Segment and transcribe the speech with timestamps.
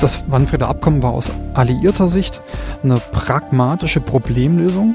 [0.00, 2.40] Das Wanfrieder Abkommen war aus alliierter Sicht
[2.82, 4.94] eine pragmatische Problemlösung.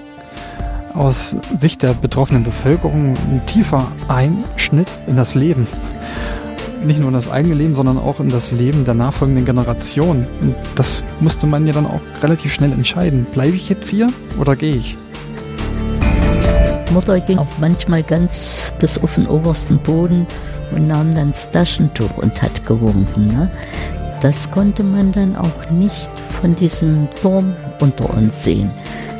[0.93, 5.65] Aus Sicht der betroffenen Bevölkerung ein tiefer Einschnitt in das Leben.
[6.85, 10.27] Nicht nur in das eigene Leben, sondern auch in das Leben der nachfolgenden Generation.
[10.41, 13.25] Und das musste man ja dann auch relativ schnell entscheiden.
[13.33, 14.09] Bleibe ich jetzt hier
[14.39, 14.97] oder gehe ich?
[16.91, 20.27] Mutter ging auch manchmal ganz bis auf den obersten Boden
[20.71, 23.25] und nahm dann das Taschentuch und hat gewunken.
[23.25, 23.49] Ne?
[24.21, 28.69] Das konnte man dann auch nicht von diesem Turm unter uns sehen.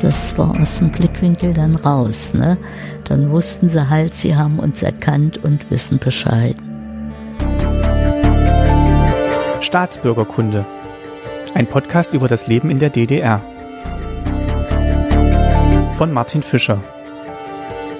[0.00, 2.34] Das war aus dem Blickwinkel dann raus.
[2.34, 2.56] Ne?
[3.04, 6.54] Dann wussten sie halt, sie haben uns erkannt und wissen Bescheid.
[9.60, 10.64] Staatsbürgerkunde.
[11.54, 13.40] Ein Podcast über das Leben in der DDR.
[15.96, 16.78] Von Martin Fischer.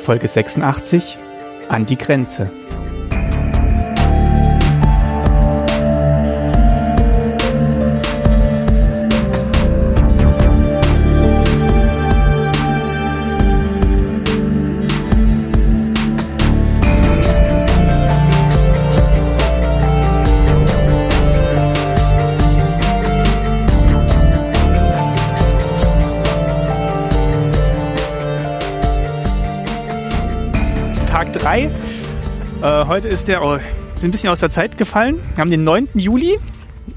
[0.01, 1.19] Folge 86
[1.69, 2.51] An die Grenze.
[32.93, 33.59] Heute ist der oh,
[34.03, 35.19] ein bisschen aus der Zeit gefallen.
[35.35, 35.89] Wir haben den 9.
[35.95, 36.39] Juli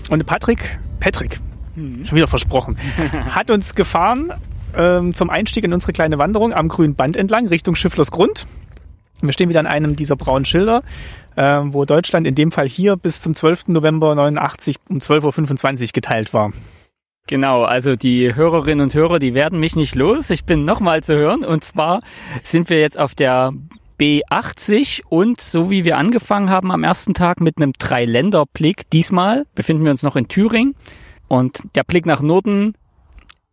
[0.10, 1.40] und Patrick, Patrick,
[1.78, 2.78] schon wieder versprochen,
[3.30, 4.34] hat uns gefahren
[4.76, 8.46] ähm, zum Einstieg in unsere kleine Wanderung am grünen Band entlang Richtung Schifflers Grund.
[9.22, 10.84] Wir stehen wieder an einem dieser braunen Schilder,
[11.38, 13.70] äh, wo Deutschland in dem Fall hier bis zum 12.
[13.70, 16.52] November 89 um 12.25 Uhr geteilt war.
[17.28, 20.30] Genau, also die Hörerinnen und Hörer, die werden mich nicht los.
[20.30, 21.46] Ich bin nochmal zu hören.
[21.46, 22.02] Und zwar
[22.44, 23.54] sind wir jetzt auf der
[24.00, 29.84] B80 und so wie wir angefangen haben am ersten Tag mit einem Dreiländerblick, diesmal befinden
[29.84, 30.76] wir uns noch in Thüringen
[31.28, 32.76] und der Blick nach Norden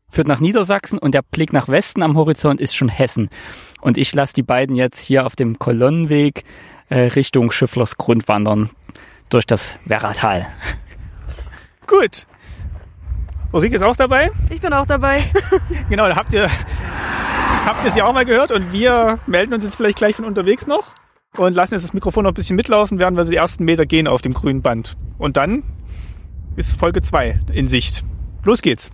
[0.08, 3.30] führt nach Niedersachsen und der Blick nach Westen am Horizont ist schon Hessen.
[3.80, 6.44] Und ich lasse die beiden jetzt hier auf dem Kolonnenweg
[6.90, 8.70] äh, Richtung Schifflers Grund wandern
[9.30, 10.46] durch das Werratal.
[11.86, 12.26] Gut.
[13.52, 14.30] Ulrike ist auch dabei.
[14.50, 15.22] Ich bin auch dabei.
[15.88, 16.44] Genau, da habt ihr,
[17.64, 20.66] habt ihr sie auch mal gehört und wir melden uns jetzt vielleicht gleich von unterwegs
[20.66, 20.94] noch
[21.36, 24.08] und lassen jetzt das Mikrofon noch ein bisschen mitlaufen, während wir die ersten Meter gehen
[24.08, 24.96] auf dem grünen Band.
[25.18, 25.62] Und dann
[26.56, 28.04] ist Folge 2 in Sicht.
[28.44, 28.90] Los geht's.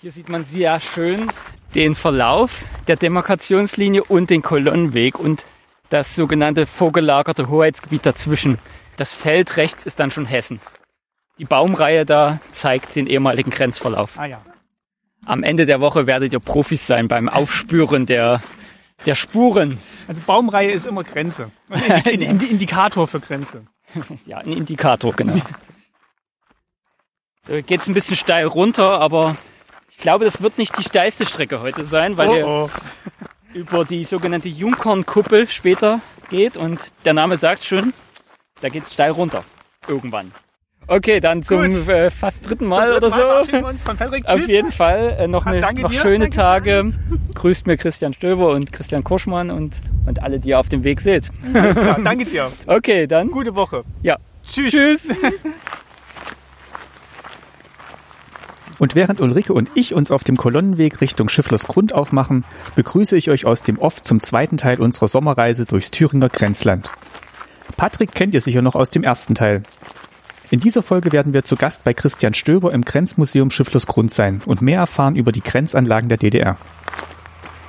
[0.00, 1.30] Hier sieht man sehr schön
[1.74, 5.46] den Verlauf der Demarkationslinie und den Kolonnenweg und
[5.88, 8.58] das sogenannte vorgelagerte Hoheitsgebiet dazwischen.
[8.96, 10.60] Das Feld rechts ist dann schon Hessen.
[11.38, 14.18] Die Baumreihe da zeigt den ehemaligen Grenzverlauf.
[14.18, 14.40] Ah ja.
[15.26, 18.42] Am Ende der Woche werdet ihr Profis sein beim Aufspüren der,
[19.06, 19.78] der Spuren.
[20.06, 21.50] Also Baumreihe ist immer Grenze.
[21.70, 23.66] Ein Indi Indi Indikator für Grenze.
[24.26, 25.36] Ja, ein Indikator, genau.
[27.46, 29.36] So, geht's ein bisschen steil runter, aber
[29.90, 32.70] ich glaube, das wird nicht die steilste Strecke heute sein, weil ihr Oh, oh.
[33.54, 36.00] über die sogenannte Junkernkuppel später
[36.30, 37.92] geht und der Name sagt schon,
[38.60, 39.44] da geht's steil runter.
[39.86, 40.32] Irgendwann.
[40.86, 43.52] Okay, dann zum äh, fast dritten Mal Zum dritten oder Mal so.
[43.52, 44.26] wir uns von Patrick.
[44.26, 46.00] Auf jeden Fall äh, noch, eine, noch dir.
[46.00, 46.92] schöne Danke, Tage.
[47.34, 51.00] Grüßt mir Christian Stöber und Christian Koschmann und, und alle, die ihr auf dem Weg
[51.00, 51.30] seht.
[51.54, 52.50] Alles klar, danke dir.
[52.66, 53.30] Okay, dann.
[53.30, 53.84] Gute Woche.
[54.02, 54.16] Ja.
[54.46, 54.72] Tschüss.
[54.72, 55.10] Tschüss.
[58.80, 62.44] Und während Ulrike und ich uns auf dem Kolonnenweg Richtung Schifflers Grund aufmachen,
[62.74, 66.90] begrüße ich euch aus dem Off zum zweiten Teil unserer Sommerreise durchs Thüringer Grenzland.
[67.76, 69.62] Patrick kennt ihr sicher noch aus dem ersten Teil.
[70.50, 74.42] In dieser Folge werden wir zu Gast bei Christian Stöber im Grenzmuseum Schifflers Grund sein
[74.44, 76.58] und mehr erfahren über die Grenzanlagen der DDR.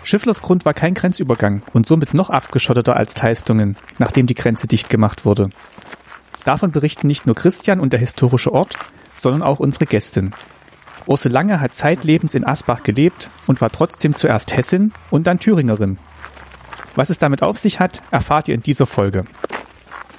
[0.03, 4.89] Schifflers Grund war kein Grenzübergang und somit noch abgeschotteter als Teistungen, nachdem die Grenze dicht
[4.89, 5.49] gemacht wurde.
[6.43, 8.75] Davon berichten nicht nur Christian und der historische Ort,
[9.17, 10.33] sondern auch unsere Gästin.
[11.07, 15.97] Ursel Lange hat zeitlebens in Asbach gelebt und war trotzdem zuerst Hessin und dann Thüringerin.
[16.95, 19.25] Was es damit auf sich hat, erfahrt ihr in dieser Folge.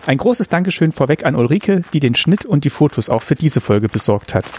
[0.07, 3.61] Ein großes Dankeschön vorweg an Ulrike, die den Schnitt und die Fotos auch für diese
[3.61, 4.53] Folge besorgt hat.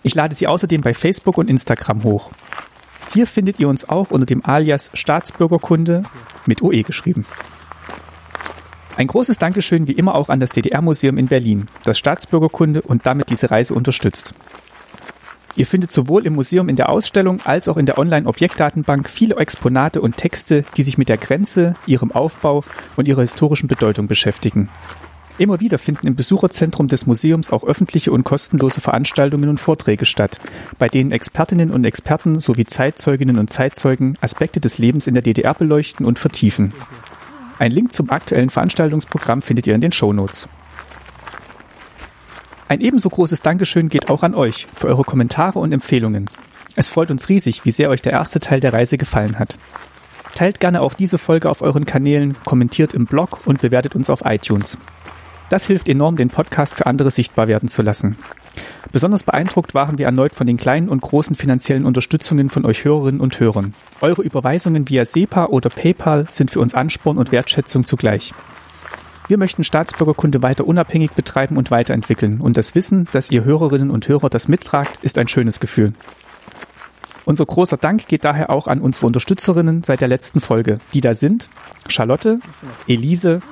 [0.04, 2.30] Ich lade sie außerdem bei Facebook und Instagram hoch.
[3.12, 6.04] Hier findet ihr uns auch unter dem Alias Staatsbürgerkunde
[6.46, 7.26] mit OE geschrieben.
[8.96, 13.28] Ein großes Dankeschön wie immer auch an das DDR-Museum in Berlin, das Staatsbürgerkunde und damit
[13.28, 14.34] diese Reise unterstützt.
[15.54, 20.00] Ihr findet sowohl im Museum in der Ausstellung als auch in der Online-Objektdatenbank viele Exponate
[20.00, 22.64] und Texte, die sich mit der Grenze, ihrem Aufbau
[22.96, 24.70] und ihrer historischen Bedeutung beschäftigen.
[25.36, 30.40] Immer wieder finden im Besucherzentrum des Museums auch öffentliche und kostenlose Veranstaltungen und Vorträge statt,
[30.78, 35.52] bei denen Expertinnen und Experten sowie Zeitzeuginnen und Zeitzeugen Aspekte des Lebens in der DDR
[35.52, 36.72] beleuchten und vertiefen.
[37.58, 40.48] Ein Link zum aktuellen Veranstaltungsprogramm findet ihr in den Shownotes.
[42.68, 46.28] Ein ebenso großes Dankeschön geht auch an euch für eure Kommentare und Empfehlungen.
[46.74, 49.56] Es freut uns riesig, wie sehr euch der erste Teil der Reise gefallen hat.
[50.34, 54.22] Teilt gerne auch diese Folge auf euren Kanälen, kommentiert im Blog und bewertet uns auf
[54.26, 54.76] iTunes.
[55.48, 58.18] Das hilft enorm, den Podcast für andere sichtbar werden zu lassen.
[58.92, 63.20] Besonders beeindruckt waren wir erneut von den kleinen und großen finanziellen Unterstützungen von euch Hörerinnen
[63.20, 63.74] und Hörern.
[64.00, 68.32] Eure Überweisungen via SEPA oder PayPal sind für uns Ansporn und Wertschätzung zugleich.
[69.28, 72.40] Wir möchten Staatsbürgerkunde weiter unabhängig betreiben und weiterentwickeln.
[72.40, 75.94] Und das Wissen, dass ihr Hörerinnen und Hörer das mittragt, ist ein schönes Gefühl.
[77.24, 81.12] Unser großer Dank geht daher auch an unsere Unterstützerinnen seit der letzten Folge, die da
[81.12, 81.48] sind
[81.88, 82.38] Charlotte,
[82.86, 83.42] Elise,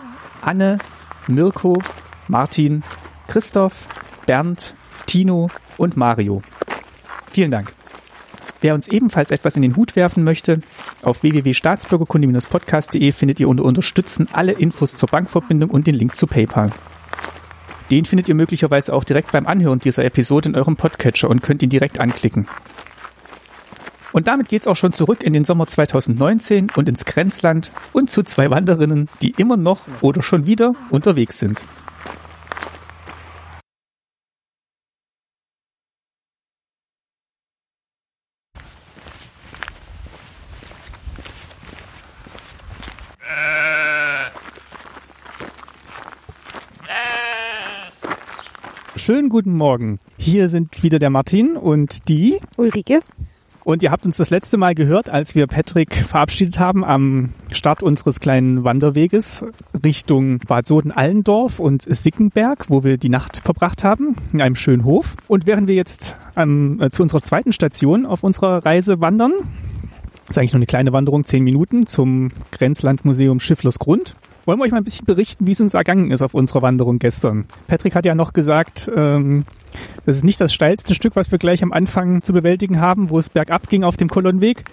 [0.42, 0.78] Anne,
[1.26, 1.82] Mirko,
[2.28, 2.84] Martin,
[3.26, 3.88] Christoph,
[4.26, 4.74] Bernd,
[5.06, 6.42] Tino und Mario.
[7.30, 7.72] Vielen Dank.
[8.60, 10.62] Wer uns ebenfalls etwas in den Hut werfen möchte,
[11.02, 16.70] auf www.staatsbürgerkunde-podcast.de findet ihr unter Unterstützen alle Infos zur Bankverbindung und den Link zu PayPal.
[17.90, 21.62] Den findet ihr möglicherweise auch direkt beim Anhören dieser Episode in eurem Podcatcher und könnt
[21.62, 22.48] ihn direkt anklicken.
[24.12, 28.22] Und damit geht's auch schon zurück in den Sommer 2019 und ins Grenzland und zu
[28.22, 31.64] zwei Wanderinnen, die immer noch oder schon wieder unterwegs sind.
[49.04, 49.98] Schönen guten Morgen.
[50.16, 53.00] Hier sind wieder der Martin und die Ulrike.
[53.64, 57.82] Und ihr habt uns das letzte Mal gehört, als wir Patrick verabschiedet haben am Start
[57.82, 59.44] unseres kleinen Wanderweges
[59.84, 65.16] Richtung Bad Soden-Allendorf und Sickenberg, wo wir die Nacht verbracht haben, in einem schönen Hof.
[65.26, 69.32] Und während wir jetzt ähm, zu unserer zweiten Station auf unserer Reise wandern,
[70.28, 74.14] ist eigentlich nur eine kleine Wanderung, zehn Minuten zum Grenzlandmuseum Schifflersgrund,
[74.46, 76.98] wollen wir euch mal ein bisschen berichten, wie es uns ergangen ist auf unserer Wanderung
[76.98, 77.46] gestern.
[77.66, 79.44] Patrick hat ja noch gesagt, ähm,
[80.06, 83.18] das ist nicht das steilste Stück, was wir gleich am Anfang zu bewältigen haben, wo
[83.18, 84.64] es bergab ging auf dem Kolonnenweg.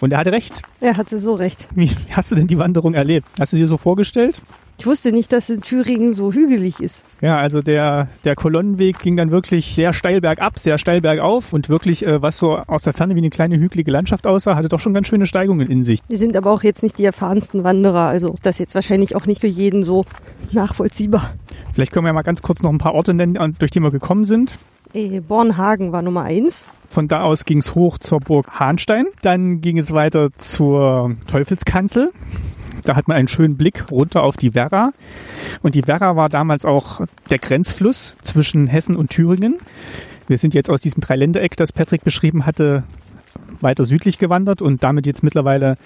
[0.00, 0.62] Und er hatte recht.
[0.80, 1.68] Er hatte so recht.
[1.74, 3.26] Wie hast du denn die Wanderung erlebt?
[3.38, 4.42] Hast du dir so vorgestellt?
[4.76, 7.04] Ich wusste nicht, dass in Thüringen so hügelig ist.
[7.20, 11.68] Ja, also der, der Kolonnenweg ging dann wirklich sehr steil bergab, sehr steil bergauf und
[11.68, 14.80] wirklich, äh, was so aus der Ferne wie eine kleine hügelige Landschaft aussah, hatte doch
[14.80, 16.00] schon ganz schöne Steigungen in sich.
[16.08, 19.26] Wir sind aber auch jetzt nicht die erfahrensten Wanderer, also ist das jetzt wahrscheinlich auch
[19.26, 20.04] nicht für jeden so
[20.50, 21.34] nachvollziehbar.
[21.72, 23.90] Vielleicht können wir ja mal ganz kurz noch ein paar Orte nennen, durch die wir
[23.90, 24.58] gekommen sind.
[24.92, 26.66] Äh, Bornhagen war Nummer eins.
[26.88, 29.06] Von da aus ging es hoch zur Burg Hahnstein.
[29.22, 32.12] Dann ging es weiter zur Teufelskanzel.
[32.84, 34.92] Da hat man einen schönen Blick runter auf die Werra.
[35.62, 37.00] Und die Werra war damals auch
[37.30, 39.58] der Grenzfluss zwischen Hessen und Thüringen.
[40.28, 42.84] Wir sind jetzt aus diesem Dreiländereck, das Patrick beschrieben hatte,
[43.60, 45.76] weiter südlich gewandert und damit jetzt mittlerweile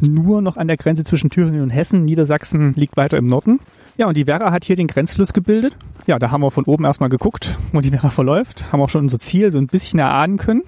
[0.00, 2.04] nur noch an der Grenze zwischen Thüringen und Hessen.
[2.04, 3.60] Niedersachsen liegt weiter im Norden.
[3.96, 5.76] Ja, und die Werra hat hier den Grenzfluss gebildet.
[6.06, 9.02] Ja, da haben wir von oben erstmal geguckt, wo die Werra verläuft, haben auch schon
[9.02, 10.62] unser Ziel so ein bisschen erahnen können.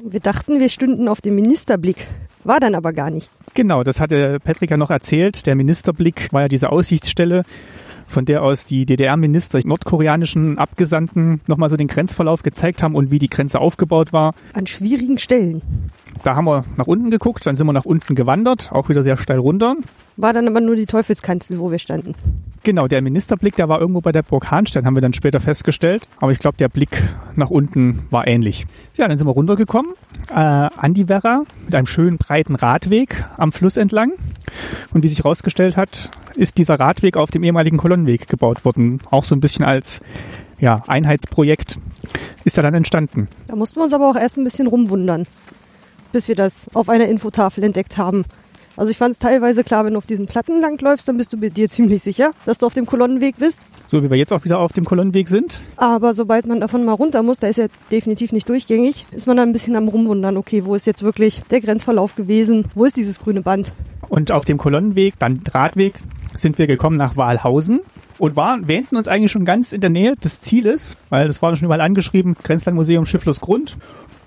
[0.00, 2.06] Wir dachten, wir stünden auf dem Ministerblick.
[2.44, 3.30] War dann aber gar nicht.
[3.54, 5.46] Genau, das hatte Patrick ja noch erzählt.
[5.46, 7.44] Der Ministerblick war ja diese Aussichtsstelle,
[8.06, 13.18] von der aus die DDR-Minister, nordkoreanischen Abgesandten nochmal so den Grenzverlauf gezeigt haben und wie
[13.18, 14.34] die Grenze aufgebaut war.
[14.52, 15.62] An schwierigen Stellen.
[16.22, 19.16] Da haben wir nach unten geguckt, dann sind wir nach unten gewandert, auch wieder sehr
[19.16, 19.76] steil runter.
[20.16, 22.14] War dann aber nur die Teufelskanzel, wo wir standen.
[22.62, 26.04] Genau, der Ministerblick, der war irgendwo bei der Burg Hahnstein, haben wir dann später festgestellt.
[26.18, 27.02] Aber ich glaube, der Blick
[27.36, 28.66] nach unten war ähnlich.
[28.96, 29.92] Ja, dann sind wir runtergekommen
[30.30, 34.12] äh, an die Werra mit einem schönen breiten Radweg am Fluss entlang.
[34.94, 39.00] Und wie sich herausgestellt hat, ist dieser Radweg auf dem ehemaligen Kolonnenweg gebaut worden.
[39.10, 40.00] Auch so ein bisschen als
[40.58, 41.78] ja, Einheitsprojekt
[42.44, 43.28] ist er dann entstanden.
[43.46, 45.26] Da mussten wir uns aber auch erst ein bisschen rumwundern,
[46.12, 48.24] bis wir das auf einer Infotafel entdeckt haben.
[48.76, 51.36] Also ich fand es teilweise klar, wenn du auf diesen Platten langläufst, dann bist du
[51.36, 53.60] dir ziemlich sicher, dass du auf dem Kolonnenweg bist.
[53.86, 55.60] So wie wir jetzt auch wieder auf dem Kolonnenweg sind.
[55.76, 59.36] Aber sobald man davon mal runter muss, da ist er definitiv nicht durchgängig, ist man
[59.36, 62.66] dann ein bisschen am Rumwundern, okay, wo ist jetzt wirklich der Grenzverlauf gewesen?
[62.74, 63.72] Wo ist dieses grüne Band?
[64.08, 65.94] Und auf dem Kolonnenweg, dann Radweg,
[66.36, 67.80] sind wir gekommen nach Walhausen
[68.18, 71.54] und waren, wähnten uns eigentlich schon ganz in der Nähe des Zieles, weil das war
[71.56, 73.76] schon überall angeschrieben, Grenzlandmuseum Schifflosgrund.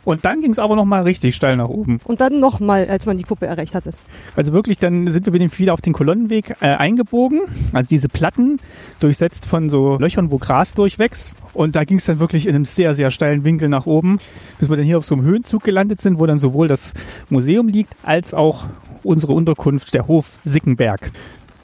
[0.07, 1.99] Und dann ging es aber nochmal richtig steil nach oben.
[2.05, 3.91] Und dann nochmal, als man die Kuppe erreicht hatte.
[4.37, 7.41] Also wirklich, dann sind wir wieder auf den Kolonnenweg äh, eingebogen.
[7.73, 8.61] Also diese Platten
[9.01, 11.35] durchsetzt von so Löchern, wo Gras durchwächst.
[11.53, 14.19] Und da ging es dann wirklich in einem sehr, sehr steilen Winkel nach oben,
[14.59, 16.93] bis wir dann hier auf so einem Höhenzug gelandet sind, wo dann sowohl das
[17.29, 18.63] Museum liegt, als auch
[19.03, 21.11] unsere Unterkunft, der Hof Sickenberg.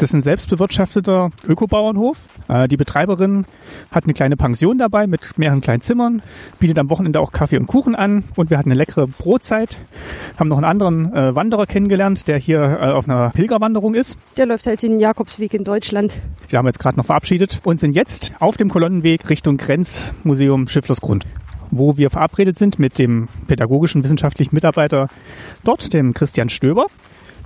[0.04, 2.18] Das ist ein selbstbewirtschafteter Ökobauernhof.
[2.50, 3.46] Äh, die Betreiberin
[3.90, 6.22] hat eine kleine Pension dabei mit mehreren kleinen Zimmern,
[6.60, 9.78] bietet am Wochenende auch Kaffee und Kuchen an und wir hatten eine leckere Brotzeit.
[10.38, 14.20] Haben noch einen anderen äh, Wanderer kennengelernt, der hier äh, auf einer Pilgerwanderung ist.
[14.36, 16.20] Der läuft halt den Jakobsweg in Deutschland.
[16.50, 21.24] Wir haben jetzt gerade noch verabschiedet und sind jetzt auf dem Kolonnenweg Richtung Grenzmuseum Schifflersgrund
[21.76, 25.08] wo wir verabredet sind mit dem pädagogischen wissenschaftlichen Mitarbeiter
[25.64, 26.86] dort, dem Christian Stöber.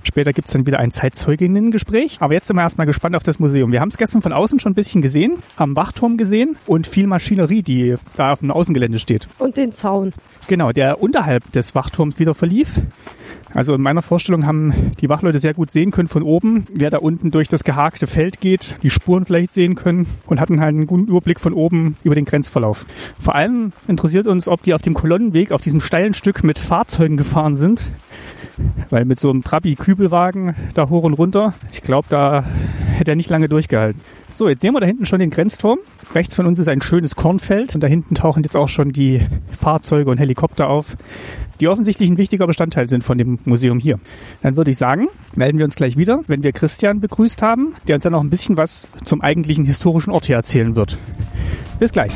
[0.02, 2.18] Später gibt's dann wieder ein Zeitzeuginnengespräch.
[2.20, 3.72] Aber jetzt sind wir erstmal gespannt auf das Museum.
[3.72, 7.06] Wir haben es gestern von außen schon ein bisschen gesehen, haben Wachturm gesehen und viel
[7.06, 9.28] Maschinerie, die da auf dem Außengelände steht.
[9.38, 10.12] Und den Zaun.
[10.46, 12.80] Genau, der unterhalb des Wachturms wieder verlief.
[13.52, 16.98] Also in meiner Vorstellung haben die Wachleute sehr gut sehen können von oben, wer da
[16.98, 20.86] unten durch das gehakte Feld geht, die Spuren vielleicht sehen können und hatten halt einen
[20.86, 22.84] guten Überblick von oben über den Grenzverlauf.
[23.18, 27.16] Vor allem interessiert uns, ob die auf dem Kolonnenweg auf diesem steilen Stück mit Fahrzeugen
[27.16, 27.82] gefahren sind
[28.90, 32.44] weil mit so einem Trabi-Kübelwagen da hoch und runter, ich glaube, da
[32.96, 34.00] hätte er nicht lange durchgehalten.
[34.34, 35.78] So, jetzt sehen wir da hinten schon den Grenzturm.
[36.14, 39.20] Rechts von uns ist ein schönes Kornfeld und da hinten tauchen jetzt auch schon die
[39.50, 40.96] Fahrzeuge und Helikopter auf,
[41.60, 43.98] die offensichtlich ein wichtiger Bestandteil sind von dem Museum hier.
[44.42, 47.96] Dann würde ich sagen, melden wir uns gleich wieder, wenn wir Christian begrüßt haben, der
[47.96, 50.98] uns dann noch ein bisschen was zum eigentlichen historischen Ort hier erzählen wird.
[51.80, 52.12] Bis gleich.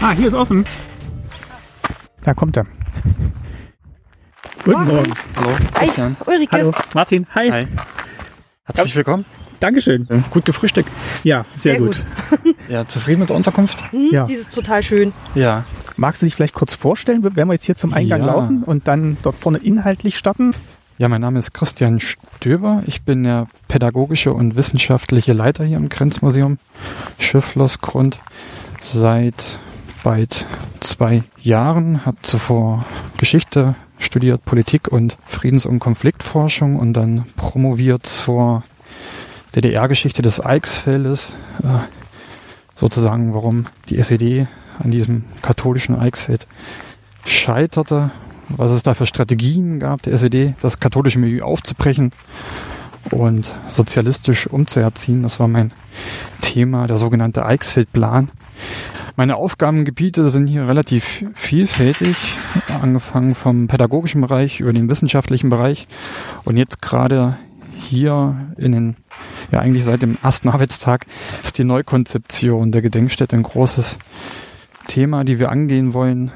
[0.00, 0.64] Ah, hier ist offen.
[2.22, 2.64] Da kommt er.
[4.64, 5.14] Guten Morgen.
[5.36, 6.16] Hallo, Christian.
[6.26, 6.52] Hi, Ulrike.
[6.56, 7.26] Hallo, Martin.
[7.34, 7.50] Hi.
[7.50, 7.66] Hi.
[8.64, 9.24] Herzlich willkommen.
[9.58, 10.06] Dankeschön.
[10.30, 10.90] Gut gefrühstückt.
[11.22, 12.02] Ja, sehr, Sehr gut.
[12.68, 13.84] Ja, zufrieden mit der Unterkunft?
[13.92, 14.24] Hm, Ja.
[14.24, 15.12] Dieses ist total schön.
[15.34, 15.64] Ja.
[15.96, 18.26] Magst du dich vielleicht kurz vorstellen, wenn wir jetzt hier zum Eingang Ja.
[18.26, 20.52] laufen und dann dort vorne inhaltlich starten?
[20.96, 22.82] Ja, mein Name ist Christian Stöber.
[22.86, 26.58] Ich bin der pädagogische und wissenschaftliche Leiter hier im Grenzmuseum
[27.18, 28.20] Schifflersgrund
[28.82, 29.58] seit
[30.02, 30.46] bald
[30.80, 32.06] zwei Jahren.
[32.06, 32.84] Habe zuvor
[33.18, 38.62] Geschichte studiert, Politik und Friedens- und Konfliktforschung und dann promoviert zur
[39.54, 41.32] DDR-Geschichte des Eichsfeldes.
[41.62, 41.86] Äh,
[42.74, 44.46] sozusagen, warum die SED
[44.78, 46.46] an diesem katholischen Eichsfeld
[47.26, 48.10] scheiterte,
[48.48, 52.12] was es da für Strategien gab, der SED, das katholische Milieu aufzubrechen
[53.10, 55.22] und sozialistisch umzuerziehen.
[55.22, 55.72] Das war mein
[56.40, 58.30] Thema, der sogenannte Eichsfeld-Plan.
[59.16, 62.16] Meine Aufgabengebiete sind hier relativ vielfältig,
[62.80, 65.88] angefangen vom pädagogischen Bereich über den wissenschaftlichen Bereich
[66.44, 67.36] und jetzt gerade
[67.76, 68.96] hier in den,
[69.50, 71.06] ja eigentlich seit dem ersten Arbeitstag
[71.42, 73.98] ist die Neukonzeption der Gedenkstätte ein großes
[74.86, 76.30] Thema, die wir angehen wollen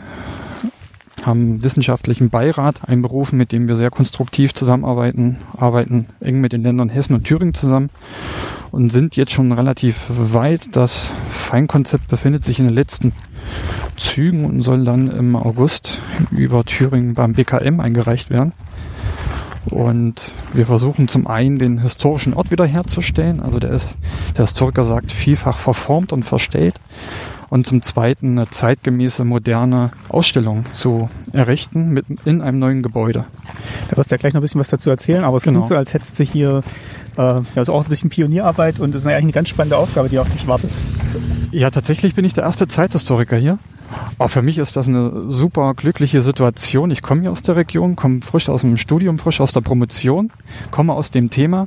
[1.26, 6.88] haben wissenschaftlichen Beirat einberufen, mit dem wir sehr konstruktiv zusammenarbeiten, arbeiten eng mit den Ländern
[6.88, 7.90] Hessen und Thüringen zusammen
[8.70, 10.68] und sind jetzt schon relativ weit.
[10.72, 13.12] Das Feinkonzept befindet sich in den letzten
[13.96, 15.98] Zügen und soll dann im August
[16.30, 18.52] über Thüringen beim BKM eingereicht werden.
[19.66, 23.40] Und wir versuchen zum einen den historischen Ort wiederherzustellen.
[23.40, 23.96] Also der ist,
[24.36, 26.74] der Historiker sagt, vielfach verformt und verstellt.
[27.50, 33.24] Und zum zweiten eine zeitgemäße, moderne Ausstellung zu errichten mit, in einem neuen Gebäude.
[33.90, 35.60] Da wirst du ja gleich noch ein bisschen was dazu erzählen, aber es Genau.
[35.60, 36.62] klingt so, als hättest du hier
[37.16, 40.08] äh, ja, also auch ein bisschen Pionierarbeit und das ist eigentlich eine ganz spannende Aufgabe,
[40.08, 40.70] die auf dich wartet.
[41.52, 43.58] Ja, tatsächlich bin ich der erste Zeithistoriker hier.
[44.18, 46.90] Aber für mich ist das eine super glückliche Situation.
[46.90, 50.30] Ich komme hier aus der Region, komme frisch aus dem Studium, frisch aus der Promotion,
[50.70, 51.66] komme aus dem Thema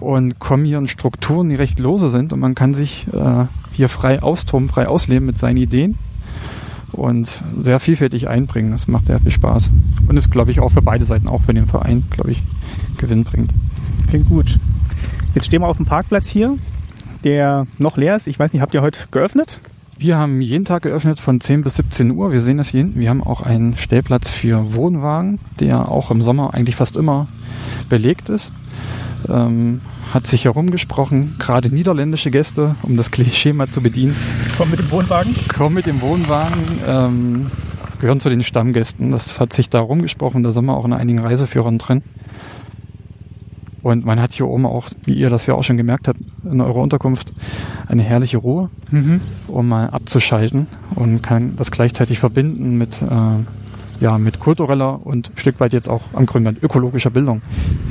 [0.00, 3.88] und komme hier in Strukturen, die recht lose sind und man kann sich äh, hier
[3.88, 5.96] frei austoben, frei ausleben mit seinen Ideen
[6.92, 8.70] und sehr vielfältig einbringen.
[8.70, 9.70] Das macht sehr viel Spaß.
[10.06, 12.42] Und ist, glaube ich, auch für beide Seiten, auch für den Verein, glaube ich,
[12.98, 13.50] Gewinn bringt.
[14.08, 14.58] Klingt gut.
[15.34, 16.56] Jetzt stehen wir auf dem Parkplatz hier,
[17.24, 18.26] der noch leer ist.
[18.26, 19.60] Ich weiß nicht, habt ihr heute geöffnet?
[19.96, 22.32] Wir haben jeden Tag geöffnet von 10 bis 17 Uhr.
[22.32, 23.00] Wir sehen das hier hinten.
[23.00, 27.28] Wir haben auch einen Stellplatz für Wohnwagen, der auch im Sommer eigentlich fast immer
[27.88, 28.52] belegt ist.
[29.28, 29.80] Ähm,
[30.12, 34.14] hat sich herumgesprochen, gerade niederländische Gäste, um das Klischee mal zu bedienen,
[34.56, 35.34] Komm mit dem Wohnwagen.
[35.48, 37.46] kommen mit dem Wohnwagen, ähm,
[38.00, 39.10] gehören zu den Stammgästen.
[39.10, 42.02] Das hat sich da rumgesprochen, da sind wir auch in einigen Reiseführern drin.
[43.84, 46.62] Und man hat hier oben auch, wie ihr das ja auch schon gemerkt habt, in
[46.62, 47.34] eurer Unterkunft
[47.86, 49.20] eine herrliche Ruhe Mhm.
[49.46, 55.36] um mal abzuschalten und kann das gleichzeitig verbinden mit, äh, ja, mit kultureller und ein
[55.38, 57.42] Stück weit jetzt auch am Grünland ökologischer Bildung.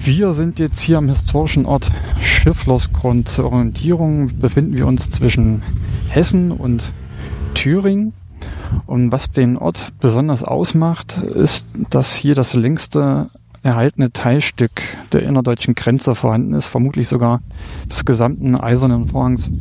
[0.04, 3.28] Wir sind jetzt hier am historischen Ort Schifflersgrund.
[3.28, 5.62] Zur Orientierung befinden wir uns zwischen
[6.10, 6.92] Hessen und
[7.54, 8.14] Thüringen.
[8.88, 13.30] Und was den Ort besonders ausmacht, ist, dass hier das längste
[13.64, 17.42] erhaltene Teilstück der innerdeutschen Grenze vorhanden ist, vermutlich sogar
[17.90, 19.52] des gesamten Eisernen Vorhangs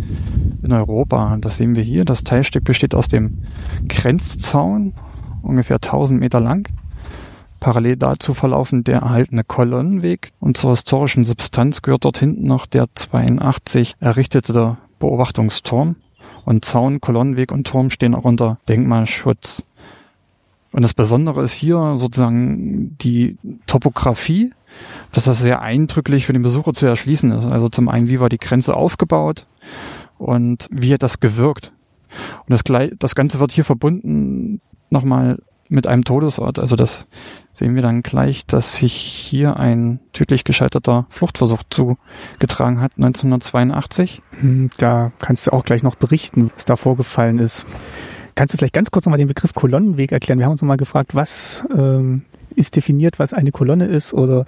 [0.62, 1.37] in Europa.
[1.40, 2.04] Das sehen wir hier.
[2.04, 3.44] Das Teilstück besteht aus dem
[3.88, 4.94] Grenzzaun,
[5.42, 6.68] ungefähr 1000 Meter lang.
[7.61, 12.87] Parallel dazu verlaufen der erhaltene Kolonnenweg und zur historischen Substanz gehört dort hinten noch der
[12.92, 15.94] 82 errichtete Beobachtungsturm.
[16.44, 19.64] Und Zaun, Kolonnenweg und Turm stehen auch unter Denkmalschutz.
[20.73, 23.37] Und das Besondere ist hier sozusagen die
[23.67, 24.52] Topografie,
[25.12, 27.50] dass das sehr eindrücklich für den Besucher zu erschließen ist.
[27.50, 29.47] Also zum einen, wie war die Grenze aufgebaut
[30.19, 31.73] und wie hat das gewirkt.
[32.47, 32.62] Und das,
[32.99, 35.38] das Ganze wird hier verbunden nochmal
[35.69, 36.59] mit einem Todesort.
[36.59, 37.07] Also das
[37.52, 44.23] sehen wir dann gleich, dass sich hier ein tödlich gescheiterter Fluchtversuch zugetragen hat, 1982.
[44.41, 47.67] Hm, da kannst du auch gleich noch berichten, was da vorgefallen ist.
[48.34, 50.38] Kannst du vielleicht ganz kurz nochmal den Begriff Kolonnenweg erklären?
[50.38, 52.22] Wir haben uns nochmal gefragt, was ähm,
[52.56, 54.46] ist definiert, was eine Kolonne ist oder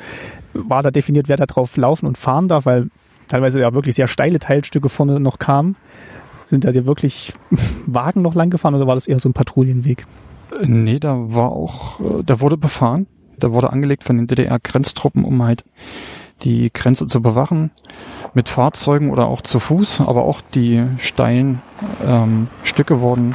[0.53, 2.89] war da definiert, wer da drauf laufen und fahren darf, weil
[3.29, 5.77] teilweise ja wirklich sehr steile Teilstücke vorne noch kamen.
[6.47, 7.33] Sind da dir wirklich
[7.87, 10.07] Wagen noch lang gefahren oder war das eher so ein Patrouillenweg?
[10.63, 13.07] Nee, da war auch, äh, der wurde befahren.
[13.43, 15.65] Der wurde angelegt von den DDR-Grenztruppen, um halt
[16.43, 17.71] die Grenze zu bewachen,
[18.33, 21.63] mit Fahrzeugen oder auch zu Fuß, aber auch die steilen
[22.05, 23.35] ähm, Stücke wurden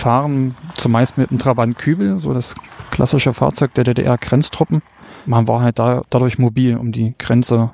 [0.00, 2.54] befahren, zumeist mit einem Trabant Kübel, so das
[2.90, 4.80] klassische Fahrzeug der DDR-Grenztruppen.
[5.26, 7.72] Man war halt da, dadurch mobil, um die Grenze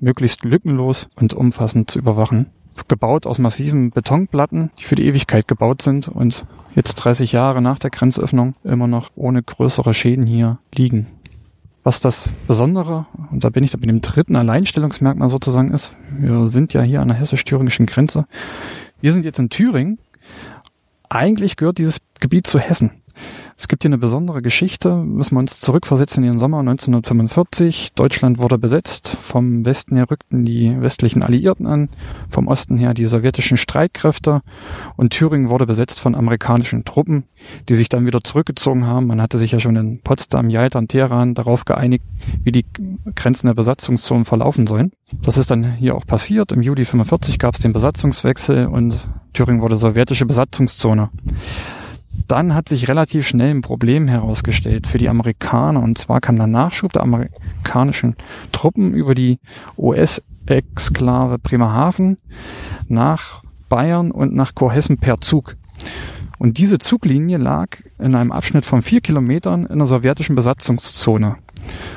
[0.00, 2.46] möglichst lückenlos und umfassend zu überwachen.
[2.88, 7.78] Gebaut aus massiven Betonplatten, die für die Ewigkeit gebaut sind und jetzt 30 Jahre nach
[7.78, 11.06] der Grenzöffnung immer noch ohne größere Schäden hier liegen.
[11.84, 16.48] Was das Besondere, und da bin ich da mit dem dritten Alleinstellungsmerkmal sozusagen ist, wir
[16.48, 18.26] sind ja hier an der hessisch-thüringischen Grenze.
[19.00, 20.00] Wir sind jetzt in Thüringen.
[21.10, 22.99] Eigentlich gehört dieses Gebiet zu Hessen.
[23.56, 27.92] Es gibt hier eine besondere Geschichte, müssen wir uns zurückversetzen in den Sommer 1945.
[27.94, 31.88] Deutschland wurde besetzt, vom Westen her rückten die westlichen Alliierten an,
[32.28, 34.42] vom Osten her die sowjetischen Streitkräfte
[34.96, 37.24] und Thüringen wurde besetzt von amerikanischen Truppen,
[37.68, 39.06] die sich dann wieder zurückgezogen haben.
[39.06, 42.04] Man hatte sich ja schon in Potsdam, Jalta und Teheran darauf geeinigt,
[42.42, 42.64] wie die
[43.14, 44.92] Grenzen der Besatzungszonen verlaufen sollen.
[45.22, 46.52] Das ist dann hier auch passiert.
[46.52, 48.96] Im Juli 45 gab es den Besatzungswechsel und
[49.32, 51.10] Thüringen wurde sowjetische Besatzungszone.
[52.26, 55.82] Dann hat sich relativ schnell ein Problem herausgestellt für die Amerikaner.
[55.82, 58.16] Und zwar kam der Nachschub der amerikanischen
[58.52, 59.38] Truppen über die
[59.76, 62.18] US-Exklave Bremerhaven
[62.88, 65.56] nach Bayern und nach Kurhessen per Zug.
[66.38, 71.36] Und diese Zuglinie lag in einem Abschnitt von vier Kilometern in der sowjetischen Besatzungszone.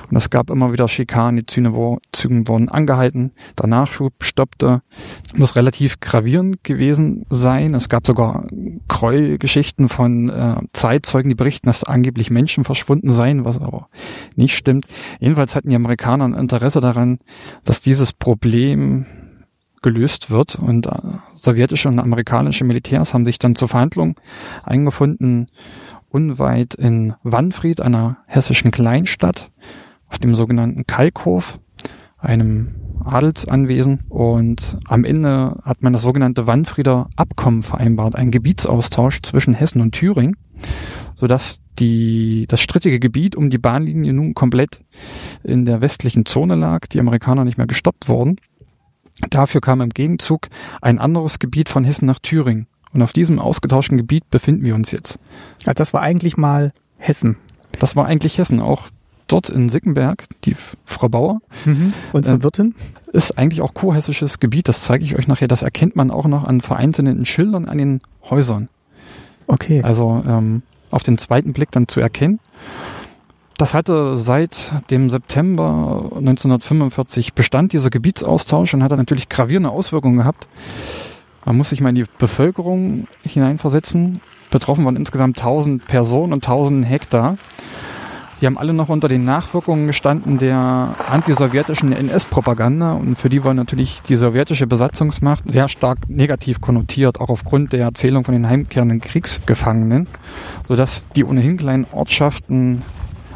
[0.09, 4.81] Und es gab immer wieder Schikanen, die Züge wurden angehalten, der Nachschub stoppte.
[5.35, 7.73] Muss relativ gravierend gewesen sein.
[7.73, 8.47] Es gab sogar
[8.87, 13.87] Gräuelgeschichten von äh, Zeitzeugen, die berichten, dass angeblich Menschen verschwunden seien, was aber
[14.35, 14.85] nicht stimmt.
[15.19, 17.19] Jedenfalls hatten die Amerikaner ein Interesse daran,
[17.63, 19.05] dass dieses Problem
[19.83, 20.91] gelöst wird und äh,
[21.35, 24.15] sowjetische und amerikanische Militärs haben sich dann zur Verhandlung
[24.63, 25.49] eingefunden
[26.13, 29.51] unweit in Wanfried, einer hessischen Kleinstadt,
[30.07, 31.59] auf dem sogenannten Kalkhof,
[32.19, 34.01] einem Adelsanwesen.
[34.09, 39.93] Und am Ende hat man das sogenannte Wanfrieder Abkommen vereinbart, ein Gebietsaustausch zwischen Hessen und
[39.93, 40.37] Thüringen,
[41.15, 44.81] sodass die, das strittige Gebiet um die Bahnlinie nun komplett
[45.43, 48.35] in der westlichen Zone lag, die Amerikaner nicht mehr gestoppt wurden.
[49.29, 50.49] Dafür kam im Gegenzug
[50.81, 52.67] ein anderes Gebiet von Hessen nach Thüringen.
[52.93, 55.19] Und auf diesem ausgetauschten Gebiet befinden wir uns jetzt.
[55.65, 57.37] Also das war eigentlich mal Hessen.
[57.79, 58.59] Das war eigentlich Hessen.
[58.59, 58.83] Auch
[59.27, 61.39] dort in Sickenberg, die Frau Bauer.
[61.65, 61.93] Mhm.
[62.13, 62.75] Unsere äh, Wirtin.
[63.11, 64.67] Ist eigentlich auch kurhessisches Gebiet.
[64.67, 65.47] Das zeige ich euch nachher.
[65.47, 68.69] Das erkennt man auch noch an vereinzelten Schildern an den Häusern.
[69.47, 69.81] Okay.
[69.81, 72.39] Also ähm, auf den zweiten Blick dann zu erkennen.
[73.57, 80.47] Das hatte seit dem September 1945 Bestand, dieser Gebietsaustausch, und hat natürlich gravierende Auswirkungen gehabt
[81.45, 84.21] man muss sich mal in die Bevölkerung hineinversetzen.
[84.49, 87.37] Betroffen waren insgesamt 1000 Personen und 1000 Hektar.
[88.43, 93.53] Die haben alle noch unter den Nachwirkungen gestanden der antisowjetischen NS-Propaganda und für die war
[93.53, 98.99] natürlich die sowjetische Besatzungsmacht sehr stark negativ konnotiert, auch aufgrund der Erzählung von den heimkehrenden
[98.99, 100.07] Kriegsgefangenen,
[100.67, 102.81] sodass die ohnehin kleinen Ortschaften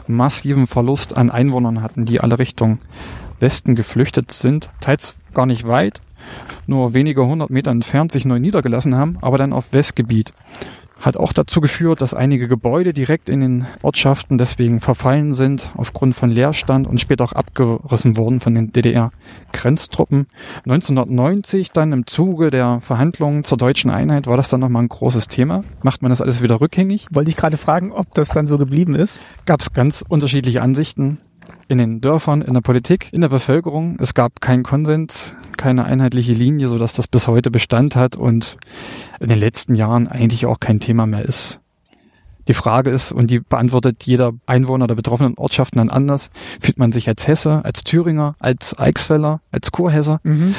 [0.07, 2.79] massiven Verlust an Einwohnern hatten, die alle Richtung
[3.39, 6.01] Westen geflüchtet sind, teils gar nicht weit,
[6.65, 10.33] nur wenige hundert Meter entfernt sich neu niedergelassen haben, aber dann auf Westgebiet.
[10.99, 16.15] Hat auch dazu geführt, dass einige Gebäude direkt in den Ortschaften deswegen verfallen sind, aufgrund
[16.15, 20.25] von Leerstand und später auch abgerissen wurden von den DDR-Grenztruppen.
[20.65, 25.27] 1990 dann im Zuge der Verhandlungen zur deutschen Einheit war das dann nochmal ein großes
[25.27, 25.63] Thema.
[25.83, 27.07] Macht man das alles wieder rückgängig?
[27.11, 29.19] Wollte ich gerade fragen, ob das dann so geblieben ist?
[29.45, 31.19] Gab es ganz unterschiedliche Ansichten.
[31.67, 33.97] In den Dörfern, in der Politik, in der Bevölkerung.
[33.99, 38.57] Es gab keinen Konsens, keine einheitliche Linie, sodass das bis heute Bestand hat und
[39.19, 41.59] in den letzten Jahren eigentlich auch kein Thema mehr ist.
[42.47, 46.29] Die Frage ist, und die beantwortet jeder Einwohner der betroffenen Ortschaften dann anders,
[46.61, 50.21] fühlt man sich als Hesse, als Thüringer, als Eichsfeller, als Kurhesser?
[50.23, 50.55] Mhm.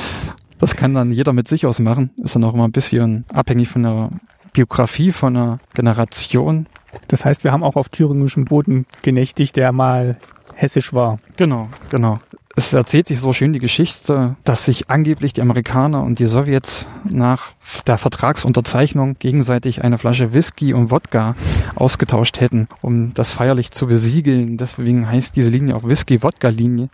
[0.59, 2.11] Das kann dann jeder mit sich ausmachen.
[2.23, 4.11] Ist dann auch immer ein bisschen abhängig von der
[4.53, 6.67] Biografie, von einer Generation.
[7.07, 10.19] Das heißt, wir haben auch auf thüringischem Boden genächtigt, der mal
[10.59, 11.19] hessisch war.
[11.37, 12.21] Genau, genau.
[12.59, 16.89] Es erzählt sich so schön die Geschichte, dass sich angeblich die Amerikaner und die Sowjets
[17.09, 17.53] nach
[17.87, 21.37] der Vertragsunterzeichnung gegenseitig eine Flasche Whisky und Wodka
[21.77, 24.57] ausgetauscht hätten, um das feierlich zu besiegeln.
[24.57, 26.89] Deswegen heißt diese Linie auch Whisky-Wodka-Linie.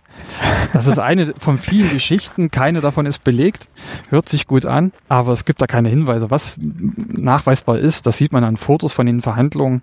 [0.71, 2.51] Das ist eine von vielen Geschichten.
[2.51, 3.67] Keine davon ist belegt.
[4.09, 6.29] Hört sich gut an, aber es gibt da keine Hinweise.
[6.29, 9.81] Was nachweisbar ist, das sieht man an Fotos von den Verhandlungen,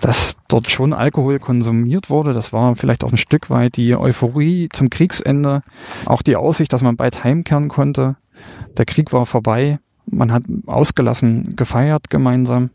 [0.00, 2.32] dass dort schon Alkohol konsumiert wurde.
[2.32, 5.62] Das war vielleicht auch ein Stück weit die Euphorie zum Kriegsende.
[6.06, 8.16] Auch die Aussicht, dass man bald heimkehren konnte.
[8.76, 9.78] Der Krieg war vorbei.
[10.06, 12.70] Man hat ausgelassen gefeiert gemeinsam.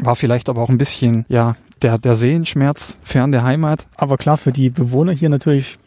[0.00, 3.88] War vielleicht aber auch ein bisschen, ja, der, der Seelenschmerz fern der Heimat.
[3.96, 5.78] Aber klar, für die Bewohner hier natürlich,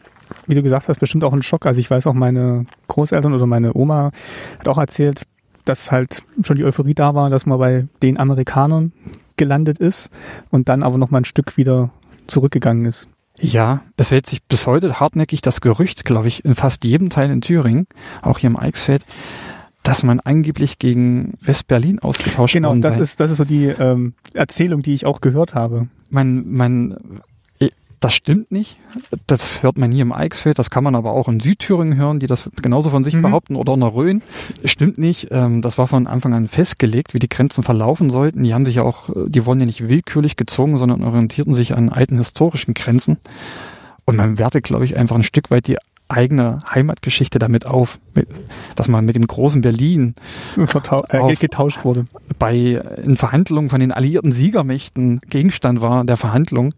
[0.46, 1.66] wie du gesagt hast, bestimmt auch ein Schock.
[1.66, 4.10] Also ich weiß auch, meine Großeltern oder meine Oma
[4.58, 5.22] hat auch erzählt,
[5.64, 8.92] dass halt schon die Euphorie da war, dass man bei den Amerikanern
[9.36, 10.10] gelandet ist
[10.50, 11.90] und dann aber noch mal ein Stück wieder
[12.26, 13.08] zurückgegangen ist.
[13.40, 17.30] Ja, es hält sich bis heute hartnäckig das Gerücht, glaube ich, in fast jedem Teil
[17.30, 17.86] in Thüringen,
[18.22, 19.04] auch hier im Eichsfeld,
[19.82, 23.02] dass man angeblich gegen West-Berlin ausgetauscht Genau, worden das sei.
[23.02, 25.82] ist, das ist so die ähm, Erzählung, die ich auch gehört habe.
[26.10, 27.20] man, man,
[28.04, 28.76] das stimmt nicht.
[29.26, 32.26] Das hört man hier im Eichsfeld, das kann man aber auch in Südthüringen hören, die
[32.26, 33.22] das genauso von sich Mhm.
[33.22, 34.22] behaupten oder in der Rhön.
[34.66, 35.28] Stimmt nicht.
[35.30, 38.44] Ähm, das war von Anfang an festgelegt, wie die Grenzen verlaufen sollten.
[38.44, 41.74] Die haben sich ja auch, äh, die wurden ja nicht willkürlich gezogen, sondern orientierten sich
[41.74, 43.16] an alten historischen Grenzen.
[44.04, 47.98] Und man wertet, glaube ich, einfach ein Stück weit die eigene Heimatgeschichte damit auf,
[48.76, 50.14] dass man mit dem großen Berlin
[51.08, 52.04] äh, getauscht wurde.
[52.38, 56.74] bei in Verhandlungen von den alliierten Siegermächten Gegenstand war der Verhandlung.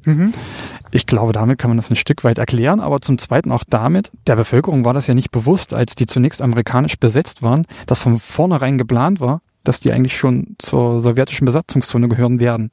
[0.97, 4.11] Ich glaube, damit kann man das ein Stück weit erklären, aber zum Zweiten auch damit,
[4.27, 8.19] der Bevölkerung war das ja nicht bewusst, als die zunächst amerikanisch besetzt waren, dass von
[8.19, 12.71] vornherein geplant war, dass die eigentlich schon zur sowjetischen Besatzungszone gehören werden.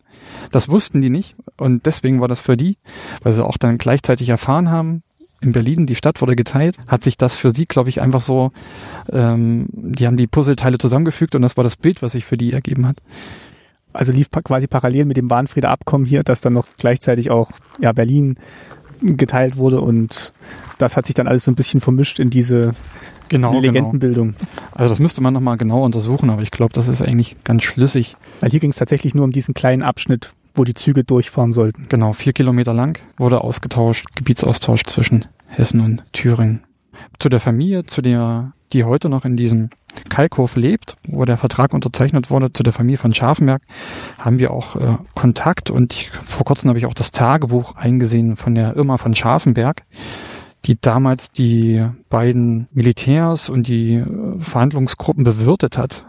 [0.51, 2.77] Das wussten die nicht und deswegen war das für die,
[3.23, 5.03] weil sie auch dann gleichzeitig erfahren haben,
[5.41, 8.53] in Berlin, die Stadt wurde geteilt, hat sich das für sie, glaube ich, einfach so,
[9.11, 12.53] ähm, die haben die Puzzleteile zusammengefügt und das war das Bild, was sich für die
[12.53, 12.99] ergeben hat.
[13.93, 17.91] Also lief quasi parallel mit dem Warnfrieder Abkommen hier, dass dann noch gleichzeitig auch ja,
[17.91, 18.35] Berlin
[19.01, 20.33] geteilt wurde und
[20.77, 22.73] das hat sich dann alles so ein bisschen vermischt in diese
[23.29, 23.61] Genau, genau.
[23.61, 24.35] Legendenbildung.
[24.73, 28.15] Also das müsste man nochmal genau untersuchen, aber ich glaube, das ist eigentlich ganz schlüssig.
[28.41, 31.87] Weil hier ging es tatsächlich nur um diesen kleinen Abschnitt, wo die Züge durchfahren sollten.
[31.89, 36.61] Genau, vier Kilometer lang wurde ausgetauscht, Gebietsaustausch zwischen Hessen und Thüringen.
[37.19, 39.69] Zu der Familie, zu der, die heute noch in diesem
[40.09, 43.61] Kalkhof lebt, wo der Vertrag unterzeichnet wurde, zu der Familie von Scharfenberg,
[44.17, 48.35] haben wir auch äh, Kontakt und ich, vor kurzem habe ich auch das Tagebuch eingesehen
[48.35, 49.83] von der Irma von Scharfenberg,
[50.65, 54.05] die damals die beiden Militärs und die äh,
[54.39, 56.05] Verhandlungsgruppen bewirtet hat.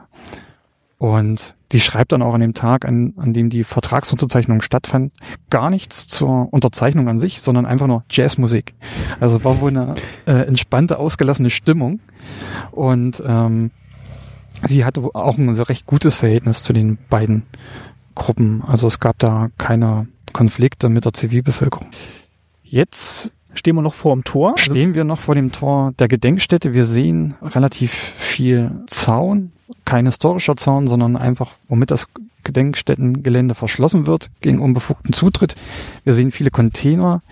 [0.99, 5.13] Und die schreibt dann auch an dem Tag, an, an dem die Vertragsunterzeichnung stattfand,
[5.51, 8.75] gar nichts zur Unterzeichnung an sich, sondern einfach nur Jazzmusik.
[9.21, 9.95] Also war wohl eine
[10.27, 12.01] äh, entspannte, ausgelassene Stimmung.
[12.71, 13.71] Und ähm,
[14.67, 17.43] sie hatte auch ein so recht gutes Verhältnis zu den beiden
[18.15, 18.63] Gruppen.
[18.63, 21.91] Also es gab da keine Konflikte mit der Zivilbevölkerung.
[22.63, 24.55] Jetzt Stehen wir noch vor dem Tor?
[24.57, 26.73] Also, stehen wir noch vor dem Tor der Gedenkstätte.
[26.73, 29.53] Wir sehen relativ viel Zaun,
[29.85, 32.09] kein historischer Zaun, sondern einfach, womit das
[32.43, 35.57] Gedenkstättengelände verschlossen wird gegen unbefugten Zutritt.
[36.05, 37.23] Wir sehen viele Container,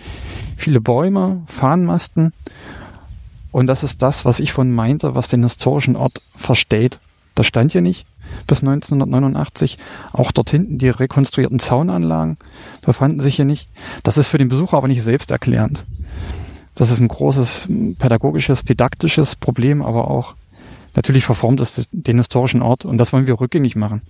[0.57, 2.33] viele Bäume, Fahnenmasten.
[3.51, 7.01] Und das ist das, was ich von meinte, was den historischen Ort versteht.
[7.35, 8.07] Das stand hier nicht
[8.47, 9.79] bis 1989.
[10.13, 12.39] Auch dort hinten die rekonstruierten Zaunanlagen
[12.81, 13.69] befanden sich hier nicht.
[14.03, 15.85] Das ist für den Besucher aber nicht selbsterklärend.
[16.75, 20.35] Das ist ein großes pädagogisches, didaktisches Problem, aber auch
[20.97, 24.03] natürlich verformt es den historischen Ort und das wollen wir rückgängig machen.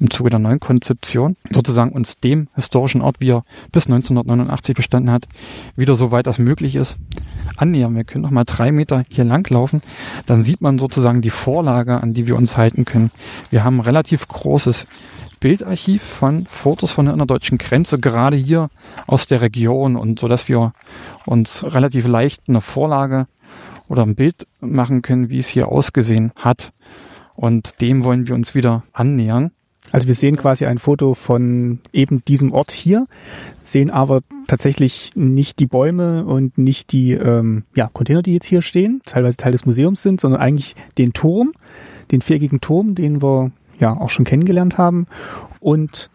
[0.00, 5.10] Im Zuge der neuen Konzeption sozusagen uns dem historischen Ort, wie er bis 1989 bestanden
[5.10, 5.26] hat,
[5.74, 6.98] wieder so weit als möglich ist,
[7.56, 7.96] annähern.
[7.96, 9.82] Wir können noch mal drei Meter hier lang laufen,
[10.26, 13.10] dann sieht man sozusagen die Vorlage, an die wir uns halten können.
[13.50, 14.86] Wir haben ein relativ großes
[15.40, 18.70] Bildarchiv von Fotos von der innerdeutschen Grenze, gerade hier
[19.06, 20.72] aus der Region und so, dass wir
[21.26, 23.26] uns relativ leicht eine Vorlage
[23.88, 26.72] oder ein Bild machen können, wie es hier ausgesehen hat.
[27.34, 29.52] Und dem wollen wir uns wieder annähern.
[29.90, 33.06] Also wir sehen quasi ein Foto von eben diesem Ort hier,
[33.62, 38.60] sehen aber tatsächlich nicht die Bäume und nicht die ähm, ja, Container, die jetzt hier
[38.60, 41.52] stehen, teilweise Teil des Museums sind, sondern eigentlich den Turm,
[42.10, 45.06] den viereckigen Turm, den wir ja auch schon kennengelernt haben
[45.60, 46.10] und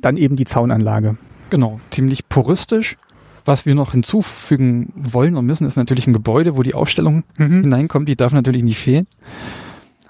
[0.00, 1.16] dann eben die Zaunanlage.
[1.50, 2.96] Genau, ziemlich puristisch.
[3.44, 7.62] Was wir noch hinzufügen wollen und müssen, ist natürlich ein Gebäude, wo die Ausstellung Mhm.
[7.62, 8.08] hineinkommt.
[8.08, 9.06] Die darf natürlich nicht fehlen.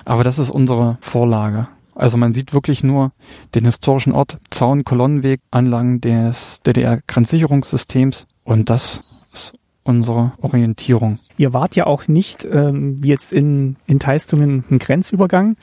[0.05, 1.69] Aber das ist unsere Vorlage.
[1.95, 3.13] Also man sieht wirklich nur
[3.55, 11.19] den historischen Ort, Zaun, Kolonnenweg, Anlagen des DDR-Grenzsicherungssystems und das ist unsere Orientierung.
[11.37, 15.57] Ihr wart ja auch nicht, ähm, wie jetzt in, in Teistungen, ein Grenzübergang,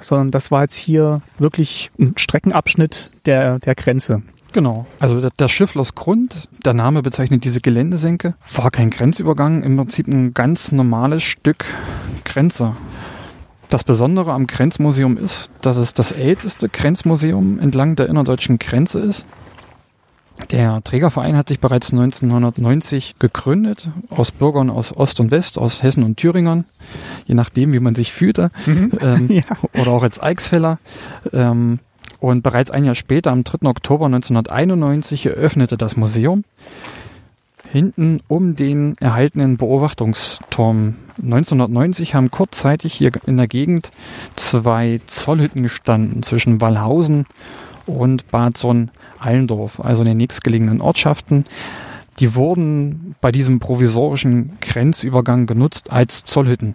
[0.00, 4.22] sondern das war jetzt hier wirklich ein Streckenabschnitt der, der Grenze.
[4.52, 4.86] Genau.
[4.98, 10.32] Also der, der Schifflersgrund, der Name bezeichnet diese Geländesenke, war kein Grenzübergang, im Prinzip ein
[10.34, 11.64] ganz normales Stück
[12.24, 12.74] Grenze.
[13.68, 19.26] Das Besondere am Grenzmuseum ist, dass es das älteste Grenzmuseum entlang der innerdeutschen Grenze ist.
[20.50, 26.02] Der Trägerverein hat sich bereits 1990 gegründet, aus Bürgern aus Ost und West, aus Hessen
[26.04, 26.64] und Thüringern,
[27.26, 28.50] je nachdem, wie man sich fühlte,
[29.00, 29.42] ähm, Ja.
[29.80, 30.78] oder auch als Eichsfeller.
[31.32, 31.80] Ähm,
[32.20, 33.68] und bereits ein Jahr später, am 3.
[33.68, 36.44] Oktober 1991, eröffnete das Museum
[37.70, 40.96] hinten um den erhaltenen Beobachtungsturm.
[41.22, 43.90] 1990 haben kurzzeitig hier in der Gegend
[44.36, 47.26] zwei Zollhütten gestanden zwischen Wallhausen und
[48.30, 51.44] Bad Sonn-Allendorf, also in den nächstgelegenen Ortschaften.
[52.20, 56.74] Die wurden bei diesem provisorischen Grenzübergang genutzt als Zollhütten.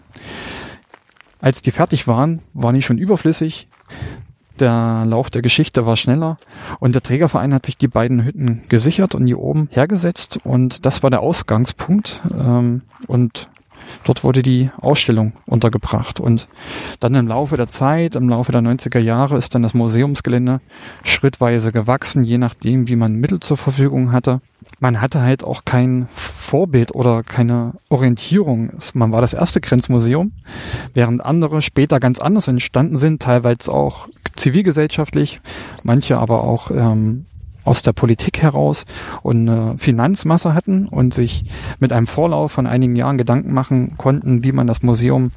[1.42, 3.68] Als die fertig waren, waren die schon überflüssig.
[4.60, 6.38] Der Lauf der Geschichte war schneller
[6.80, 11.02] und der Trägerverein hat sich die beiden Hütten gesichert und hier oben hergesetzt und das
[11.02, 13.50] war der Ausgangspunkt ähm, und
[14.04, 16.48] dort wurde die Ausstellung untergebracht und
[17.00, 20.62] dann im Laufe der Zeit, im Laufe der 90er Jahre ist dann das Museumsgelände
[21.04, 24.42] schrittweise gewachsen, je nachdem, wie man Mittel zur Verfügung hatte.
[24.80, 28.72] Man hatte halt auch kein Vorbild oder keine Orientierung.
[28.94, 30.34] Man war das erste Grenzmuseum,
[30.94, 35.42] während andere später ganz anders entstanden sind, teilweise auch zivilgesellschaftlich,
[35.84, 37.26] manche aber auch ähm,
[37.64, 38.86] aus der Politik heraus
[39.22, 41.46] und eine Finanzmasse hatten und sich
[41.80, 45.32] mit einem Vorlauf von einigen Jahren Gedanken machen konnten, wie man das Museum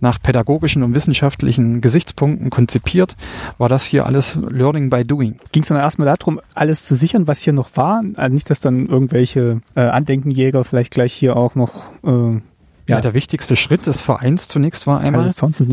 [0.00, 3.16] nach pädagogischen und wissenschaftlichen Gesichtspunkten konzipiert,
[3.58, 5.38] war das hier alles Learning by Doing.
[5.52, 8.02] Ging es dann erstmal darum, alles zu sichern, was hier noch war?
[8.16, 11.72] Also nicht, dass dann irgendwelche äh, Andenkenjäger vielleicht gleich hier auch noch
[12.04, 12.40] äh,
[12.88, 13.00] Ja, Ja.
[13.00, 15.24] der wichtigste Schritt des Vereins zunächst war einmal,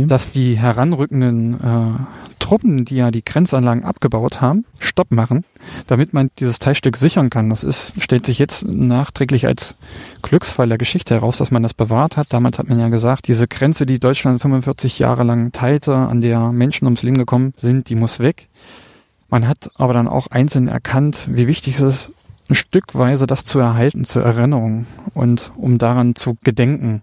[0.07, 1.99] dass die heranrückenden äh,
[2.39, 5.45] Truppen, die ja die Grenzanlagen abgebaut haben, Stopp machen,
[5.87, 7.49] damit man dieses Teilstück sichern kann.
[7.49, 9.77] Das ist, stellt sich jetzt nachträglich als
[10.23, 12.33] Glücksfall der Geschichte heraus, dass man das bewahrt hat.
[12.33, 16.51] Damals hat man ja gesagt, diese Grenze, die Deutschland 45 Jahre lang teilte, an der
[16.51, 18.49] Menschen ums Leben gekommen sind, die muss weg.
[19.29, 22.11] Man hat aber dann auch einzeln erkannt, wie wichtig es ist,
[22.55, 27.01] Stückweise das zu erhalten, zur Erinnerung und um daran zu gedenken.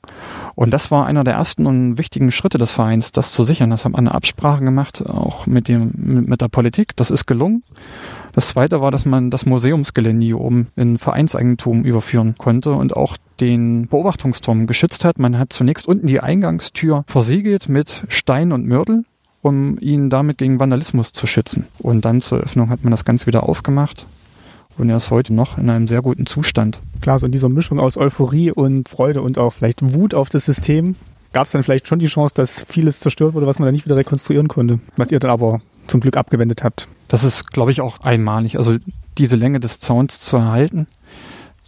[0.54, 3.70] Und das war einer der ersten und wichtigen Schritte des Vereins, das zu sichern.
[3.70, 6.96] Das haben wir eine Absprache gemacht, auch mit dem, mit der Politik.
[6.96, 7.62] Das ist gelungen.
[8.32, 13.16] Das zweite war, dass man das Museumsgelände hier oben in Vereinseigentum überführen konnte und auch
[13.40, 15.18] den Beobachtungsturm geschützt hat.
[15.18, 19.04] Man hat zunächst unten die Eingangstür versiegelt mit Stein und Mörtel,
[19.42, 21.66] um ihn damit gegen Vandalismus zu schützen.
[21.78, 24.06] Und dann zur Eröffnung hat man das Ganze wieder aufgemacht.
[24.80, 26.80] Und er ist heute noch in einem sehr guten Zustand.
[27.02, 30.46] Klar, so in dieser Mischung aus Euphorie und Freude und auch vielleicht Wut auf das
[30.46, 30.96] System
[31.32, 33.84] gab es dann vielleicht schon die Chance, dass vieles zerstört wurde, was man dann nicht
[33.84, 36.88] wieder rekonstruieren konnte, was ihr dann aber zum Glück abgewendet habt.
[37.08, 38.56] Das ist, glaube ich, auch einmalig.
[38.56, 38.78] Also
[39.18, 40.86] diese Länge des Zauns zu erhalten,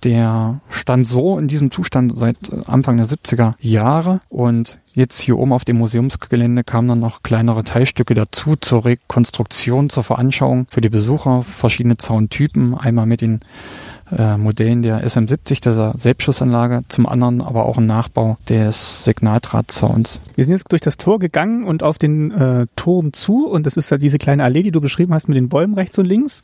[0.04, 5.38] der stand so in diesem Zustand seit äh, Anfang der 70er Jahre und jetzt hier
[5.38, 10.80] oben auf dem Museumsgelände kamen dann noch kleinere Teilstücke dazu zur Rekonstruktion, zur Veranschauung für
[10.80, 13.40] die Besucher, verschiedene Zauntypen, einmal mit den
[14.16, 20.20] äh, Modellen der SM70, dieser Selbstschussanlage, zum anderen aber auch ein Nachbau des Signaldrahtzauns.
[20.34, 23.76] Wir sind jetzt durch das Tor gegangen und auf den äh, Turm zu und das
[23.76, 26.42] ist ja diese kleine Allee, die du beschrieben hast mit den Bäumen rechts und links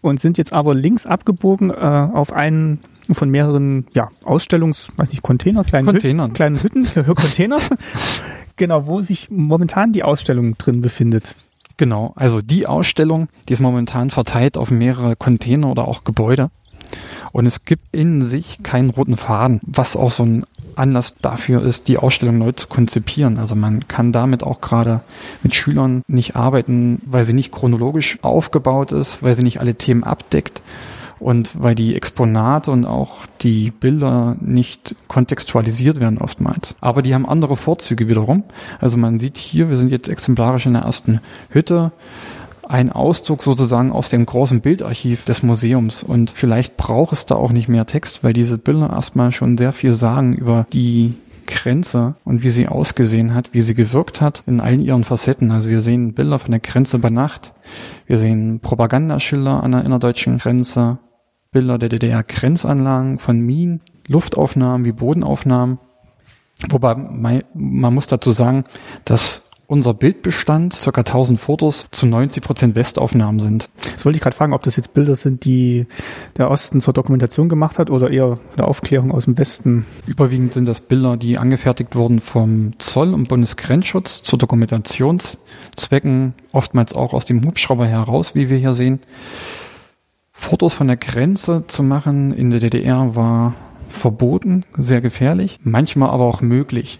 [0.00, 2.80] und sind jetzt aber links abgebogen äh, auf einen
[3.14, 6.26] von mehreren ja, Ausstellungs, weiß nicht, Container, kleinen Containern.
[6.26, 7.58] Hütten, kleinen Hütten, Container,
[8.56, 11.34] genau, wo sich momentan die Ausstellung drin befindet.
[11.76, 16.50] Genau, also die Ausstellung, die ist momentan verteilt auf mehrere Container oder auch Gebäude.
[17.32, 20.44] Und es gibt in sich keinen roten Faden, was auch so ein
[20.74, 23.38] Anlass dafür ist, die Ausstellung neu zu konzipieren.
[23.38, 25.00] Also man kann damit auch gerade
[25.42, 30.04] mit Schülern nicht arbeiten, weil sie nicht chronologisch aufgebaut ist, weil sie nicht alle Themen
[30.04, 30.60] abdeckt
[31.20, 36.76] und weil die Exponate und auch die Bilder nicht kontextualisiert werden oftmals.
[36.80, 38.44] Aber die haben andere Vorzüge wiederum.
[38.80, 41.92] Also man sieht hier, wir sind jetzt exemplarisch in der ersten Hütte.
[42.70, 46.02] ein Auszug sozusagen aus dem großen Bildarchiv des Museums.
[46.04, 49.72] Und vielleicht braucht es da auch nicht mehr Text, weil diese Bilder erstmal schon sehr
[49.72, 51.14] viel sagen über die
[51.46, 55.50] Grenze und wie sie ausgesehen hat, wie sie gewirkt hat in allen ihren Facetten.
[55.50, 57.52] Also wir sehen Bilder von der Grenze bei Nacht,
[58.06, 60.98] wir sehen Propagandaschilder an der innerdeutschen Grenze,
[61.52, 65.78] Bilder der DDR-Grenzanlagen von Minen, Luftaufnahmen wie Bodenaufnahmen.
[66.68, 66.94] Wobei
[67.54, 68.64] man muss dazu sagen,
[69.04, 73.70] dass unser Bildbestand, circa 1000 Fotos, zu 90 Prozent Westaufnahmen sind.
[73.94, 75.86] Das wollte ich gerade fragen, ob das jetzt Bilder sind, die
[76.36, 79.86] der Osten zur Dokumentation gemacht hat oder eher eine Aufklärung aus dem Westen?
[80.08, 87.12] Überwiegend sind das Bilder, die angefertigt wurden vom Zoll und Bundesgrenzschutz zu Dokumentationszwecken, oftmals auch
[87.12, 88.98] aus dem Hubschrauber heraus, wie wir hier sehen.
[90.40, 93.54] Fotos von der Grenze zu machen in der DDR war
[93.90, 96.98] verboten, sehr gefährlich, manchmal aber auch möglich.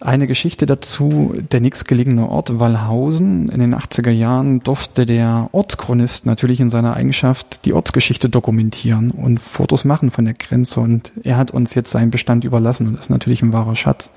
[0.00, 3.50] Eine Geschichte dazu, der nächstgelegene Ort Wallhausen.
[3.50, 9.38] In den 80er Jahren durfte der Ortschronist natürlich in seiner Eigenschaft die Ortsgeschichte dokumentieren und
[9.38, 10.80] Fotos machen von der Grenze.
[10.80, 14.10] Und er hat uns jetzt seinen Bestand überlassen und das ist natürlich ein wahrer Schatz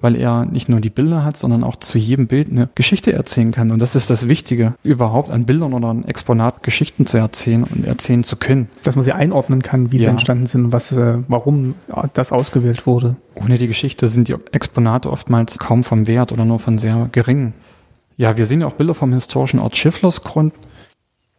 [0.00, 3.50] weil er nicht nur die Bilder hat, sondern auch zu jedem Bild eine Geschichte erzählen
[3.50, 3.70] kann.
[3.70, 7.86] Und das ist das Wichtige, überhaupt an Bildern oder an Exponat Geschichten zu erzählen und
[7.86, 8.68] erzählen zu können.
[8.82, 10.02] Dass man sie einordnen kann, wie ja.
[10.02, 11.74] sie entstanden sind und was, äh, warum
[12.14, 13.16] das ausgewählt wurde.
[13.34, 17.52] Ohne die Geschichte sind die Exponate oftmals kaum vom Wert oder nur von sehr geringen.
[18.16, 20.54] Ja, wir sehen ja auch Bilder vom historischen Ort Schifflersgrund.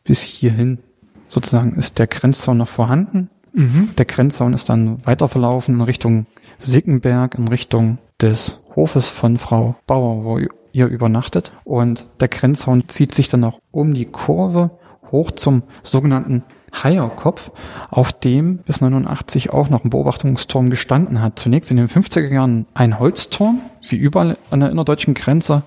[0.04, 0.80] Bis hierhin
[1.28, 3.30] sozusagen ist der Grenzzaun noch vorhanden.
[3.54, 3.90] Mhm.
[3.98, 6.26] Der Grenzzaun ist dann weiter verlaufen in Richtung
[6.60, 10.40] Sickenberg, in Richtung des Hofes von Frau Bauer, wo
[10.72, 11.54] ihr übernachtet.
[11.64, 14.72] Und der Grenzzaun zieht sich dann auch um die Kurve
[15.12, 17.52] hoch zum sogenannten Heierkopf,
[17.90, 21.38] auf dem bis 89 auch noch ein Beobachtungsturm gestanden hat.
[21.38, 25.64] Zunächst in den 50er Jahren ein Holzturm, wie überall an der innerdeutschen Grenze,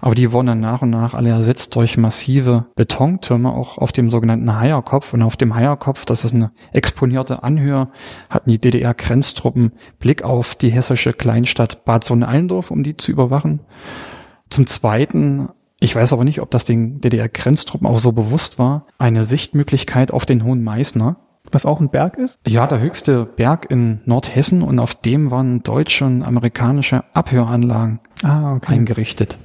[0.00, 4.10] aber die wurden dann nach und nach alle ersetzt durch massive Betontürme, auch auf dem
[4.10, 5.12] sogenannten Heierkopf.
[5.12, 7.88] Und auf dem Heierkopf, das ist eine exponierte Anhöhe,
[8.30, 13.60] hatten die DDR-Grenztruppen Blick auf die hessische Kleinstadt Bad Sohn-Allendorf, um die zu überwachen.
[14.50, 15.48] Zum Zweiten
[15.78, 18.86] ich weiß aber nicht, ob das den DDR-Grenztruppen auch so bewusst war.
[18.98, 21.16] Eine Sichtmöglichkeit auf den Hohen Meißner.
[21.52, 22.40] Was auch ein Berg ist?
[22.46, 28.54] Ja, der höchste Berg in Nordhessen und auf dem waren deutsche und amerikanische Abhöranlagen ah,
[28.54, 28.74] okay.
[28.74, 29.38] eingerichtet.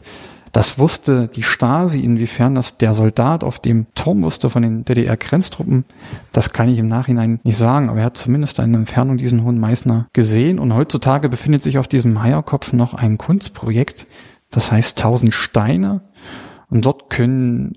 [0.52, 5.86] Das wusste die Stasi, inwiefern das der Soldat auf dem Turm wusste von den DDR-Grenztruppen,
[6.34, 9.60] das kann ich im Nachhinein nicht sagen, aber er hat zumindest eine Entfernung diesen Hohen
[9.60, 14.08] Meißner gesehen und heutzutage befindet sich auf diesem Heierkopf noch ein Kunstprojekt,
[14.50, 16.02] das heißt 1000 Steine
[16.72, 17.76] und dort können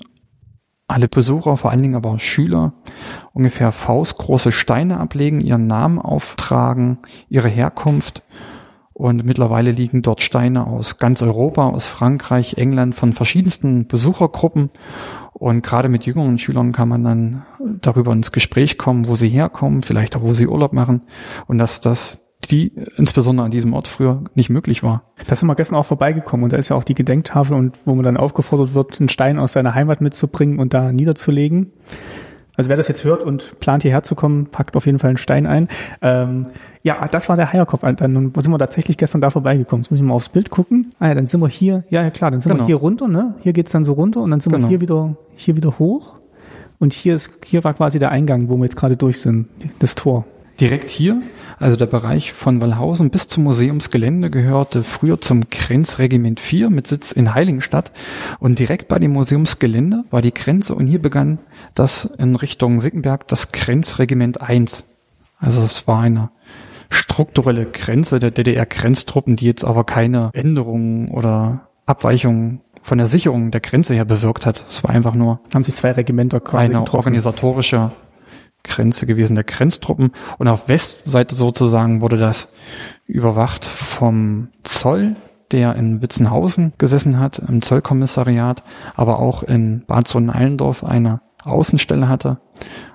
[0.87, 2.75] alle Besucher, vor allen Dingen aber Schüler,
[3.33, 8.23] ungefähr faustgroße Steine ablegen, ihren Namen auftragen, ihre Herkunft.
[8.93, 14.71] Und mittlerweile liegen dort Steine aus ganz Europa, aus Frankreich, England, von verschiedensten Besuchergruppen.
[15.33, 17.43] Und gerade mit jüngeren Schülern kann man dann
[17.81, 21.03] darüber ins Gespräch kommen, wo sie herkommen, vielleicht auch wo sie Urlaub machen.
[21.49, 25.13] Und dass das die insbesondere an diesem Ort früher nicht möglich war.
[25.27, 27.95] Da sind wir gestern auch vorbeigekommen und da ist ja auch die Gedenktafel und wo
[27.95, 31.73] man dann aufgefordert wird, einen Stein aus seiner Heimat mitzubringen und da niederzulegen.
[32.57, 35.17] Also wer das jetzt hört und plant hierher zu kommen, packt auf jeden Fall einen
[35.17, 35.69] Stein ein.
[36.03, 36.45] Ähm,
[36.83, 37.81] ja, das war der Heierkopf.
[37.81, 39.83] Dann sind wir tatsächlich gestern da vorbeigekommen.
[39.83, 40.91] Jetzt muss ich mal aufs Bild gucken.
[41.01, 42.63] Ah ja, dann sind wir hier, ja, ja klar, dann sind genau.
[42.63, 43.35] wir hier runter, ne?
[43.43, 44.67] Hier geht's dann so runter und dann sind genau.
[44.67, 46.15] wir hier wieder, hier wieder hoch.
[46.79, 49.49] Und hier ist, hier war quasi der Eingang, wo wir jetzt gerade durch sind,
[49.81, 50.25] das Tor.
[50.61, 51.21] Direkt hier,
[51.59, 57.11] also der Bereich von Wallhausen bis zum Museumsgelände gehörte früher zum Grenzregiment 4 mit Sitz
[57.11, 57.91] in Heiligenstadt
[58.39, 61.41] und direkt bei dem Museumsgelände war die Grenze und hier begann
[61.75, 64.85] das in Richtung Sickenberg das Grenzregiment 1.
[65.41, 66.31] Also es war eine
[66.89, 73.61] strukturelle Grenze der DDR-Grenztruppen, die jetzt aber keine Änderungen oder Abweichungen von der Sicherung der
[73.61, 74.65] Grenze her bewirkt hat.
[74.69, 76.97] Es war einfach nur haben sich zwei Regimenter eine getroffen.
[76.97, 77.91] organisatorische
[78.65, 80.13] Grenze gewesen der Grenztruppen.
[80.39, 82.49] Und auf Westseite sozusagen wurde das
[83.07, 85.15] überwacht vom Zoll,
[85.53, 88.65] der in Witzenhausen gesessen hat, im Zollkommissariat,
[88.97, 92.39] aber auch in Bad Sohn-Allendorf eine Außenstelle hatte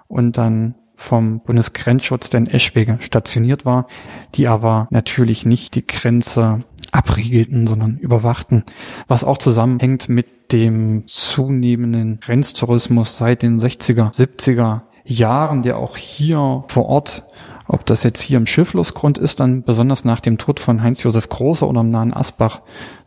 [0.08, 3.88] und dann vom Bundesgrenzschutz, der in Eschwege stationiert war,
[4.36, 8.63] die aber natürlich nicht die Grenze abriegelten, sondern überwachten,
[9.07, 16.64] was auch zusammenhängt mit dem zunehmenden Grenztourismus seit den 60er, 70er Jahren, der auch hier
[16.68, 17.24] vor Ort,
[17.68, 21.68] ob das jetzt hier im Schifflosgrund ist, dann besonders nach dem Tod von Heinz-Josef Großer
[21.68, 22.62] oder im nahen Asbach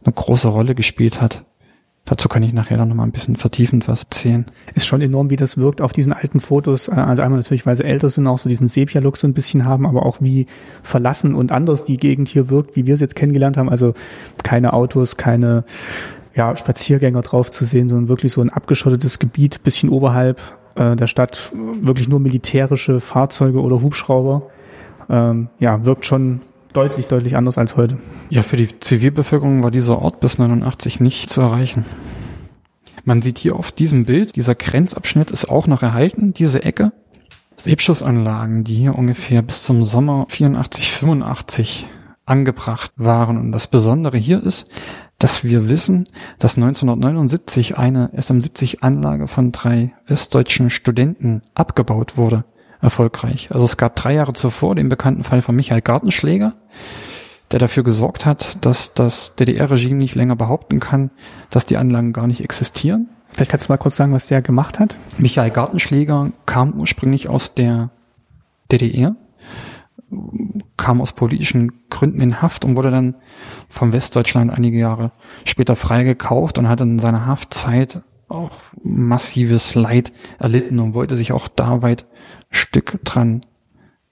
[0.04, 1.44] eine große Rolle gespielt hat.
[2.04, 4.46] Dazu kann ich nachher dann nochmal ein bisschen vertiefend was erzählen.
[4.74, 6.88] Ist schon enorm, wie das wirkt auf diesen alten Fotos.
[6.88, 9.86] Also einmal natürlich, weil sie älter sind, auch so diesen Sepia-Look so ein bisschen haben,
[9.86, 10.46] aber auch wie
[10.82, 13.68] verlassen und anders die Gegend hier wirkt, wie wir es jetzt kennengelernt haben.
[13.68, 13.94] Also
[14.42, 15.64] keine Autos, keine
[16.34, 20.40] ja, Spaziergänger drauf zu sehen, sondern wirklich so ein abgeschottetes Gebiet, bisschen oberhalb
[20.74, 24.50] äh, der Stadt, wirklich nur militärische Fahrzeuge oder Hubschrauber.
[25.08, 26.40] Ähm, ja, wirkt schon
[26.72, 27.98] deutlich, deutlich anders als heute.
[28.30, 31.84] Ja, für die Zivilbevölkerung war dieser Ort bis 89 nicht zu erreichen.
[33.04, 36.92] Man sieht hier auf diesem Bild, dieser Grenzabschnitt ist auch noch erhalten, diese Ecke.
[37.56, 41.86] Selbstschussanlagen, die hier ungefähr bis zum Sommer 84, 85
[42.24, 43.38] angebracht waren.
[43.38, 44.70] Und das Besondere hier ist,
[45.22, 46.04] dass wir wissen,
[46.40, 52.44] dass 1979 eine SM-70-Anlage von drei westdeutschen Studenten abgebaut wurde.
[52.80, 53.52] Erfolgreich.
[53.52, 56.54] Also es gab drei Jahre zuvor den bekannten Fall von Michael Gartenschläger,
[57.52, 61.10] der dafür gesorgt hat, dass das DDR-Regime nicht länger behaupten kann,
[61.50, 63.08] dass die Anlagen gar nicht existieren.
[63.28, 64.96] Vielleicht kannst du mal kurz sagen, was der gemacht hat?
[65.18, 67.90] Michael Gartenschläger kam ursprünglich aus der
[68.72, 69.14] DDR,
[70.76, 73.14] kam aus politischen Gründen in Haft und wurde dann
[73.68, 75.12] vom Westdeutschland einige Jahre
[75.44, 78.50] später freigekauft und hat in seiner Haftzeit auch
[78.82, 82.06] massives Leid erlitten und wollte sich auch da weit
[82.50, 83.44] Stück dran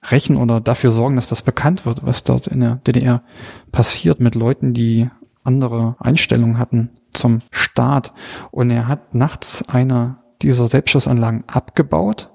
[0.09, 3.23] rächen oder dafür sorgen, dass das bekannt wird, was dort in der DDR
[3.71, 5.09] passiert mit Leuten, die
[5.43, 8.13] andere Einstellungen hatten zum Staat.
[8.51, 12.31] Und er hat nachts eine dieser Selbstschussanlagen abgebaut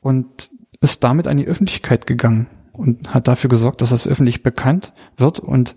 [0.00, 0.50] und
[0.80, 2.48] ist damit an die Öffentlichkeit gegangen
[2.78, 5.76] und hat dafür gesorgt, dass das öffentlich bekannt wird und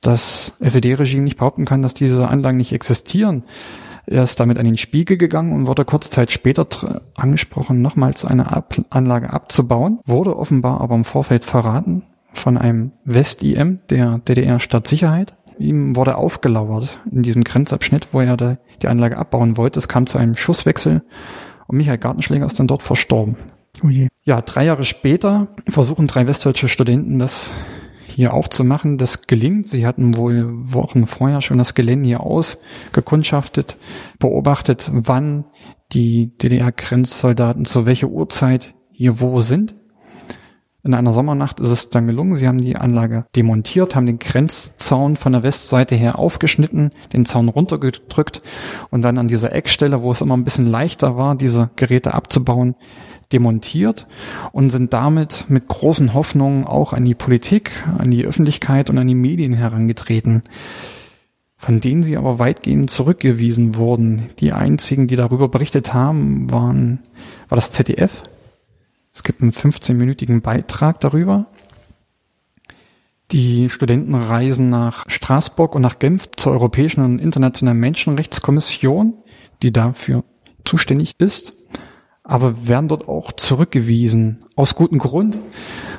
[0.00, 3.42] das SED-Regime nicht behaupten kann, dass diese Anlagen nicht existieren.
[4.06, 8.50] Er ist damit an den Spiegel gegangen und wurde kurze Zeit später angesprochen, nochmals eine
[8.50, 15.34] Ab Anlage abzubauen, wurde offenbar aber im Vorfeld verraten von einem West-IM der DDR-Stadtsicherheit.
[15.58, 19.78] Ihm wurde aufgelauert in diesem Grenzabschnitt, wo er die Anlage abbauen wollte.
[19.78, 21.02] Es kam zu einem Schusswechsel
[21.66, 23.36] und Michael Gartenschläger ist dann dort verstorben.
[23.84, 24.08] Oh je.
[24.30, 27.52] Ja, drei Jahre später versuchen drei westdeutsche Studenten das
[28.06, 28.96] hier auch zu machen.
[28.96, 29.68] Das gelingt.
[29.68, 33.76] Sie hatten wohl Wochen vorher schon das Gelände hier ausgekundschaftet,
[34.20, 35.46] beobachtet, wann
[35.90, 39.74] die DDR-Grenzsoldaten zu welcher Uhrzeit hier wo sind.
[40.84, 42.36] In einer Sommernacht ist es dann gelungen.
[42.36, 47.48] Sie haben die Anlage demontiert, haben den Grenzzaun von der Westseite her aufgeschnitten, den Zaun
[47.48, 48.42] runtergedrückt
[48.90, 52.76] und dann an dieser Eckstelle, wo es immer ein bisschen leichter war, diese Geräte abzubauen,
[53.32, 54.06] demontiert
[54.52, 59.06] und sind damit mit großen Hoffnungen auch an die Politik, an die Öffentlichkeit und an
[59.06, 60.42] die Medien herangetreten,
[61.56, 64.30] von denen sie aber weitgehend zurückgewiesen wurden.
[64.38, 67.00] Die einzigen, die darüber berichtet haben, waren,
[67.48, 68.24] war das ZDF.
[69.12, 71.46] Es gibt einen 15-minütigen Beitrag darüber.
[73.32, 79.14] Die Studenten reisen nach Straßburg und nach Genf zur Europäischen und Internationalen Menschenrechtskommission,
[79.62, 80.24] die dafür
[80.64, 81.54] zuständig ist
[82.22, 84.38] aber werden dort auch zurückgewiesen.
[84.56, 85.36] Aus gutem Grund,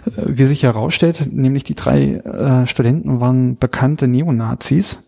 [0.05, 5.07] äh, wie sich herausstellt, nämlich die drei äh, Studenten waren bekannte Neonazis,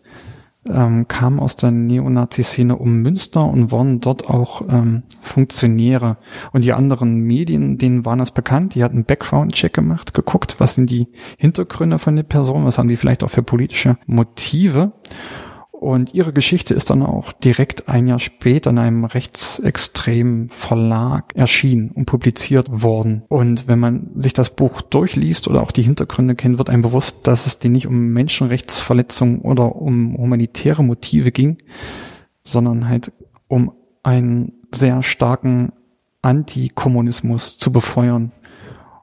[0.68, 6.16] ähm, kamen aus der Neonazi-Szene um Münster und waren dort auch ähm, Funktionäre.
[6.52, 10.90] Und die anderen Medien, denen waren das bekannt, die hatten Background-Check gemacht, geguckt, was sind
[10.90, 14.92] die Hintergründe von der Person, was haben die vielleicht auch für politische Motive
[15.80, 21.90] und ihre Geschichte ist dann auch direkt ein Jahr später in einem rechtsextremen Verlag erschienen
[21.90, 23.24] und publiziert worden.
[23.28, 27.26] Und wenn man sich das Buch durchliest oder auch die Hintergründe kennt, wird einem bewusst,
[27.26, 31.58] dass es denen nicht um Menschenrechtsverletzungen oder um humanitäre Motive ging,
[32.44, 33.12] sondern halt
[33.48, 33.72] um
[34.04, 35.72] einen sehr starken
[36.22, 38.30] Antikommunismus zu befeuern.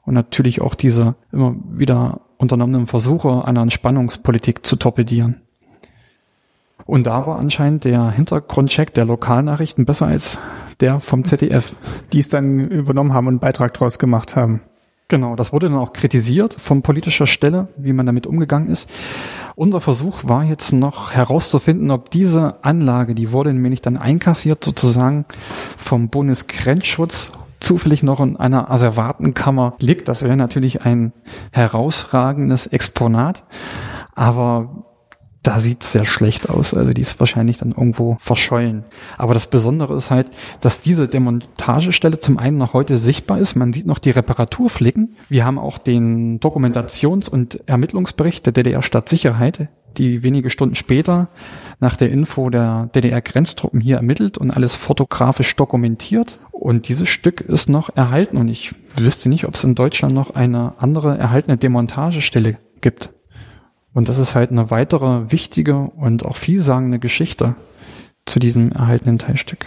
[0.04, 5.41] Und natürlich auch diese immer wieder unternommenen Versuche einer Entspannungspolitik zu torpedieren.
[6.84, 10.38] Und da war anscheinend der Hintergrundcheck der Lokalnachrichten besser als
[10.80, 11.74] der vom ZDF.
[12.12, 14.60] Die es dann übernommen haben und einen Beitrag daraus gemacht haben.
[15.08, 18.88] Genau, das wurde dann auch kritisiert von politischer Stelle, wie man damit umgegangen ist.
[19.54, 25.26] Unser Versuch war jetzt noch herauszufinden, ob diese Anlage, die wurde nämlich dann einkassiert sozusagen
[25.76, 30.08] vom Bundesgrenzschutz zufällig noch in einer Asservatenkammer liegt.
[30.08, 31.12] Das wäre natürlich ein
[31.52, 33.44] herausragendes Exponat.
[34.14, 34.91] Aber
[35.42, 36.72] da sieht's sehr schlecht aus.
[36.72, 38.84] Also die ist wahrscheinlich dann irgendwo verschollen.
[39.18, 40.30] Aber das Besondere ist halt,
[40.60, 43.56] dass diese Demontagestelle zum einen noch heute sichtbar ist.
[43.56, 45.16] Man sieht noch die Reparaturflicken.
[45.28, 51.28] Wir haben auch den Dokumentations- und Ermittlungsbericht der DDR-Stadtsicherheit, die wenige Stunden später
[51.80, 56.38] nach der Info der DDR-Grenztruppen hier ermittelt und alles fotografisch dokumentiert.
[56.52, 60.36] Und dieses Stück ist noch erhalten und ich wüsste nicht, ob es in Deutschland noch
[60.36, 63.10] eine andere erhaltene Demontagestelle gibt.
[63.94, 67.54] Und das ist halt eine weitere wichtige und auch vielsagende Geschichte
[68.24, 69.66] zu diesem erhaltenen Teilstück.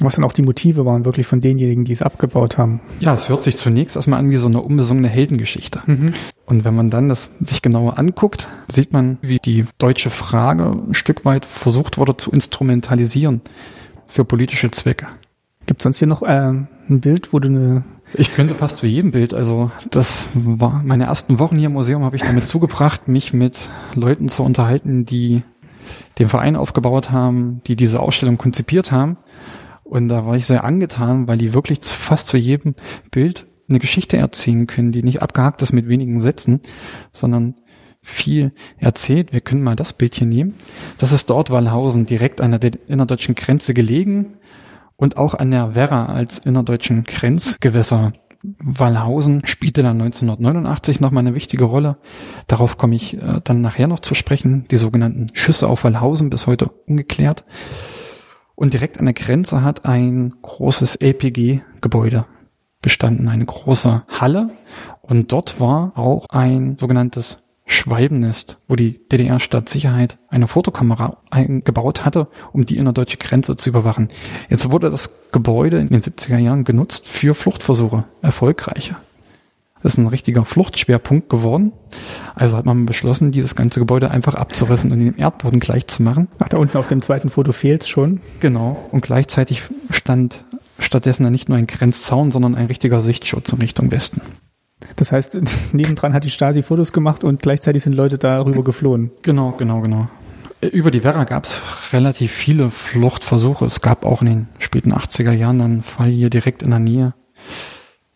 [0.00, 2.80] Was dann auch die Motive waren, wirklich von denjenigen, die es abgebaut haben.
[3.00, 5.82] Ja, es hört sich zunächst erstmal an wie so eine unbesungene Heldengeschichte.
[5.86, 6.14] Mhm.
[6.46, 10.94] Und wenn man dann das sich genauer anguckt, sieht man, wie die deutsche Frage ein
[10.94, 13.42] Stück weit versucht wurde zu instrumentalisieren
[14.06, 15.06] für politische Zwecke.
[15.66, 16.68] Gibt es sonst hier noch äh, ein
[17.00, 17.84] Bild, wo du eine
[18.14, 19.34] ich könnte fast zu jedem Bild.
[19.34, 23.58] Also das war meine ersten Wochen hier im Museum habe ich damit zugebracht, mich mit
[23.94, 25.42] Leuten zu unterhalten, die
[26.18, 29.16] den Verein aufgebaut haben, die diese Ausstellung konzipiert haben.
[29.84, 32.74] Und da war ich sehr angetan, weil die wirklich fast zu jedem
[33.10, 36.60] Bild eine Geschichte erzählen können, die nicht abgehakt ist mit wenigen Sätzen,
[37.12, 37.56] sondern
[38.02, 39.32] viel erzählt.
[39.32, 40.54] Wir können mal das Bild hier nehmen.
[40.98, 44.38] Das ist dort Wallhausen, direkt an der innerdeutschen Grenze gelegen
[44.96, 48.12] und auch an der Werra als innerdeutschen Grenzgewässer.
[48.42, 51.98] Wallhausen spielte dann 1989 nochmal eine wichtige Rolle.
[52.48, 54.66] Darauf komme ich äh, dann nachher noch zu sprechen.
[54.70, 57.44] Die sogenannten Schüsse auf Wallhausen bis heute ungeklärt.
[58.56, 62.26] Und direkt an der Grenze hat ein großes LPG-Gebäude
[62.80, 64.50] bestanden, eine große Halle.
[65.00, 72.66] Und dort war auch ein sogenanntes Schwalbennest, wo die DDR-Staatssicherheit eine Fotokamera eingebaut hatte, um
[72.66, 74.08] die innerdeutsche Grenze zu überwachen.
[74.48, 78.96] Jetzt wurde das Gebäude in den 70er Jahren genutzt für Fluchtversuche, erfolgreiche.
[79.82, 81.72] Das ist ein richtiger Fluchtschwerpunkt geworden.
[82.34, 86.02] Also hat man beschlossen, dieses ganze Gebäude einfach abzurissen und in den Erdboden gleich zu
[86.02, 86.28] machen.
[86.38, 88.20] Ach, da unten auf dem zweiten Foto fehlt schon.
[88.38, 88.88] Genau.
[88.92, 90.44] Und gleichzeitig stand
[90.78, 94.20] stattdessen nicht nur ein Grenzzaun, sondern ein richtiger Sichtschutz in Richtung Westen.
[94.96, 95.40] Das heißt,
[95.72, 99.10] nebendran hat die Stasi Fotos gemacht und gleichzeitig sind Leute darüber geflohen.
[99.22, 100.08] Genau, genau, genau.
[100.60, 101.60] Über die Werra gab es
[101.92, 103.64] relativ viele Fluchtversuche.
[103.64, 107.14] Es gab auch in den späten 80er Jahren einen Fall hier direkt in der Nähe.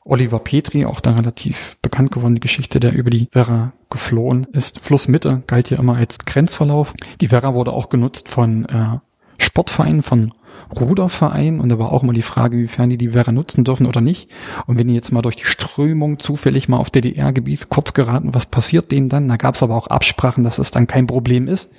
[0.05, 4.79] Oliver Petri, auch da relativ bekannt geworden, die Geschichte, der über die Werra geflohen ist.
[4.79, 6.95] Flussmitte galt hier immer als Grenzverlauf.
[7.21, 8.99] Die Werra wurde auch genutzt von äh,
[9.39, 10.33] Sportvereinen, von
[10.79, 14.01] Ruderverein und da war auch immer die Frage, wiefern die die Werra nutzen dürfen oder
[14.01, 14.31] nicht.
[14.67, 18.47] Und wenn die jetzt mal durch die Strömung zufällig mal auf DDR-Gebiet kurz geraten, was
[18.47, 19.29] passiert denen dann?
[19.29, 21.71] Da gab es aber auch Absprachen, dass es dann kein Problem ist,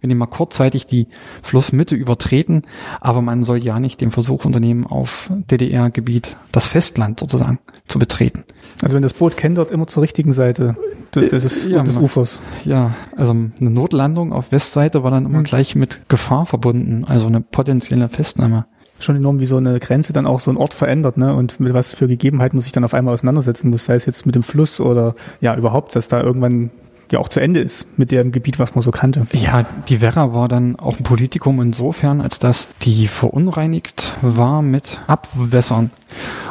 [0.00, 1.08] wenn die mal kurzzeitig die
[1.42, 2.62] Flussmitte übertreten,
[3.00, 8.44] aber man soll ja nicht den Versuch unternehmen, auf DDR-Gebiet das Festland sozusagen zu betreten.
[8.82, 10.74] Also wenn das Boot dort immer zur richtigen Seite
[11.14, 12.40] des, des, ja, des Ufers.
[12.64, 15.44] Ja, also eine Notlandung auf Westseite war dann immer mhm.
[15.44, 18.66] gleich mit Gefahr verbunden, also eine potenzielle Festnahme.
[18.98, 21.34] Schon enorm, wie so eine Grenze dann auch so ein Ort verändert, ne?
[21.34, 24.26] Und mit was für Gegebenheiten muss ich dann auf einmal auseinandersetzen muss, sei es jetzt
[24.26, 26.70] mit dem Fluss oder ja überhaupt, dass da irgendwann
[27.10, 29.26] ja auch zu Ende ist mit dem Gebiet, was man so kannte.
[29.32, 35.00] Ja, die Werra war dann auch ein Politikum insofern, als dass die verunreinigt war mit
[35.06, 35.90] Abwässern.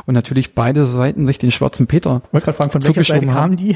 [0.06, 2.22] Und natürlich beide Seiten sich den schwarzen Peter.
[2.26, 3.76] Ich wollte gerade fragen, von welcher Seite kamen die?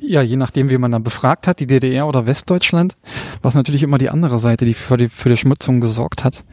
[0.00, 2.96] Ja, je nachdem, wie man dann befragt hat, die DDR oder Westdeutschland,
[3.42, 6.44] war es natürlich immer die andere Seite, die für die, für die Schmutzung gesorgt hat.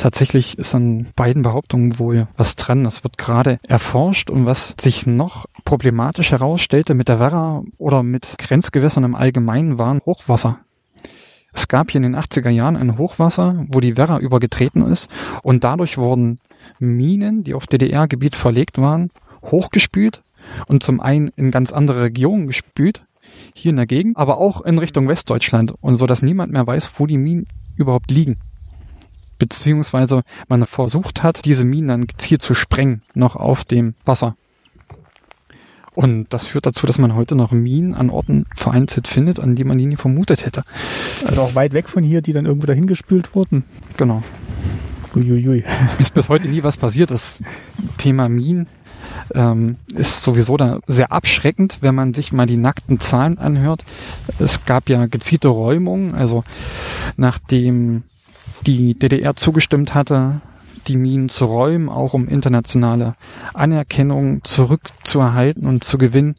[0.00, 2.84] Tatsächlich ist an beiden Behauptungen wohl was dran.
[2.84, 8.36] Das wird gerade erforscht und was sich noch problematisch herausstellte mit der Werra oder mit
[8.38, 10.60] Grenzgewässern im Allgemeinen waren Hochwasser.
[11.52, 15.10] Es gab hier in den 80er Jahren ein Hochwasser, wo die Werra übergetreten ist
[15.42, 16.40] und dadurch wurden
[16.78, 19.10] Minen, die auf DDR-Gebiet verlegt waren,
[19.42, 20.22] hochgespült
[20.66, 23.04] und zum einen in ganz andere Regionen gespült,
[23.54, 26.90] hier in der Gegend, aber auch in Richtung Westdeutschland und so, dass niemand mehr weiß,
[26.96, 27.46] wo die Minen
[27.76, 28.38] überhaupt liegen
[29.40, 34.36] beziehungsweise man versucht hat, diese Minen dann gezielt zu sprengen, noch auf dem Wasser.
[35.94, 39.64] Und das führt dazu, dass man heute noch Minen an Orten vereinzelt findet, an die
[39.64, 40.62] man die nie vermutet hätte.
[41.26, 43.64] Also auch weit weg von hier, die dann irgendwo dahin gespült wurden.
[43.96, 44.22] Genau.
[45.16, 45.64] Uiuiui.
[45.98, 47.10] Ist bis heute nie was passiert.
[47.10, 47.42] Das
[47.98, 48.68] Thema Minen
[49.34, 53.84] ähm, ist sowieso da sehr abschreckend, wenn man sich mal die nackten Zahlen anhört.
[54.38, 56.44] Es gab ja gezielte Räumungen, also
[57.16, 58.04] nachdem
[58.66, 60.40] die DDR zugestimmt hatte,
[60.86, 63.14] die Minen zu räumen, auch um internationale
[63.54, 66.36] Anerkennung zurückzuerhalten und zu gewinnen,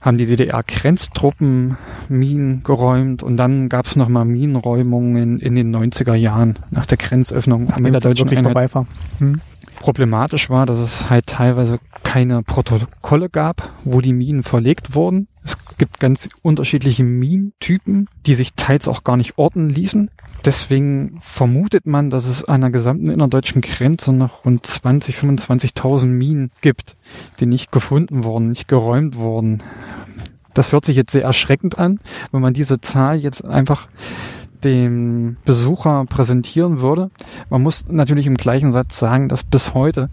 [0.00, 1.78] haben die DDR-Grenztruppen
[2.08, 6.98] Minen geräumt und dann gab es nochmal Minenräumungen in, in, den 90er Jahren nach der
[6.98, 8.70] Grenzöffnung Ach, mit der deutschen Einheit.
[9.18, 9.40] Hm.
[9.80, 15.26] Problematisch war, dass es halt teilweise keine Protokolle gab, wo die Minen verlegt wurden.
[15.42, 20.10] Es gibt ganz unterschiedliche Minentypen, die sich teils auch gar nicht orten ließen.
[20.44, 26.50] Deswegen vermutet man, dass es an der gesamten innerdeutschen Grenze noch rund 20, 25.000 Minen
[26.60, 26.96] gibt,
[27.40, 29.62] die nicht gefunden wurden, nicht geräumt wurden.
[30.52, 31.98] Das hört sich jetzt sehr erschreckend an,
[32.30, 33.88] wenn man diese Zahl jetzt einfach
[34.64, 37.10] dem Besucher präsentieren würde.
[37.50, 40.10] Man muss natürlich im gleichen Satz sagen, dass bis heute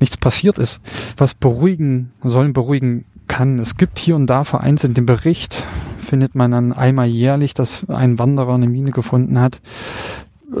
[0.00, 0.80] nichts passiert ist,
[1.16, 3.58] was beruhigen sollen, beruhigen kann.
[3.58, 5.64] Es gibt hier und da vereinzelt den Bericht
[6.06, 9.60] findet man dann einmal jährlich, dass ein Wanderer eine Mine gefunden hat.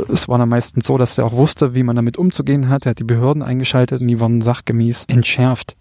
[0.08, 2.84] es war dann meistens so, dass er auch wusste, wie man damit umzugehen hat.
[2.84, 5.76] Er hat die Behörden eingeschaltet und die wurden sachgemäß entschärft,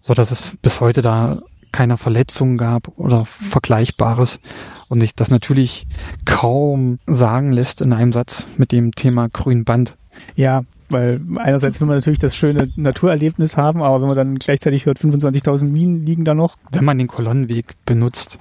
[0.00, 4.38] so dass es bis heute da keine Verletzungen gab oder Vergleichbares
[4.88, 5.86] und sich das natürlich
[6.24, 9.96] kaum sagen lässt in einem Satz mit dem Thema Grünband.
[10.36, 14.86] Ja, weil einerseits will man natürlich das schöne Naturerlebnis haben, aber wenn man dann gleichzeitig
[14.86, 16.56] hört, 25.000 Minen liegen da noch.
[16.70, 18.38] Wenn man den Kolonnenweg benutzt,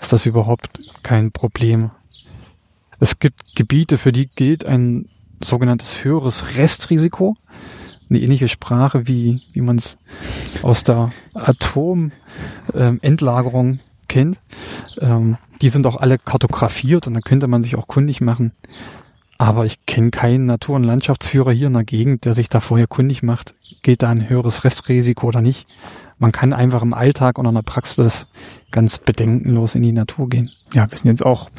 [0.00, 1.90] ist das überhaupt kein Problem.
[3.00, 5.08] Es gibt Gebiete, für die gilt ein
[5.42, 7.34] sogenanntes höheres Restrisiko.
[8.08, 9.96] Eine ähnliche Sprache, wie, wie man es
[10.62, 14.38] aus der Atomendlagerung ähm, kennt.
[15.00, 18.52] Ähm, die sind auch alle kartografiert und da könnte man sich auch kundig machen.
[19.44, 22.86] Aber ich kenne keinen Natur- und Landschaftsführer hier in der Gegend, der sich da vorher
[22.86, 25.68] kundig macht, gilt da ein höheres Restrisiko oder nicht.
[26.18, 28.26] Man kann einfach im Alltag oder in der Praxis
[28.70, 30.50] ganz bedenkenlos in die Natur gehen.
[30.72, 31.50] Ja, wir sind jetzt auch,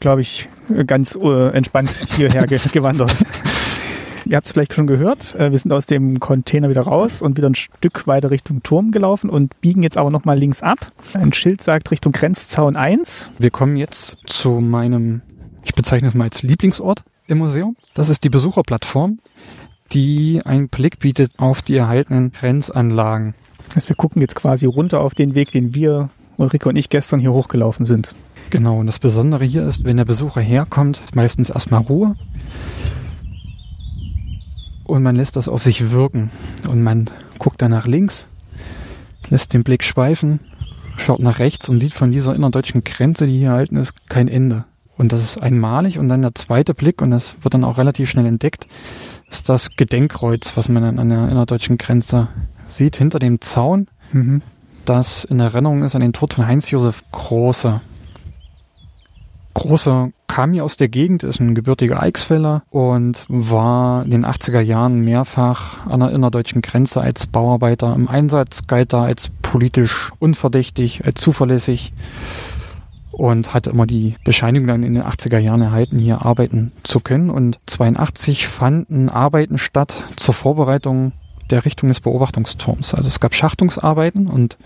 [0.00, 0.48] glaube ich,
[0.88, 3.14] ganz äh, entspannt hierher ge gewandert.
[4.24, 7.36] Ihr habt es vielleicht schon gehört, äh, wir sind aus dem Container wieder raus und
[7.36, 10.90] wieder ein Stück weiter Richtung Turm gelaufen und biegen jetzt aber nochmal links ab.
[11.12, 13.30] Ein Schild sagt Richtung Grenzzaun 1.
[13.38, 15.22] Wir kommen jetzt zu meinem
[15.64, 17.76] ich bezeichne es mal als Lieblingsort im Museum.
[17.94, 19.18] Das ist die Besucherplattform,
[19.92, 23.34] die einen Blick bietet auf die erhaltenen Grenzanlagen.
[23.74, 27.20] Also wir gucken jetzt quasi runter auf den Weg, den wir, Ulrike und ich gestern
[27.20, 28.14] hier hochgelaufen sind.
[28.50, 32.16] Genau, und das Besondere hier ist, wenn der Besucher herkommt, ist meistens erstmal Ruhe
[34.84, 36.30] und man lässt das auf sich wirken
[36.68, 38.28] und man guckt dann nach links,
[39.28, 40.40] lässt den Blick schweifen,
[40.96, 44.64] schaut nach rechts und sieht von dieser innerdeutschen Grenze, die hier erhalten ist, kein Ende.
[44.96, 45.98] Und das ist einmalig.
[45.98, 48.66] Und dann der zweite Blick, und das wird dann auch relativ schnell entdeckt,
[49.30, 52.28] ist das Gedenkkreuz, was man dann an der innerdeutschen Grenze
[52.66, 54.42] sieht, hinter dem Zaun, mhm.
[54.84, 57.80] das in Erinnerung ist an den Tod von Heinz-Josef Große.
[59.54, 64.60] Große kam hier aus der Gegend, ist ein gebürtiger Eichsfeller und war in den 80er
[64.60, 71.04] Jahren mehrfach an der innerdeutschen Grenze als Bauarbeiter im Einsatz, galt da als politisch unverdächtig,
[71.04, 71.92] als zuverlässig
[73.14, 77.30] und hatte immer die Bescheinigung dann in den 80er Jahren erhalten, hier arbeiten zu können.
[77.30, 81.12] Und 82 fanden Arbeiten statt zur Vorbereitung
[81.50, 82.94] der Richtung des Beobachtungsturms.
[82.94, 84.58] Also es gab Schachtungsarbeiten und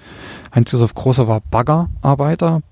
[0.55, 2.63] Heinz-Josef Große war Baggerarbeiter,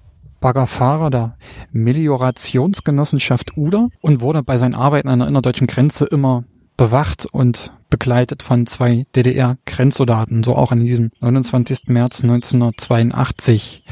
[0.41, 1.37] Baggerfahrer der
[1.73, 6.45] Meliorationsgenossenschaft Uder und wurde bei seinen Arbeiten an der innerdeutschen Grenze immer
[6.77, 11.85] bewacht und begleitet von zwei DDR-Grenzsoldaten, so auch an diesem 29.
[11.87, 13.83] März 1982.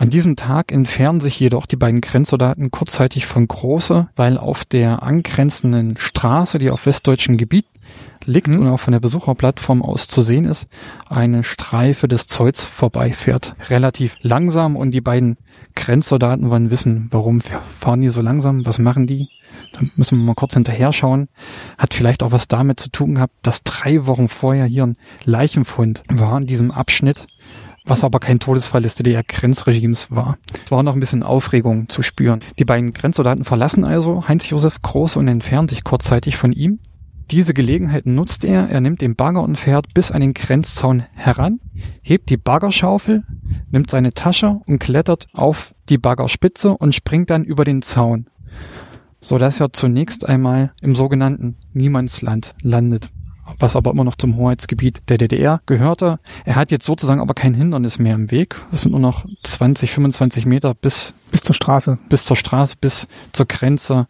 [0.00, 5.02] An diesem Tag entfernen sich jedoch die beiden Grenzsoldaten kurzzeitig von Große, weil auf der
[5.02, 7.66] angrenzenden Straße, die auf westdeutschem Gebiet
[8.24, 8.60] liegt mhm.
[8.60, 10.68] und auch von der Besucherplattform aus zu sehen ist,
[11.06, 13.56] eine Streife des Zolls vorbeifährt.
[13.68, 15.36] Relativ langsam und die beiden
[15.76, 19.28] Grenzsoldaten wollen wissen, warum fahren die so langsam, was machen die?
[19.74, 21.28] Da müssen wir mal kurz hinterher schauen.
[21.76, 26.04] Hat vielleicht auch was damit zu tun gehabt, dass drei Wochen vorher hier ein Leichenfund
[26.08, 27.26] war in diesem Abschnitt
[27.84, 30.38] was aber kein Todesfall des DDR-Grenzregimes war.
[30.64, 32.40] Es war noch ein bisschen Aufregung zu spüren.
[32.58, 36.78] Die beiden Grenzsoldaten verlassen also Heinz-Josef Groß und entfernen sich kurzzeitig von ihm.
[37.30, 41.60] Diese Gelegenheit nutzt er, er nimmt den Bagger und fährt bis an den Grenzzaun heran,
[42.02, 43.22] hebt die Baggerschaufel,
[43.70, 48.26] nimmt seine Tasche und klettert auf die Baggerspitze und springt dann über den Zaun,
[49.20, 53.10] so dass er zunächst einmal im sogenannten Niemandsland landet
[53.58, 56.18] was aber immer noch zum Hoheitsgebiet der DDR gehörte.
[56.44, 58.56] Er hat jetzt sozusagen aber kein Hindernis mehr im Weg.
[58.72, 61.98] Es sind nur noch 20, 25 Meter bis, bis zur Straße.
[62.08, 64.06] Bis zur Straße, bis zur Grenze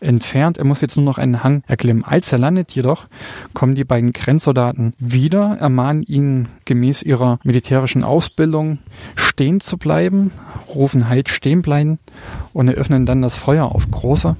[0.00, 0.58] entfernt.
[0.58, 2.04] Er muss jetzt nur noch einen Hang erklimmen.
[2.04, 3.06] Als er landet jedoch,
[3.54, 8.78] kommen die beiden Grenzsoldaten wieder, ermahnen ihn gemäß ihrer militärischen Ausbildung
[9.16, 10.32] stehen zu bleiben,
[10.74, 11.98] rufen halt stehen bleiben
[12.52, 14.36] und eröffnen dann das Feuer auf Große.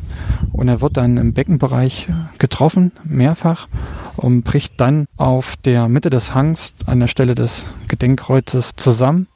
[0.52, 2.08] Und er wird dann im Beckenbereich
[2.38, 3.68] getroffen, mehrfach,
[4.16, 9.26] und bricht dann auf der Mitte des Hangs an der Stelle des Gedenkkreuzes zusammen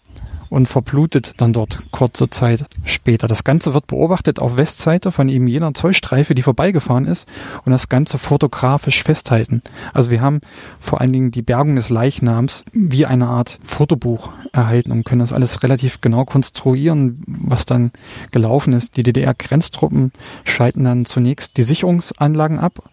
[0.50, 3.28] und verblutet dann dort kurze Zeit später.
[3.28, 7.28] Das Ganze wird beobachtet auf Westseite von eben jener Zollstreife, die vorbeigefahren ist
[7.64, 9.62] und das Ganze fotografisch festhalten.
[9.92, 10.40] Also wir haben
[10.80, 15.32] vor allen Dingen die Bergung des Leichnams wie eine Art Fotobuch erhalten und können das
[15.32, 17.90] alles relativ genau konstruieren, was dann
[18.30, 18.96] gelaufen ist.
[18.96, 20.12] Die DDR-Grenztruppen
[20.44, 22.90] schalten dann zunächst die Sicherungsanlagen ab,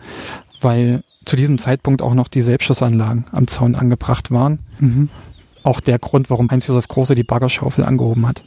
[0.62, 4.60] weil zu diesem Zeitpunkt auch noch die Selbstschussanlagen am Zaun angebracht waren.
[4.80, 5.10] Mhm
[5.64, 8.44] auch der Grund, warum Heinz-Josef Große die Baggerschaufel angehoben hat.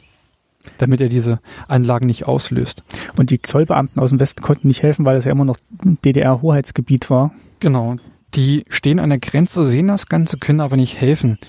[0.77, 2.83] Damit er diese Anlagen nicht auslöst.
[3.15, 7.09] Und die Zollbeamten aus dem Westen konnten nicht helfen, weil es ja immer noch DDR-Hoheitsgebiet
[7.09, 7.31] war.
[7.59, 7.95] Genau.
[8.33, 11.39] Die stehen an der Grenze, sehen das Ganze, können aber nicht helfen.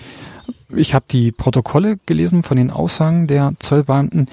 [0.75, 4.27] Ich habe die Protokolle gelesen von den Aussagen der Zollbeamten,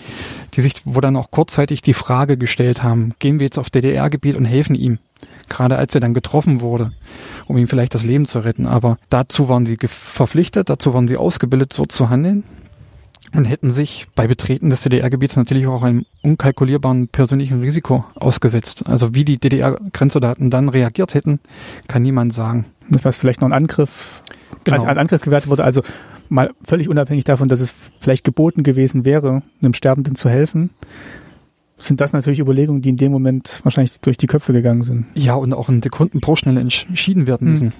[0.54, 4.36] die sich, wo dann auch kurzzeitig die Frage gestellt haben, gehen wir jetzt auf DDR-Gebiet
[4.36, 4.98] und helfen ihm?
[5.48, 6.92] Gerade als er dann getroffen wurde,
[7.46, 8.66] um ihm vielleicht das Leben zu retten.
[8.66, 12.44] Aber dazu waren sie verpflichtet, dazu waren sie ausgebildet, so zu handeln
[13.34, 18.86] und hätten sich bei Betreten des DDR-Gebiets natürlich auch einem unkalkulierbaren persönlichen Risiko ausgesetzt.
[18.86, 21.40] Also wie die DDR-Grenzsoldaten dann reagiert hätten,
[21.88, 22.66] kann niemand sagen.
[22.88, 24.22] Was vielleicht noch ein Angriff,
[24.64, 24.78] genau.
[24.78, 25.82] als, als Angriff gewertet wurde, also
[26.28, 30.70] mal völlig unabhängig davon, dass es vielleicht geboten gewesen wäre, einem Sterbenden zu helfen,
[31.78, 35.06] sind das natürlich Überlegungen, die in dem Moment wahrscheinlich durch die Köpfe gegangen sind.
[35.14, 37.52] Ja, und auch in Sekunden pro Schnelle entschieden werden hm.
[37.52, 37.66] müssen.
[37.68, 37.72] Hm.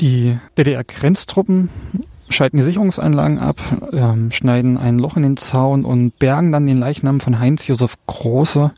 [0.00, 1.68] Die DDR-Grenztruppen
[2.30, 3.60] schalten die Sicherungsanlagen ab,
[3.92, 7.94] ähm, schneiden ein Loch in den Zaun und bergen dann den Leichnam von Heinz Josef
[8.06, 8.72] Große.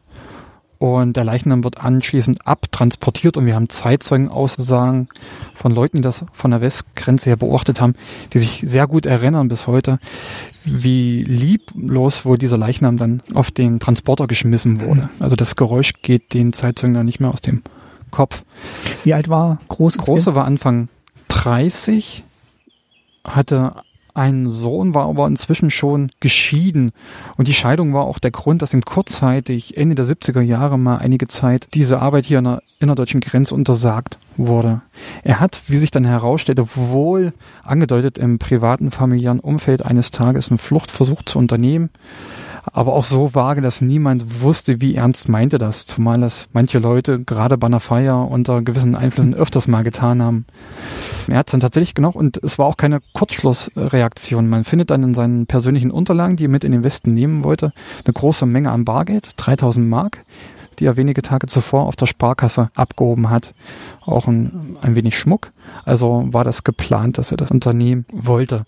[0.78, 5.08] Und der Leichnam wird anschließend abtransportiert und wir haben Zeitzeugenaussagen
[5.54, 7.94] von Leuten, die das von der Westgrenze her beobachtet haben,
[8.32, 9.98] die sich sehr gut erinnern bis heute,
[10.64, 15.08] wie lieblos wohl dieser Leichnam dann auf den Transporter geschmissen wurde.
[15.20, 17.62] Also das Geräusch geht den Zeitzeugen dann nicht mehr aus dem
[18.10, 18.44] Kopf.
[19.04, 19.98] Wie alt war Große?
[19.98, 20.88] Große war Anfang
[21.28, 22.24] 30
[23.24, 23.74] hatte
[24.14, 26.92] einen Sohn, war aber inzwischen schon geschieden.
[27.36, 30.98] Und die Scheidung war auch der Grund, dass ihm kurzzeitig Ende der 70er Jahre mal
[30.98, 34.82] einige Zeit diese Arbeit hier an der innerdeutschen Grenze untersagt wurde.
[35.22, 40.58] Er hat, wie sich dann herausstellte, wohl angedeutet im privaten familiären Umfeld eines Tages einen
[40.58, 41.90] Fluchtversuch zu unternehmen
[42.72, 47.22] aber auch so vage, dass niemand wusste, wie ernst meinte das, zumal das manche Leute
[47.22, 50.46] gerade bei einer Feier unter gewissen Einflüssen öfters mal getan haben.
[51.28, 54.48] Er hat es dann tatsächlich genug und es war auch keine Kurzschlussreaktion.
[54.48, 57.72] Man findet dann in seinen persönlichen Unterlagen, die er mit in den Westen nehmen wollte,
[58.04, 60.24] eine große Menge an Bargeld, 3000 Mark,
[60.78, 63.54] die er wenige Tage zuvor auf der Sparkasse abgehoben hat.
[64.04, 65.52] Auch ein, ein wenig Schmuck.
[65.84, 68.64] Also war das geplant, dass er das unternehmen wollte.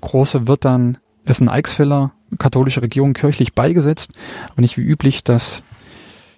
[0.00, 4.12] Große wird dann, ist ein Eichsfiller, katholische Regierung kirchlich beigesetzt,
[4.50, 5.62] aber nicht wie üblich, dass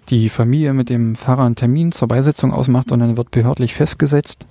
[0.09, 4.47] die Familie mit dem Pfarrer einen Termin zur Beisetzung ausmacht, sondern wird behördlich festgesetzt.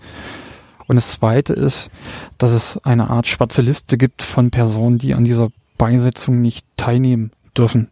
[0.88, 1.90] Und das Zweite ist,
[2.38, 7.32] dass es eine Art schwarze Liste gibt von Personen, die an dieser Beisetzung nicht teilnehmen
[7.58, 7.90] dürfen.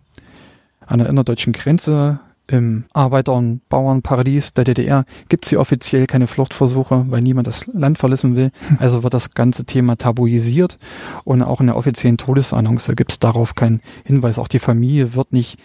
[0.86, 2.20] An der innerdeutschen Grenze
[2.50, 7.68] im Arbeiter- und Bauernparadies der DDR gibt es hier offiziell keine Fluchtversuche, weil niemand das
[7.68, 8.52] Land verlassen will.
[8.80, 10.78] Also wird das ganze Thema tabuisiert
[11.26, 14.40] und auch in der offiziellen Todesannonce gibt es darauf keinen Hinweis.
[14.40, 15.60] Auch die Familie wird nicht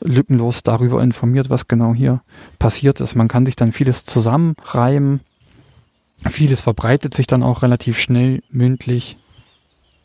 [0.00, 2.22] lückenlos darüber informiert, was genau hier
[2.58, 3.14] passiert ist.
[3.14, 5.20] Man kann sich dann vieles zusammenreimen.
[6.30, 9.16] Vieles verbreitet sich dann auch relativ schnell mündlich.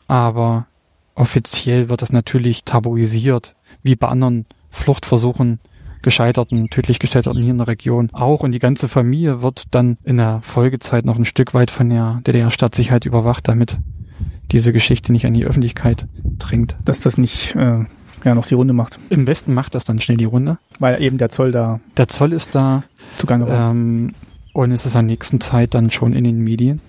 [0.06, 0.66] Aber
[1.14, 4.46] offiziell wird das natürlich tabuisiert, wie bei anderen
[4.76, 5.60] Fluchtversuchen
[6.02, 8.40] gescheiterten, tödlich gescheiterten hier in der Region auch.
[8.40, 12.20] Und die ganze Familie wird dann in der Folgezeit noch ein Stück weit von der
[12.26, 13.78] DDR-Staatssicherheit überwacht, damit
[14.52, 16.06] diese Geschichte nicht an die Öffentlichkeit
[16.38, 16.76] dringt.
[16.84, 17.84] Dass das nicht äh,
[18.24, 18.98] ja noch die Runde macht.
[19.10, 20.58] Im Westen macht das dann schnell die Runde.
[20.78, 21.80] Weil eben der Zoll da.
[21.96, 22.84] Der Zoll ist da.
[23.18, 23.70] Zugange war.
[23.70, 24.12] Ähm,
[24.52, 26.80] und es ist an nächsten Zeit dann schon in den Medien.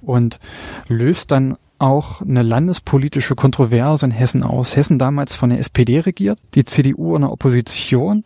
[0.00, 0.38] Und
[0.86, 4.76] löst dann auch eine landespolitische Kontroverse in Hessen aus.
[4.76, 8.24] Hessen damals von der SPD regiert, die CDU in der Opposition,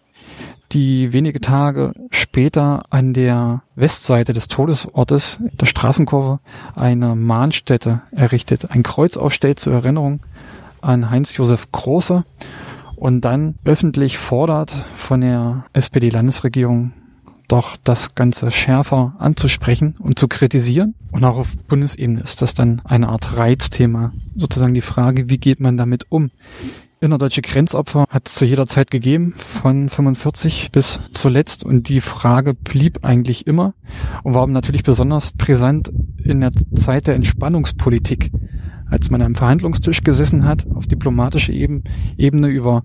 [0.73, 6.41] die wenige Tage später an der Westseite des Todesortes, der Straßenkurve,
[6.75, 10.21] eine Mahnstätte errichtet, ein Kreuz aufstellt zur Erinnerung
[10.81, 12.25] an Heinz-Josef Große
[12.97, 16.93] und dann öffentlich fordert von der SPD-Landesregierung
[17.49, 20.95] doch das Ganze schärfer anzusprechen und zu kritisieren.
[21.13, 24.13] Und auch auf Bundesebene ist das dann eine Art Reizthema.
[24.37, 26.31] Sozusagen die Frage, wie geht man damit um?
[27.01, 31.63] Innerdeutsche Grenzopfer hat es zu jeder Zeit gegeben, von 45 bis zuletzt.
[31.63, 33.75] Und die Frage blieb eigentlich immer
[34.23, 35.93] und war natürlich besonders brisant
[36.23, 38.31] in der Zeit der Entspannungspolitik
[38.95, 42.85] als man am Verhandlungstisch gesessen hat, auf diplomatischer Ebene über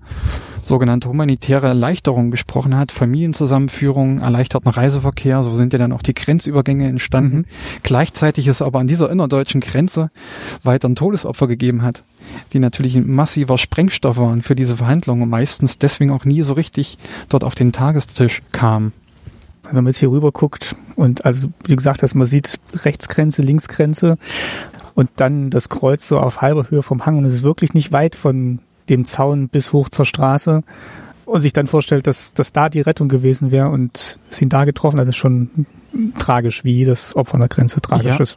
[0.60, 6.88] sogenannte humanitäre Erleichterungen gesprochen hat, Familienzusammenführung, erleichterten Reiseverkehr, so sind ja dann auch die Grenzübergänge
[6.88, 7.36] entstanden.
[7.36, 7.44] Mhm.
[7.84, 10.10] Gleichzeitig ist aber an dieser innerdeutschen Grenze
[10.64, 12.02] weiter ein Todesopfer gegeben hat,
[12.52, 16.54] die natürlich ein massiver Sprengstoff waren für diese Verhandlungen und meistens deswegen auch nie so
[16.54, 16.98] richtig
[17.28, 18.90] dort auf den Tagestisch kam
[19.72, 24.18] wenn man jetzt hier rüber guckt und also wie gesagt hast, man sieht Rechtsgrenze, Linksgrenze
[24.94, 27.92] und dann das Kreuz so auf halber Höhe vom Hang und es ist wirklich nicht
[27.92, 30.62] weit von dem Zaun bis hoch zur Straße
[31.24, 34.64] und sich dann vorstellt, dass, dass da die Rettung gewesen wäre und es ihn da
[34.64, 35.66] getroffen hat, ist schon
[36.18, 38.20] tragisch, wie das Opfer an der Grenze tragisch ja.
[38.20, 38.36] ist.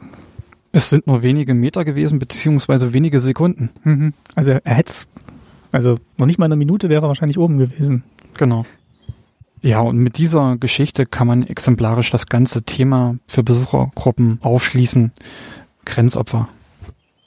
[0.72, 3.70] Es sind nur wenige Meter gewesen, beziehungsweise wenige Sekunden.
[3.84, 4.12] Mhm.
[4.34, 5.06] Also er hätte
[5.74, 8.04] also noch nicht mal eine Minute wäre er wahrscheinlich oben gewesen.
[8.38, 8.64] Genau.
[9.60, 15.10] Ja, und mit dieser Geschichte kann man exemplarisch das ganze Thema für Besuchergruppen aufschließen.
[15.84, 16.48] Grenzopfer.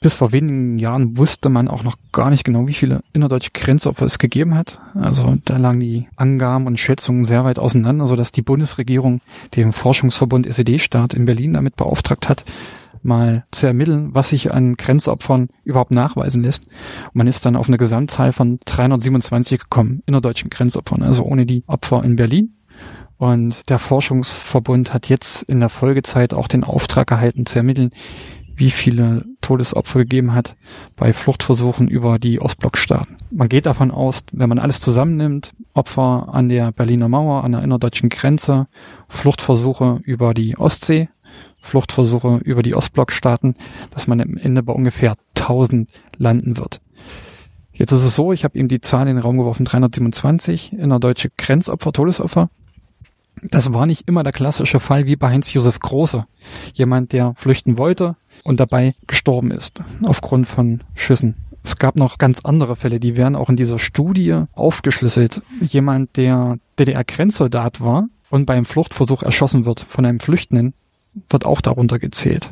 [0.00, 4.06] bis vor wenigen Jahren wusste man auch noch gar nicht genau, wie viele innerdeutsche Grenzopfer
[4.06, 4.80] es gegeben hat.
[4.94, 9.20] Also da lagen die Angaben und Schätzungen sehr weit auseinander, sodass die Bundesregierung
[9.56, 12.44] den Forschungsverbund SED-Staat in Berlin damit beauftragt hat,
[13.02, 16.66] mal zu ermitteln, was sich an Grenzopfern überhaupt nachweisen lässt.
[17.06, 21.64] Und man ist dann auf eine Gesamtzahl von 327 gekommen, innerdeutschen Grenzopfern, also ohne die
[21.66, 22.54] Opfer in Berlin.
[23.16, 27.90] Und der Forschungsverbund hat jetzt in der Folgezeit auch den Auftrag erhalten zu ermitteln,
[28.58, 30.56] wie viele Todesopfer gegeben hat
[30.96, 33.16] bei Fluchtversuchen über die Ostblockstaaten.
[33.30, 37.62] Man geht davon aus, wenn man alles zusammennimmt, Opfer an der Berliner Mauer, an der
[37.62, 38.66] innerdeutschen Grenze,
[39.08, 41.08] Fluchtversuche über die Ostsee,
[41.60, 43.54] Fluchtversuche über die Ostblockstaaten,
[43.90, 46.80] dass man am Ende bei ungefähr 1000 landen wird.
[47.72, 51.30] Jetzt ist es so, ich habe ihm die Zahl in den Raum geworfen, 327 innerdeutsche
[51.36, 52.50] Grenzopfer, Todesopfer.
[53.42, 56.26] Das war nicht immer der klassische Fall wie bei Heinz-Josef Große.
[56.74, 61.36] Jemand, der flüchten wollte, und dabei gestorben ist aufgrund von Schüssen.
[61.62, 65.42] Es gab noch ganz andere Fälle, die werden auch in dieser Studie aufgeschlüsselt.
[65.60, 70.74] Jemand, der DDR-Grenzsoldat war und beim Fluchtversuch erschossen wird von einem Flüchtenden,
[71.28, 72.50] wird auch darunter gezählt.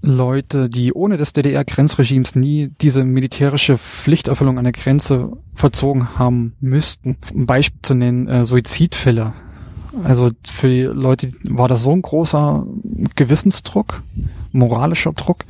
[0.00, 7.18] Leute, die ohne des DDR-Grenzregimes nie diese militärische Pflichterfüllung an der Grenze verzogen haben müssten.
[7.34, 9.32] Um Beispiel zu nennen, äh, Suizidfälle.
[10.04, 12.66] Also für die Leute war das so ein großer
[13.16, 14.02] Gewissensdruck,
[14.52, 15.44] moralischer Druck,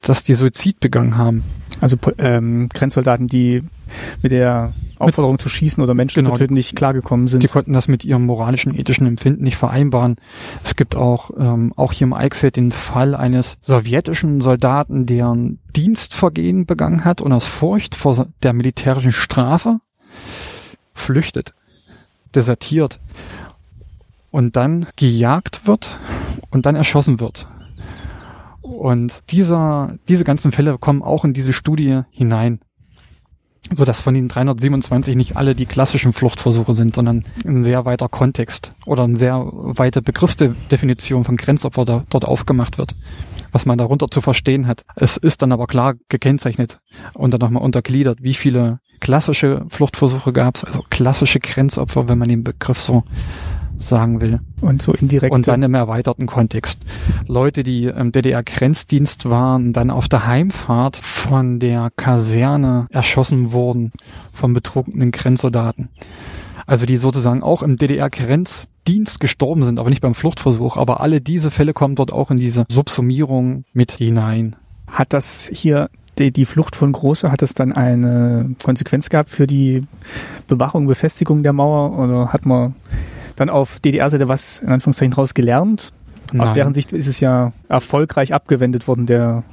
[0.00, 1.42] dass die Suizid begangen haben.
[1.80, 3.62] Also ähm, Grenzsoldaten, die
[4.22, 7.42] mit der Aufforderung mit, zu schießen oder Menschen genau, zu töten nicht klargekommen sind.
[7.42, 10.16] Die konnten das mit ihrem moralischen, ethischen Empfinden nicht vereinbaren.
[10.64, 15.58] Es gibt auch, ähm, auch hier im Eichsfeld den Fall eines sowjetischen Soldaten, der ein
[15.74, 19.78] Dienstvergehen begangen hat und aus Furcht vor der militärischen Strafe
[20.94, 21.54] flüchtet,
[22.34, 23.00] desertiert
[24.36, 25.96] und dann gejagt wird
[26.50, 27.48] und dann erschossen wird.
[28.60, 32.60] Und dieser, diese ganzen Fälle kommen auch in diese Studie hinein.
[33.74, 38.10] So dass von den 327 nicht alle die klassischen Fluchtversuche sind, sondern ein sehr weiter
[38.10, 42.94] Kontext oder eine sehr weite Begriffsdefinition von Grenzopfer da, dort aufgemacht wird,
[43.52, 44.82] was man darunter zu verstehen hat.
[44.96, 46.80] Es ist dann aber klar gekennzeichnet
[47.14, 52.28] und dann nochmal untergliedert, wie viele klassische Fluchtversuche gab es, also klassische Grenzopfer, wenn man
[52.28, 53.04] den Begriff so
[53.78, 54.40] sagen will.
[54.60, 55.32] Und so indirekt.
[55.32, 56.80] Und dann im erweiterten Kontext.
[57.26, 63.92] Leute, die im DDR-Grenzdienst waren, dann auf der Heimfahrt von der Kaserne erschossen wurden
[64.32, 65.88] von betrunkenen Grenzsoldaten.
[66.66, 70.76] Also die sozusagen auch im DDR-Grenzdienst gestorben sind, aber nicht beim Fluchtversuch.
[70.76, 74.56] Aber alle diese Fälle kommen dort auch in diese Subsumierung mit hinein.
[74.88, 79.46] Hat das hier die, die Flucht von Große, hat es dann eine Konsequenz gehabt für
[79.46, 79.82] die
[80.46, 82.74] Bewachung, Befestigung der Mauer oder hat man
[83.36, 85.92] dann auf DDR-Seite was in Anführungszeichen draus gelernt.
[86.32, 86.40] Nein.
[86.40, 89.44] Aus deren Sicht ist es ja erfolgreich abgewendet worden, der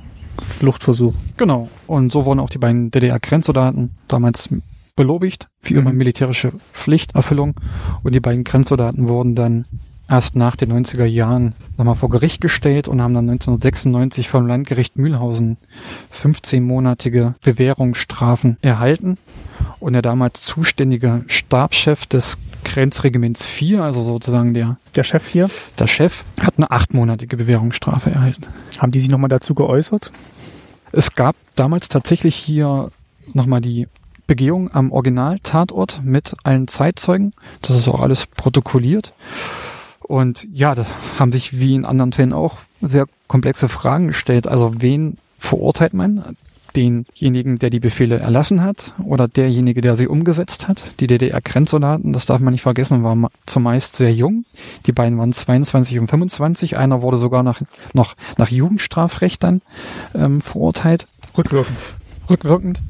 [0.60, 1.14] Fluchtversuch.
[1.38, 1.70] Genau.
[1.88, 4.50] Und so wurden auch die beiden DDR-Grenzsoldaten damals
[4.96, 5.98] belobigt für ihre mhm.
[5.98, 7.56] militärische Pflichterfüllung.
[8.04, 9.66] Und die beiden Grenzsoldaten wurden dann
[10.10, 14.98] erst nach den 90er Jahren nochmal vor Gericht gestellt und haben dann 1996 vom Landgericht
[14.98, 15.58] Mühlhausen
[16.14, 19.18] 15-monatige Bewährungsstrafen erhalten.
[19.80, 25.50] Und der damals zuständige Stabschef des Grenzregiments 4, also sozusagen der der Chef hier,
[25.80, 28.44] der Chef hat eine achtmonatige Bewährungsstrafe erhalten.
[28.80, 30.12] Haben die sich nochmal dazu geäußert?
[30.92, 32.92] Es gab damals tatsächlich hier
[33.34, 33.88] nochmal die
[34.28, 37.34] Begehung am Originaltatort mit allen Zeitzeugen.
[37.62, 39.14] Das ist auch alles protokolliert.
[40.00, 40.86] Und ja, da
[41.18, 44.48] haben sich wie in anderen Fällen auch sehr komplexe Fragen gestellt.
[44.48, 46.38] Also wen verurteilt man?
[46.76, 50.84] Denjenigen, der die Befehle erlassen hat oder derjenige, der sie umgesetzt hat.
[51.00, 54.46] Die DDR-Grenzsoldaten, das darf man nicht vergessen, waren zumeist sehr jung.
[54.86, 56.78] Die beiden waren 22 und 25.
[56.78, 57.62] Einer wurde sogar nach,
[57.94, 59.62] noch nach Jugendstrafrecht dann
[60.16, 61.08] ähm, verurteilt.
[61.38, 61.78] Rückwirkend.
[62.30, 62.82] Rückwirkend.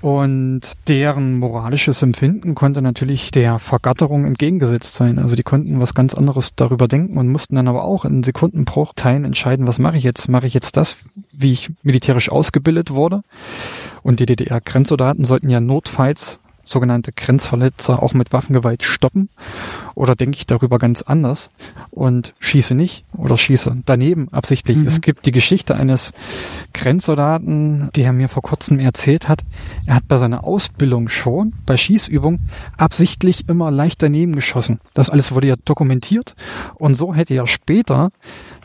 [0.00, 5.18] Und deren moralisches Empfinden konnte natürlich der Vergatterung entgegengesetzt sein.
[5.18, 9.24] Also die konnten was ganz anderes darüber denken und mussten dann aber auch in Sekundenbruchteilen
[9.24, 10.28] entscheiden, was mache ich jetzt?
[10.28, 10.96] Mache ich jetzt das,
[11.32, 13.22] wie ich militärisch ausgebildet wurde?
[14.02, 16.40] Und die DDR-Grenzsoldaten sollten ja notfalls
[16.72, 19.28] sogenannte Grenzverletzer auch mit Waffengewalt stoppen?
[19.94, 21.50] Oder denke ich darüber ganz anders
[21.90, 24.78] und schieße nicht oder schieße daneben absichtlich?
[24.78, 24.86] Mhm.
[24.86, 26.12] Es gibt die Geschichte eines
[26.72, 29.42] Grenzsoldaten, der mir vor kurzem erzählt hat,
[29.86, 34.80] er hat bei seiner Ausbildung schon, bei Schießübungen, absichtlich immer leicht daneben geschossen.
[34.94, 36.34] Das alles wurde ja dokumentiert
[36.74, 38.10] und so hätte er später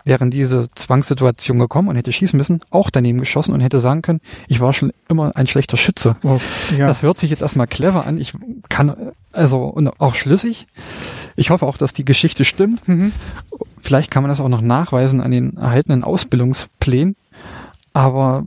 [0.08, 4.22] wäre diese Zwangssituation gekommen und hätte schießen müssen, auch daneben geschossen und hätte sagen können,
[4.47, 6.16] ich war schon immer ein schlechter Schütze.
[6.24, 6.39] Oh,
[6.78, 6.88] ja.
[6.88, 8.18] Das hört sich jetzt erstmal clever an.
[8.18, 8.34] Ich
[8.70, 10.68] kann, also, und auch schlüssig.
[11.36, 12.88] Ich hoffe auch, dass die Geschichte stimmt.
[12.88, 13.12] Mhm.
[13.82, 17.16] Vielleicht kann man das auch noch nachweisen an den erhaltenen Ausbildungsplänen.
[17.97, 18.45] aber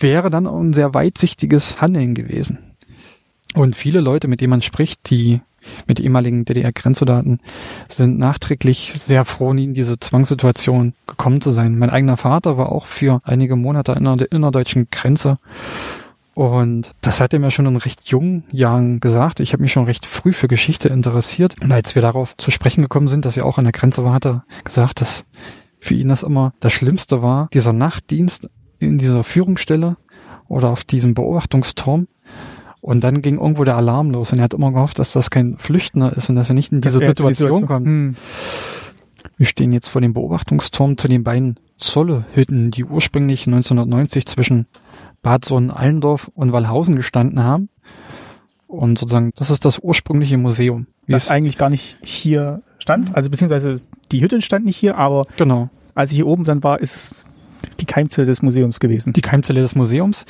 [0.00, 2.67] wäre dann auch ein sehr weitsichtiges Handeln gewesen.
[3.54, 5.40] Und viele Leute, mit denen man spricht, die
[5.86, 7.40] mit ehemaligen DDR-Grenzsoldaten,
[7.88, 11.78] sind nachträglich sehr froh, nie in diese Zwangssituation gekommen zu sein.
[11.78, 15.38] Mein eigener Vater war auch für einige Monate an der innerdeutschen Grenze.
[16.34, 19.40] Und das hat er mir schon in recht jungen Jahren gesagt.
[19.40, 21.56] Ich habe mich schon recht früh für Geschichte interessiert.
[21.60, 24.12] Und als wir darauf zu sprechen gekommen sind, dass er auch an der Grenze war,
[24.12, 25.24] hat er gesagt, dass
[25.80, 29.96] für ihn das immer das Schlimmste war, dieser Nachtdienst in dieser Führungsstelle
[30.46, 32.06] oder auf diesem Beobachtungsturm.
[32.88, 35.58] Und dann ging irgendwo der Alarm los und er hat immer gehofft, dass das kein
[35.58, 37.86] Flüchtender ist und dass er nicht in diese Situation, Situation, kommt.
[37.86, 38.16] Hm.
[39.36, 44.68] Wir stehen jetzt vor dem Beobachtungsturm zu den beiden Zollehütten, die ursprünglich 1990 zwischen
[45.20, 47.68] Bad Sonnenallendorf und Wallhausen gestanden haben.
[48.66, 50.86] Und sozusagen, das ist das ursprüngliche Museum.
[51.08, 53.82] Das eigentlich gar nicht hier stand, also beziehungsweise
[54.12, 55.68] die Hütte stand nicht hier, aber genau.
[55.94, 57.24] als ich hier oben dann war, ist es
[57.80, 59.12] die Keimzelle des Museums gewesen.
[59.12, 60.24] Die Keimzelle des Museums.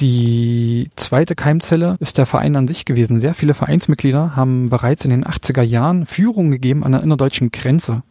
[0.00, 3.20] Die zweite Keimzelle ist der Verein an sich gewesen.
[3.20, 8.04] Sehr viele Vereinsmitglieder haben bereits in den 80er Jahren Führung gegeben an der innerdeutschen Grenze.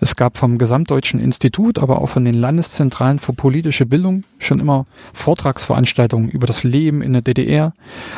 [0.00, 4.86] Es gab vom Gesamtdeutschen Institut, aber auch von den Landeszentralen für politische Bildung schon immer
[5.12, 7.74] Vortragsveranstaltungen über das Leben in der DDR.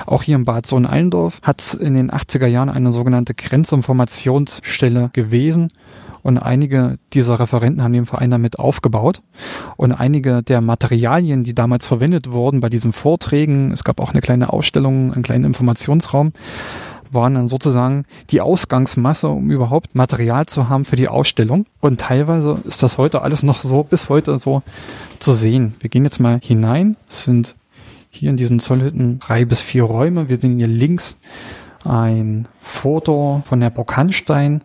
[0.06, 5.72] Auch hier in Bad Sohn-Allendorf hat es in den 80er Jahren eine sogenannte Grenzinformationsstelle gewesen
[6.26, 9.22] und einige dieser Referenten haben den Verein damit aufgebaut.
[9.76, 14.20] Und einige der Materialien, die damals verwendet wurden bei diesen Vorträgen, es gab auch eine
[14.20, 16.32] kleine Ausstellung, einen kleinen Informationsraum,
[17.12, 21.64] waren dann sozusagen die Ausgangsmasse, um überhaupt Material zu haben für die Ausstellung.
[21.80, 24.64] Und teilweise ist das heute alles noch so, bis heute so
[25.20, 25.74] zu sehen.
[25.78, 26.96] Wir gehen jetzt mal hinein.
[27.08, 27.54] Es sind
[28.10, 30.28] hier in diesen Zollhütten drei bis vier Räume.
[30.28, 31.18] Wir sehen hier links
[31.84, 34.64] ein Foto von der Burg Hanstein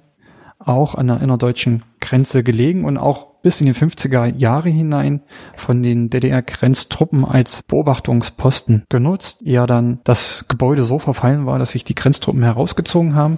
[0.66, 5.22] auch an der innerdeutschen Grenze gelegen und auch bis in die 50er Jahre hinein
[5.55, 9.41] von den DDR-Grenztruppen als Beobachtungsposten genutzt.
[9.41, 13.38] Eher dann das Gebäude so verfallen war, dass sich die Grenztruppen herausgezogen haben,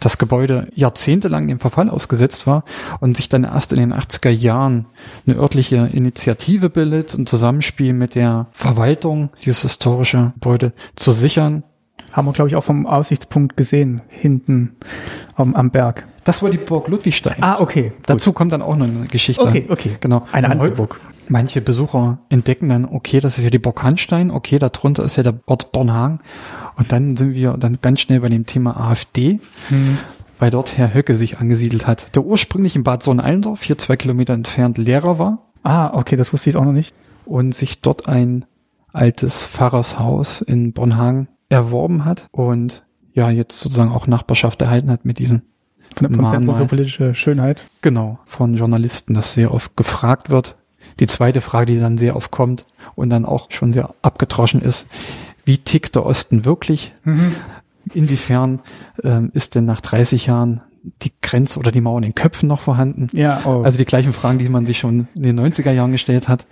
[0.00, 2.64] das Gebäude jahrzehntelang dem Verfall ausgesetzt war
[3.00, 4.86] und sich dann erst in den 80er Jahren
[5.26, 11.64] eine örtliche Initiative bildet, ein Zusammenspiel mit der Verwaltung, dieses historische Gebäude zu sichern
[12.12, 14.76] haben wir, glaube ich, auch vom Aussichtspunkt gesehen, hinten
[15.34, 16.06] am, am Berg.
[16.24, 17.42] Das war die Burg Ludwigstein.
[17.42, 17.92] Ah, okay.
[18.06, 18.36] Dazu gut.
[18.36, 19.42] kommt dann auch noch eine Geschichte.
[19.42, 19.96] Okay, okay.
[20.00, 20.26] Genau.
[20.30, 21.00] Eine andere Burg.
[21.28, 25.22] Manche Besucher entdecken dann, okay, das ist ja die Burg Hanstein, okay, darunter ist ja
[25.22, 26.20] der Ort Bornhagen.
[26.76, 29.40] Und dann sind wir dann ganz schnell bei dem Thema AfD.
[29.68, 29.98] Hm
[30.42, 34.34] weil dort Herr Höcke sich angesiedelt hat, der ursprünglich in Bad Sohn-Allendorf, hier zwei Kilometer
[34.34, 35.38] entfernt, Lehrer war.
[35.62, 36.96] Ah, okay, das wusste ich auch noch nicht.
[37.24, 38.44] Und sich dort ein
[38.92, 42.84] altes Pfarrershaus in Bornhagen erworben hat und
[43.14, 45.42] ja, jetzt sozusagen auch Nachbarschaft erhalten hat mit diesen
[45.94, 46.10] von
[46.46, 47.66] der für politische Schönheit.
[47.82, 50.56] Genau, von Journalisten, das sehr oft gefragt wird.
[51.00, 54.86] Die zweite Frage, die dann sehr oft kommt und dann auch schon sehr abgetroschen ist,
[55.44, 56.94] wie tickt der Osten wirklich?
[57.04, 57.34] Mhm.
[57.92, 58.60] Inwiefern
[59.04, 60.62] ähm, ist denn nach 30 Jahren
[61.02, 63.08] die Grenze oder die Mauer in den Köpfen noch vorhanden?
[63.12, 63.62] Ja, oh.
[63.62, 66.46] Also die gleichen Fragen, die man sich schon in den 90er Jahren gestellt hat.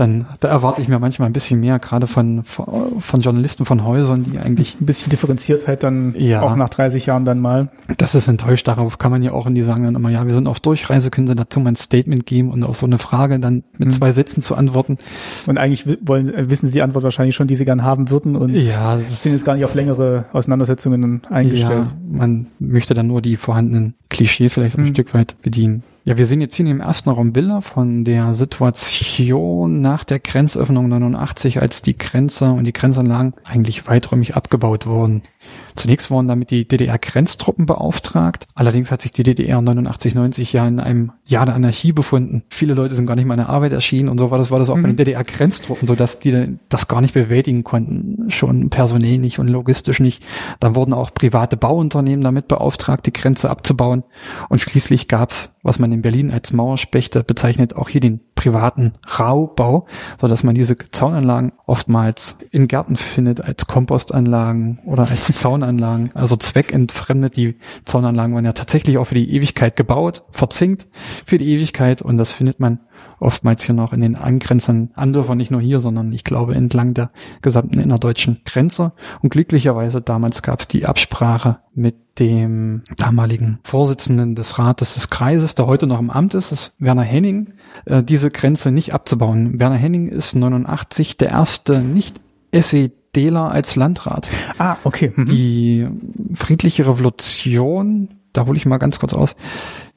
[0.00, 4.24] Dann, da erwarte ich mir manchmal ein bisschen mehr, gerade von, von Journalisten von Häusern,
[4.24, 4.80] die eigentlich.
[4.80, 7.68] Ein bisschen Differenziertheit dann ja, auch nach 30 Jahren dann mal.
[7.98, 8.66] Das ist enttäuscht.
[8.66, 11.10] Darauf kann man ja auch, und die sagen dann immer, ja, wir sind auf Durchreise,
[11.10, 13.92] können Sie dazu mal ein Statement geben und auf so eine Frage dann mit mhm.
[13.92, 14.96] zwei Sätzen zu antworten.
[15.46, 18.54] Und eigentlich wollen, wissen Sie die Antwort wahrscheinlich schon, die Sie gern haben würden und
[18.54, 21.88] ja, sind jetzt gar nicht auf längere Auseinandersetzungen eingestellt.
[21.88, 24.86] Ja, man möchte dann nur die vorhandenen Klischees vielleicht mhm.
[24.86, 25.82] ein Stück weit bedienen.
[26.04, 30.88] Ja, wir sehen jetzt hier im ersten Raum Bilder von der Situation nach der Grenzöffnung
[30.88, 35.22] 89, als die Grenze und die Grenzanlagen eigentlich weiträumig abgebaut wurden.
[35.76, 38.46] Zunächst wurden damit die DDR-Grenztruppen beauftragt.
[38.54, 42.44] Allerdings hat sich die DDR 89, 90 ja in einem Jahr der Anarchie befunden.
[42.50, 44.58] Viele Leute sind gar nicht mehr in der Arbeit erschienen und so war das, war
[44.58, 44.82] das auch mhm.
[44.82, 48.30] bei den DDR-Grenztruppen, so dass die das gar nicht bewältigen konnten.
[48.30, 50.24] Schon personell nicht und logistisch nicht.
[50.60, 54.04] Dann wurden auch private Bauunternehmen damit beauftragt, die Grenze abzubauen.
[54.48, 59.86] Und schließlich gab's, was man in Berlin als Mauerspechte bezeichnet, auch hier den privaten Raubbau,
[60.18, 66.36] so dass man diese Zaunanlagen oftmals in Gärten findet als Kompostanlagen oder als Zaunanlagen, also
[66.36, 67.36] zweckentfremdet.
[67.36, 70.86] Die Zaunanlagen waren ja tatsächlich auch für die Ewigkeit gebaut, verzinkt
[71.26, 72.80] für die Ewigkeit und das findet man
[73.18, 77.10] oftmals hier noch in den angrenzenden Andorfer, nicht nur hier, sondern ich glaube entlang der
[77.42, 78.92] gesamten innerdeutschen Grenze.
[79.20, 85.54] Und glücklicherweise damals gab es die Absprache mit dem damaligen Vorsitzenden des Rates des Kreises,
[85.54, 87.54] der heute noch im Amt ist, ist Werner Henning,
[87.86, 89.58] äh, diese Grenze nicht abzubauen.
[89.58, 92.20] Werner Henning ist 89 der erste nicht
[92.52, 94.28] SEDler als Landrat.
[94.58, 95.12] Ah, okay.
[95.14, 95.26] Mhm.
[95.26, 95.88] Die
[96.34, 99.36] friedliche Revolution, da hole ich mal ganz kurz aus,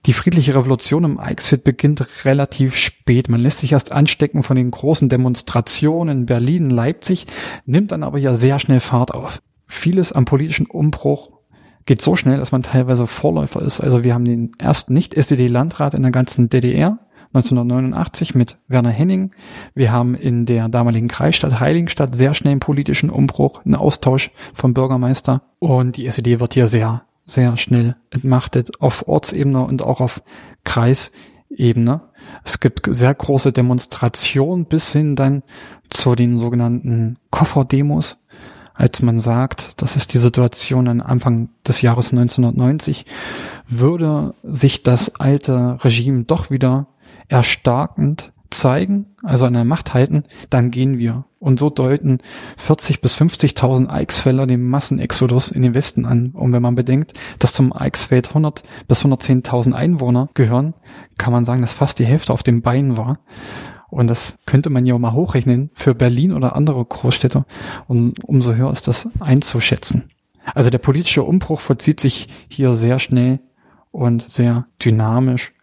[0.05, 3.29] Die friedliche Revolution im Eichsfeld beginnt relativ spät.
[3.29, 7.25] Man lässt sich erst anstecken von den großen Demonstrationen in Berlin, Leipzig,
[7.65, 9.41] nimmt dann aber ja sehr schnell Fahrt auf.
[9.65, 11.31] Vieles am politischen Umbruch
[11.85, 13.79] geht so schnell, dass man teilweise Vorläufer ist.
[13.79, 16.99] Also wir haben den ersten Nicht-SED-Landrat in der ganzen DDR
[17.33, 19.31] 1989 mit Werner Henning.
[19.73, 24.73] Wir haben in der damaligen Kreisstadt Heiligenstadt sehr schnell einen politischen Umbruch, einen Austausch vom
[24.73, 25.41] Bürgermeister.
[25.59, 30.21] Und die SED wird hier sehr, sehr schnell entmachtet auf Ortsebene und auch auf
[30.63, 32.01] Kreisebene.
[32.43, 35.43] Es gibt sehr große Demonstrationen bis hin dann
[35.89, 38.17] zu den sogenannten Kofferdemos,
[38.73, 43.05] als man sagt, das ist die Situation an Anfang des Jahres 1990,
[43.67, 46.87] würde sich das alte Regime doch wieder
[47.29, 51.25] erstarkend zeigen, also an der Macht halten, dann gehen wir.
[51.39, 52.19] Und so deuten
[52.57, 56.31] 40 bis 50.000 Eichsfelder den Massenexodus in den Westen an.
[56.33, 60.73] Und wenn man bedenkt, dass zum Eichsfeld 100 bis 110.000 Einwohner gehören,
[61.17, 63.19] kann man sagen, dass fast die Hälfte auf dem Bein war.
[63.89, 67.45] Und das könnte man ja auch mal hochrechnen für Berlin oder andere Großstädte.
[67.87, 70.09] Und umso höher ist das einzuschätzen.
[70.55, 73.39] Also der politische Umbruch vollzieht sich hier sehr schnell
[73.91, 75.53] und sehr dynamisch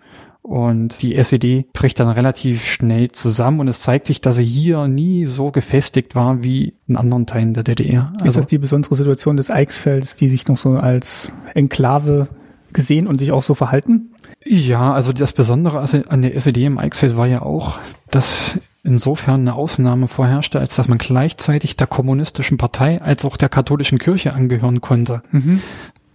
[0.42, 4.88] und die SED bricht dann relativ schnell zusammen und es zeigt sich, dass sie hier
[4.88, 8.12] nie so gefestigt war wie in anderen Teilen der DDR.
[8.14, 12.28] Also ist das die besondere Situation des Eichsfelds, die sich noch so als Enklave
[12.72, 14.14] gesehen und sich auch so verhalten?
[14.44, 17.78] Ja, also das Besondere an der SED im Eichsfeld war ja auch,
[18.10, 23.50] dass insofern eine Ausnahme vorherrschte, als dass man gleichzeitig der kommunistischen Partei als auch der
[23.50, 25.22] katholischen Kirche angehören konnte.
[25.30, 25.60] Mhm.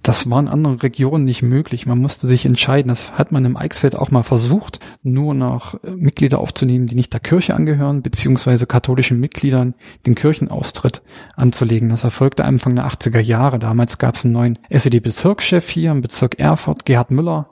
[0.06, 1.88] Das war in anderen Regionen nicht möglich.
[1.88, 2.89] Man musste sich entscheiden.
[2.89, 7.12] Das hat man im Eichsfeld auch mal versucht, nur noch äh, Mitglieder aufzunehmen, die nicht
[7.12, 9.74] der Kirche angehören, beziehungsweise katholischen Mitgliedern
[10.06, 11.01] den Kirchenaustritt
[11.36, 11.89] anzulegen.
[11.89, 13.58] Das erfolgte Anfang der 80er Jahre.
[13.58, 17.49] Damals gab es einen neuen SED-Bezirkschef hier im Bezirk Erfurt, Gerhard Müller,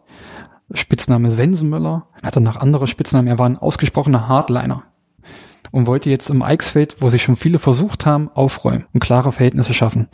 [0.76, 2.06] Spitzname Sensenmüller.
[2.22, 3.28] Er hatte noch andere Spitznamen.
[3.28, 4.84] Er war ein ausgesprochener Hardliner
[5.72, 9.74] und wollte jetzt im Eichsfeld, wo sich schon viele versucht haben, aufräumen und klare Verhältnisse
[9.74, 10.08] schaffen.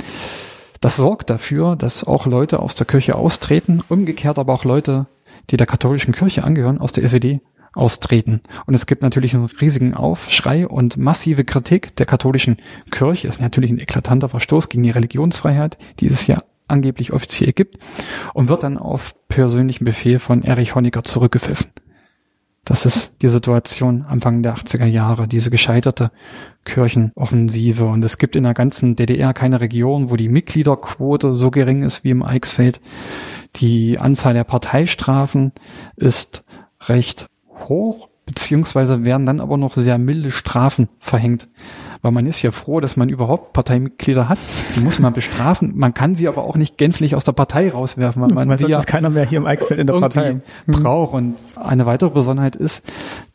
[0.80, 5.08] Das sorgt dafür, dass auch Leute aus der Kirche austreten, umgekehrt aber auch Leute,
[5.50, 7.42] die der katholischen Kirche angehören, aus der SED
[7.74, 8.42] austreten.
[8.66, 12.58] Und es gibt natürlich einen riesigen Aufschrei und massive Kritik der katholischen
[12.92, 13.28] Kirche.
[13.28, 17.78] Ist natürlich ein eklatanter Verstoß gegen die Religionsfreiheit, die es ja angeblich offiziell gibt,
[18.34, 21.68] und wird dann auf persönlichen Befehl von Erich Honecker zurückgepfiffen.
[22.66, 26.12] Das ist die Situation Anfang der 80er Jahre, diese gescheiterte
[26.66, 27.86] Kirchenoffensive.
[27.86, 32.04] Und es gibt in der ganzen DDR keine Region, wo die Mitgliederquote so gering ist
[32.04, 32.80] wie im Eichsfeld.
[33.56, 35.52] Die Anzahl der Parteistrafen
[35.96, 36.44] ist
[36.88, 37.28] recht
[37.68, 41.48] hoch, beziehungsweise werden dann aber noch sehr milde Strafen verhängt
[42.02, 44.38] weil man ist ja froh, dass man überhaupt Parteimitglieder hat.
[44.76, 45.74] Die muss man bestrafen.
[45.76, 48.68] Man kann sie aber auch nicht gänzlich aus der Partei rauswerfen, weil man, man sie
[48.68, 51.14] ja keiner mehr hier im Eichsfeld in der Partei braucht.
[51.14, 52.90] Und eine weitere Besonderheit ist,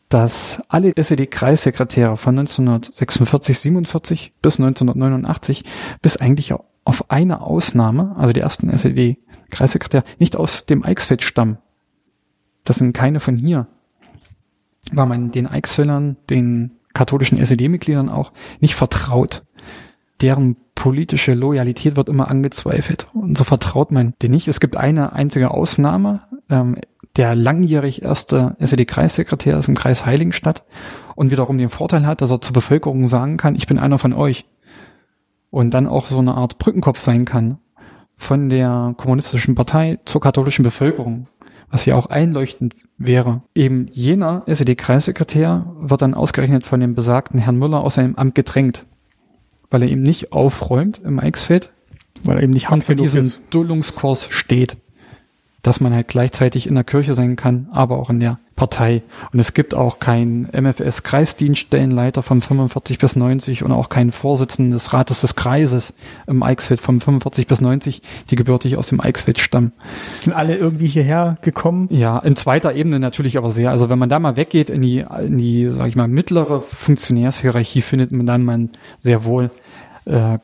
[0.09, 5.63] dass alle SED-Kreissekretäre von 1946, 47 bis 1989
[6.01, 6.53] bis eigentlich
[6.85, 11.57] auf eine Ausnahme, also die ersten SED-Kreissekretäre, nicht aus dem Eichsfeld stammen.
[12.63, 13.67] Das sind keine von hier.
[14.91, 19.43] Weil man den Eichsfeldern, den katholischen SED-Mitgliedern auch nicht vertraut.
[20.21, 23.07] Deren politische Loyalität wird immer angezweifelt.
[23.13, 24.47] Und so vertraut man denen nicht.
[24.47, 26.21] Es gibt eine einzige Ausnahme.
[26.49, 26.77] Ähm,
[27.15, 30.65] der langjährig erste SED-Kreissekretär ist im Kreis Heiligenstadt
[31.15, 34.13] und wiederum den Vorteil hat, dass er zur Bevölkerung sagen kann, ich bin einer von
[34.13, 34.45] euch.
[35.49, 37.59] Und dann auch so eine Art Brückenkopf sein kann
[38.15, 41.27] von der kommunistischen Partei zur katholischen Bevölkerung
[41.69, 43.41] was ja auch einleuchtend wäre.
[43.53, 48.85] Eben jener SED-Kreissekretär wird dann ausgerechnet von dem besagten Herrn Müller aus seinem Amt gedrängt,
[49.69, 51.71] weil er eben nicht aufräumt im Eichsfeld,
[52.23, 54.77] weil er eben nicht hart für diesen Duldungskurs steht
[55.65, 59.01] dass man halt gleichzeitig in der Kirche sein kann, aber auch in der Partei.
[59.33, 64.93] Und es gibt auch keinen MFS-Kreisdienststellenleiter von 45 bis 90 und auch keinen Vorsitzenden des
[64.93, 65.93] Rates des Kreises
[66.27, 69.73] im Eichsfeld von 45 bis 90, die gebürtig aus dem Eichsfeld stammen.
[70.21, 71.87] Sind alle irgendwie hierher gekommen?
[71.89, 73.71] Ja, in zweiter Ebene natürlich aber sehr.
[73.71, 77.81] Also wenn man da mal weggeht in die, in die, sag ich mal, mittlere Funktionärshierarchie,
[77.81, 78.69] findet man dann man
[78.99, 79.49] sehr wohl
[80.05, 80.37] äh,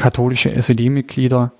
[0.00, 1.52] katholische SED-Mitglieder,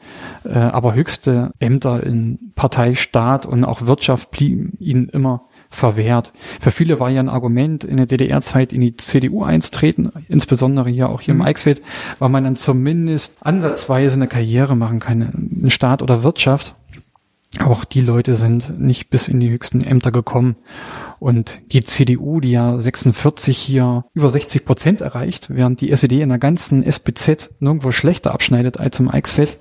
[0.44, 6.32] äh, aber höchste Ämter in Partei, Staat und auch Wirtschaft blieben ihnen immer verwehrt.
[6.60, 11.08] Für viele war ja ein Argument, in der DDR-Zeit in die CDU einzutreten, insbesondere hier
[11.08, 11.40] auch hier mhm.
[11.40, 11.82] im Eichsfeld,
[12.18, 16.74] weil man dann zumindest ansatzweise eine Karriere machen kann, in Staat oder Wirtschaft.
[17.58, 20.56] Auch die Leute sind nicht bis in die höchsten Ämter gekommen.
[21.18, 26.28] Und die CDU, die ja 46 hier über 60 Prozent erreicht, während die SED in
[26.28, 29.58] der ganzen SPZ nirgendwo schlechter abschneidet als im Eichsfeld,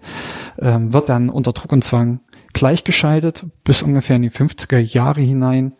[0.57, 2.19] äh, wird dann unter Druck und Zwang
[2.53, 5.73] gleichgeschaltet bis ungefähr in die 50er Jahre hinein.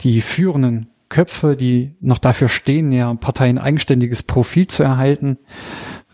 [0.00, 5.38] Die führenden Köpfe, die noch dafür stehen, ja Parteien eigenständiges Profil zu erhalten,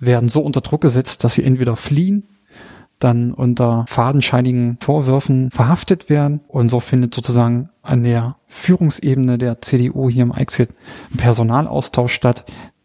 [0.01, 2.29] werden so unter Druck gesetzt, dass sie entweder fliehen,
[2.99, 10.09] dann unter fadenscheinigen Vorwürfen verhaftet werden und so findet sozusagen an der Führungsebene der CDU
[10.09, 10.71] hier im Eichsfeld
[11.13, 12.45] ein Personalaustausch statt.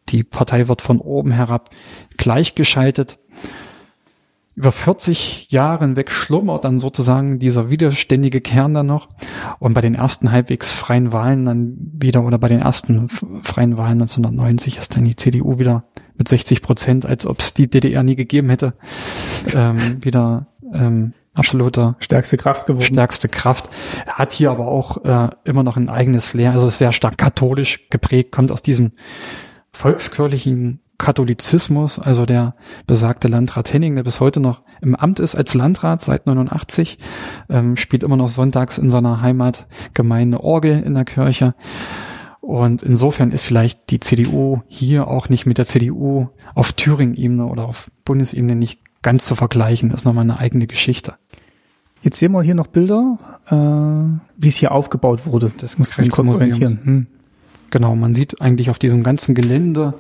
[0.10, 1.70] Die Partei wird von oben herab
[2.18, 3.20] gleichgeschaltet
[4.60, 9.08] über 40 Jahre hinweg schlummert dann sozusagen dieser widerständige Kern dann noch.
[9.60, 14.02] Und bei den ersten halbwegs freien Wahlen dann wieder, oder bei den ersten freien Wahlen
[14.02, 15.86] 1990 ist dann die CDU wieder
[16.20, 18.74] mit 60 Prozent, als ob es die DDR nie gegeben hätte,
[19.56, 22.86] ähm, wieder ähm, absoluter stärkste Kraft geworden.
[22.86, 23.70] Stärkste Kraft.
[24.06, 27.90] Er hat hier aber auch äh, immer noch ein eigenes Flair, also sehr stark katholisch
[27.90, 28.92] geprägt, kommt aus diesem
[29.72, 32.56] volkskirchlichen Katholizismus, also der
[32.86, 36.98] besagte Landrat Henning, der bis heute noch im Amt ist als Landrat seit 89,
[37.50, 41.56] ähm, spielt immer noch sonntags in seiner Heimatgemeinde Orgel in der Kirche.
[42.42, 47.66] Und insofern ist vielleicht die CDU hier auch nicht mit der CDU auf Thüringen-Ebene oder
[47.66, 49.90] auf Bundesebene nicht ganz zu vergleichen.
[49.90, 51.16] Das ist nochmal eine eigene Geschichte.
[52.02, 55.52] Jetzt sehen wir hier noch Bilder, äh, wie es hier aufgebaut wurde.
[55.58, 56.80] Das muss man kurz orientieren.
[56.84, 57.08] Hm.
[57.72, 59.94] Genau, man sieht eigentlich auf diesem ganzen Gelände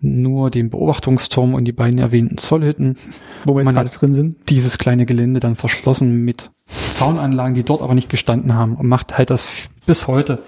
[0.00, 2.96] nur den Beobachtungsturm und die beiden erwähnten Zollhütten.
[3.44, 4.36] Wo wir jetzt gerade drin sind.
[4.48, 9.16] Dieses kleine Gelände dann verschlossen mit Zaunanlagen, die dort aber nicht gestanden haben und macht
[9.16, 9.50] halt das
[9.86, 10.42] bis heute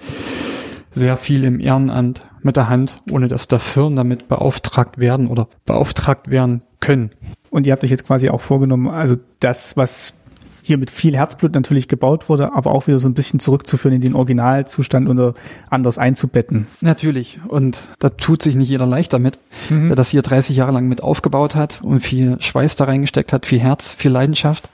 [0.96, 5.48] sehr viel im Ehrenamt mit der Hand, ohne dass da Firmen damit beauftragt werden oder
[5.66, 7.10] beauftragt werden können.
[7.50, 10.14] Und ihr habt euch jetzt quasi auch vorgenommen, also das, was
[10.62, 14.00] hier mit viel Herzblut natürlich gebaut wurde, aber auch wieder so ein bisschen zurückzuführen in
[14.00, 15.34] den Originalzustand oder
[15.70, 16.66] anders einzubetten.
[16.80, 17.38] Natürlich.
[17.46, 19.38] Und da tut sich nicht jeder leicht damit,
[19.70, 19.86] mhm.
[19.88, 23.46] der das hier 30 Jahre lang mit aufgebaut hat und viel Schweiß da reingesteckt hat,
[23.46, 24.68] viel Herz, viel Leidenschaft,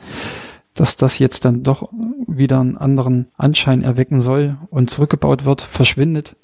[0.74, 1.90] dass das jetzt dann doch
[2.26, 6.36] wieder einen anderen Anschein erwecken soll und zurückgebaut wird, verschwindet.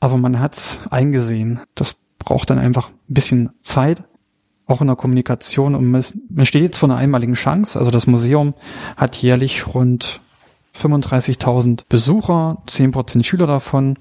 [0.00, 1.60] Aber man hat's eingesehen.
[1.74, 4.02] Das braucht dann einfach ein bisschen Zeit
[4.66, 5.74] auch in der Kommunikation.
[5.74, 7.78] Und man steht jetzt vor einer einmaligen Chance.
[7.78, 8.54] Also das Museum
[8.96, 10.20] hat jährlich rund
[10.74, 13.98] 35.000 Besucher, 10% Schüler davon.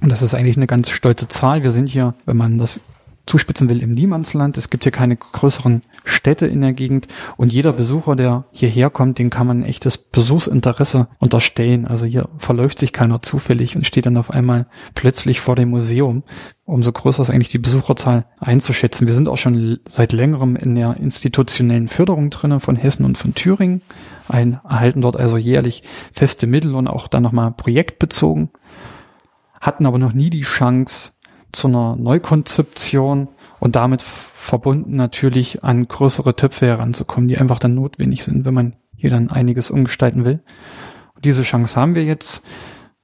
[0.00, 1.62] Und das ist eigentlich eine ganz stolze Zahl.
[1.62, 2.80] Wir sind hier, wenn man das
[3.30, 4.58] zuspitzen will, im Niemandsland.
[4.58, 9.18] Es gibt hier keine größeren Städte in der Gegend und jeder Besucher, der hierher kommt,
[9.18, 11.86] den kann man ein echtes Besuchsinteresse unterstellen.
[11.86, 16.24] Also hier verläuft sich keiner zufällig und steht dann auf einmal plötzlich vor dem Museum.
[16.64, 19.06] Umso größer ist eigentlich die Besucherzahl einzuschätzen.
[19.06, 23.34] Wir sind auch schon seit längerem in der institutionellen Förderung drinne von Hessen und von
[23.34, 23.82] Thüringen,
[24.28, 25.82] ein, erhalten dort also jährlich
[26.12, 28.50] feste Mittel und auch dann nochmal projektbezogen,
[29.60, 31.12] hatten aber noch nie die Chance,
[31.52, 33.28] zu einer Neukonzeption
[33.58, 38.76] und damit verbunden natürlich an größere Töpfe heranzukommen, die einfach dann notwendig sind, wenn man
[38.96, 40.40] hier dann einiges umgestalten will.
[41.14, 42.44] Und diese Chance haben wir jetzt.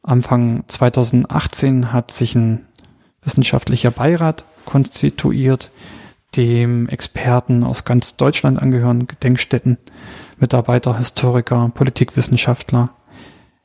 [0.02, 2.66] Anfang 2018 hat sich ein
[3.22, 5.70] wissenschaftlicher Beirat konstituiert,
[6.36, 9.78] dem Experten aus ganz Deutschland angehören, Gedenkstätten,
[10.38, 12.90] Mitarbeiter, Historiker, Politikwissenschaftler,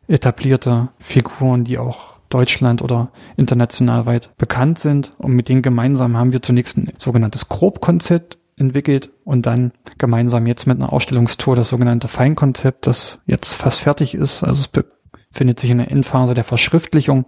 [0.08, 5.14] etablierte Figuren, die auch Deutschland oder international weit bekannt sind.
[5.18, 10.68] Und mit denen gemeinsam haben wir zunächst ein sogenanntes Grobkonzept entwickelt und dann gemeinsam jetzt
[10.68, 14.44] mit einer Ausstellungstour das sogenannte Feinkonzept, das jetzt fast fertig ist.
[14.44, 17.26] Also es befindet sich in der Endphase der Verschriftlichung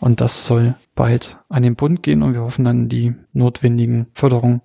[0.00, 4.62] und das soll bald an den Bund gehen und wir hoffen dann die notwendigen Förderungen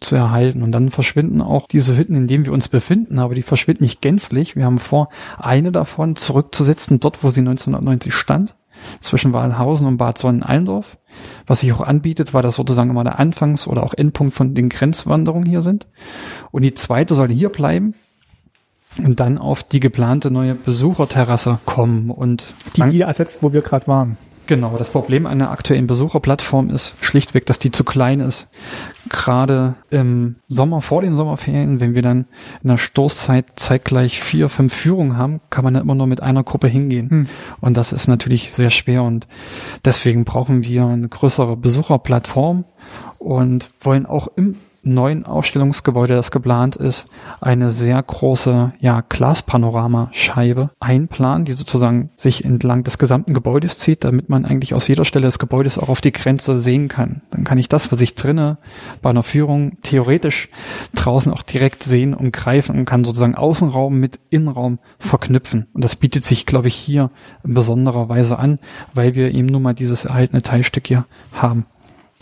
[0.00, 0.62] zu erhalten.
[0.62, 4.02] Und dann verschwinden auch diese Hütten, in denen wir uns befinden, aber die verschwinden nicht
[4.02, 4.54] gänzlich.
[4.54, 5.08] Wir haben vor,
[5.38, 8.54] eine davon zurückzusetzen, dort, wo sie 1990 stand
[9.00, 10.98] zwischen Walhausen und Bad Sonnenallendorf.
[11.46, 14.68] Was sich auch anbietet, weil das sozusagen immer der Anfangs- oder auch Endpunkt von den
[14.68, 15.86] Grenzwanderungen hier sind.
[16.50, 17.94] Und die zweite soll hier bleiben
[18.98, 22.46] und dann auf die geplante neue Besucherterrasse kommen und
[22.76, 24.16] die hier ersetzt, wo wir gerade waren.
[24.46, 28.46] Genau, das Problem der aktuellen Besucherplattform ist schlichtweg, dass die zu klein ist.
[29.08, 32.26] Gerade im Sommer, vor den Sommerferien, wenn wir dann
[32.62, 36.44] in der Stoßzeit zeitgleich vier, fünf Führungen haben, kann man dann immer nur mit einer
[36.44, 37.10] Gruppe hingehen.
[37.10, 37.28] Hm.
[37.60, 39.26] Und das ist natürlich sehr schwer und
[39.84, 42.64] deswegen brauchen wir eine größere Besucherplattform
[43.18, 44.56] und wollen auch im
[44.86, 47.08] neuen Ausstellungsgebäude, das geplant ist,
[47.40, 54.28] eine sehr große ja, Glaspanoramascheibe einplanen, die sozusagen sich entlang des gesamten Gebäudes zieht, damit
[54.28, 57.22] man eigentlich aus jeder Stelle des Gebäudes auch auf die Grenze sehen kann.
[57.30, 58.58] Dann kann ich das, was ich drinne
[59.02, 60.48] bei einer Führung theoretisch
[60.94, 65.66] draußen auch direkt sehen und greifen und kann sozusagen Außenraum mit Innenraum verknüpfen.
[65.72, 67.10] Und das bietet sich, glaube ich, hier
[67.44, 68.58] in besonderer Weise an,
[68.94, 71.66] weil wir eben nun mal dieses erhaltene Teilstück hier haben.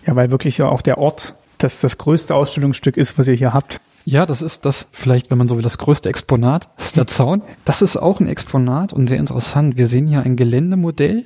[0.06, 1.34] Ja, weil wirklich ja auch der Ort
[1.64, 3.80] das das größte Ausstellungsstück ist, was ihr hier habt.
[4.04, 7.42] Ja, das ist das vielleicht, wenn man so will, das größte Exponat, ist der Zaun.
[7.64, 9.78] Das ist auch ein Exponat und sehr interessant.
[9.78, 11.24] Wir sehen hier ein Geländemodell.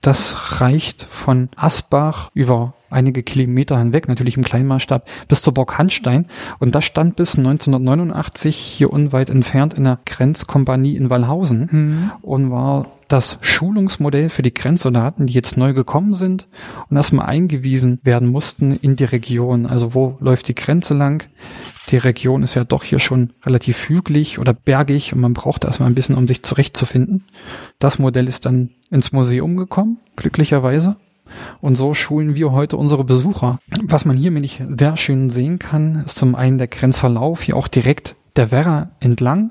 [0.00, 6.26] Das reicht von Asbach über einige Kilometer hinweg, natürlich im Kleinmaßstab, bis zur Burg Hanstein.
[6.58, 12.10] Und das stand bis 1989 hier unweit entfernt in der Grenzkompanie in Wallhausen Mhm.
[12.22, 16.48] und war das Schulungsmodell für die Grenzsoldaten, die jetzt neu gekommen sind
[16.88, 19.66] und erstmal eingewiesen werden mussten in die Region.
[19.66, 21.24] Also wo läuft die Grenze lang?
[21.90, 25.90] Die Region ist ja doch hier schon relativ hügelig oder bergig und man braucht erstmal
[25.90, 27.24] ein bisschen, um sich zurechtzufinden.
[27.78, 30.96] Das Modell ist dann ins Museum gekommen, glücklicherweise.
[31.60, 33.58] Und so schulen wir heute unsere Besucher.
[33.84, 37.68] Was man hier nämlich sehr schön sehen kann, ist zum einen der Grenzverlauf, hier auch
[37.68, 39.50] direkt der Werra entlang.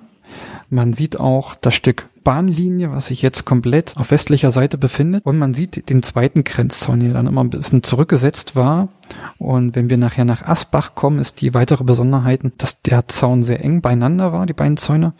[0.69, 5.25] Man sieht auch das Stück Bahnlinie, was sich jetzt komplett auf westlicher Seite befindet.
[5.25, 8.89] Und man sieht den zweiten Grenzzaun, der dann immer ein bisschen zurückgesetzt war.
[9.37, 13.63] Und wenn wir nachher nach Asbach kommen, ist die weitere Besonderheit, dass der Zaun sehr
[13.63, 15.13] eng beieinander war, die beiden Zäune.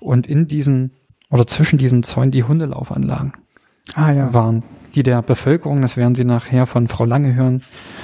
[0.00, 0.92] Und in diesen
[1.30, 3.32] oder zwischen diesen Zäunen die Hundelaufanlagen
[3.94, 4.34] Ah ja.
[4.34, 4.62] waren,
[4.98, 7.62] die der Bevölkerung, das werden Sie nachher von Frau Lange hören,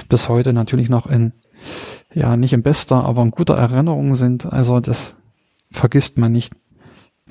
[0.09, 1.33] bis heute natürlich noch in,
[2.13, 4.47] ja, nicht in bester, aber in guter Erinnerung sind.
[4.47, 5.17] Also das
[5.73, 6.55] vergisst man nicht.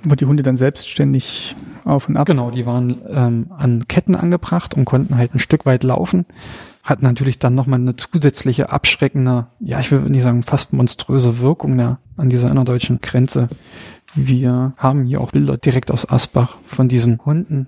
[0.04, 2.28] Wo die Hunde dann selbstständig auf und ab.
[2.28, 6.26] Genau, die waren ähm, an Ketten angebracht und konnten halt ein Stück weit laufen.
[6.84, 11.78] Hat natürlich dann nochmal eine zusätzliche abschreckende, ja, ich will nicht sagen fast monströse Wirkung
[11.78, 13.48] da an dieser innerdeutschen Grenze.
[14.14, 17.68] Wir haben hier auch Bilder direkt aus Asbach von diesen Hunden.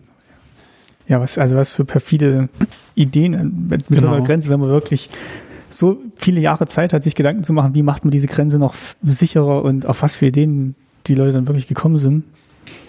[1.08, 2.50] Ja, was, also was für perfide
[2.96, 4.28] Ideen äh, mit, mit so einer Genau.
[4.28, 5.10] Grenze, wenn man wirklich
[5.70, 8.76] so viele Jahre Zeit hat, sich Gedanken zu machen, wie macht man diese Grenze noch
[9.04, 10.76] sicherer und auf was für Ideen
[11.08, 12.24] die Leute dann wirklich gekommen sind.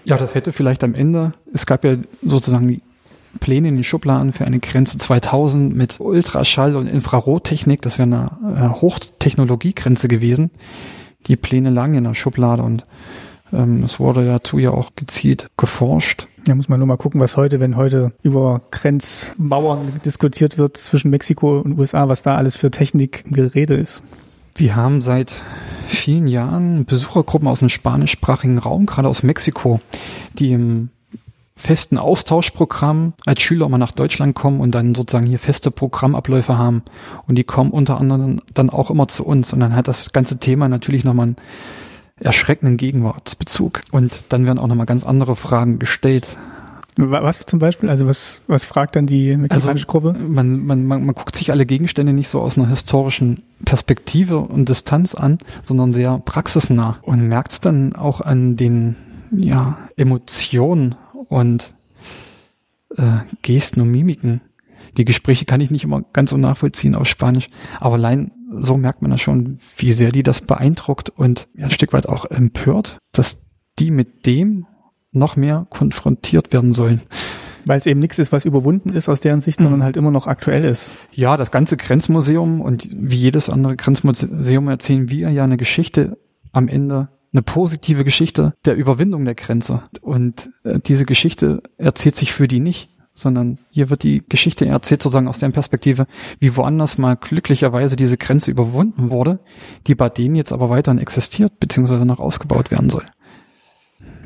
[0.04, 2.80] Ja, das hätte vielleicht am Ende, es gab ja sozusagen die
[3.40, 7.82] Pläne in den Schubladen für eine Grenze 2000 mit Ultraschall- und Infrarottechnik.
[7.82, 10.50] Das wäre eine äh, Hochtechnologiegrenze gewesen.
[11.26, 12.84] Die Pläne lagen in der Schublade und
[13.52, 16.26] ähm, es wurde dazu ja auch gezielt geforscht.
[16.44, 21.10] Da muss man nur mal gucken, was heute, wenn heute über Grenzmauern diskutiert wird zwischen
[21.10, 24.02] Mexiko und USA, was da alles für Technik im Gerede ist.
[24.54, 25.32] Wir haben seit
[25.88, 29.80] vielen Jahren Besuchergruppen aus dem spanischsprachigen Raum, gerade aus Mexiko,
[30.38, 30.88] die im
[31.56, 36.82] festen Austauschprogramm als Schüler immer nach Deutschland kommen und dann sozusagen hier feste Programmabläufe haben.
[37.26, 39.52] Und die kommen unter anderem dann auch immer zu uns.
[39.52, 41.36] Und dann hat das ganze Thema natürlich nochmal einen
[42.20, 43.82] erschreckenden Gegenwartsbezug.
[43.90, 46.36] Und dann werden auch nochmal ganz andere Fragen gestellt.
[46.96, 47.90] Wa- Was zum Beispiel?
[47.90, 50.14] Also was, was fragt dann die mexikanische Gruppe?
[50.14, 54.68] Man, man, man, man guckt sich alle Gegenstände nicht so aus einer historischen Perspektive und
[54.68, 58.96] Distanz an, sondern sehr praxisnah und merkt es dann auch an den
[59.30, 60.94] ja, Emotionen
[61.28, 61.72] und
[62.96, 64.40] äh, Gesten und Mimiken.
[64.96, 69.02] Die Gespräche kann ich nicht immer ganz so nachvollziehen auf Spanisch, aber allein so merkt
[69.02, 73.46] man ja schon, wie sehr die das beeindruckt und ein Stück weit auch empört, dass
[73.78, 74.66] die mit dem
[75.12, 77.00] noch mehr konfrontiert werden sollen.
[77.66, 80.28] Weil es eben nichts ist, was überwunden ist aus deren Sicht, sondern halt immer noch
[80.28, 80.90] aktuell ist.
[81.12, 86.16] Ja, das ganze Grenzmuseum und wie jedes andere Grenzmuseum erzählen wir ja eine Geschichte
[86.52, 89.82] am Ende, eine positive Geschichte der Überwindung der Grenze.
[90.00, 95.02] Und äh, diese Geschichte erzählt sich für die nicht, sondern hier wird die Geschichte erzählt
[95.02, 96.06] sozusagen aus deren Perspektive,
[96.38, 99.40] wie woanders mal glücklicherweise diese Grenze überwunden wurde,
[99.86, 103.04] die bei denen jetzt aber weiterhin existiert, beziehungsweise noch ausgebaut werden soll.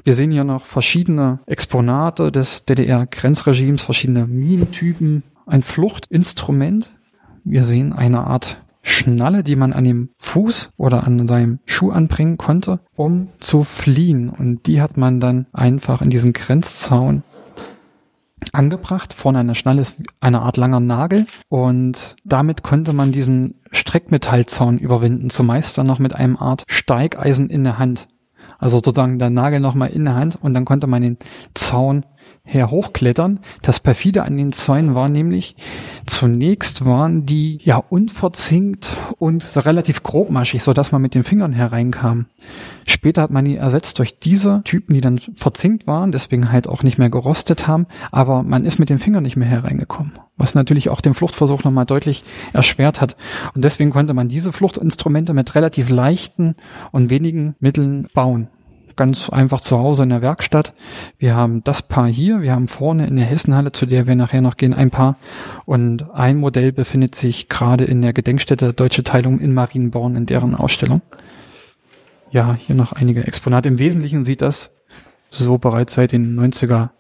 [0.03, 6.97] Wir sehen hier noch verschiedene Exponate des DDR-Grenzregimes, verschiedene Minentypen, ein Fluchtinstrument.
[7.45, 12.39] Wir sehen eine Art Schnalle, die man an dem Fuß oder an seinem Schuh anbringen
[12.39, 14.31] konnte, um zu fliehen.
[14.31, 17.23] Und die hat man dann einfach in diesen Grenzzaun
[18.53, 19.13] angebracht.
[19.13, 24.79] Vorne an der Schnalle ist eine Art langer Nagel und damit konnte man diesen Streckmetallzaun
[24.79, 28.09] überwinden, zumeist dann noch mit einem Art Steigeisen in der Hand.
[28.59, 31.19] Also sozusagen der Nagel nochmal in der Hand und dann konnte man den
[31.55, 32.05] Zaun
[32.51, 33.39] her hochklettern.
[33.63, 35.55] Das perfide an den Zäunen war nämlich,
[36.07, 42.27] zunächst waren die ja unverzinkt und relativ grobmaschig, so dass man mit den Fingern hereinkam.
[42.87, 46.83] Später hat man die ersetzt durch diese Typen, die dann verzinkt waren, deswegen halt auch
[46.83, 50.89] nicht mehr gerostet haben, aber man ist mit den Fingern nicht mehr hereingekommen, was natürlich
[50.89, 53.17] auch den Fluchtversuch nochmal deutlich erschwert hat.
[53.55, 56.57] Und deswegen konnte man diese Fluchtinstrumente mit relativ leichten
[56.91, 58.49] und wenigen Mitteln bauen
[58.97, 60.75] ganz einfach zu Hause in der Werkstatt.
[61.19, 64.41] Wir haben das Paar hier, wir haben vorne in der Hessenhalle, zu der wir nachher
[64.41, 65.17] noch gehen, ein Paar.
[65.67, 70.55] Und ein Modell befindet sich gerade in der Gedenkstätte Deutsche Teilung in Marienborn in deren
[70.55, 71.03] Ausstellung.
[72.31, 73.69] Ja, hier noch einige Exponate.
[73.69, 74.73] Im Wesentlichen sieht das
[75.31, 76.91] so bereits seit den 90er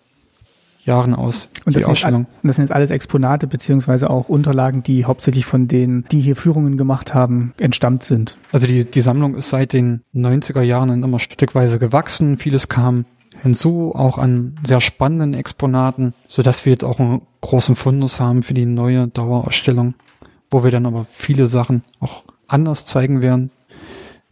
[0.91, 1.49] Jahren aus.
[1.65, 2.27] Und die das, sind, Ausstellung.
[2.43, 6.35] und das sind jetzt alles Exponate beziehungsweise auch Unterlagen, die hauptsächlich von denen, die hier
[6.35, 8.37] Führungen gemacht haben, entstammt sind.
[8.53, 12.37] Also die, die Sammlung ist seit den 90er Jahren immer stückweise gewachsen.
[12.37, 13.05] Vieles kam
[13.43, 18.43] hinzu, auch an sehr spannenden Exponaten, so dass wir jetzt auch einen großen Fundus haben
[18.43, 19.95] für die neue Dauerausstellung,
[20.51, 23.51] wo wir dann aber viele Sachen auch anders zeigen werden,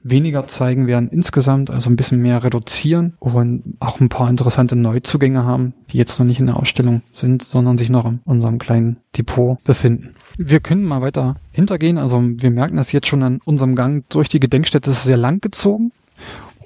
[0.03, 5.45] weniger zeigen werden insgesamt, also ein bisschen mehr reduzieren und auch ein paar interessante Neuzugänge
[5.45, 8.99] haben, die jetzt noch nicht in der Ausstellung sind, sondern sich noch in unserem kleinen
[9.17, 10.15] Depot befinden.
[10.37, 14.29] Wir können mal weiter hintergehen, also wir merken das jetzt schon an unserem Gang durch
[14.29, 15.93] die Gedenkstätte, ist sehr lang gezogen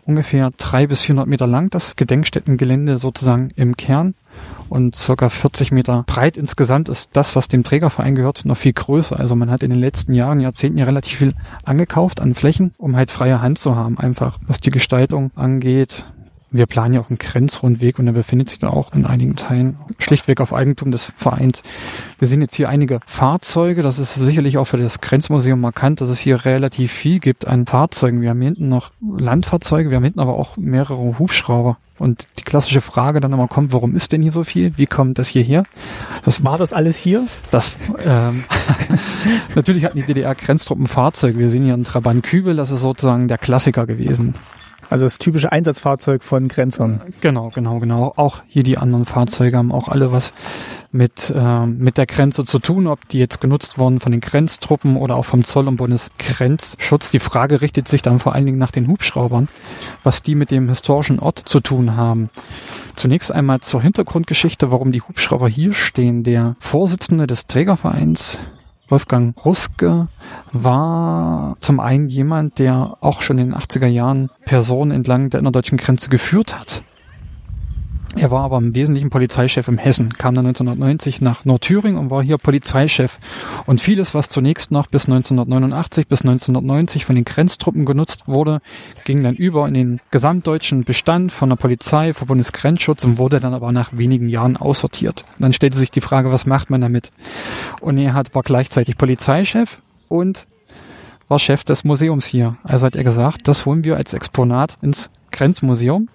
[0.04, 4.14] ungefähr drei bis 400 Meter lang, das Gedenkstättengelände sozusagen im Kern
[4.68, 9.18] und circa 40 Meter breit insgesamt ist das, was dem Trägerverein gehört, noch viel größer.
[9.18, 11.34] Also man hat in den letzten Jahren, Jahrzehnten ja relativ viel
[11.64, 16.06] angekauft an Flächen, um halt freie Hand zu haben, einfach was die Gestaltung angeht,
[16.52, 19.76] wir planen ja auch einen Grenzrundweg und der befindet sich da auch in einigen Teilen
[19.98, 21.62] schlichtweg auf Eigentum des Vereins.
[22.18, 23.82] Wir sehen jetzt hier einige Fahrzeuge.
[23.82, 27.66] Das ist sicherlich auch für das Grenzmuseum markant, dass es hier relativ viel gibt an
[27.66, 28.20] Fahrzeugen.
[28.20, 31.78] Wir haben hinten noch Landfahrzeuge, wir haben hinten aber auch mehrere Hubschrauber.
[31.98, 34.72] Und die klassische Frage dann immer kommt, warum ist denn hier so viel?
[34.76, 35.62] Wie kommt das hierher?
[36.24, 37.26] Das war das alles hier?
[37.52, 38.44] Das ähm,
[39.54, 41.38] natürlich hatten die DDR-Grenztruppen Fahrzeuge.
[41.38, 44.34] Wir sehen hier einen Trabant Kübel, das ist sozusagen der Klassiker gewesen.
[44.90, 47.00] Also das typische Einsatzfahrzeug von Grenzern.
[47.20, 48.12] Genau, genau, genau.
[48.16, 50.34] Auch hier die anderen Fahrzeuge haben auch alle was
[50.90, 54.96] mit, äh, mit der Grenze zu tun, ob die jetzt genutzt wurden von den Grenztruppen
[54.96, 57.10] oder auch vom Zoll- und Bundesgrenzschutz.
[57.10, 59.48] Die Frage richtet sich dann vor allen Dingen nach den Hubschraubern,
[60.02, 62.28] was die mit dem historischen Ort zu tun haben.
[62.94, 66.22] Zunächst einmal zur Hintergrundgeschichte, warum die Hubschrauber hier stehen.
[66.22, 68.38] Der Vorsitzende des Trägervereins
[68.88, 70.08] Wolfgang Ruske
[70.52, 75.78] war zum einen jemand, der auch schon in den 80er Jahren Personen entlang der innerdeutschen
[75.78, 76.82] Grenze geführt hat.
[78.14, 82.22] Er war aber im Wesentlichen Polizeichef im Hessen, kam dann 1990 nach Nordthüringen und war
[82.22, 83.18] hier Polizeichef.
[83.64, 88.60] Und vieles, was zunächst noch bis 1989 bis 1990 von den Grenztruppen genutzt wurde,
[89.04, 93.54] ging dann über in den gesamtdeutschen Bestand von der Polizei, vom Bundesgrenzschutz und wurde dann
[93.54, 95.24] aber nach wenigen Jahren aussortiert.
[95.36, 97.12] Und dann stellte sich die Frage, was macht man damit?
[97.80, 100.46] Und er hat, war gleichzeitig Polizeichef und
[101.28, 102.58] war Chef des Museums hier.
[102.62, 106.08] Also hat er gesagt, das holen wir als Exponat ins Grenzmuseum.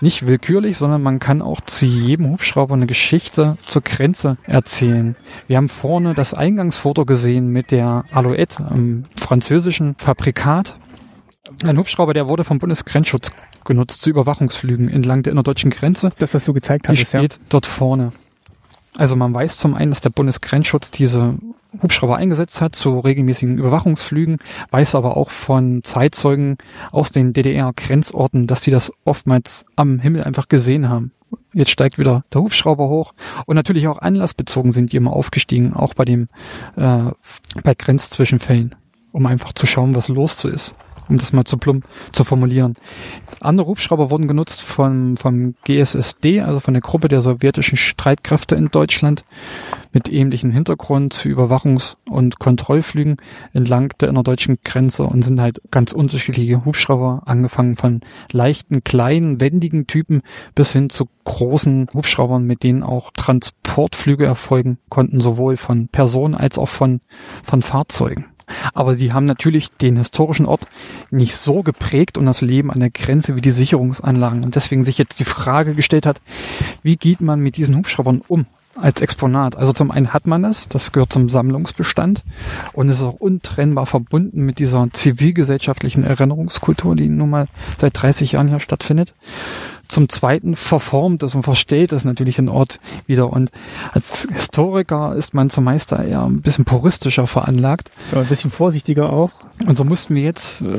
[0.00, 5.16] Nicht willkürlich, sondern man kann auch zu jedem Hubschrauber eine Geschichte zur Grenze erzählen.
[5.46, 10.78] Wir haben vorne das Eingangsfoto gesehen mit der Alouette, einem französischen Fabrikat.
[11.64, 13.30] Ein Hubschrauber, der wurde vom Bundesgrenzschutz
[13.64, 16.12] genutzt zu Überwachungsflügen entlang der innerdeutschen Grenze.
[16.18, 17.20] Das, was du gezeigt Die hast, ja.
[17.20, 18.12] steht dort vorne.
[18.96, 21.36] Also man weiß zum einen, dass der Bundesgrenzschutz diese
[21.82, 24.38] Hubschrauber eingesetzt hat zu regelmäßigen Überwachungsflügen,
[24.70, 26.58] weiß aber auch von Zeitzeugen
[26.92, 31.12] aus den DDR-Grenzorten, dass sie das oftmals am Himmel einfach gesehen haben.
[31.52, 33.14] Jetzt steigt wieder der Hubschrauber hoch
[33.46, 36.28] und natürlich auch anlassbezogen sind die immer aufgestiegen, auch bei dem
[36.76, 37.10] äh,
[37.64, 38.74] bei Grenzzwischenfällen,
[39.12, 40.74] um einfach zu schauen, was los so ist
[41.08, 42.74] um das mal zu plump zu formulieren.
[43.40, 48.70] Andere Hubschrauber wurden genutzt vom, vom GSSD, also von der Gruppe der sowjetischen Streitkräfte in
[48.70, 49.24] Deutschland,
[49.92, 53.16] mit ähnlichem Hintergrund zu Überwachungs- und Kontrollflügen
[53.54, 58.00] entlang der innerdeutschen Grenze und sind halt ganz unterschiedliche Hubschrauber, angefangen von
[58.30, 60.22] leichten, kleinen, wendigen Typen
[60.54, 66.58] bis hin zu großen Hubschraubern, mit denen auch Transportflüge erfolgen konnten, sowohl von Personen als
[66.58, 67.00] auch von,
[67.42, 68.26] von Fahrzeugen.
[68.74, 70.66] Aber sie haben natürlich den historischen Ort
[71.10, 74.44] nicht so geprägt und das Leben an der Grenze wie die Sicherungsanlagen.
[74.44, 76.20] Und deswegen sich jetzt die Frage gestellt hat,
[76.82, 78.46] wie geht man mit diesen Hubschraubern um?
[78.80, 79.56] als Exponat.
[79.56, 82.24] Also zum einen hat man das, das gehört zum Sammlungsbestand
[82.72, 87.48] und ist auch untrennbar verbunden mit dieser zivilgesellschaftlichen Erinnerungskultur, die nun mal
[87.78, 89.14] seit 30 Jahren hier stattfindet.
[89.88, 93.30] Zum Zweiten verformt es und versteht es natürlich den Ort wieder.
[93.32, 93.50] Und
[93.92, 97.90] als Historiker ist man zumeist da eher ein bisschen puristischer veranlagt.
[98.12, 99.30] Aber ein bisschen vorsichtiger auch.
[99.66, 100.78] Und so mussten wir jetzt äh,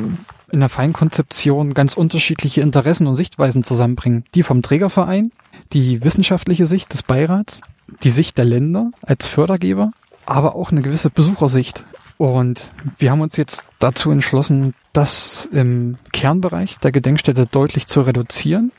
[0.51, 4.25] in der Feinkonzeption ganz unterschiedliche Interessen und Sichtweisen zusammenbringen.
[4.35, 5.31] Die vom Trägerverein,
[5.73, 7.61] die wissenschaftliche Sicht des Beirats,
[8.03, 9.91] die Sicht der Länder als Fördergeber,
[10.25, 11.85] aber auch eine gewisse Besuchersicht.
[12.17, 18.71] Und wir haben uns jetzt dazu entschlossen, das im Kernbereich der Gedenkstätte deutlich zu reduzieren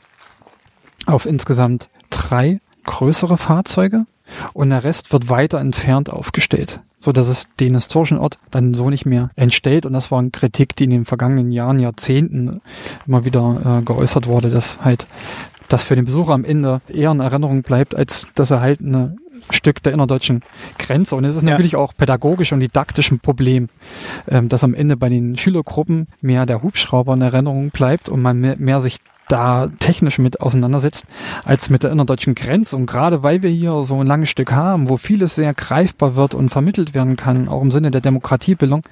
[1.05, 4.05] auf insgesamt drei größere Fahrzeuge
[4.53, 8.89] und der Rest wird weiter entfernt aufgestellt, so dass es den historischen Ort dann so
[8.89, 9.85] nicht mehr entstellt.
[9.85, 12.61] Und das war eine Kritik, die in den vergangenen Jahren, Jahrzehnten
[13.07, 15.07] immer wieder äh, geäußert wurde, dass halt
[15.67, 19.17] das für den Besucher am Ende eher in Erinnerung bleibt, als das erhaltene
[19.51, 20.41] Stück der innerdeutschen
[20.77, 21.15] Grenze.
[21.15, 21.51] Und es ist Ja.
[21.51, 23.69] natürlich auch pädagogisch und didaktisch ein Problem,
[24.27, 28.39] ähm, dass am Ende bei den Schülergruppen mehr der Hubschrauber in Erinnerung bleibt und man
[28.39, 28.97] mehr, mehr sich
[29.29, 31.05] da technisch mit auseinandersetzt,
[31.45, 32.75] als mit der innerdeutschen Grenze.
[32.75, 36.35] Und gerade weil wir hier so ein langes Stück haben, wo vieles sehr greifbar wird
[36.35, 38.83] und vermittelt werden kann, auch im Sinne der Demokratiebildung,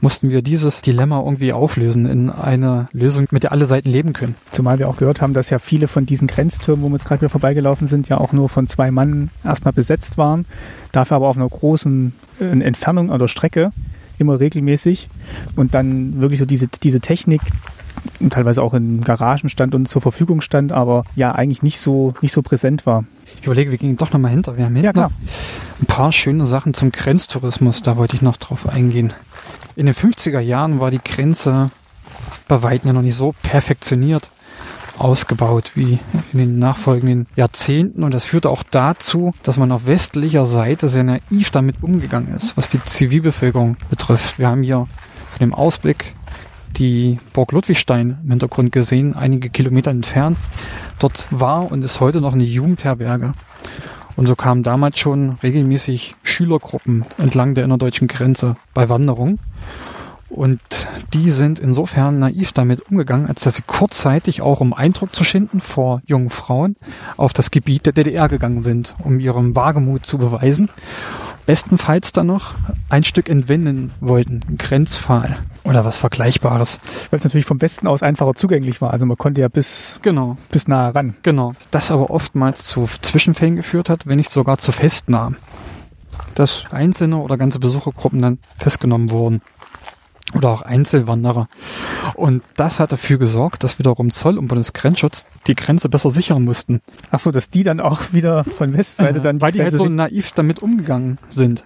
[0.00, 4.34] mussten wir dieses Dilemma irgendwie auflösen in eine Lösung, mit der alle Seiten leben können.
[4.50, 7.20] Zumal wir auch gehört haben, dass ja viele von diesen Grenztürmen, wo wir jetzt gerade
[7.22, 10.44] wieder vorbeigelaufen sind, ja auch nur von zwei Mann erstmal besetzt waren,
[10.92, 13.70] dafür aber auf einer großen äh, Entfernung oder Strecke
[14.18, 15.08] immer regelmäßig
[15.56, 17.40] und dann wirklich so diese, diese Technik
[18.30, 22.32] teilweise auch in Garagen stand und zur Verfügung stand, aber ja eigentlich nicht so, nicht
[22.32, 23.04] so präsent war.
[23.40, 24.56] Ich überlege, wir gingen doch nochmal hinter.
[24.56, 25.10] Wir haben ja, klar.
[25.80, 29.12] ein paar schöne Sachen zum Grenztourismus, da wollte ich noch drauf eingehen.
[29.76, 31.70] In den 50er Jahren war die Grenze
[32.48, 34.30] bei weitem ja noch nicht so perfektioniert
[34.98, 35.98] ausgebaut wie
[36.32, 38.04] in den nachfolgenden Jahrzehnten.
[38.04, 42.56] Und das führte auch dazu, dass man auf westlicher Seite sehr naiv damit umgegangen ist,
[42.56, 44.38] was die Zivilbevölkerung betrifft.
[44.38, 44.86] Wir haben hier
[45.30, 46.14] von dem Ausblick
[46.76, 50.38] die Burg Ludwigstein im Hintergrund gesehen, einige Kilometer entfernt.
[50.98, 53.34] Dort war und ist heute noch eine Jugendherberge.
[54.16, 59.40] Und so kamen damals schon regelmäßig Schülergruppen entlang der innerdeutschen Grenze bei Wanderungen.
[60.28, 60.60] Und
[61.12, 65.60] die sind insofern naiv damit umgegangen, als dass sie kurzzeitig auch, um Eindruck zu schinden
[65.60, 66.76] vor jungen Frauen,
[67.16, 70.70] auf das Gebiet der DDR gegangen sind, um ihrem Wagemut zu beweisen.
[71.46, 72.54] Bestenfalls dann noch
[72.88, 76.78] ein Stück entwenden wollten, ein Grenzpfahl oder was Vergleichbares.
[77.10, 78.92] Weil es natürlich vom Westen aus einfacher zugänglich war.
[78.92, 80.36] Also man konnte ja bis, genau.
[80.50, 81.14] bis nah ran.
[81.22, 81.52] Genau.
[81.70, 85.36] Das aber oftmals zu Zwischenfällen geführt hat, wenn nicht sogar zu Festnahmen.
[86.34, 89.42] Dass einzelne oder ganze Besuchergruppen dann festgenommen wurden
[90.32, 91.48] oder auch Einzelwanderer.
[92.14, 96.80] Und das hat dafür gesorgt, dass wiederum Zoll und Bundesgrenzschutz die Grenze besser sichern mussten.
[97.10, 99.86] Ach so, dass die dann auch wieder von Westseite dann die Weil die halt so
[99.86, 101.64] naiv damit umgegangen sind.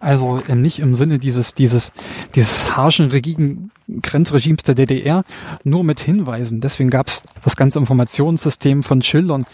[0.00, 1.92] Also äh, nicht im Sinne dieses, dieses,
[2.34, 3.70] dieses harschen, rigigen
[4.02, 5.24] Grenzregimes der DDR,
[5.62, 6.60] nur mit Hinweisen.
[6.60, 9.44] Deswegen gab es das ganze Informationssystem von Schildern,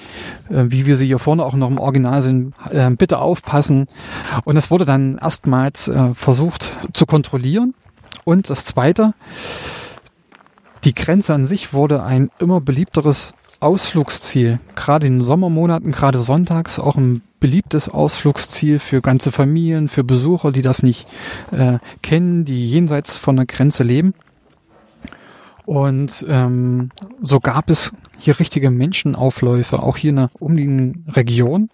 [0.49, 2.55] äh, wie wir sie hier vorne auch noch im Original sind.
[2.71, 3.87] Äh, bitte aufpassen.
[4.45, 7.75] Und es wurde dann erstmals äh, versucht zu kontrollieren.
[8.25, 9.15] Und das Zweite,
[10.85, 14.61] die Grenze an sich wurde ein immer beliebteres Ausflugsziel.
[14.77, 20.53] Gerade in den Sommermonaten, gerade sonntags, auch ein beliebtes Ausflugsziel für ganze Familien, für Besucher,
[20.53, 21.09] die das nicht
[21.51, 24.15] äh, kennen, die jenseits von der Grenze leben.
[25.65, 26.91] Und ähm,
[27.23, 31.71] so gab es hier richtige Menschenaufläufe, auch hier in der umliegenden Region,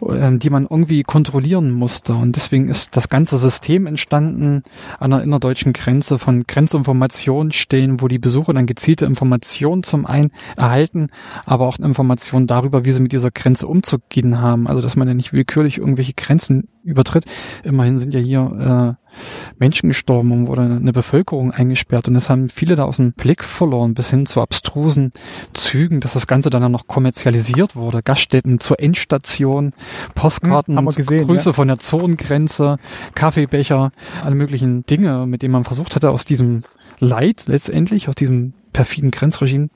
[0.00, 2.14] die man irgendwie kontrollieren musste.
[2.14, 4.62] Und deswegen ist das ganze System entstanden
[4.98, 10.30] an der innerdeutschen Grenze von Grenzinformationen stehen, wo die Besucher dann gezielte Informationen zum einen
[10.56, 11.08] erhalten,
[11.44, 14.66] aber auch Informationen darüber, wie sie mit dieser Grenze umzugehen haben.
[14.66, 17.24] Also dass man ja nicht willkürlich irgendwelche Grenzen übertritt.
[17.62, 19.10] Immerhin sind ja hier äh,
[19.58, 22.08] Menschen gestorben und wurde eine Bevölkerung eingesperrt.
[22.08, 25.12] Und das haben viele da aus dem Blick verloren, bis hin zu abstrusen
[25.52, 28.02] Zügen, dass das Ganze dann noch kommerzialisiert wurde.
[28.02, 29.72] Gaststätten zur Endstation,
[30.14, 31.52] Postkarten, hm, gesehen, Grüße ja.
[31.52, 32.76] von der Zonengrenze,
[33.14, 33.92] Kaffeebecher,
[34.24, 36.64] alle möglichen Dinge, mit denen man versucht hatte, aus diesem
[36.98, 39.68] Leid letztendlich, aus diesem perfiden Grenzregime,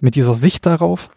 [0.00, 1.10] mit dieser Sicht darauf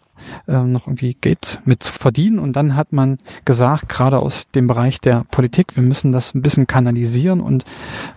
[0.48, 2.40] äh, noch irgendwie Geld mit zu verdienen.
[2.40, 6.42] Und dann hat man gesagt, gerade aus dem Bereich der Politik, wir müssen das ein
[6.42, 7.66] bisschen kanalisieren und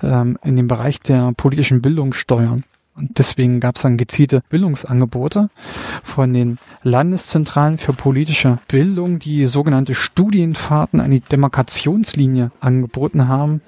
[0.03, 2.65] ähm, in den Bereich der politischen Bildung steuern.
[3.01, 5.49] Und deswegen gab es dann gezielte Bildungsangebote
[6.03, 13.63] von den Landeszentralen für politische Bildung, die sogenannte Studienfahrten an die Demarkationslinie angeboten haben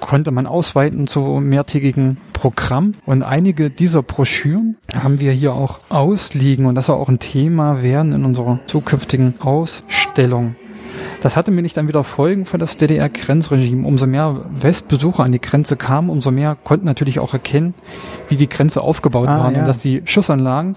[0.00, 2.94] konnte man ausweiten zu mehrtägigen Programm.
[3.06, 7.82] Und einige dieser Broschüren haben wir hier auch ausliegen und das soll auch ein Thema
[7.82, 10.54] werden in unserer zukünftigen Ausstellung.
[11.22, 13.86] Das hatte mir nicht dann wieder Folgen für das DDR-Grenzregime.
[13.86, 17.74] Umso mehr Westbesucher an die Grenze kamen, umso mehr konnten natürlich auch erkennen,
[18.28, 19.60] wie die Grenze aufgebaut ah, war ja.
[19.60, 20.76] und dass die Schussanlagen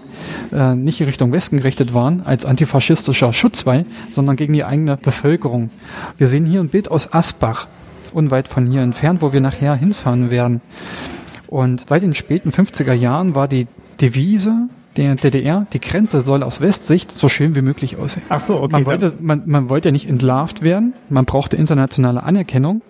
[0.52, 5.70] äh, nicht in Richtung Westen gerichtet waren als antifaschistischer Schutzwall, sondern gegen die eigene Bevölkerung.
[6.18, 7.66] Wir sehen hier ein Bild aus Asbach
[8.12, 10.60] unweit von hier entfernt, wo wir nachher hinfahren werden.
[11.46, 13.66] Und seit den späten 50er Jahren war die
[14.00, 14.68] Devise
[15.00, 18.22] der DDR, die Grenze soll aus Westsicht so schön wie möglich aussehen.
[18.28, 18.72] Ach so, okay.
[18.72, 22.82] Man wollte, man, man wollte ja nicht entlarvt werden, man brauchte internationale Anerkennung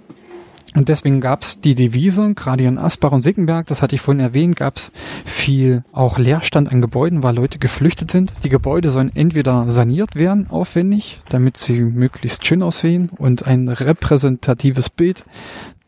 [0.74, 4.20] und deswegen gab es die Devise, gerade in Asbach und Sickenberg, das hatte ich vorhin
[4.20, 4.92] erwähnt, gab es
[5.24, 8.32] viel auch Leerstand an Gebäuden, weil Leute geflüchtet sind.
[8.44, 14.90] Die Gebäude sollen entweder saniert werden, aufwendig, damit sie möglichst schön aussehen und ein repräsentatives
[14.90, 15.24] Bild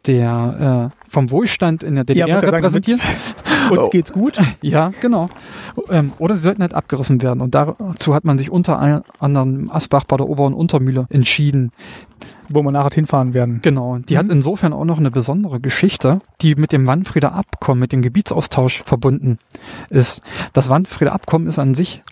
[0.06, 3.00] der äh, vom Wohlstand in der DDR ja, repräsentieren.
[3.70, 4.38] Uns geht's gut.
[4.62, 5.28] Ja, genau.
[5.90, 7.40] Ähm, oder sie sollten halt abgerissen werden.
[7.40, 11.72] Und dazu hat man sich unter anderem Asbach bei der Ober- und Untermühle entschieden.
[12.48, 13.60] Wo wir nachher hinfahren werden.
[13.62, 13.98] Genau.
[13.98, 14.18] Die mhm.
[14.18, 18.82] hat insofern auch noch eine besondere Geschichte, die mit dem Wandfrieder Abkommen, mit dem Gebietsaustausch
[18.84, 19.38] verbunden
[19.90, 20.22] ist.
[20.52, 22.02] Das Wandfrieder Abkommen ist an sich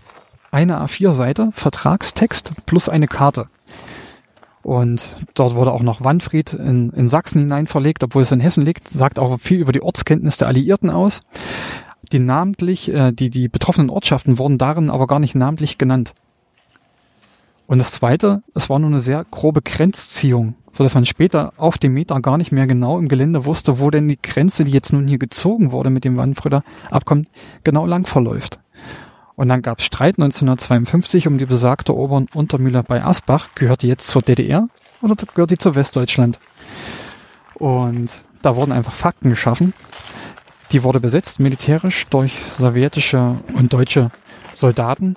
[0.50, 3.48] eine A4-Seite, Vertragstext plus eine Karte.
[4.62, 8.64] Und dort wurde auch noch Wandfried in, in Sachsen hinein verlegt, obwohl es in Hessen
[8.64, 11.20] liegt, sagt auch viel über die Ortskenntnis der Alliierten aus.
[12.12, 16.14] Die namentlich, äh, die, die betroffenen Ortschaften wurden darin aber gar nicht namentlich genannt.
[17.66, 21.78] Und das zweite, es war nur eine sehr grobe Grenzziehung, so dass man später auf
[21.78, 24.92] dem Meter gar nicht mehr genau im Gelände wusste, wo denn die Grenze, die jetzt
[24.92, 27.28] nun hier gezogen wurde mit dem Wandfrieder Abkommen,
[27.62, 28.59] genau lang verläuft.
[29.40, 33.48] Und dann gab es Streit 1952 um die besagte Ober- und Untermühle bei Asbach.
[33.54, 34.68] Gehört die jetzt zur DDR
[35.00, 36.38] oder gehört die zu Westdeutschland?
[37.54, 38.10] Und
[38.42, 39.72] da wurden einfach Fakten geschaffen.
[40.72, 44.10] Die wurde besetzt militärisch durch sowjetische und deutsche
[44.52, 45.16] Soldaten.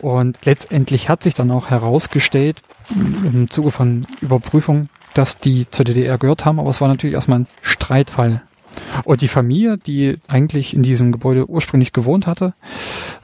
[0.00, 2.60] Und letztendlich hat sich dann auch herausgestellt,
[2.90, 6.60] im Zuge von Überprüfung, dass die zur DDR gehört haben.
[6.60, 8.42] Aber es war natürlich erstmal ein Streitfall.
[9.04, 12.54] Und die Familie, die eigentlich in diesem Gebäude ursprünglich gewohnt hatte,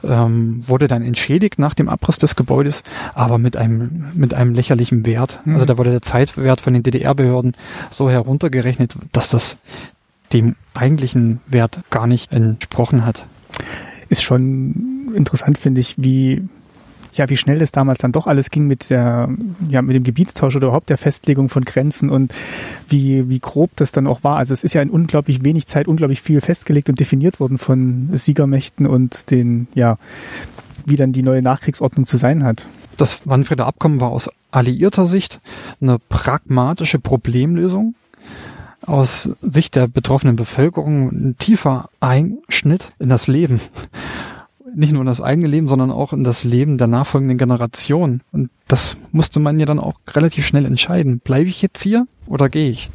[0.03, 5.05] ähm, wurde dann entschädigt nach dem Abriss des Gebäudes, aber mit einem, mit einem lächerlichen
[5.05, 5.41] Wert.
[5.45, 5.53] Mhm.
[5.53, 7.53] Also da wurde der Zeitwert von den DDR-Behörden
[7.89, 9.57] so heruntergerechnet, dass das
[10.31, 13.27] dem eigentlichen Wert gar nicht entsprochen hat.
[14.09, 16.47] Ist schon interessant, finde ich, wie
[17.13, 19.29] ja, wie schnell das damals dann doch alles ging mit der,
[19.69, 22.33] ja, mit dem Gebietstausch oder überhaupt der Festlegung von Grenzen und
[22.89, 24.37] wie, wie grob das dann auch war.
[24.37, 28.09] Also es ist ja in unglaublich wenig Zeit unglaublich viel festgelegt und definiert worden von
[28.11, 29.97] Siegermächten und den, ja,
[30.85, 32.67] wie dann die neue Nachkriegsordnung zu sein hat.
[32.97, 35.41] Das Wanfrieder Abkommen war aus alliierter Sicht
[35.81, 37.95] eine pragmatische Problemlösung
[38.85, 43.61] aus Sicht der betroffenen Bevölkerung ein tiefer Einschnitt in das Leben
[44.75, 48.21] nicht nur in das eigene Leben, sondern auch in das Leben der nachfolgenden Generation.
[48.31, 51.19] Und das musste man ja dann auch relativ schnell entscheiden.
[51.19, 52.89] Bleibe ich jetzt hier oder gehe ich?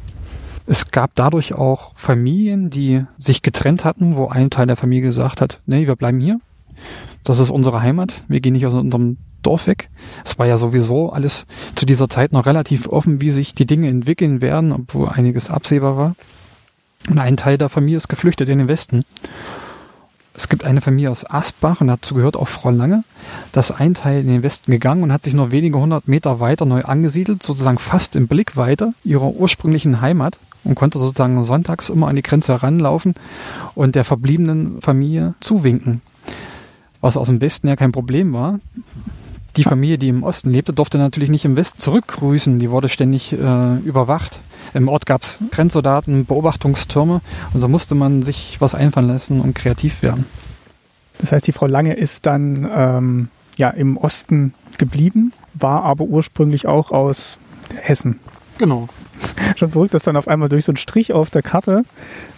[0.65, 5.41] Es gab dadurch auch Familien, die sich getrennt hatten, wo ein Teil der Familie gesagt
[5.41, 6.39] hat, nee, wir bleiben hier.
[7.23, 8.21] Das ist unsere Heimat.
[8.27, 9.89] Wir gehen nicht aus unserem Dorf weg.
[10.25, 11.45] Es war ja sowieso alles
[11.75, 15.97] zu dieser Zeit noch relativ offen, wie sich die Dinge entwickeln werden, obwohl einiges absehbar
[15.97, 16.15] war.
[17.09, 19.03] Und ein Teil der Familie ist geflüchtet in den Westen.
[20.39, 23.03] Es gibt eine Familie aus Asbach und dazu gehört auch Frau Lange.
[23.51, 26.65] Das ein Teil in den Westen gegangen und hat sich noch wenige hundert Meter weiter
[26.65, 32.15] neu angesiedelt, sozusagen fast im Blickweite ihrer ursprünglichen Heimat und konnte sozusagen sonntags immer an
[32.15, 33.15] die Grenze heranlaufen
[33.75, 36.01] und der verbliebenen Familie zuwinken.
[37.01, 38.61] Was aus dem Westen ja kein Problem war.
[39.57, 42.59] Die Familie, die im Osten lebte, durfte natürlich nicht im Westen zurückgrüßen.
[42.59, 44.39] Die wurde ständig äh, überwacht.
[44.73, 47.21] Im Ort gab es Grenzsoldaten, Beobachtungstürme
[47.53, 50.25] und so musste man sich was einfallen lassen und kreativ werden.
[51.19, 56.65] Das heißt, die Frau Lange ist dann ähm, ja im Osten geblieben, war aber ursprünglich
[56.65, 57.37] auch aus
[57.75, 58.19] Hessen.
[58.57, 58.87] Genau.
[59.55, 61.83] Schon verrückt, dass dann auf einmal durch so einen Strich auf der Karte,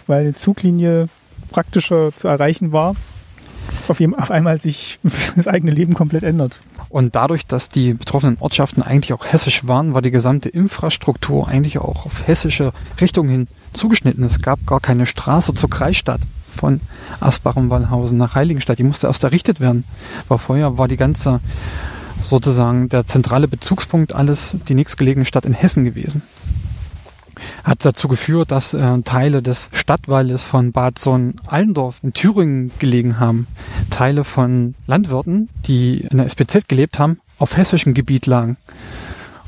[0.06, 1.08] weil die Zuglinie
[1.50, 2.96] praktischer zu erreichen war,
[3.88, 4.98] auf, jedem, auf einmal sich
[5.36, 6.60] das eigene Leben komplett ändert.
[6.92, 11.78] Und dadurch, dass die betroffenen Ortschaften eigentlich auch hessisch waren, war die gesamte Infrastruktur eigentlich
[11.78, 14.22] auch auf hessische Richtung hin zugeschnitten.
[14.24, 16.20] Es gab gar keine Straße zur Kreisstadt
[16.54, 16.82] von
[17.18, 18.78] Asbach und Wallhausen nach Heiligenstadt.
[18.78, 19.84] Die musste erst errichtet werden.
[20.28, 21.40] War vorher war die ganze
[22.22, 26.20] sozusagen der zentrale Bezugspunkt alles die nächstgelegene Stadt in Hessen gewesen
[27.64, 33.46] hat dazu geführt, dass äh, Teile des Stadtwaldes von Bad Sohn-Allendorf in Thüringen gelegen haben.
[33.90, 38.56] Teile von Landwirten, die in der SPZ gelebt haben, auf hessischem Gebiet lagen.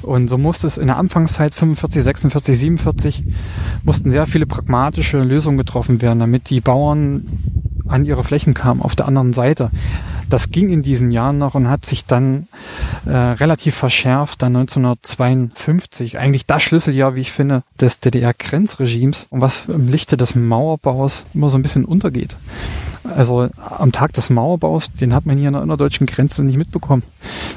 [0.02, 3.24] Und so musste es in der Anfangszeit 45, 46, 47
[3.84, 7.26] mussten sehr viele pragmatische Lösungen getroffen werden, damit die Bauern
[7.89, 9.70] an ihre Flächen kamen auf der anderen Seite.
[10.28, 12.48] Das ging in diesen Jahren noch und hat sich dann
[13.06, 16.19] äh, relativ verschärft, dann 1952.
[16.19, 21.51] Eigentlich das Schlüsseljahr, wie ich finde, des DDR-Grenzregimes und was im Lichte des Mauerbaus immer
[21.51, 22.36] so ein bisschen untergeht.
[23.05, 27.02] Also am Tag des Mauerbaus, den hat man hier an der innerdeutschen Grenze nicht mitbekommen.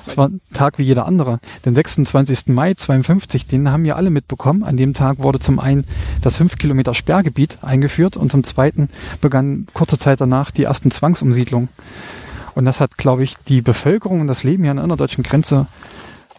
[0.05, 1.39] Das war ein Tag wie jeder andere.
[1.65, 2.47] Den 26.
[2.47, 4.63] Mai 52, den haben wir alle mitbekommen.
[4.63, 5.85] An dem Tag wurde zum einen
[6.21, 8.89] das 5 Kilometer Sperrgebiet eingeführt und zum zweiten
[9.21, 11.69] begann kurze Zeit danach die ersten Zwangsumsiedlungen.
[12.55, 15.67] Und das hat, glaube ich, die Bevölkerung und das Leben hier an der innerdeutschen Grenze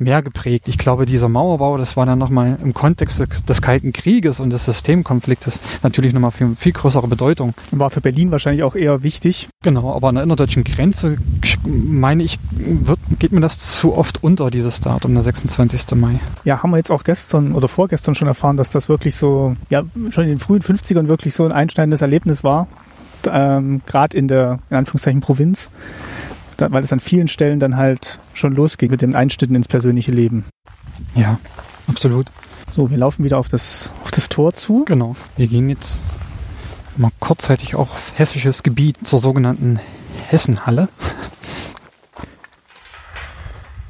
[0.01, 0.69] mehr geprägt.
[0.69, 4.65] Ich glaube, dieser Mauerbau, das war dann nochmal im Kontext des Kalten Krieges und des
[4.65, 7.53] Systemkonfliktes natürlich nochmal für viel größere Bedeutung.
[7.71, 9.49] War für Berlin wahrscheinlich auch eher wichtig.
[9.63, 11.19] Genau, aber an der innerdeutschen Grenze,
[11.65, 15.97] meine ich, wird, geht mir das zu oft unter, dieses Datum, der 26.
[15.97, 16.21] Mai.
[16.45, 19.83] Ja, haben wir jetzt auch gestern oder vorgestern schon erfahren, dass das wirklich so, ja,
[20.11, 22.69] schon in den frühen 50ern wirklich so ein einschneidendes Erlebnis war
[23.27, 25.71] ähm, gerade in der, in Anführungszeichen, Provinz,
[26.59, 30.45] weil es an vielen Stellen dann halt schon losgeht mit den Einschnitten ins persönliche Leben.
[31.15, 31.39] Ja,
[31.87, 32.27] absolut.
[32.75, 34.85] So, wir laufen wieder auf das, auf das Tor zu.
[34.85, 35.17] Genau.
[35.37, 36.01] Wir gehen jetzt
[36.97, 39.81] mal kurzzeitig auch auf hessisches Gebiet zur sogenannten
[40.29, 40.89] Hessenhalle.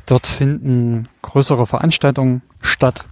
[0.07, 3.05] Dort finden größere Veranstaltungen statt.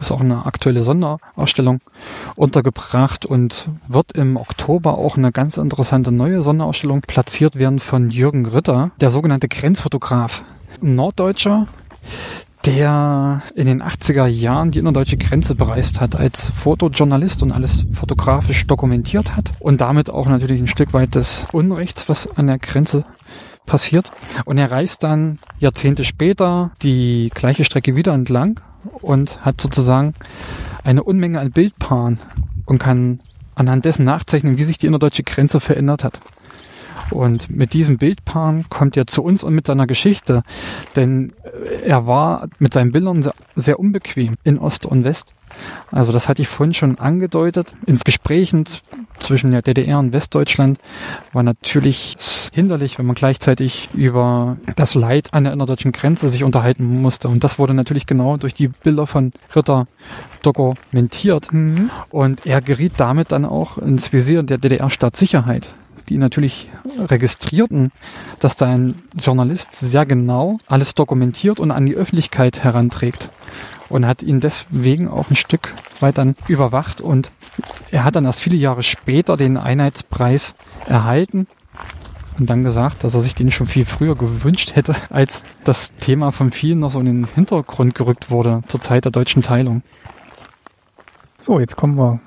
[0.00, 1.80] Ist auch eine aktuelle Sonderausstellung
[2.34, 8.46] untergebracht und wird im Oktober auch eine ganz interessante neue Sonderausstellung platziert werden von Jürgen
[8.46, 10.42] Ritter, der sogenannte Grenzfotograf.
[10.82, 11.66] Ein Norddeutscher,
[12.64, 18.66] der in den 80er Jahren die innerdeutsche Grenze bereist hat als Fotojournalist und alles fotografisch
[18.66, 23.04] dokumentiert hat und damit auch natürlich ein Stück weit des Unrechts, was an der Grenze
[23.66, 24.12] passiert.
[24.44, 28.60] Und er reist dann Jahrzehnte später die gleiche Strecke wieder entlang
[29.00, 30.14] und hat sozusagen
[30.84, 32.18] eine Unmenge an Bildpaaren
[32.66, 33.20] und kann
[33.54, 36.20] anhand dessen nachzeichnen, wie sich die innerdeutsche Grenze verändert hat.
[37.10, 40.42] Und mit diesem Bildpaaren kommt er zu uns und mit seiner Geschichte,
[40.96, 41.32] denn
[41.84, 45.34] er war mit seinen Bildern sehr, sehr unbequem in Ost und West.
[45.90, 47.74] Also das hatte ich vorhin schon angedeutet.
[47.86, 48.64] In Gesprächen
[49.18, 50.78] zwischen der DDR und Westdeutschland
[51.32, 52.16] war natürlich
[52.52, 57.28] hinderlich, wenn man gleichzeitig über das Leid an der innerdeutschen Grenze sich unterhalten musste.
[57.28, 59.86] Und das wurde natürlich genau durch die Bilder von Ritter
[60.42, 61.52] dokumentiert.
[61.52, 61.90] Mhm.
[62.10, 65.74] Und er geriet damit dann auch ins Visier der DDR-Staatssicherheit
[66.08, 66.68] die natürlich
[66.98, 67.92] registrierten,
[68.40, 73.30] dass da ein Journalist sehr genau alles dokumentiert und an die Öffentlichkeit heranträgt
[73.88, 77.32] und hat ihn deswegen auch ein Stück weit dann überwacht und
[77.90, 80.54] er hat dann erst viele Jahre später den Einheitspreis
[80.86, 81.46] erhalten
[82.38, 86.32] und dann gesagt, dass er sich den schon viel früher gewünscht hätte, als das Thema
[86.32, 89.82] von vielen noch so in den Hintergrund gerückt wurde zur Zeit der deutschen Teilung.
[91.40, 92.20] So, jetzt kommen wir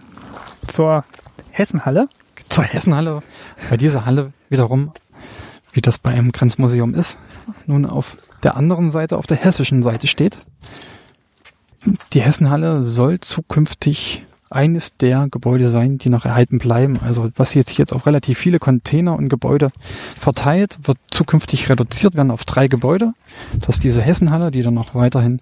[0.67, 1.05] zur
[1.51, 2.07] Hessenhalle.
[2.49, 3.21] Zur Hessenhalle.
[3.69, 4.91] Bei dieser Halle wiederum,
[5.71, 7.17] wie das bei einem Grenzmuseum ist,
[7.65, 10.37] nun auf der anderen Seite, auf der hessischen Seite steht.
[12.13, 16.99] Die Hessenhalle soll zukünftig eines der Gebäude sein, die noch erhalten bleiben.
[17.03, 19.71] Also was jetzt jetzt auf relativ viele Container und Gebäude
[20.17, 23.13] verteilt, wird zukünftig reduziert werden auf drei Gebäude.
[23.59, 25.41] Das ist diese Hessenhalle, die dann noch weiterhin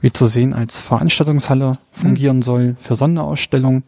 [0.00, 3.84] wie zu sehen als Veranstaltungshalle fungieren soll für Sonderausstellungen.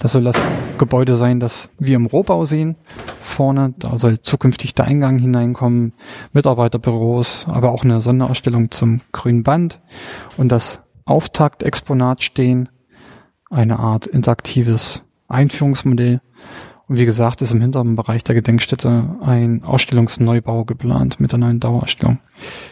[0.00, 0.36] Das soll das
[0.76, 2.74] Gebäude sein, das wir im Rohbau sehen.
[3.20, 5.92] Vorne, da soll zukünftig der Eingang hineinkommen,
[6.32, 9.80] Mitarbeiterbüros, aber auch eine Sonderausstellung zum grünen Band
[10.36, 12.68] und das Auftaktexponat stehen,
[13.50, 16.20] eine Art interaktives Einführungsmodell.
[16.88, 21.60] Und wie gesagt, ist im hinteren Bereich der Gedenkstätte ein Ausstellungsneubau geplant mit der neuen
[21.60, 22.18] Dauerausstellung.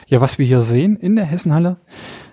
[0.06, 1.78] Ja, was wir hier sehen in der Hessenhalle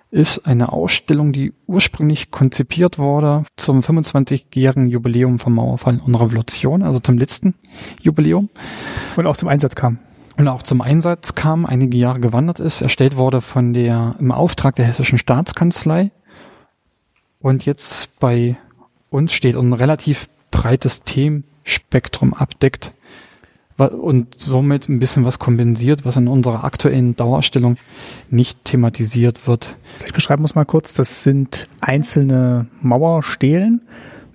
[0.09, 6.99] ist eine Ausstellung, die ursprünglich konzipiert wurde zum 25-jährigen Jubiläum vom Mauerfall und Revolution, also
[6.99, 7.55] zum letzten
[8.01, 8.49] Jubiläum.
[9.17, 9.99] Und auch zum Einsatz kam
[10.37, 14.75] und auch zum Einsatz kam, einige Jahre gewandert ist, erstellt wurde von der, im Auftrag
[14.75, 16.11] der hessischen Staatskanzlei.
[17.39, 18.55] Und jetzt bei
[19.09, 22.93] uns steht ein relativ breites Themenspektrum abdeckt
[23.77, 27.77] und somit ein bisschen was kompensiert, was in unserer aktuellen Dauerstellung
[28.29, 29.75] nicht thematisiert wird.
[29.97, 30.93] Vielleicht beschreiben wir es mal kurz.
[30.93, 33.81] Das sind einzelne Mauerstelen,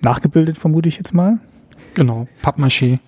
[0.01, 1.39] nachgebildet vermute ich jetzt mal.
[1.93, 2.99] Genau, Pappmaché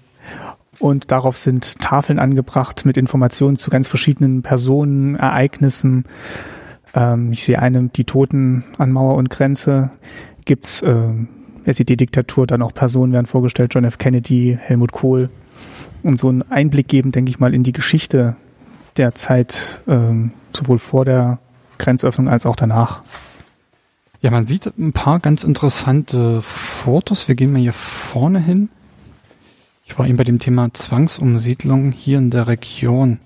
[0.79, 6.05] und darauf sind Tafeln angebracht mit Informationen zu ganz verschiedenen Personen, Ereignissen.
[6.93, 9.91] Ähm, ich sehe eine, die Toten an Mauer und Grenze.
[10.45, 11.13] Gibt's äh,
[11.65, 13.97] SED-Diktatur, dann auch Personen werden vorgestellt, John F.
[13.97, 15.29] Kennedy, Helmut Kohl.
[16.03, 18.35] Und so einen Einblick geben, denke ich mal, in die Geschichte
[18.97, 21.39] der Zeit, ähm, sowohl vor der
[21.77, 23.01] Grenzöffnung als auch danach.
[24.21, 27.27] Ja, man sieht ein paar ganz interessante Fotos.
[27.27, 28.69] Wir gehen mal hier vorne hin.
[29.87, 33.19] Ich war eben bei dem Thema Zwangsumsiedlung hier in der Region.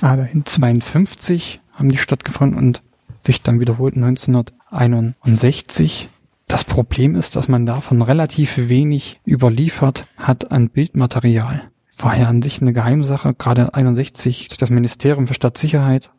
[0.00, 0.46] Ah, dahin.
[0.46, 2.84] 52 haben die stattgefunden und
[3.26, 6.08] sich dann wiederholt 1961.
[6.46, 11.62] Das Problem ist, dass man davon relativ wenig überliefert hat an Bildmaterial.
[11.98, 16.12] War ja an sich eine Geheimsache, gerade 61 durch das Ministerium für Stadtsicherheit.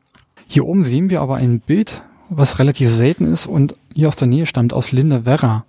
[0.47, 4.27] Hier oben sehen wir aber ein Bild, was relativ selten ist und hier aus der
[4.27, 5.63] Nähe stammt, aus Linde Werra.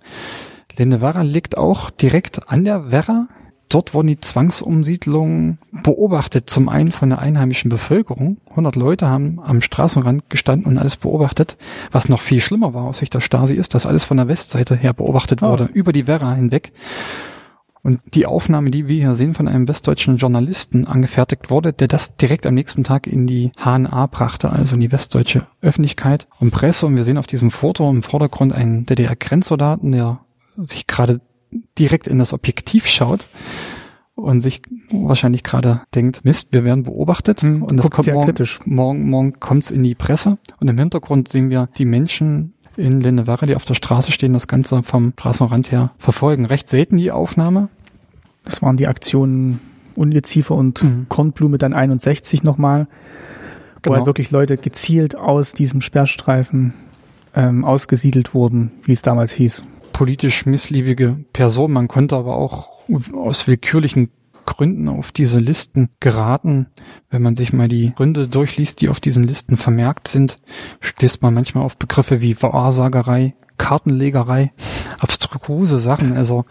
[0.77, 3.29] Linde Werra liegt auch direkt an der Werra
[3.69, 8.37] Dort wurden die Zwangsumsiedlungen beobachtet, zum einen von der einheimischen Bevölkerung.
[8.49, 11.55] 100 Leute haben am Straßenrand gestanden und alles beobachtet.
[11.91, 14.75] Was noch viel schlimmer war aus Sicht der Stasi ist, dass alles von der Westseite
[14.75, 15.49] her beobachtet oh.
[15.49, 16.73] wurde, über die Werra hinweg.
[17.81, 22.17] Und die Aufnahme, die wir hier sehen, von einem westdeutschen Journalisten angefertigt wurde, der das
[22.17, 26.87] direkt am nächsten Tag in die HNA brachte, also in die westdeutsche Öffentlichkeit und Presse.
[26.87, 30.19] Und wir sehen auf diesem Foto im Vordergrund einen DDR-Grenzsoldaten, der
[30.57, 31.21] sich gerade
[31.77, 33.27] direkt in das Objektiv schaut
[34.15, 34.61] und sich
[34.91, 38.59] wahrscheinlich gerade denkt, Mist, wir werden beobachtet Hm, und das kommt morgen, kritisch.
[38.65, 43.45] morgen, morgen kommt's in die Presse und im Hintergrund sehen wir die Menschen in Linnewerre,
[43.45, 46.45] die auf der Straße stehen, das Ganze vom Straßenrand her verfolgen.
[46.45, 47.67] Recht selten die Aufnahme.
[48.45, 49.59] Das waren die Aktionen
[49.95, 51.05] Ungeziefer und Mhm.
[51.09, 52.87] Kornblume dann 61 nochmal,
[53.75, 53.95] wo Genau.
[53.97, 56.73] halt wirklich Leute gezielt aus diesem Sperrstreifen
[57.35, 59.63] ähm, ausgesiedelt wurden, wie es damals hieß.
[59.99, 61.73] Politisch missliebige Person.
[61.73, 62.69] Man konnte aber auch
[63.13, 64.11] aus willkürlichen
[64.45, 66.67] Gründen auf diese Listen geraten.
[67.09, 70.37] Wenn man sich mal die Gründe durchliest, die auf diesen Listen vermerkt sind,
[70.79, 74.53] stößt man manchmal auf Begriffe wie Wahrsagerei, Kartenlegerei,
[74.99, 76.15] abstruse Sachen.
[76.15, 76.45] Also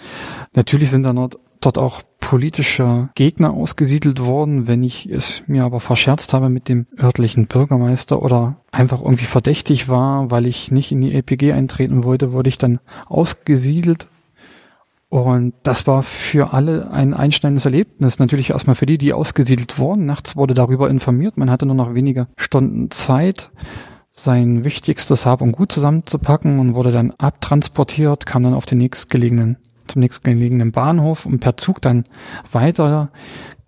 [0.54, 4.66] natürlich sind da dort, dort auch politische Gegner ausgesiedelt worden.
[4.68, 9.88] Wenn ich es mir aber verscherzt habe mit dem örtlichen Bürgermeister oder einfach irgendwie verdächtig
[9.88, 14.08] war, weil ich nicht in die LPG eintreten wollte, wurde ich dann ausgesiedelt.
[15.08, 18.18] Und das war für alle ein einschneidendes Erlebnis.
[18.18, 20.04] Natürlich erstmal für die, die ausgesiedelt wurden.
[20.04, 21.38] Nachts wurde darüber informiert.
[21.38, 23.50] Man hatte nur noch wenige Stunden Zeit,
[24.10, 29.56] sein wichtigstes Hab und Gut zusammenzupacken und wurde dann abtransportiert, kam dann auf den nächstgelegenen,
[29.88, 32.04] zum nächstgelegenen Bahnhof und per Zug dann
[32.52, 33.10] weiter.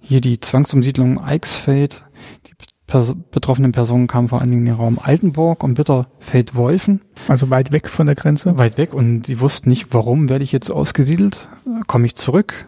[0.00, 2.04] Hier die Zwangsumsiedlung Eichsfeld.
[2.46, 2.52] Die
[2.86, 7.72] pers betroffenen Personen kamen vor allen Dingen in den Raum Altenburg und Bitterfeld-Wolfen Also weit
[7.72, 8.58] weg von der Grenze.
[8.58, 11.48] weit weg und sie wussten nicht, warum werde ich jetzt ausgesiedelt?
[11.86, 12.66] Komme ich zurück?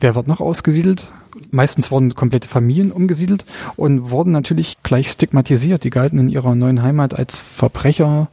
[0.00, 1.06] Wer wird noch ausgesiedelt?
[1.50, 3.44] Meistens wurden komplette Familien umgesiedelt
[3.76, 5.84] und wurden natürlich gleich stigmatisiert.
[5.84, 8.28] Die galten in ihrer neuen Heimat als Verbrecher.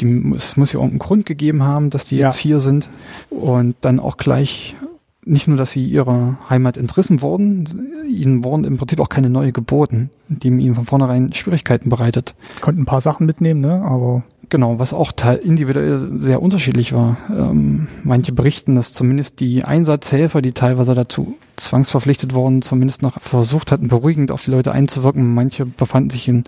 [0.00, 2.26] Die, es muss ja irgendeinen Grund gegeben haben, dass die Ja.
[2.26, 2.88] jetzt hier sind.
[3.30, 4.76] Und dann auch gleich
[5.24, 7.66] nicht nur, dass sie ihrer Heimat entrissen wurden,
[8.08, 12.34] ihnen wurden im Prinzip auch keine neue geboten, die ihnen von vornherein Schwierigkeiten bereitet.
[12.62, 13.82] Konnten ein paar Sachen mitnehmen, ne?
[13.82, 17.18] Aber Genau, was auch teil individuell sehr unterschiedlich war.
[17.30, 23.72] Ähm, manche berichten, dass zumindest die Einsatzhelfer, die teilweise dazu zwangsverpflichtet wurden, zumindest noch versucht
[23.72, 25.34] hatten, beruhigend auf die Leute einzuwirken.
[25.34, 26.44] Manche befanden sich in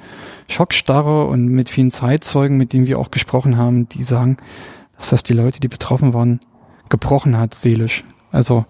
[0.49, 4.39] Schockstarre und mit vielen Zeitzeugen, mit denen wir auch gesprochen haben, die sagen,
[4.97, 6.41] dass das die Leute, die betroffen waren,
[6.89, 8.05] gebrochen hat, seelisch.
[8.33, 8.65] Also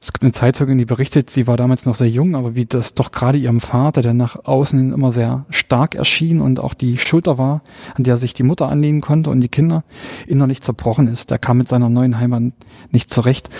[0.00, 2.94] es gibt eine Zeitzeugin, die berichtet, sie war damals noch sehr jung, aber wie das
[2.94, 6.98] doch gerade ihrem Vater, der nach außen hin immer sehr stark erschien und auch die
[6.98, 7.62] Schulter war,
[7.96, 9.82] an der sich die Mutter anlehnen konnte und die Kinder,
[10.28, 11.32] innerlich zerbrochen ist.
[11.32, 12.52] Der kam mit seiner neuen Heimat
[12.92, 13.50] nicht zurecht.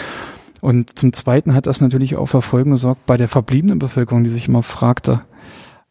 [0.60, 4.30] Und zum Zweiten hat das natürlich auch für Folgen gesorgt bei der verbliebenen Bevölkerung, die
[4.30, 5.22] sich immer fragte,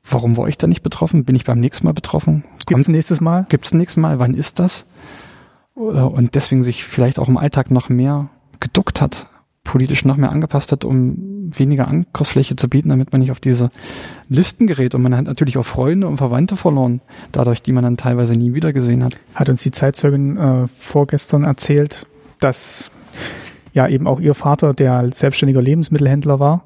[0.10, 1.26] warum war ich da nicht betroffen?
[1.26, 2.46] Bin ich beim nächsten Mal betroffen?
[2.66, 3.46] gibt's nächstes Mal?
[3.50, 4.20] Gibt's nächstes Mal?
[4.20, 4.86] Wann ist das?
[5.76, 8.30] Äh, Und deswegen sich vielleicht auch im Alltag noch mehr
[8.60, 9.28] geduckt hat,
[9.68, 13.70] politisch noch mehr angepasst hat, um weniger Angriffsfläche zu bieten, damit man nicht auf diese
[14.30, 14.96] Listen gerät.
[14.96, 18.54] Und man hat natürlich auch Freunde und Verwandte verloren, dadurch, die man dann teilweise nie
[18.54, 19.20] wieder gesehen hat.
[19.36, 22.08] Hat uns die Zeitzeugin äh, vorgestern erzählt,
[22.40, 22.92] dass
[23.74, 26.64] ja eben auch ihr Vater, der selbstständiger Lebensmittelhändler war,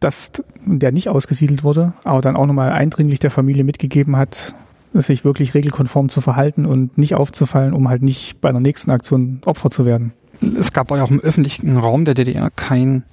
[0.00, 0.32] dass
[0.64, 4.54] der nicht ausgesiedelt wurde, aber dann auch nochmal eindringlich der Familie mitgegeben hat,
[4.94, 9.40] sich wirklich regelkonform zu verhalten und nicht aufzufallen, um halt nicht bei einer nächsten Aktion
[9.44, 10.12] Opfer zu werden.
[10.58, 13.04] Es gab auch im öffentlichen Raum der DDR kein,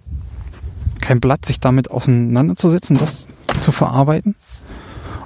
[1.02, 3.28] kein Blatt, sich damit auseinanderzusetzen, das
[3.60, 4.36] zu verarbeiten.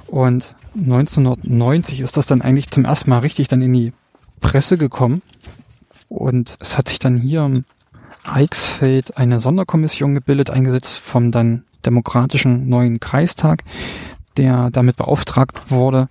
[0.06, 3.92] Und 1990 ist das dann eigentlich zum ersten Mal richtig dann in die
[4.40, 5.22] Presse gekommen.
[6.08, 7.64] Und es hat sich dann hier im
[8.24, 13.62] Eichsfeld eine Sonderkommission gebildet, eingesetzt vom dann demokratischen neuen Kreistag,
[14.36, 16.08] der damit beauftragt wurde,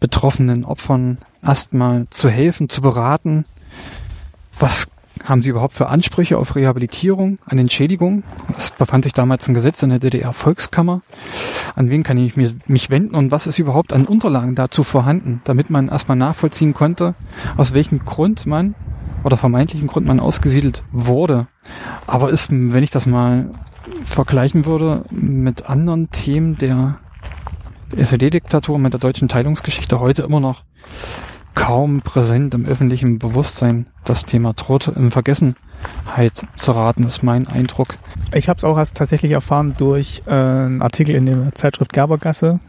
[0.00, 3.44] betroffenen Opfern erstmal zu helfen, zu beraten.
[4.58, 4.88] Was
[5.24, 8.22] haben sie überhaupt für Ansprüche auf Rehabilitierung, an Entschädigung?
[8.56, 11.02] Es befand sich damals ein Gesetz in der DDR-Volkskammer.
[11.74, 15.70] An wen kann ich mich wenden und was ist überhaupt an Unterlagen dazu vorhanden, damit
[15.70, 17.14] man erstmal nachvollziehen konnte,
[17.56, 18.74] aus welchem Grund man
[19.24, 21.48] oder vermeintlichen Grund man ausgesiedelt wurde.
[22.06, 23.50] Aber ist, wenn ich das mal
[24.04, 26.98] vergleichen würde mit anderen Themen der
[27.96, 30.64] SED-Diktatur, mit der deutschen Teilungsgeschichte heute immer noch
[31.58, 33.86] kaum präsent im öffentlichen Bewusstsein.
[34.04, 37.96] Das Thema droht in Vergessenheit zu raten, ist mein Eindruck.
[38.32, 42.60] Ich habe es auch erst tatsächlich erfahren durch äh, einen Artikel in der Zeitschrift Gerbergasse,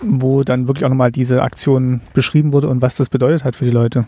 [0.00, 3.66] wo dann wirklich auch nochmal diese Aktion beschrieben wurde und was das bedeutet hat für
[3.66, 4.06] die Leute.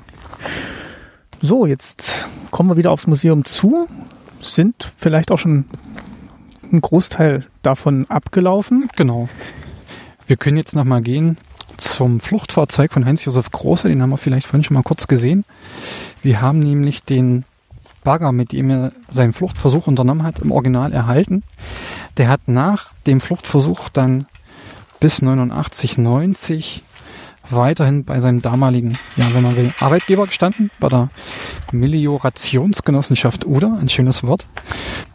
[1.43, 3.87] So, jetzt kommen wir wieder aufs Museum zu,
[4.41, 5.67] sind vielleicht auch schon
[6.73, 8.89] ein Großteil davon abgelaufen.
[8.97, 9.29] Genau.
[10.27, 11.37] Wir können jetzt nochmal gehen
[11.83, 15.45] zum Fluchtfahrzeug von Heinz-Josef Große, den haben wir vielleicht vorhin schon mal kurz gesehen.
[16.23, 17.45] Wir haben nämlich den
[18.05, 21.43] Bagger, mit dem er seinen Fluchtversuch unternommen hat, im Original erhalten.
[22.17, 24.27] Der hat nach dem Fluchtversuch dann
[25.01, 26.83] bis 89, 90
[27.51, 31.11] weiterhin bei seinem damaligen, ja, wenn man will, Arbeitgeber gestanden, bei der
[31.73, 34.47] Meliorationsgenossenschaft Uda, ein schönes Wort.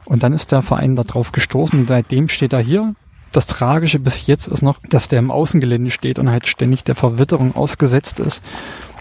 [0.06, 1.88] Und dann ist der Verein da drauf gestoßen.
[1.88, 2.96] Seitdem steht er hier.
[3.32, 6.96] Das Tragische bis jetzt ist noch, dass der im Außengelände steht und halt ständig der
[6.96, 8.42] Verwitterung ausgesetzt ist.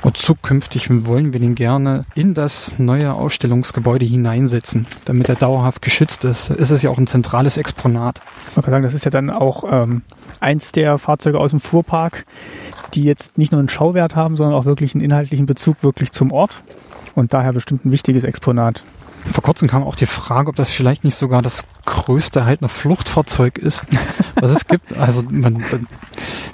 [0.02, 6.24] Und zukünftig wollen wir den gerne in das neue Ausstellungsgebäude hineinsetzen, damit er dauerhaft geschützt
[6.24, 6.50] ist.
[6.50, 8.20] Ist es ja auch ein zentrales Exponat.
[8.54, 10.02] Man kann sagen, das ist ja dann auch ähm,
[10.38, 12.26] eins der Fahrzeuge aus dem Fuhrpark,
[12.94, 16.30] die jetzt nicht nur einen Schauwert haben, sondern auch wirklich einen inhaltlichen Bezug wirklich zum
[16.30, 16.62] Ort
[17.14, 18.84] und daher bestimmt ein wichtiges Exponat.
[19.24, 22.70] Vor kurzem kam auch die Frage, ob das vielleicht nicht sogar das größte halt noch
[22.70, 23.84] Fluchtfahrzeug ist,
[24.34, 24.94] was es gibt.
[25.06, 25.62] Also man,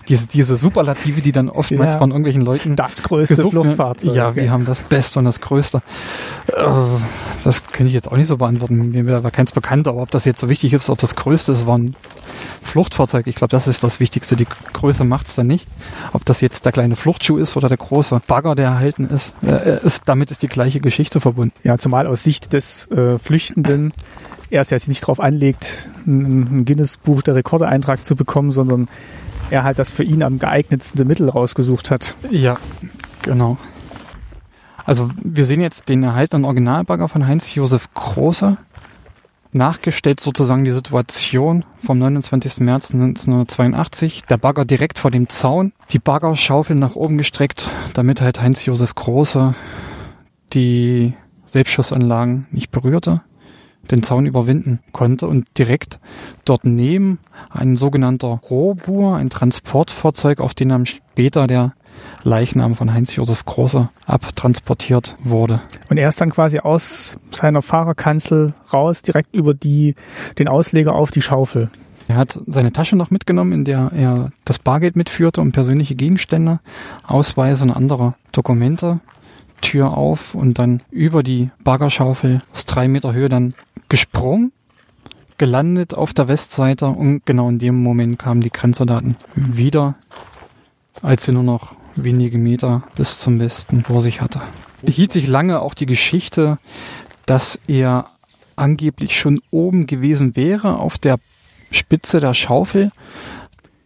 [0.08, 4.14] diese, diese Superlative, die dann oftmals ja, von irgendwelchen Leuten das größte Fluchtfahrzeug.
[4.14, 5.82] Ja, wir haben das Beste und das Größte.
[6.48, 6.64] Äh,
[7.44, 8.90] das könnte ich jetzt auch nicht so beantworten.
[8.90, 11.66] Mir war keins bekannt, aber ob das jetzt so wichtig ist, ob das Größte ist,
[11.66, 11.96] war ein
[12.60, 13.26] Fluchtfahrzeug.
[13.26, 14.36] Ich glaube, das ist das Wichtigste.
[14.36, 15.66] Die Größe macht's dann nicht.
[16.12, 19.84] Ob das jetzt der kleine Fluchtschuh ist oder der große Bagger, der erhalten ist, äh,
[19.84, 21.54] ist damit ist die gleiche Geschichte verbunden.
[21.62, 23.92] Ja, zumal aus Sicht des äh, Flüchtenden
[24.52, 28.88] er es jetzt nicht darauf anlegt, ein Guinness-Buch der Rekorde-Eintrag zu bekommen, sondern
[29.50, 32.14] er halt das für ihn am geeignetsten Mittel rausgesucht hat.
[32.30, 32.58] Ja,
[33.22, 33.56] genau.
[34.84, 38.58] Also wir sehen jetzt den erhaltenen Originalbagger von Heinz-Josef Große
[39.52, 42.60] nachgestellt sozusagen die Situation vom 29.
[42.60, 44.24] März 1982.
[44.24, 49.54] Der Bagger direkt vor dem Zaun, die Baggerschaufel nach oben gestreckt, damit halt Heinz-Josef Große
[50.52, 51.14] die
[51.46, 53.22] Selbstschussanlagen nicht berührte,
[53.90, 55.98] den Zaun überwinden konnte und direkt
[56.44, 57.18] dort neben
[57.50, 61.74] ein sogenannter Rohbur, ein Transportfahrzeug, auf den dann später der
[62.22, 65.60] Leichnam von Heinz-Josef Große abtransportiert wurde.
[65.90, 69.94] Und er ist dann quasi aus seiner Fahrerkanzel raus, direkt über die,
[70.38, 71.70] den Ausleger auf die Schaufel.
[72.08, 76.60] Er hat seine Tasche noch mitgenommen, in der er das Bargeld mitführte und persönliche Gegenstände,
[77.06, 79.00] Ausweise und andere Dokumente.
[79.62, 83.54] Tür auf und dann über die Baggerschaufel aus drei Meter Höhe dann
[83.88, 84.52] gesprungen,
[85.38, 89.94] gelandet auf der Westseite und genau in dem Moment kamen die Grenzsoldaten wieder,
[91.00, 94.40] als sie nur noch wenige Meter bis zum Westen vor sich hatte.
[94.86, 96.58] Hielt sich lange auch die Geschichte,
[97.26, 98.06] dass er
[98.56, 101.16] angeblich schon oben gewesen wäre auf der
[101.70, 102.90] Spitze der Schaufel,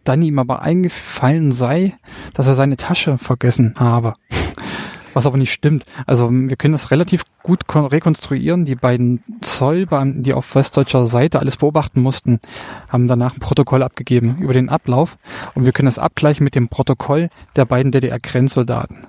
[0.03, 1.97] dann ihm aber eingefallen sei,
[2.33, 4.13] dass er seine Tasche vergessen habe
[5.17, 5.83] was aber nicht stimmt.
[6.05, 8.65] Also wir können das relativ gut rekonstruieren.
[8.65, 12.39] Die beiden Zollbeamten, die auf westdeutscher Seite alles beobachten mussten,
[12.87, 15.17] haben danach ein Protokoll abgegeben über den Ablauf
[15.55, 19.07] und wir können das abgleichen mit dem Protokoll der beiden DDR-Grenzsoldaten.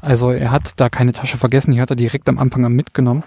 [0.00, 3.22] Also er hat da keine Tasche vergessen, die hat er direkt am Anfang an mitgenommen,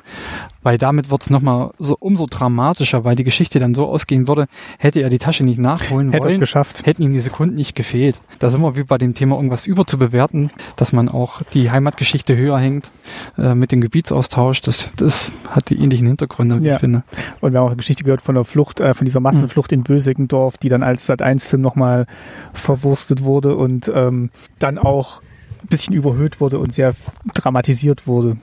[0.63, 4.47] weil damit wird's es nochmal so umso dramatischer, weil die Geschichte dann so ausgehen würde,
[4.79, 6.85] hätte er die Tasche nicht nachholen hätte wollen, geschafft.
[6.85, 8.21] hätten ihm die Sekunden nicht gefehlt.
[8.39, 12.57] Da sind wir wie bei dem Thema irgendwas überzubewerten, dass man auch die Heimatgeschichte höher
[12.57, 12.91] hängt
[13.37, 14.61] äh, mit dem Gebietsaustausch.
[14.61, 16.75] Das, das hat die ähnlichen Hintergründe, wie ja.
[16.75, 17.03] ich finde.
[17.41, 19.79] Und wir haben auch eine Geschichte gehört von der Flucht, äh, von dieser Massenflucht mhm.
[19.79, 22.07] in Bösigendorf, die dann als Sat1-Film nochmal
[22.53, 25.21] verwurstet wurde und ähm, dann auch
[25.63, 26.93] ein bisschen überhöht wurde und sehr
[27.33, 28.37] dramatisiert wurde.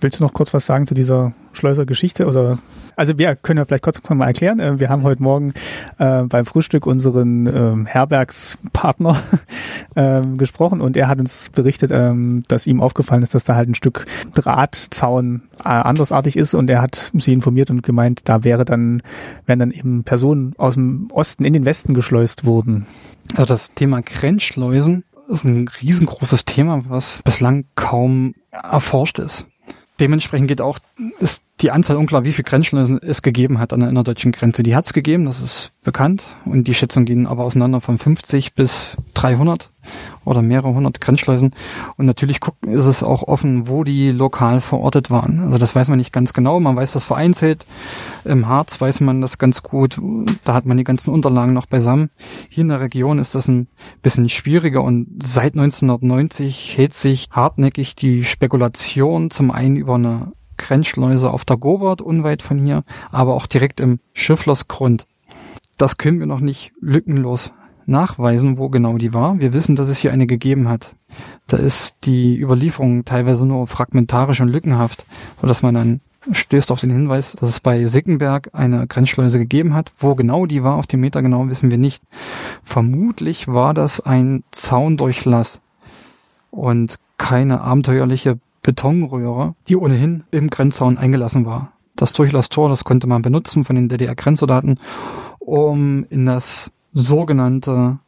[0.00, 2.26] Willst du noch kurz was sagen zu dieser Schleuser-Geschichte?
[2.26, 2.58] Oder
[2.96, 4.60] also wir können ja vielleicht kurz mal erklären.
[4.60, 5.52] Äh, wir haben heute Morgen
[5.98, 9.16] äh, beim Frühstück unseren ähm, Herbergspartner
[9.96, 13.68] ähm, gesprochen und er hat uns berichtet, ähm, dass ihm aufgefallen ist, dass da halt
[13.68, 18.64] ein Stück Drahtzaun äh, andersartig ist und er hat sie informiert und gemeint, da wäre
[18.64, 19.02] dann,
[19.46, 22.86] wären dann eben Personen aus dem Osten in den Westen geschleust wurden.
[23.32, 29.46] Also das Thema Grenzschleusen ist ein riesengroßes Thema, was bislang kaum erforscht ist.
[30.00, 30.78] Dementsprechend geht auch,
[31.18, 34.62] ist die Anzahl unklar, wie viel Grenzschleusen es gegeben hat an der innerdeutschen Grenze.
[34.62, 36.24] Die hat es gegeben, das ist bekannt.
[36.44, 39.70] Und die Schätzungen gehen aber auseinander von 50 bis 300
[40.24, 41.54] oder mehrere hundert Grenzschleusen.
[41.96, 45.40] Und natürlich ist es auch offen, wo die lokal verortet waren.
[45.40, 46.60] Also das weiß man nicht ganz genau.
[46.60, 47.66] Man weiß das vereinzelt.
[48.24, 49.98] Im Harz weiß man das ganz gut.
[50.44, 52.10] Da hat man die ganzen Unterlagen noch beisammen.
[52.48, 53.68] Hier in der Region ist das ein
[54.02, 54.82] bisschen schwieriger.
[54.82, 61.56] Und seit 1990 hält sich hartnäckig die Spekulation zum einen über eine Grenzschleuse auf der
[61.56, 65.06] Gobert, unweit von hier, aber auch direkt im Schifflersgrund.
[65.78, 67.52] Das können wir noch nicht lückenlos
[67.86, 69.40] nachweisen, wo genau die war.
[69.40, 70.94] Wir wissen, dass es hier eine gegeben hat.
[71.46, 75.06] Da ist die Überlieferung teilweise nur fragmentarisch und lückenhaft,
[75.40, 76.00] sodass man dann
[76.30, 79.90] stößt auf den Hinweis, dass es bei Sickenberg eine Grenzschleuse gegeben hat.
[79.96, 82.02] Wo genau die war, auf dem Meter genau, wissen wir nicht.
[82.62, 85.62] Vermutlich war das ein Zaundurchlass
[86.50, 91.72] und keine abenteuerliche Betonröhre, die ohnehin im Grenzzaun eingelassen war.
[91.96, 94.78] Das Durchlasstor, das konnte man benutzen von den DDR-Grenzsoldaten,
[95.38, 97.98] um in das sogenannte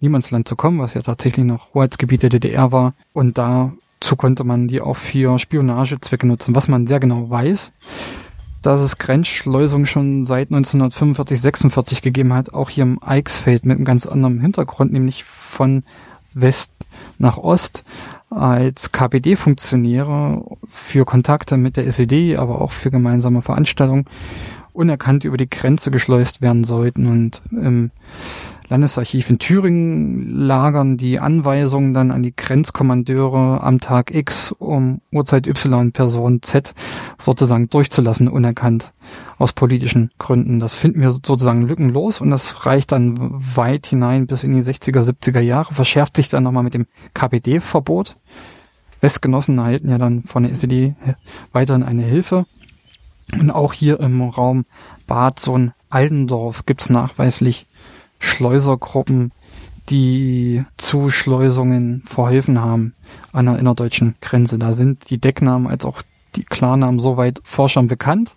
[0.00, 2.94] Niemandsland zu kommen, was ja tatsächlich noch Hoheitsgebiet der DDR war.
[3.12, 6.54] Und dazu konnte man die auch für Spionagezwecke nutzen.
[6.54, 7.72] Was man sehr genau weiß,
[8.62, 13.84] dass es Grenzschleusungen schon seit 1945, 46 gegeben hat, auch hier im Eichsfeld mit einem
[13.84, 15.84] ganz anderen Hintergrund, nämlich von
[16.34, 16.72] West
[17.18, 17.84] nach Ost
[18.34, 24.06] als KPD-Funktionäre für Kontakte mit der SED, aber auch für gemeinsame Veranstaltungen
[24.72, 27.06] unerkannt über die Grenze geschleust werden sollten.
[27.06, 27.90] Und im
[28.68, 35.46] Landesarchiv in Thüringen lagern die Anweisungen dann an die Grenzkommandeure am Tag X, um Uhrzeit
[35.46, 36.74] Y Person Z
[37.18, 38.94] sozusagen durchzulassen, unerkannt
[39.38, 40.60] aus politischen Gründen.
[40.60, 43.16] Das finden wir sozusagen lückenlos und das reicht dann
[43.56, 48.16] weit hinein bis in die 60er, 70er Jahre, verschärft sich dann nochmal mit dem KPD-Verbot.
[49.00, 50.94] Westgenossen erhalten ja dann von der SED
[51.52, 52.46] weiterhin eine Hilfe.
[53.32, 54.64] Und auch hier im Raum
[55.06, 57.66] Bad Sohn Aldendorf gibt's nachweislich
[58.22, 59.32] Schleusergruppen,
[59.88, 62.94] die zu Schleusungen verholfen haben
[63.32, 64.58] an der innerdeutschen Grenze.
[64.58, 66.02] Da sind die Decknamen als auch
[66.36, 68.36] die Klarnamen soweit Forschern bekannt.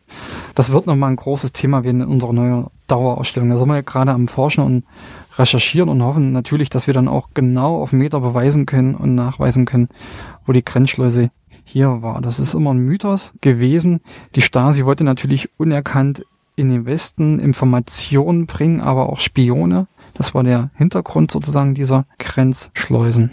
[0.56, 3.50] Das wird nochmal ein großes Thema werden in unserer neuen Dauerausstellung.
[3.50, 4.84] Da sind wir ja gerade am Forschen und
[5.38, 9.66] recherchieren und hoffen natürlich, dass wir dann auch genau auf Meter beweisen können und nachweisen
[9.66, 9.90] können,
[10.46, 11.30] wo die Grenzschleuse
[11.64, 12.22] hier war.
[12.22, 14.02] Das ist immer ein Mythos gewesen.
[14.36, 16.26] Die Stasi wollte natürlich unerkannt
[16.56, 19.88] in den Westen Informationen bringen, aber auch Spione.
[20.14, 23.32] Das war der Hintergrund sozusagen dieser Grenzschleusen.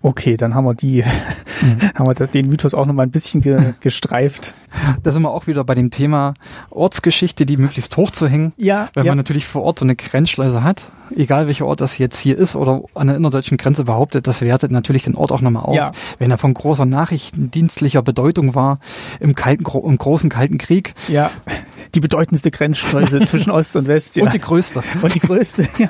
[0.00, 1.02] Okay, dann haben wir die,
[1.60, 1.90] mhm.
[1.94, 4.54] haben wir das, den Mythos auch nochmal ein bisschen ge, gestreift.
[5.02, 6.34] Da sind wir auch wieder bei dem Thema
[6.70, 8.52] Ortsgeschichte, die möglichst hoch zu hängen.
[8.56, 8.88] Ja.
[8.94, 9.10] Wenn ja.
[9.12, 12.54] man natürlich vor Ort so eine Grenzschleuse hat, egal welcher Ort das jetzt hier ist
[12.54, 15.74] oder an der innerdeutschen Grenze behauptet, das wertet natürlich den Ort auch nochmal auf.
[15.74, 15.92] Ja.
[16.18, 18.78] Wenn er von großer nachrichtendienstlicher Bedeutung war
[19.18, 20.94] im kalten, im großen Kalten Krieg.
[21.08, 21.30] Ja.
[21.94, 24.16] Die bedeutendste Grenzschleuse zwischen Ost und West.
[24.16, 24.24] Ja.
[24.24, 24.82] Und die größte.
[25.02, 25.88] Und die größte, ja.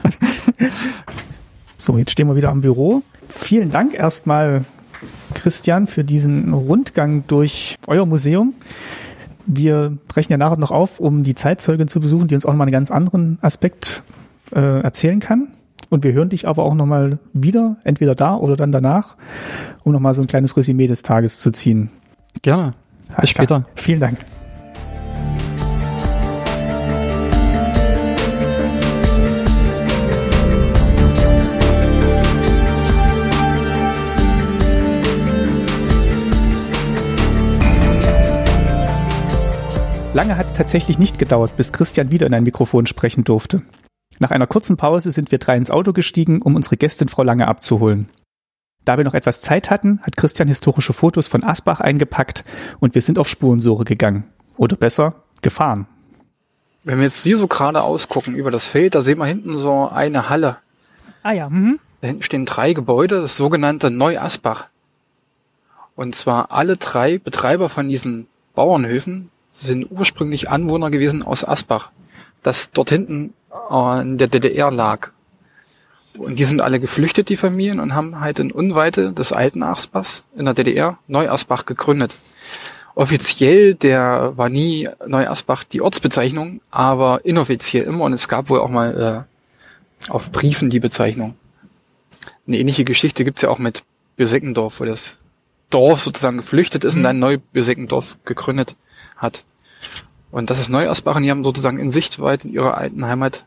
[1.77, 4.65] So, jetzt stehen wir wieder am Büro vielen Dank erstmal,
[5.35, 8.55] Christian, für diesen Rundgang durch euer Museum.
[9.47, 12.67] Wir brechen ja nachher noch auf, um die Zeitzeugin zu besuchen, die uns auch nochmal
[12.67, 14.03] einen ganz anderen Aspekt
[14.55, 15.49] äh, erzählen kann.
[15.91, 19.17] Und wir hören dich aber auch nochmal wieder, entweder da oder dann danach,
[19.85, 21.91] um nochmal so ein kleines Resümee des Tages zu ziehen.
[22.43, 22.75] Gerne.
[23.21, 23.65] Bis später.
[23.75, 24.19] Vielen Dank.
[40.15, 43.63] Lange hat es tatsächlich nicht gedauert, bis Christian wieder in ein Mikrofon sprechen durfte.
[44.19, 47.47] Nach einer kurzen Pause sind wir drei ins Auto gestiegen, um unsere Gästin Frau Lange
[47.47, 48.09] abzuholen.
[48.85, 52.43] Da wir noch etwas Zeit hatten, hat Christian historische Fotos von Asbach eingepackt
[52.81, 54.25] und wir sind auf Spurensuche gegangen.
[54.57, 55.87] Oder besser, gefahren.
[56.85, 59.89] Wenn wir jetzt hier so gerade ausgucken über das Feld, da sehen wir hinten so
[59.89, 60.57] eine Halle.
[61.23, 61.51] Ah ja.
[61.51, 61.79] Mhm.
[62.01, 64.69] Da hinten stehen drei Gebäude, das sogenannte Neu-Asbach.
[65.97, 69.31] Und zwar alle drei Betreiber von diesen Bauernhöfen
[69.61, 71.91] sind ursprünglich Anwohner gewesen aus Asbach,
[72.43, 73.35] das dort hinten
[73.71, 75.11] äh, in der DDR lag.
[76.17, 80.25] Und die sind alle geflüchtet, die Familien, und haben halt in Unweite des alten Asbachs
[80.37, 82.15] in der DDR Neu-Asbach gegründet.
[82.97, 88.71] Offiziell, der war nie Neu-Asbach die Ortsbezeichnung, aber inoffiziell immer, und es gab wohl auch
[88.71, 89.27] mal
[90.09, 91.37] äh, auf Briefen die Bezeichnung.
[92.49, 93.85] Eine ähnliche Geschichte gibt's ja auch mit
[94.17, 95.19] Bürseckendorf, wo das
[95.71, 97.01] Dorf sozusagen geflüchtet ist mhm.
[97.01, 98.75] und dann neu Bürseckendorf gegründet
[99.19, 99.45] hat.
[100.31, 103.45] Und das ist Neuasbach und die haben sozusagen in Sichtweite in ihrer alten Heimat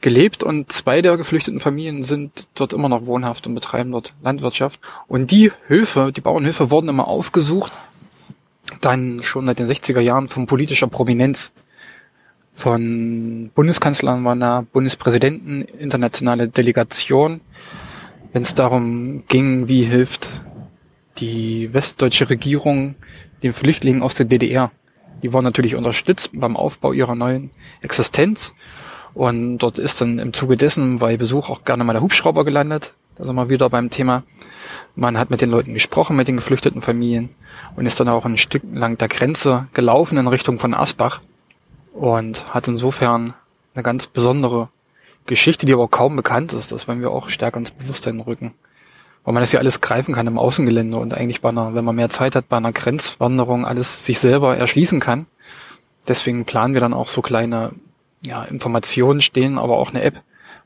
[0.00, 4.80] gelebt und zwei der geflüchteten Familien sind dort immer noch wohnhaft und betreiben dort Landwirtschaft.
[5.08, 7.72] Und die Höfe, die Bauernhöfe wurden immer aufgesucht,
[8.80, 11.52] dann schon seit den 60er Jahren von politischer Prominenz.
[12.52, 17.40] Von Bundeskanzlern waren da, Bundespräsidenten, internationale Delegation,
[18.32, 20.30] wenn es darum ging, wie hilft
[21.18, 22.94] die westdeutsche Regierung
[23.42, 24.70] den Flüchtlingen aus der DDR.
[25.22, 27.50] Die wurden natürlich unterstützt beim Aufbau ihrer neuen
[27.80, 28.54] Existenz.
[29.14, 32.94] Und dort ist dann im Zuge dessen bei Besuch auch gerne mal der Hubschrauber gelandet.
[33.16, 34.22] Da sind wir wieder beim Thema.
[34.94, 37.30] Man hat mit den Leuten gesprochen, mit den geflüchteten Familien
[37.74, 41.20] und ist dann auch ein Stück lang der Grenze gelaufen in Richtung von Asbach
[41.94, 43.34] und hat insofern
[43.74, 44.68] eine ganz besondere
[45.26, 46.70] Geschichte, die aber kaum bekannt ist.
[46.70, 48.54] Das wollen wir auch stärker ins Bewusstsein rücken
[49.28, 51.94] weil man das ja alles greifen kann im Außengelände und eigentlich bei einer, wenn man
[51.94, 55.26] mehr Zeit hat, bei einer Grenzwanderung alles sich selber erschließen kann.
[56.08, 57.72] Deswegen planen wir dann auch so kleine
[58.24, 60.22] ja, Informationen stehen, aber auch eine App,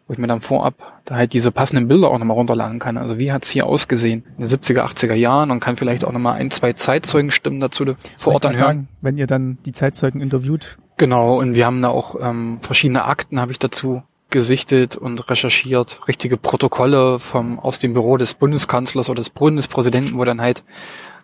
[0.07, 0.75] wo ich mir dann vorab
[1.07, 2.99] da halt diese passenden Bilder auch nochmal runterladen kann.
[2.99, 6.35] Also wie hat's hier ausgesehen in den 70er, 80er Jahren und kann vielleicht auch nochmal
[6.39, 7.85] ein, zwei Zeitzeugen-Stimmen dazu
[8.17, 8.61] vor Ort dann hören.
[8.61, 10.79] Sagen, wenn ihr dann die Zeitzeugen interviewt.
[10.99, 16.09] Genau, und wir haben da auch ähm, verschiedene Akten, habe ich dazu gesichtet und recherchiert,
[16.09, 20.65] richtige Protokolle vom aus dem Büro des Bundeskanzlers oder des Bundespräsidenten, wo dann halt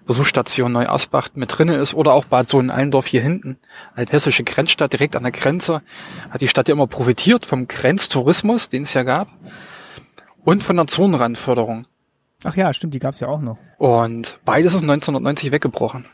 [0.07, 3.59] Besuchsstation Neuasbach mit drinne ist oder auch Bad Sohn-Allendorf hier hinten,
[3.95, 5.83] als hessische Grenzstadt direkt an der Grenze,
[6.31, 9.29] hat die Stadt ja immer profitiert vom Grenztourismus, den es ja gab,
[10.45, 11.87] und von der Zonenrandförderung.
[12.45, 13.59] Ach ja, stimmt, die gab's ja auch noch.
[13.77, 16.07] Und beides ist 1990 weggebrochen.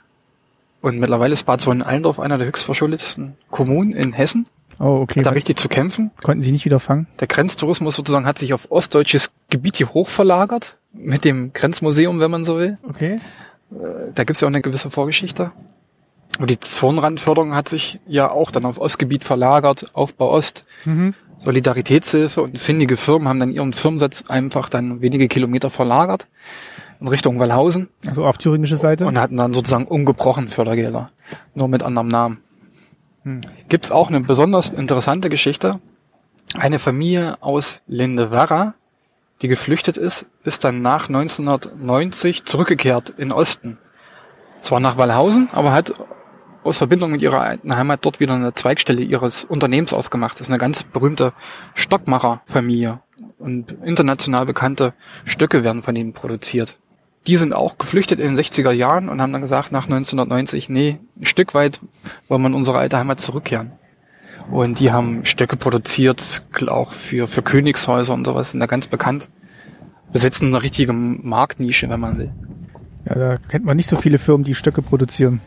[0.80, 4.44] Und mittlerweile ist Bad Sohn-Allendorf einer der höchstverschuldetsten Kommunen in Hessen.
[4.78, 5.20] Oh, okay.
[5.20, 6.10] Hat da richtig zu kämpfen.
[6.22, 7.06] Konnten sie nicht wieder fangen?
[7.20, 12.44] Der Grenztourismus sozusagen hat sich auf ostdeutsches Gebiet hier hochverlagert, mit dem Grenzmuseum, wenn man
[12.44, 12.76] so will.
[12.88, 13.20] Okay.
[14.14, 15.50] Da gibt's ja auch eine gewisse Vorgeschichte.
[16.38, 21.14] Und die Zonenrandförderung hat sich ja auch dann auf Ostgebiet verlagert, Aufbau Ost, Mhm.
[21.38, 26.26] Solidaritätshilfe und findige Firmen haben dann ihren Firmensitz einfach dann wenige Kilometer verlagert
[27.00, 29.04] in Richtung Wallhausen Also auf thüringische Seite.
[29.06, 31.10] und hatten dann sozusagen ungebrochen Fördergelder,
[31.54, 32.38] nur mit anderem Namen.
[33.24, 33.40] Hm.
[33.68, 35.80] Gibt's auch eine besonders interessante Geschichte.
[36.56, 38.74] Eine Familie aus Lindewerra,
[39.42, 43.78] die geflüchtet ist, ist dann nach 1990 zurückgekehrt in Osten.
[44.60, 45.92] Zwar nach Wallhausen, aber hat
[46.62, 50.40] aus Verbindung mit ihrer alten Heimat dort wieder eine Zweigstelle ihres Unternehmens aufgemacht.
[50.40, 51.32] Das ist eine ganz berühmte
[51.74, 53.00] Stockmacherfamilie
[53.38, 54.94] und international bekannte
[55.24, 56.78] Stücke werden von ihnen produziert.
[57.26, 60.98] Die sind auch geflüchtet in den 60er Jahren und haben dann gesagt, nach 1990, nee,
[61.18, 61.80] ein Stück weit
[62.28, 63.72] wollen wir in unsere alte Heimat zurückkehren.
[64.50, 69.28] Und die haben Stöcke produziert, auch für, für Königshäuser und sowas, sind da ganz bekannt.
[70.12, 72.32] Besitzen eine richtige Marktnische, wenn man will.
[73.06, 75.40] Ja, da kennt man nicht so viele Firmen, die Stöcke produzieren.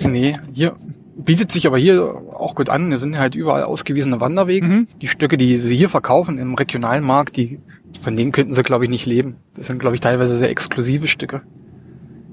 [0.00, 0.76] Nee, hier
[1.16, 2.92] bietet sich aber hier auch gut an.
[2.92, 4.66] Es sind halt überall ausgewiesene Wanderwege.
[4.66, 4.88] Mhm.
[5.00, 7.58] Die Stücke, die sie hier verkaufen im regionalen Markt, die,
[8.00, 9.36] von denen könnten sie, glaube ich, nicht leben.
[9.54, 11.42] Das sind, glaube ich, teilweise sehr exklusive Stücke,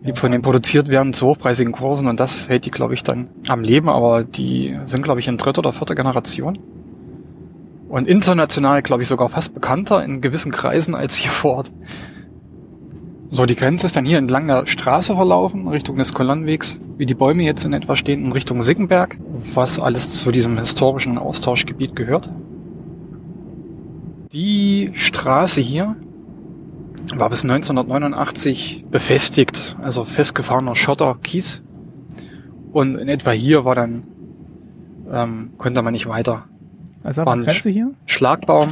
[0.05, 3.29] die von denen produziert werden zu hochpreisigen Kursen und das hält die, glaube ich, dann
[3.47, 6.59] am Leben, aber die sind, glaube ich, in dritter oder vierter Generation.
[7.89, 11.71] Und international, glaube ich, sogar fast bekannter in gewissen Kreisen als hier vor Ort.
[13.29, 17.15] So, die Grenze ist dann hier entlang der Straße verlaufen, Richtung des Kolonnenwegs, wie die
[17.15, 19.17] Bäume jetzt in etwa stehen, in Richtung Sickenberg,
[19.55, 22.31] was alles zu diesem historischen Austauschgebiet gehört.
[24.33, 25.95] Die Straße hier
[27.13, 31.61] war bis 1989 befestigt, also festgefahrener Schotter, Kies.
[32.71, 34.07] Und in etwa hier war dann,
[35.11, 36.45] ähm, konnte man nicht weiter.
[37.03, 37.91] Also War ein Grenze hier?
[38.07, 38.71] Schlagbaum.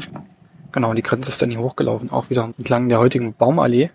[0.71, 3.91] Genau, die Grenze ist dann hier hochgelaufen, auch wieder entlang der heutigen Baumallee.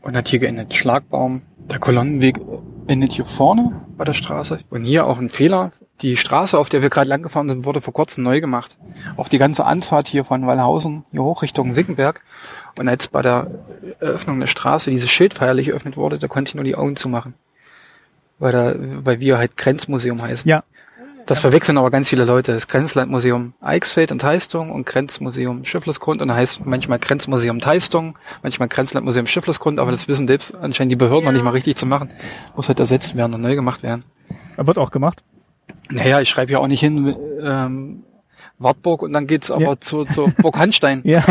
[0.00, 0.72] Und hat hier geendet.
[0.72, 1.42] Schlagbaum.
[1.70, 2.40] Der Kolonnenweg
[2.86, 4.60] endet hier vorne bei der Straße.
[4.70, 5.72] Und hier auch ein Fehler.
[6.02, 8.76] Die Straße, auf der wir gerade lang gefahren sind, wurde vor kurzem neu gemacht.
[9.16, 12.22] Auch die ganze Anfahrt hier von Wallhausen hier hoch Richtung Sickenberg.
[12.76, 13.50] Und als bei der
[14.00, 17.34] Eröffnung der Straße dieses Schild feierlich eröffnet wurde, da konnte ich nur die Augen zumachen.
[18.38, 20.48] Weil da, weil wir halt Grenzmuseum heißen.
[20.48, 20.64] Ja.
[21.24, 22.52] Das verwechseln aber ganz viele Leute.
[22.52, 28.68] Das Grenzlandmuseum Eichsfeld und Teistung und Grenzmuseum Schifflesgrund und da heißt manchmal Grenzmuseum Teistung, manchmal
[28.68, 32.10] Grenzlandmuseum Schifflesgrund, aber das wissen selbst anscheinend die Behörden noch nicht mal richtig zu machen.
[32.54, 34.04] Muss halt ersetzt werden und neu gemacht werden.
[34.56, 35.24] Wird auch gemacht.
[35.90, 38.02] Naja, ich schreibe ja auch nicht hin ähm,
[38.58, 39.80] Wartburg und dann geht's aber Ja.
[39.80, 41.02] zu, zu Burg Hanstein.
[41.04, 41.22] Ja.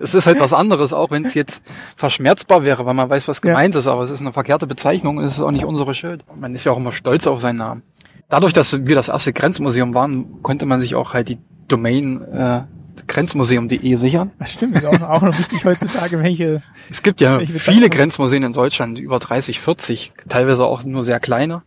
[0.00, 1.62] Es ist halt was anderes, auch wenn es jetzt
[1.96, 3.50] verschmerzbar wäre, weil man weiß, was Ja.
[3.52, 6.24] gemeint ist, aber es ist eine verkehrte Bezeichnung und es ist auch nicht unsere Schuld.
[6.38, 7.82] Man ist ja auch immer stolz auf seinen Namen.
[8.28, 12.60] Dadurch, dass wir das erste Grenzmuseum waren, konnte man sich auch halt die Domain äh,
[13.06, 14.30] grenzmuseum.de sichern.
[14.38, 16.62] Das stimmt, ist auch, auch noch wichtig heutzutage, welche.
[16.90, 21.62] Es gibt ja viele Grenzmuseen in Deutschland, über 30, 40, teilweise auch nur sehr kleine.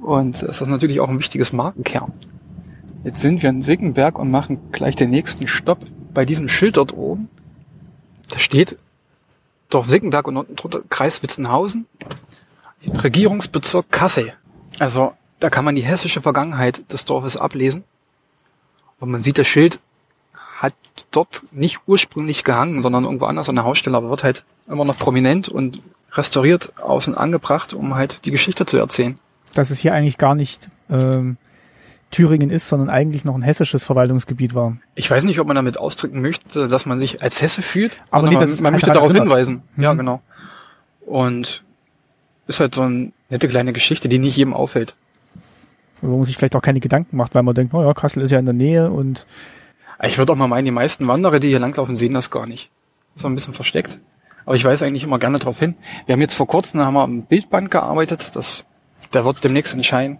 [0.00, 2.12] Und es ist natürlich auch ein wichtiges Markenkern.
[3.04, 5.80] Jetzt sind wir in Sickenberg und machen gleich den nächsten Stopp
[6.12, 7.28] bei diesem Schild dort oben.
[8.28, 8.78] Da steht
[9.70, 11.86] Dorf Sickenberg und unten drunter Kreis Witzenhausen,
[13.02, 14.34] Regierungsbezirk Kassel.
[14.78, 17.84] Also da kann man die hessische Vergangenheit des Dorfes ablesen.
[18.98, 19.80] Und man sieht, das Schild
[20.56, 20.74] hat
[21.12, 24.98] dort nicht ursprünglich gehangen, sondern irgendwo anders an der Hausstelle, aber wird halt immer noch
[24.98, 25.80] prominent und
[26.12, 29.18] restauriert außen angebracht, um halt die Geschichte zu erzählen.
[29.50, 31.36] Dass es hier eigentlich gar nicht ähm,
[32.10, 34.76] Thüringen ist, sondern eigentlich noch ein hessisches Verwaltungsgebiet war.
[34.94, 38.28] Ich weiß nicht, ob man damit ausdrücken möchte, dass man sich als Hesse fühlt, Aber
[38.28, 39.24] nee, man, man möchte darauf erinnert.
[39.24, 39.62] hinweisen.
[39.76, 39.98] Ja, Mhm.
[39.98, 40.22] genau.
[41.06, 41.62] Und
[42.46, 44.94] ist halt so eine nette kleine Geschichte, die nicht jedem auffällt.
[46.00, 48.30] Wo man sich vielleicht auch keine Gedanken macht, weil man denkt, oh ja, Kassel ist
[48.30, 49.26] ja in der Nähe und
[50.02, 52.70] Ich würde auch mal meinen, die meisten Wanderer, die hier langlaufen, sehen das gar nicht.
[53.16, 53.98] Ist so ein bisschen versteckt.
[54.46, 55.74] Aber ich weise eigentlich immer gerne darauf hin.
[56.06, 58.34] Wir haben jetzt vor kurzem haben wir am Bildband gearbeitet.
[58.34, 58.64] Das,
[59.12, 60.18] der wird demnächst entscheiden.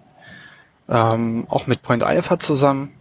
[0.89, 2.93] Ähm, auch mit Point Alpha zusammen.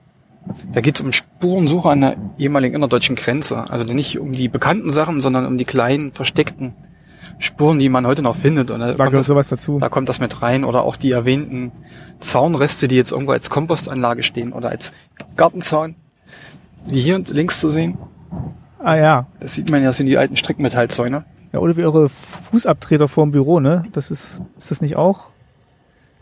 [0.71, 3.69] Da geht es um Spurensuche an der ehemaligen innerdeutschen Grenze.
[3.69, 6.73] Also nicht um die bekannten Sachen, sondern um die kleinen, versteckten
[7.39, 8.71] Spuren, die man heute noch findet.
[8.71, 9.79] Und da, da kommt das, sowas dazu.
[9.79, 10.63] da kommt das mit rein.
[10.63, 11.71] Oder auch die erwähnten
[12.19, 14.93] Zaunreste, die jetzt irgendwo als Kompostanlage stehen oder als
[15.35, 15.95] Gartenzaun.
[16.85, 17.97] wie hier links zu sehen.
[18.79, 19.27] Ah ja.
[19.39, 21.25] Das sieht man ja, das sind die alten Strickmetallzäune.
[21.53, 23.83] Ja, oder wie eure Fußabtreter vorm Büro, ne?
[23.93, 25.29] Das ist, ist das nicht auch?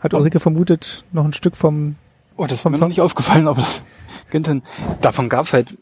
[0.06, 1.96] Hat Ulrike vermutet, noch ein Stück vom,
[2.36, 3.64] Oh, das ist Vom mir noch nicht aufgefallen, aber
[4.46, 4.62] hin.
[5.00, 5.76] Davon gab es halt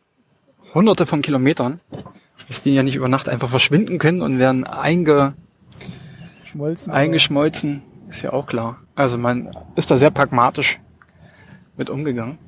[0.73, 1.81] hunderte von Kilometern,
[2.49, 5.35] dass die ja nicht über Nacht einfach verschwinden können und werden einge,
[6.45, 6.93] Schmolzen?
[6.93, 7.83] eingeschmolzen.
[8.09, 8.79] Ist ja auch klar.
[8.95, 10.81] Also man ist da sehr pragmatisch
[11.77, 12.39] mit umgegangen.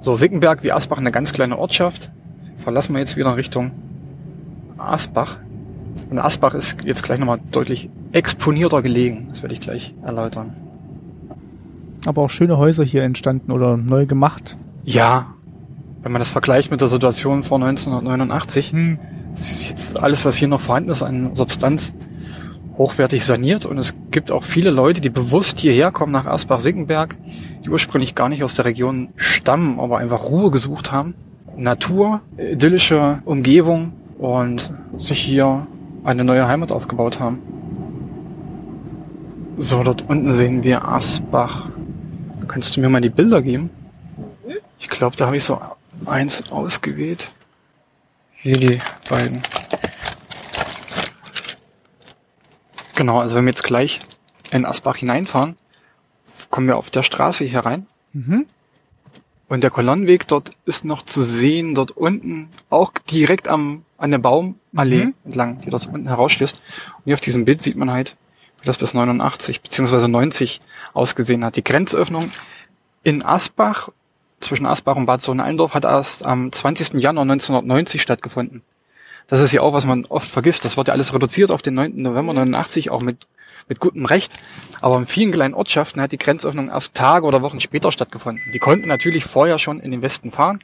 [0.00, 2.10] So, Sickenberg wie Asbach eine ganz kleine Ortschaft.
[2.56, 3.72] Verlassen wir jetzt wieder Richtung
[4.78, 5.40] Asbach.
[6.10, 9.26] Und Asbach ist jetzt gleich nochmal deutlich exponierter gelegen.
[9.28, 10.56] Das werde ich gleich erläutern.
[12.06, 14.56] Aber auch schöne Häuser hier entstanden oder neu gemacht.
[14.84, 15.34] Ja,
[16.02, 18.74] wenn man das vergleicht mit der Situation vor 1989,
[19.34, 21.94] ist jetzt alles, was hier noch vorhanden ist an Substanz,
[22.76, 23.66] hochwertig saniert.
[23.66, 27.16] Und es gibt auch viele Leute, die bewusst hierher kommen nach Asbach-Sickenberg,
[27.64, 31.14] die ursprünglich gar nicht aus der Region stammen, aber einfach Ruhe gesucht haben.
[31.56, 35.66] Natur, idyllische Umgebung und sich hier
[36.02, 37.38] eine neue Heimat aufgebaut haben.
[39.62, 41.70] So, dort unten sehen wir Asbach.
[42.48, 43.70] Kannst du mir mal die Bilder geben?
[44.80, 45.60] Ich glaube, da habe ich so
[46.04, 47.30] eins ausgewählt.
[48.32, 49.40] Hier die beiden.
[52.96, 54.00] Genau, also wenn wir jetzt gleich
[54.50, 55.54] in Asbach hineinfahren,
[56.50, 57.86] kommen wir auf der Straße hier rein.
[58.14, 58.46] Mhm.
[59.48, 64.18] Und der Kolonnenweg dort ist noch zu sehen, dort unten, auch direkt am, an der
[64.18, 65.14] Baumallee Mhm.
[65.24, 66.60] entlang, die dort unten herausstößt.
[66.96, 68.16] Und hier auf diesem Bild sieht man halt,
[68.64, 70.60] das bis 89 beziehungsweise 90
[70.94, 71.56] ausgesehen hat.
[71.56, 72.30] Die Grenzöffnung
[73.02, 73.88] in Asbach,
[74.40, 76.94] zwischen Asbach und Bad Sohn-Allendorf, hat erst am 20.
[76.94, 78.62] Januar 1990 stattgefunden.
[79.28, 80.64] Das ist ja auch, was man oft vergisst.
[80.64, 82.02] Das wird ja alles reduziert auf den 9.
[82.02, 83.28] November 89, auch mit,
[83.68, 84.34] mit gutem Recht.
[84.80, 88.42] Aber in vielen kleinen Ortschaften hat die Grenzöffnung erst Tage oder Wochen später stattgefunden.
[88.52, 90.60] Die konnten natürlich vorher schon in den Westen fahren.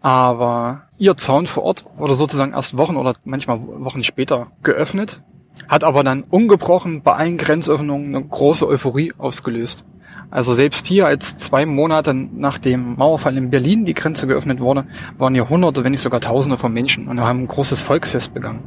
[0.00, 5.22] Aber ihr Zaun vor Ort wurde sozusagen erst Wochen oder manchmal Wochen später geöffnet,
[5.68, 9.84] hat aber dann ungebrochen bei allen Grenzöffnungen eine große Euphorie ausgelöst.
[10.30, 14.84] Also selbst hier, als zwei Monate nach dem Mauerfall in Berlin die Grenze geöffnet wurde,
[15.18, 18.60] waren hier Hunderte, wenn nicht sogar Tausende von Menschen und haben ein großes Volksfest begangen.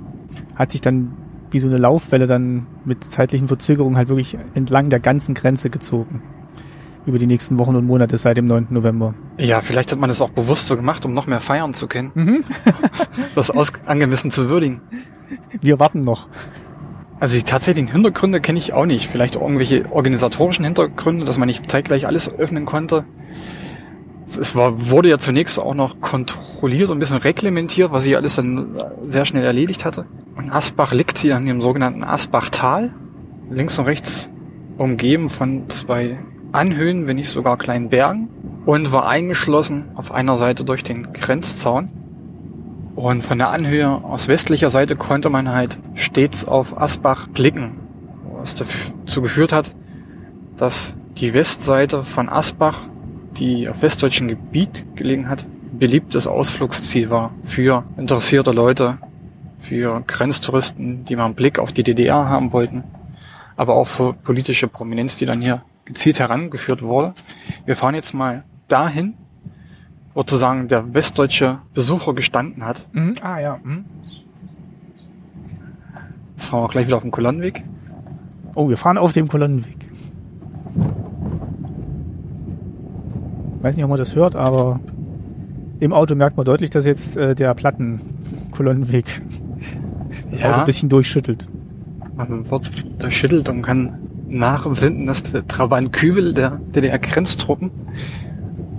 [0.55, 1.13] Hat sich dann
[1.51, 6.21] wie so eine Laufwelle dann mit zeitlichen Verzögerungen halt wirklich entlang der ganzen Grenze gezogen.
[7.05, 8.67] Über die nächsten Wochen und Monate seit dem 9.
[8.69, 9.13] November.
[9.37, 12.11] Ja, vielleicht hat man das auch bewusst so gemacht, um noch mehr feiern zu können.
[12.15, 12.43] Mhm.
[13.35, 14.81] das aus angemessen zu würdigen.
[15.61, 16.27] Wir warten noch.
[17.23, 19.07] Also die tatsächlichen Hintergründe kenne ich auch nicht.
[19.07, 23.05] Vielleicht auch irgendwelche organisatorischen Hintergründe, dass man nicht zeitgleich alles öffnen konnte.
[24.27, 28.35] Es war, wurde ja zunächst auch noch kontrolliert und ein bisschen reglementiert, was sich alles
[28.35, 28.73] dann
[29.03, 30.05] sehr schnell erledigt hatte.
[30.35, 32.93] Und Asbach liegt hier in dem sogenannten Asbachtal.
[33.49, 34.29] Links und rechts
[34.77, 36.19] umgeben von zwei
[36.51, 38.27] Anhöhen, wenn nicht sogar kleinen Bergen.
[38.65, 42.02] Und war eingeschlossen auf einer Seite durch den Grenzzaun.
[42.95, 47.79] Und von der Anhöhe aus westlicher Seite konnte man halt stets auf Asbach blicken,
[48.33, 49.73] was dazu geführt hat,
[50.57, 52.79] dass die Westseite von Asbach,
[53.37, 58.99] die auf westdeutschem Gebiet gelegen hat, beliebtes Ausflugsziel war für interessierte Leute,
[59.59, 62.83] für Grenztouristen, die mal einen Blick auf die DDR haben wollten,
[63.55, 67.13] aber auch für politische Prominenz, die dann hier gezielt herangeführt wurde.
[67.65, 69.15] Wir fahren jetzt mal dahin,
[70.15, 72.87] sozusagen der westdeutsche Besucher gestanden hat.
[72.93, 73.15] Mhm.
[73.21, 73.59] Ah ja.
[73.63, 73.85] Mhm.
[76.35, 77.63] Jetzt fahren wir gleich wieder auf den Kolonnenweg.
[78.55, 79.89] Oh, wir fahren auf dem Kolonnenweg.
[83.61, 84.79] Weiß nicht, ob man das hört, aber
[85.79, 89.05] im Auto merkt man deutlich, dass jetzt äh, der Plattenkolonnenweg
[90.31, 90.49] das Ja.
[90.51, 91.47] Auto ein bisschen durchschüttelt.
[92.15, 92.71] Man wird
[93.01, 97.71] durchschüttelt und kann nachempfinden, dass der Trabant Kübel der DDR-Grenztruppen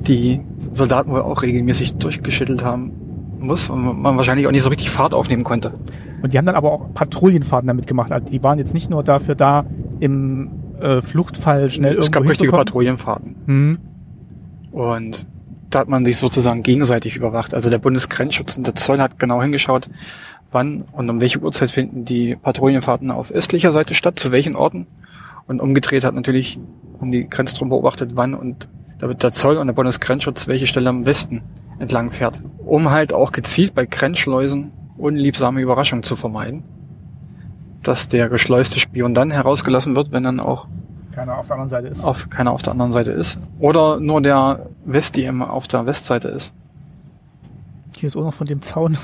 [0.09, 2.93] die Soldaten wohl auch regelmäßig durchgeschüttelt haben
[3.41, 5.75] muss und man wahrscheinlich auch nicht so richtig Fahrt aufnehmen konnte.
[6.23, 8.13] Und die haben dann aber auch Patrouillenfahrten damit gemacht.
[8.13, 9.67] Also die waren jetzt nicht nur dafür da,
[10.01, 10.51] im
[10.81, 12.53] äh, Fluchtfall schnell es gab irgendwo richtige.
[12.53, 13.37] Patrouillenfahrten.
[13.47, 13.79] Mhm.
[14.73, 15.27] Und
[15.71, 17.55] da hat man sich sozusagen gegenseitig überwacht.
[17.55, 19.91] Also der Bundesgrenzschutz und der Zoll hat genau hingeschaut,
[20.51, 24.87] wann und um welche Uhrzeit finden die Patrouillenfahrten auf östlicher Seite statt, zu welchen Orten.
[25.47, 26.59] Und umgedreht hat natürlich
[27.01, 28.69] um die Grenztruppen beobachtet, wann und
[29.05, 31.43] damit der Zoll und der Bundesgrenzschutz welche Stelle am Westen
[31.79, 32.41] entlang fährt.
[32.65, 36.65] Um halt auch gezielt bei Grenzschleusen unliebsame Überraschungen zu vermeiden.
[37.83, 40.69] Dass der geschleuste Spion dann herausgelassen wird, wenn dann auch
[41.13, 42.03] Keiner auf der anderen Seite ist.
[42.03, 43.39] auf keiner auf der anderen Seite ist.
[43.59, 46.55] Oder nur der West-DM auf der Westseite ist.
[47.99, 48.97] Hier ist auch noch von dem Zaun.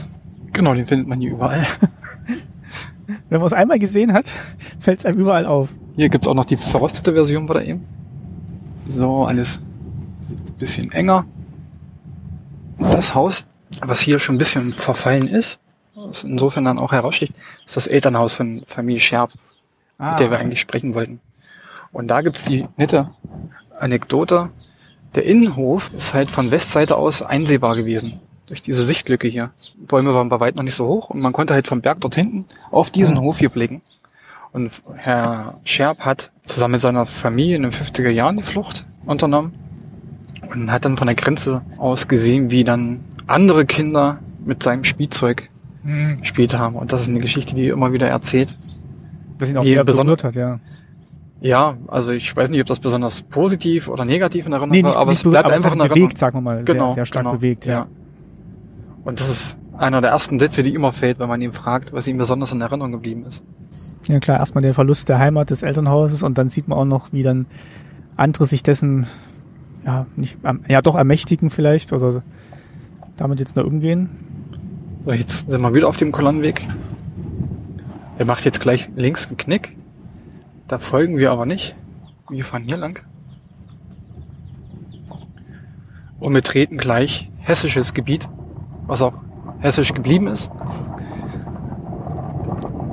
[0.54, 1.66] Genau, den findet man hier überall.
[3.28, 4.24] Wenn man es einmal gesehen hat,
[4.78, 5.68] fällt es einem überall auf.
[5.96, 7.84] Hier gibt's auch noch die verrostete Version, war da eben.
[8.86, 9.60] So, alles
[10.30, 11.26] ein bisschen enger.
[12.78, 13.44] das Haus,
[13.82, 15.58] was hier schon ein bisschen verfallen ist,
[15.94, 17.34] was insofern dann auch heraussticht,
[17.66, 19.30] ist das Elternhaus von Familie Scherb,
[19.98, 21.20] Ah, mit der wir eigentlich sprechen wollten.
[21.92, 23.10] Und da gibt's die nette
[23.78, 24.48] Anekdote.
[25.14, 28.20] Der Innenhof ist halt von Westseite aus einsehbar gewesen.
[28.46, 29.50] Durch diese Sichtlücke hier.
[29.76, 32.14] Bäume waren bei weitem noch nicht so hoch und man konnte halt vom Berg dort
[32.14, 33.82] hinten auf diesen Hof hier blicken.
[34.52, 39.52] Und Herr Scherb hat zusammen mit seiner Familie in den 50er Jahren die Flucht unternommen
[40.52, 45.48] und hat dann von der Grenze aus gesehen, wie dann andere Kinder mit seinem Spielzeug
[45.82, 46.74] Hm, gespielt haben.
[46.76, 48.54] Und das ist eine Geschichte, die er immer wieder erzählt.
[49.38, 50.60] was ihn auch sehr besonder- berührt hat, ja.
[51.40, 54.90] Ja, also ich weiß nicht, ob das besonders positiv oder negativ in Erinnerung Nee, war,
[54.90, 56.02] nicht, aber nicht es bleibt aber einfach es in Erinnerung.
[56.02, 56.62] bewegt, sagen wir mal.
[56.64, 57.72] Genau, sehr, sehr stark genau, bewegt, ja.
[57.72, 57.86] ja.
[59.04, 62.06] Und das ist einer der ersten Sätze, die immer fällt, wenn man ihn fragt, was
[62.06, 63.42] ihm besonders in Erinnerung geblieben ist.
[64.06, 67.10] Ja klar, erstmal der Verlust der Heimat des Elternhauses und dann sieht man auch noch,
[67.10, 67.46] wie dann
[68.16, 69.06] andere sich dessen
[69.84, 70.38] ja nicht
[70.68, 72.22] ja doch ermächtigen vielleicht oder
[73.16, 74.08] damit jetzt nur umgehen.
[75.02, 76.66] So, jetzt sind wir wieder auf dem Kolonnenweg.
[78.18, 79.76] Der macht jetzt gleich links einen Knick.
[80.68, 81.74] Da folgen wir aber nicht.
[82.28, 83.00] Wir fahren hier lang.
[86.18, 88.28] Und wir treten gleich hessisches Gebiet,
[88.86, 89.14] was auch
[89.60, 90.52] hessisch geblieben ist.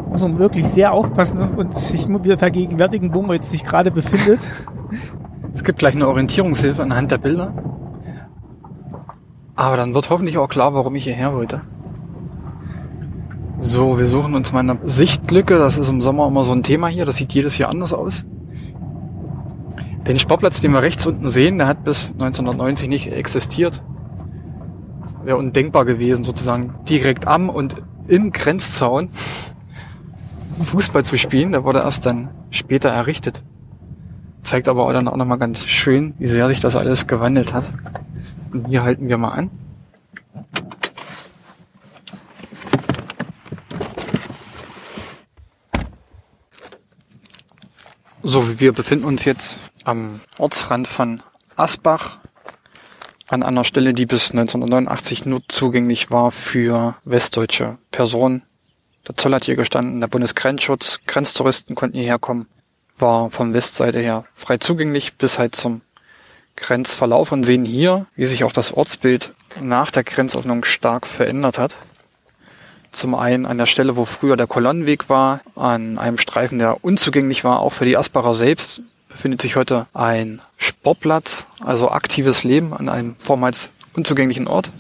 [0.10, 3.92] Muss man wirklich sehr aufpassen und sich immer wieder vergegenwärtigen, wo man jetzt sich gerade
[3.92, 4.40] befindet.
[5.54, 7.54] Es gibt gleich eine Orientierungshilfe anhand der Bilder.
[9.56, 11.62] Aber dann wird hoffentlich auch klar, warum ich hierher wollte.
[13.60, 15.58] So, wir suchen uns mal eine Sichtlücke.
[15.58, 17.06] Das ist im Sommer immer so ein Thema hier.
[17.06, 18.24] Das sieht jedes Jahr anders aus.
[20.08, 23.84] Den Sportplatz, den wir rechts unten sehen, der hat bis 1990 nicht existiert.
[25.24, 29.10] Wäre undenkbar gewesen, sozusagen direkt am und im Grenzzaun
[30.64, 31.52] Fußball zu spielen.
[31.52, 33.44] Der wurde erst dann später errichtet.
[34.44, 37.66] Zeigt aber auch dann auch nochmal ganz schön, wie sehr sich das alles gewandelt hat.
[38.52, 39.52] Und hier halten wir mal an.
[48.24, 51.24] So, wir befinden uns jetzt am Ortsrand von
[51.56, 52.18] Asbach,
[53.30, 58.44] an einer Stelle, die bis 1989 nur zugänglich war für westdeutsche Personen.
[59.08, 62.48] Der Zoll hat hier gestanden, der Bundesgrenzschutz, Grenztouristen konnten hierher kommen,
[62.98, 65.82] war von Westseite her frei zugänglich bis halt zum
[66.56, 71.78] Grenzverlauf und sehen hier, wie sich auch das Ortsbild nach der Grenzöffnung stark verändert hat.
[72.92, 77.44] Zum einen an der Stelle, wo früher der Kolonnenweg war, an einem Streifen, der unzugänglich
[77.44, 82.90] war, auch für die Asbacher selbst, befindet sich heute ein Sportplatz, also aktives Leben an
[82.90, 84.72] einem vormals unzugänglichen Ort.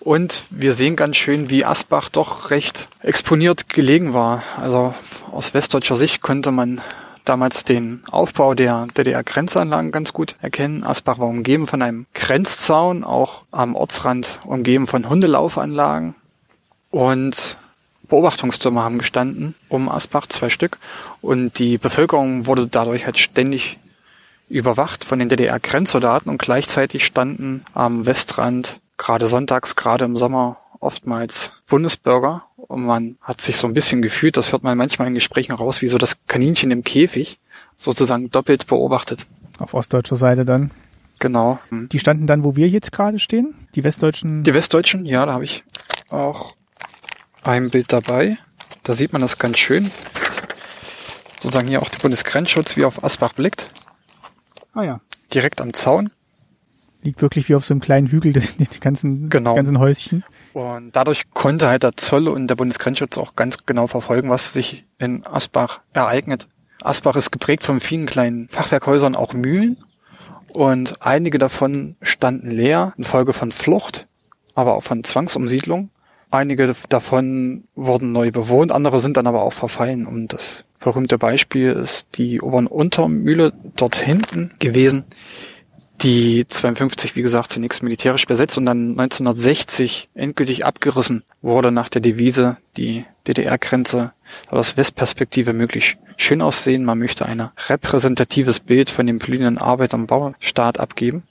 [0.00, 4.42] Und wir sehen ganz schön, wie Asbach doch recht exponiert gelegen war.
[4.60, 4.94] Also
[5.30, 6.80] aus westdeutscher Sicht konnte man
[7.24, 10.84] damals den Aufbau der DDR-Grenzanlagen ganz gut erkennen.
[10.84, 16.14] Asbach war umgeben von einem Grenzzaun, auch am Ortsrand umgeben von Hundelaufanlagen.
[16.90, 17.56] Und
[18.08, 20.78] Beobachtungstürme haben gestanden um Asbach, zwei Stück.
[21.20, 23.78] Und die Bevölkerung wurde dadurch halt ständig
[24.48, 31.52] überwacht von den DDR-Grenzsoldaten und gleichzeitig standen am Westrand, gerade sonntags, gerade im Sommer, oftmals
[31.68, 32.42] Bundesbürger.
[32.72, 35.82] Und man hat sich so ein bisschen gefühlt, das hört man manchmal in Gesprächen raus,
[35.82, 37.38] wie so das Kaninchen im Käfig,
[37.76, 39.26] sozusagen doppelt beobachtet.
[39.58, 40.70] Auf ostdeutscher Seite dann.
[41.18, 41.58] Genau.
[41.70, 43.54] Die standen dann, wo wir jetzt gerade stehen?
[43.74, 44.42] Die westdeutschen?
[44.42, 45.64] Die Westdeutschen, ja, da habe ich
[46.08, 46.54] auch
[47.42, 48.38] ein Bild dabei.
[48.84, 49.90] Da sieht man das ganz schön.
[51.42, 53.68] Sozusagen hier auch der Bundesgrenzschutz, wie auf Asbach blickt.
[54.72, 55.00] ah ja.
[55.34, 56.10] Direkt am Zaun.
[57.02, 59.52] Liegt wirklich wie auf so einem kleinen Hügel, die, die ganzen, Genau.
[59.52, 60.24] die ganzen Häuschen.
[60.52, 64.84] Und dadurch konnte halt der Zoll und der Bundesgrenzschutz auch ganz genau verfolgen, was sich
[64.98, 66.48] in Asbach ereignet.
[66.82, 69.78] Asbach ist geprägt von vielen kleinen Fachwerkhäusern, auch Mühlen.
[70.54, 74.06] Und einige davon standen leer infolge von Flucht,
[74.54, 75.90] aber auch von Zwangsumsiedlung.
[76.30, 80.06] Einige davon wurden neu bewohnt, andere sind dann aber auch verfallen.
[80.06, 85.04] Und das berühmte Beispiel ist die Obern Untermühle dort hinten gewesen,
[86.02, 92.00] die 52, wie gesagt, zunächst militärisch besetzt und dann 1960 endgültig abgerissen wurde nach der
[92.00, 94.12] Devise, die DDR-Grenze
[94.48, 96.84] soll aus Westperspektive möglichst schön aussehen.
[96.84, 101.22] Man möchte ein repräsentatives Bild von dem blühenden Arbeiter- und Bauernstaat abgeben.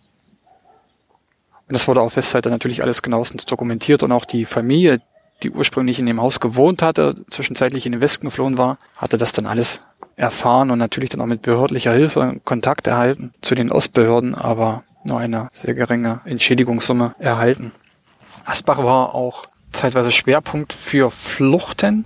[1.68, 5.02] Und das wurde auf Westseite natürlich alles genauestens dokumentiert und auch die Familie,
[5.44, 9.32] die ursprünglich in dem Haus gewohnt hatte, zwischenzeitlich in den Westen geflohen war, hatte das
[9.32, 9.84] dann alles
[10.16, 15.20] erfahren und natürlich dann auch mit behördlicher Hilfe Kontakt erhalten zu den Ostbehörden, aber nur
[15.20, 17.72] eine sehr geringe Entschädigungssumme erhalten.
[18.46, 22.06] Asbach war auch zeitweise Schwerpunkt für Fluchten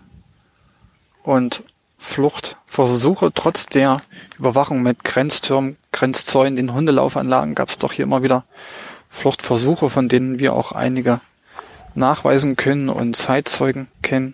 [1.24, 1.64] und
[1.98, 3.32] Fluchtversuche.
[3.34, 3.98] Trotz der
[4.38, 8.44] Überwachung mit Grenztürmen, Grenzzäunen, den Hundelaufanlagen gab es doch hier immer wieder
[9.10, 11.20] Fluchtversuche, von denen wir auch einige
[11.96, 14.34] nachweisen können und Zeitzeugen kennen.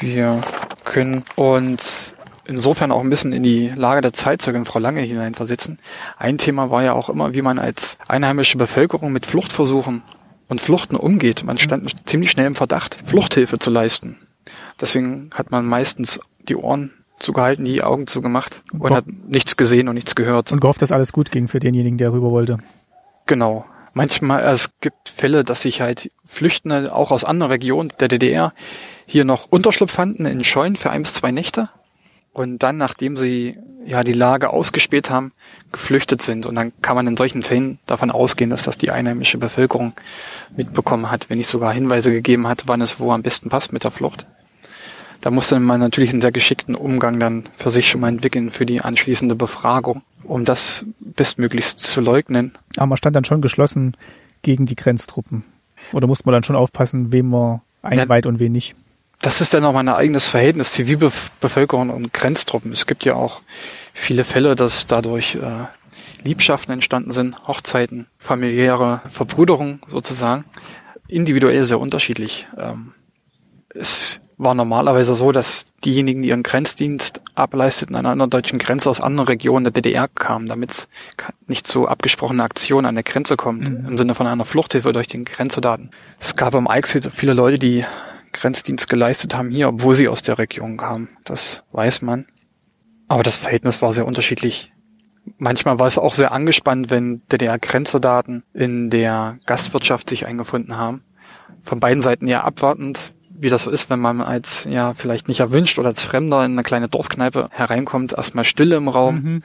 [0.00, 0.40] Wir
[0.84, 5.78] können uns insofern auch ein bisschen in die Lage der Zeitzeugin Frau Lange hineinversetzen.
[6.18, 10.02] Ein Thema war ja auch immer, wie man als einheimische Bevölkerung mit Fluchtversuchen
[10.48, 11.44] und Fluchten umgeht.
[11.44, 14.18] Man stand ziemlich schnell im Verdacht, Fluchthilfe zu leisten.
[14.80, 19.88] Deswegen hat man meistens die Ohren zugehalten, die Augen zugemacht und, und hat nichts gesehen
[19.88, 20.52] und nichts gehört.
[20.52, 22.58] Und gehofft, dass alles gut ging für denjenigen, der rüber wollte.
[23.26, 23.64] Genau.
[23.94, 28.52] Manchmal, es gibt Fälle, dass sich halt Flüchtende auch aus anderen Regionen der DDR
[29.06, 31.70] hier noch Unterschlupf fanden in Scheunen für ein bis zwei Nächte
[32.32, 33.56] und dann, nachdem sie
[33.86, 35.32] ja die Lage ausgespäht haben,
[35.70, 36.46] geflüchtet sind.
[36.46, 39.92] Und dann kann man in solchen Fällen davon ausgehen, dass das die einheimische Bevölkerung
[40.56, 43.84] mitbekommen hat, wenn nicht sogar Hinweise gegeben hat, wann es wo am besten passt mit
[43.84, 44.26] der Flucht.
[45.24, 48.66] Da musste man natürlich einen sehr geschickten Umgang dann für sich schon mal entwickeln für
[48.66, 52.52] die anschließende Befragung, um das bestmöglichst zu leugnen.
[52.76, 53.96] Aber man stand dann schon geschlossen
[54.42, 55.42] gegen die Grenztruppen.
[55.94, 58.76] Oder musste man dann schon aufpassen, wem man einweiht ja, und wen nicht?
[59.22, 62.72] das ist dann noch mal ein eigenes Verhältnis Zivilbevölkerung und Grenztruppen.
[62.72, 63.40] Es gibt ja auch
[63.94, 65.64] viele Fälle, dass dadurch äh,
[66.22, 70.44] Liebschaften entstanden sind, Hochzeiten, familiäre Verbrüderung sozusagen,
[71.08, 72.46] individuell sehr unterschiedlich.
[72.58, 72.92] Ähm,
[73.70, 79.00] es war normalerweise so, dass diejenigen, die ihren Grenzdienst ableisteten an einer deutschen Grenze aus
[79.00, 80.88] anderen Regionen der DDR kamen, damit es
[81.46, 83.88] nicht zu abgesprochenen Aktionen an der Grenze kommt, mhm.
[83.88, 85.90] im Sinne von einer Fluchthilfe durch den Grenzsoldaten.
[86.18, 87.84] Es gab im Eichsfeld viele Leute, die
[88.32, 91.08] Grenzdienst geleistet haben hier, obwohl sie aus der Region kamen.
[91.24, 92.26] Das weiß man.
[93.06, 94.72] Aber das Verhältnis war sehr unterschiedlich.
[95.38, 101.04] Manchmal war es auch sehr angespannt, wenn DDR-Grenzsoldaten in der Gastwirtschaft sich eingefunden haben.
[101.62, 105.40] Von beiden Seiten ja abwartend, wie das so ist, wenn man als ja vielleicht nicht
[105.40, 109.42] erwünscht oder als Fremder in eine kleine Dorfkneipe hereinkommt, erstmal Stille im Raum, mhm.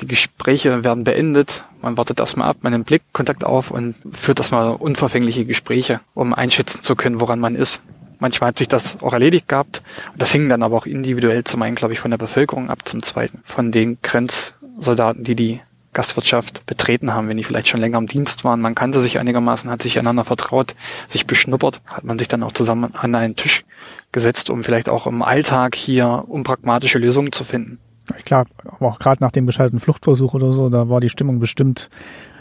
[0.00, 4.70] die Gespräche werden beendet, man wartet erstmal ab, man nimmt Blickkontakt auf und führt erstmal
[4.70, 7.82] unverfängliche Gespräche, um einschätzen zu können, woran man ist.
[8.20, 9.82] Manchmal hat sich das auch erledigt gehabt.
[10.16, 13.02] Das hing dann aber auch individuell zum einen, glaube ich, von der Bevölkerung ab, zum
[13.02, 15.60] zweiten von den Grenzsoldaten, die die
[15.92, 18.60] Gastwirtschaft betreten haben, wenn die vielleicht schon länger im Dienst waren.
[18.60, 20.74] Man kannte sich einigermaßen, hat sich einander vertraut,
[21.06, 23.64] sich beschnuppert, hat man sich dann auch zusammen an einen Tisch
[24.10, 27.78] gesetzt, um vielleicht auch im Alltag hier unpragmatische Lösungen zu finden.
[28.24, 31.88] Klar, aber auch gerade nach dem gescheiterten Fluchtversuch oder so, da war die Stimmung bestimmt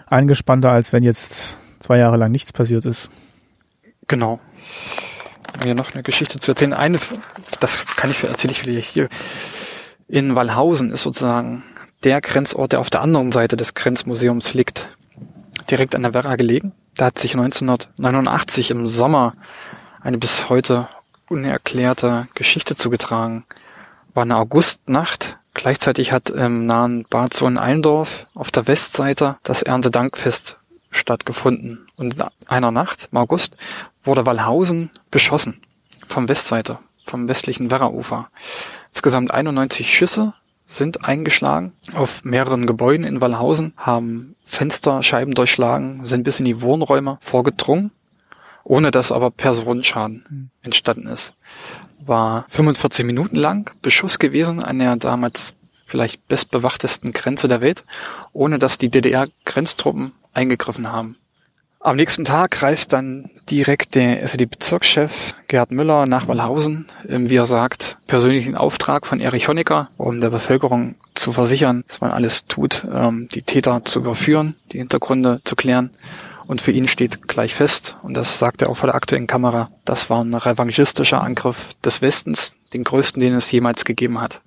[0.08, 3.12] angespannter, als wenn jetzt zwei Jahre lang nichts passiert ist.
[4.08, 4.40] Genau
[5.64, 6.74] mir noch eine Geschichte zu erzählen.
[6.74, 7.00] Eine,
[7.60, 9.10] das kann ich erzähle ich vielleicht hier.
[10.08, 11.64] In Wallhausen ist sozusagen
[12.04, 14.90] der Grenzort, der auf der anderen Seite des Grenzmuseums liegt,
[15.70, 16.74] direkt an der Werra gelegen.
[16.96, 19.34] Da hat sich 1989 im Sommer
[20.02, 20.88] eine bis heute
[21.30, 23.46] unerklärte Geschichte zugetragen.
[24.14, 25.38] War eine Augustnacht.
[25.54, 30.58] Gleichzeitig hat im nahen Bad Sohn-Allendorf auf der Westseite das Erntedankfest
[30.90, 31.88] stattgefunden.
[31.96, 33.58] Und in einer Nacht im August
[34.04, 35.62] wurde Wallhausen beschossen
[36.06, 38.30] vom Westseite, vom westlichen Werraufer.
[38.92, 40.34] Insgesamt 91 Schüsse
[40.72, 47.18] sind eingeschlagen auf mehreren Gebäuden in Wallhausen, haben Fensterscheiben durchschlagen, sind bis in die Wohnräume
[47.20, 47.92] vorgedrungen,
[48.64, 50.50] ohne dass aber Personenschaden hm.
[50.62, 51.34] entstanden ist.
[52.00, 57.84] War 45 Minuten lang Beschuss gewesen an der damals vielleicht bestbewachtesten Grenze der Welt,
[58.32, 61.18] ohne dass die DDR-Grenztruppen eingegriffen haben.
[61.84, 67.98] Am nächsten Tag reist dann direkt der SED-Bezirkschef Gerhard Müller nach Wallhausen, wie er sagt,
[68.06, 73.28] persönlichen Auftrag von Erich Honecker, um der Bevölkerung zu versichern, dass man alles tut, ähm,
[73.34, 75.90] die Täter zu überführen, die Hintergründe zu klären.
[76.46, 79.72] Und für ihn steht gleich fest, und das sagt er auch vor der aktuellen Kamera,
[79.84, 84.42] das war ein revanchistischer Angriff des Westens, den größten, den es jemals gegeben hat.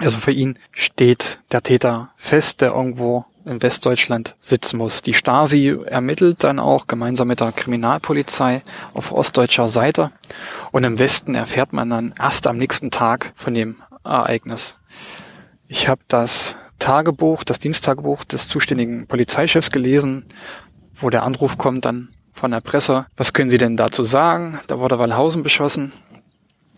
[0.00, 5.02] Also für ihn steht der Täter fest, der irgendwo in Westdeutschland sitzen muss.
[5.02, 8.62] Die Stasi ermittelt dann auch gemeinsam mit der Kriminalpolizei
[8.94, 10.12] auf ostdeutscher Seite
[10.70, 14.78] und im Westen erfährt man dann erst am nächsten Tag von dem Ereignis.
[15.66, 20.26] Ich habe das Tagebuch, das Diensttagebuch des zuständigen Polizeichefs gelesen,
[20.94, 23.06] wo der Anruf kommt dann von der Presse.
[23.16, 24.60] Was können Sie denn dazu sagen?
[24.68, 25.92] Da wurde Wallhausen beschossen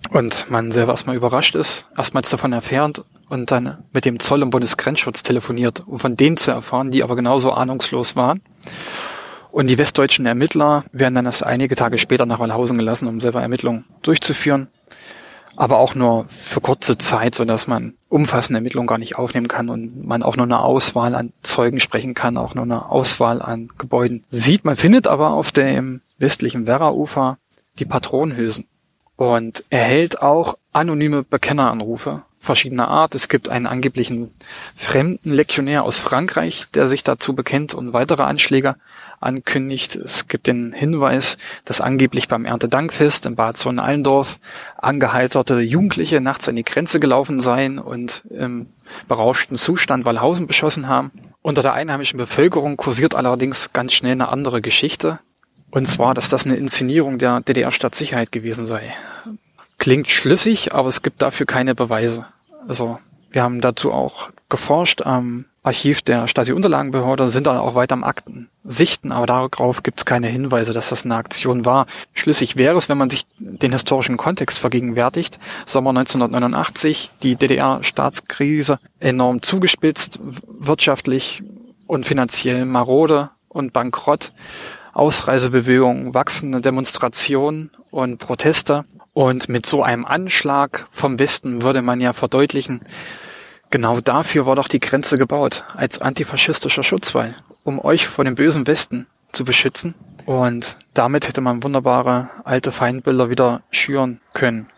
[0.08, 4.50] und man selber erstmal überrascht ist, erstmals davon erfährt und dann mit dem Zoll und
[4.50, 8.40] Bundesgrenzschutz telefoniert, um von denen zu erfahren, die aber genauso ahnungslos waren.
[9.52, 13.42] Und die westdeutschen Ermittler werden dann erst einige Tage später nach Wallhausen gelassen, um selber
[13.42, 14.68] Ermittlungen durchzuführen.
[15.56, 19.68] Aber auch nur für kurze Zeit, so dass man umfassende Ermittlungen gar nicht aufnehmen kann
[19.68, 23.68] und man auch nur eine Auswahl an Zeugen sprechen kann, auch nur eine Auswahl an
[23.76, 24.64] Gebäuden sieht.
[24.64, 27.38] Man findet aber auf dem westlichen Werra-Ufer
[27.78, 28.66] die Patronenhülsen
[29.20, 33.14] und erhält auch anonyme Bekenneranrufe verschiedener Art.
[33.14, 34.32] Es gibt einen angeblichen
[34.74, 38.76] fremden Lektionär aus Frankreich, der sich dazu bekennt und weitere Anschläge.
[39.20, 39.96] ankündigt.
[39.96, 41.36] Es gibt den Hinweis,
[41.66, 44.38] dass angeblich beim Erntedankfest in Bad Sonnenallendorf
[44.78, 48.68] angeheiterte Jugendliche nachts an die Grenze gelaufen seien und im
[49.06, 51.10] berauschten Zustand Wallhausen beschossen haben.
[51.42, 55.18] Unter der einheimischen Bevölkerung kursiert allerdings ganz schnell eine andere Geschichte.
[55.70, 58.92] Und zwar, dass das eine Inszenierung der DDR-Stadtsicherheit gewesen sei.
[59.78, 62.26] Klingt schlüssig, aber es gibt dafür keine Beweise.
[62.66, 62.98] Also
[63.30, 68.48] wir haben dazu auch geforscht am Archiv der Stasi-Unterlagenbehörde, sind dann auch weiter am Akten
[68.64, 71.86] sichten, aber darauf gibt es keine Hinweise, dass das eine Aktion war.
[72.14, 75.38] Schlüssig wäre es, wenn man sich den historischen Kontext vergegenwärtigt.
[75.66, 81.42] Sommer 1989, die DDR-Staatskrise enorm zugespitzt, wirtschaftlich
[81.86, 84.32] und finanziell marode und bankrott.
[84.92, 88.84] Ausreisebewegungen, wachsende Demonstrationen und Proteste.
[89.12, 92.80] Und mit so einem Anschlag vom Westen würde man ja verdeutlichen,
[93.70, 97.34] genau dafür war doch die Grenze gebaut, als antifaschistischer Schutzwall,
[97.64, 99.94] um euch vor dem bösen Westen zu beschützen.
[100.26, 104.68] Und damit hätte man wunderbare alte Feindbilder wieder schüren können.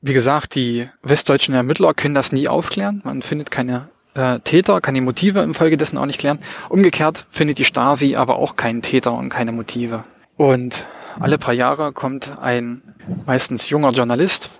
[0.00, 3.00] Wie gesagt, die westdeutschen Ermittler können das nie aufklären.
[3.04, 6.38] Man findet keine äh, Täter, kann die Motive im Folge dessen auch nicht klären.
[6.68, 10.04] Umgekehrt findet die Stasi aber auch keinen Täter und keine Motive.
[10.36, 10.86] Und
[11.20, 12.82] alle paar Jahre kommt ein
[13.26, 14.50] meistens junger Journalist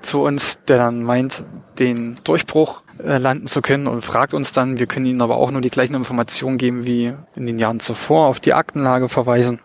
[0.00, 1.44] zu uns, der dann meint,
[1.78, 5.50] den Durchbruch äh, landen zu können und fragt uns dann, wir können ihnen aber auch
[5.50, 9.60] nur die gleichen Informationen geben wie in den Jahren zuvor, auf die Aktenlage verweisen.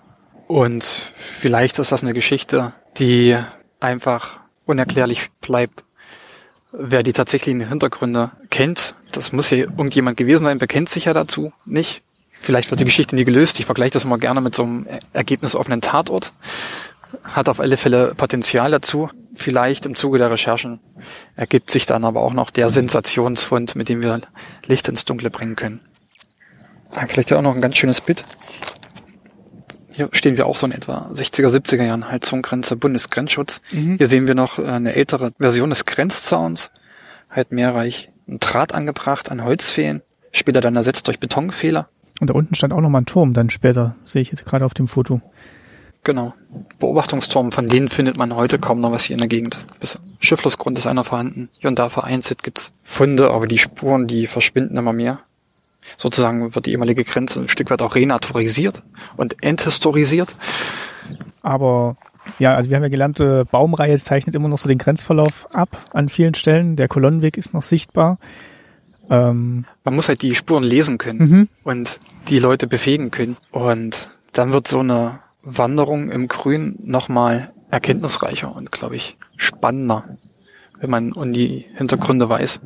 [0.47, 3.37] Und vielleicht ist das eine Geschichte, die
[3.79, 5.83] einfach unerklärlich bleibt.
[6.71, 11.51] Wer die tatsächlichen Hintergründe kennt, das muss ja irgendjemand gewesen sein, bekennt sich ja dazu
[11.65, 12.03] nicht.
[12.39, 13.59] Vielleicht wird die Geschichte nie gelöst.
[13.59, 16.31] Ich vergleiche das immer gerne mit so einem ergebnisoffenen Tatort.
[17.23, 19.09] Hat auf alle Fälle Potenzial dazu.
[19.35, 20.79] Vielleicht im Zuge der Recherchen
[21.35, 24.21] ergibt sich dann aber auch noch der Sensationsfund, mit dem wir
[24.67, 25.81] Licht ins Dunkle bringen können.
[27.07, 28.23] Vielleicht ja auch noch ein ganz schönes Bild.
[29.89, 33.61] Hier stehen wir auch so in etwa 60er, 70er Jahren Heizunggrenze, Bundesgrenzschutz.
[33.71, 33.97] Mhm.
[33.97, 36.69] Hier sehen wir noch äh, eine ältere Version des Grenzzauns,
[37.31, 40.01] halt mehrreich ein Draht angebracht an Holzfehlen,
[40.31, 41.89] später dann ersetzt durch Betonfehler.
[42.19, 44.73] Und da unten stand auch nochmal ein Turm, dann später, sehe ich jetzt gerade auf
[44.73, 45.21] dem Foto.
[46.03, 46.33] Genau.
[46.79, 49.59] Beobachtungsturm, von denen findet man heute kaum noch was hier in der Gegend.
[49.79, 51.49] Bis Schifflussgrund ist einer vorhanden.
[51.59, 55.19] Hier und da vereinzelt gibt's Funde, aber die Spuren, die verschwinden immer mehr.
[55.97, 58.83] Sozusagen wird die ehemalige Grenze ein Stück weit auch renaturalisiert
[59.15, 60.35] und enthistorisiert.
[61.41, 61.97] Aber
[62.39, 65.69] ja, also wir haben ja gelernt, äh, Baumreihe zeichnet immer noch so den Grenzverlauf ab
[65.93, 66.75] an vielen Stellen.
[66.75, 68.17] Der Kolonnenweg ist noch sichtbar.
[69.09, 71.47] Ähm Man muss halt die Spuren lesen können mhm.
[71.63, 71.99] und
[72.29, 73.37] die Leute befähigen können.
[73.51, 80.03] Und dann wird so eine Wanderung im Grün nochmal erkenntnisreicher und, glaube ich, spannender,
[80.79, 82.61] wenn man um die Hintergründe weiß.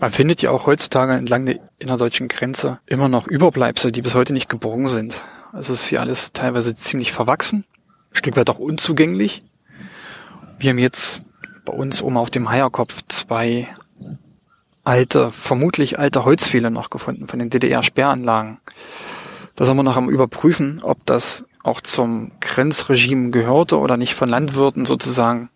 [0.00, 4.32] Man findet ja auch heutzutage entlang der innerdeutschen Grenze immer noch Überbleibsel, die bis heute
[4.32, 5.22] nicht geborgen sind.
[5.52, 7.64] Also es ist hier alles teilweise ziemlich verwachsen,
[8.16, 9.44] Stück weit auch unzugänglich.
[10.58, 11.22] Wir haben jetzt
[11.64, 13.68] bei uns oben auf dem Heierkopf zwei
[14.84, 18.58] alte, vermutlich alte Holzpfähle noch gefunden von den DDR-Sperranlagen.
[19.54, 24.28] Da sind wir noch am Überprüfen, ob das auch zum Grenzregime gehörte oder nicht von
[24.28, 25.50] Landwirten sozusagen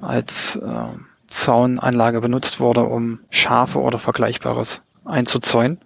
[0.00, 0.86] als äh,
[1.26, 5.78] Zaunanlage benutzt wurde, um Schafe oder Vergleichbares einzuzäunen.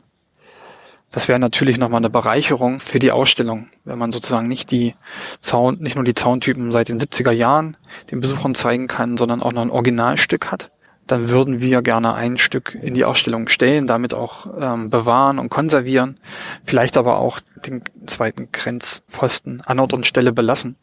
[1.16, 4.94] Das wäre natürlich nochmal eine Bereicherung für die Ausstellung, wenn man sozusagen nicht die
[5.40, 7.78] Zaun, nicht nur die Zauntypen seit den 70er Jahren
[8.10, 10.72] den Besuchern zeigen kann, sondern auch noch ein Originalstück hat.
[11.06, 15.48] Dann würden wir gerne ein Stück in die Ausstellung stellen, damit auch ähm, bewahren und
[15.48, 16.20] konservieren,
[16.64, 20.76] vielleicht aber auch den zweiten Grenzpfosten an Ort und Stelle belassen,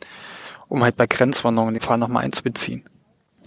[0.67, 2.89] um halt bei Grenzwanderungen den Fall nochmal einzubeziehen.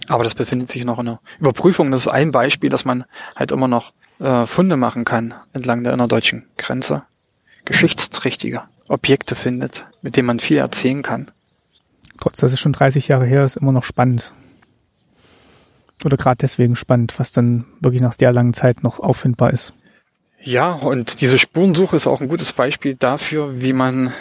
[0.07, 1.91] Aber das befindet sich noch in der Überprüfung.
[1.91, 3.03] Das ist ein Beispiel, dass man
[3.35, 7.03] halt immer noch äh, Funde machen kann entlang der innerdeutschen Grenze.
[7.65, 11.31] Geschichtsträchtige Objekte findet, mit denen man viel erzählen kann.
[12.17, 14.31] Trotz dass es schon 30 Jahre her ist, immer noch spannend.
[16.05, 19.73] Oder gerade deswegen spannend, was dann wirklich nach der langen Zeit noch auffindbar ist.
[20.41, 24.13] Ja, und diese Spurensuche ist auch ein gutes Beispiel dafür, wie man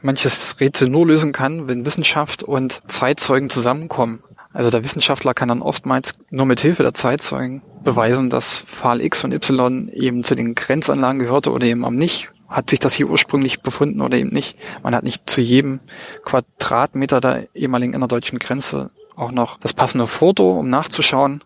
[0.00, 4.22] manches Rätsel nur lösen kann, wenn Wissenschaft und Zeitzeugen zusammenkommen.
[4.52, 9.24] Also der Wissenschaftler kann dann oftmals nur mit Hilfe der Zeitzeugen beweisen, dass Pfahl X
[9.24, 12.30] und Y eben zu den Grenzanlagen gehörte oder eben am nicht.
[12.48, 14.58] Hat sich das hier ursprünglich befunden oder eben nicht?
[14.82, 15.80] Man hat nicht zu jedem
[16.24, 21.42] Quadratmeter der ehemaligen innerdeutschen Grenze auch noch das passende Foto, um nachzuschauen.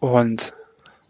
[0.00, 0.52] Und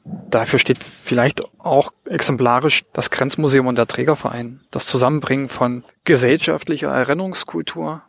[0.04, 4.60] dafür steht vielleicht auch exemplarisch das Grenzmuseum und der Trägerverein.
[4.70, 8.02] Das Zusammenbringen von gesellschaftlicher Erinnerungskultur,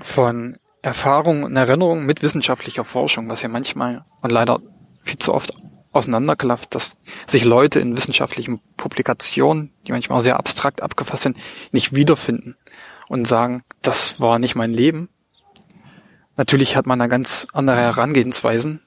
[0.00, 4.60] von Erfahrung und Erinnerung mit wissenschaftlicher Forschung, was ja manchmal und leider
[5.06, 5.54] viel zu oft
[5.92, 11.38] auseinanderklafft, dass sich Leute in wissenschaftlichen Publikationen, die manchmal sehr abstrakt abgefasst sind,
[11.72, 12.56] nicht wiederfinden
[13.08, 15.08] und sagen, das war nicht mein Leben.
[16.36, 18.82] Natürlich hat man da ganz andere Herangehensweisen.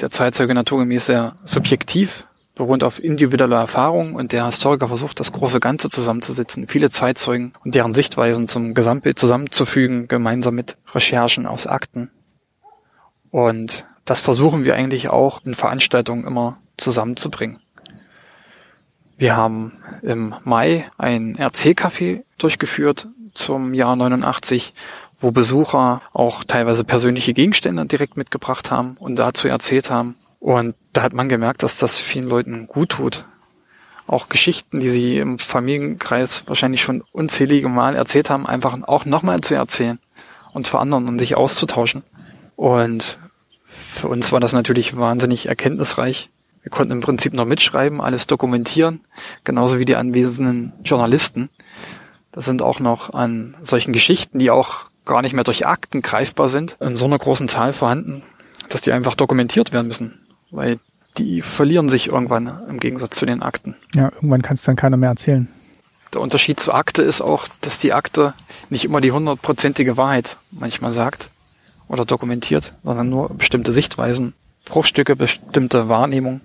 [0.00, 5.58] Der Zeitzeuge naturgemäß sehr subjektiv, beruht auf individueller Erfahrung und der Historiker versucht, das große
[5.58, 12.10] Ganze zusammenzusetzen, viele Zeitzeugen und deren Sichtweisen zum Gesamtbild zusammenzufügen, gemeinsam mit Recherchen aus Akten.
[13.30, 17.58] Und das versuchen wir eigentlich auch in Veranstaltungen immer zusammenzubringen.
[19.16, 24.74] Wir haben im Mai ein RC-Café durchgeführt zum Jahr 89,
[25.18, 30.16] wo Besucher auch teilweise persönliche Gegenstände direkt mitgebracht haben und dazu erzählt haben.
[30.40, 33.24] Und da hat man gemerkt, dass das vielen Leuten gut tut.
[34.06, 39.40] Auch Geschichten, die sie im Familienkreis wahrscheinlich schon unzählige Mal erzählt haben, einfach auch nochmal
[39.40, 39.98] zu erzählen
[40.52, 42.02] und für anderen und sich auszutauschen.
[42.56, 43.18] Und
[43.74, 46.30] für uns war das natürlich wahnsinnig erkenntnisreich.
[46.62, 49.00] Wir konnten im Prinzip noch mitschreiben, alles dokumentieren,
[49.44, 51.50] genauso wie die anwesenden Journalisten.
[52.32, 56.48] Das sind auch noch an solchen Geschichten, die auch gar nicht mehr durch Akten greifbar
[56.48, 58.22] sind, in so einer großen Zahl vorhanden,
[58.70, 60.78] dass die einfach dokumentiert werden müssen weil
[61.16, 63.76] die verlieren sich irgendwann im Gegensatz zu den Akten.
[63.94, 65.48] Ja, irgendwann kann es dann keiner mehr erzählen.
[66.12, 68.34] Der Unterschied zur Akte ist auch, dass die Akte
[68.70, 71.30] nicht immer die hundertprozentige Wahrheit manchmal sagt
[71.88, 76.40] oder dokumentiert, sondern nur bestimmte Sichtweisen, Bruchstücke, bestimmte Wahrnehmung.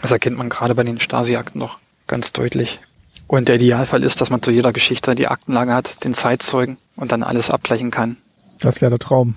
[0.00, 2.80] Das erkennt man gerade bei den Stasi-Akten noch ganz deutlich.
[3.26, 7.12] Und der Idealfall ist, dass man zu jeder Geschichte die Aktenlage hat, den Zeitzeugen und
[7.12, 8.16] dann alles abgleichen kann.
[8.58, 9.36] Das wäre der Traum.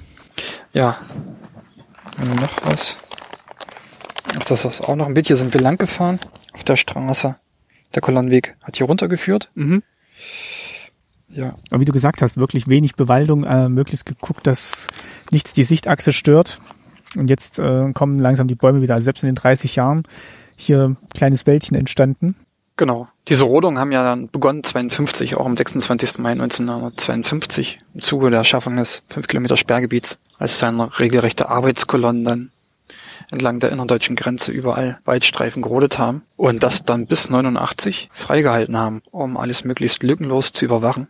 [0.73, 0.97] Ja.
[2.19, 2.97] Und noch was.
[4.37, 5.27] Ach, das ist auch noch ein bisschen.
[5.27, 6.19] Hier sind wir lang gefahren
[6.53, 7.35] auf der Straße.
[7.93, 9.49] Der Kolonnenweg hat hier runtergeführt.
[9.55, 9.83] Mhm.
[11.35, 11.53] Ja.
[11.69, 14.87] Aber wie du gesagt hast, wirklich wenig Bewaldung, äh, möglichst geguckt, dass
[15.31, 16.61] nichts die Sichtachse stört.
[17.17, 18.93] Und jetzt äh, kommen langsam die Bäume wieder.
[18.95, 20.03] Also selbst in den 30 Jahren
[20.55, 22.35] hier ein kleines Wäldchen entstanden.
[22.77, 23.07] Genau.
[23.27, 26.19] Diese Rodungen haben ja dann begonnen 52, auch am 26.
[26.19, 32.51] Mai 1952 im Zuge der Schaffung des 5 Kilometer Sperrgebiets, als dann regelrechte Arbeitskolonnen dann
[33.31, 39.01] entlang der innerdeutschen Grenze überall Waldstreifen gerodet haben und das dann bis 89 freigehalten haben,
[39.09, 41.07] um alles möglichst lückenlos zu überwachen.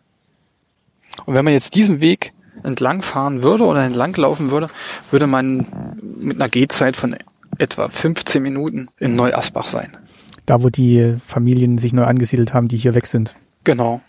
[1.26, 4.68] Und wenn man jetzt diesen Weg entlang fahren würde oder entlang laufen würde,
[5.12, 5.66] würde man
[6.02, 7.16] mit einer Gehzeit von
[7.58, 9.96] etwa 15 Minuten in Neuasbach sein.
[10.46, 13.36] Da, wo die Familien sich neu angesiedelt haben, die hier weg sind.
[13.64, 14.02] Genau.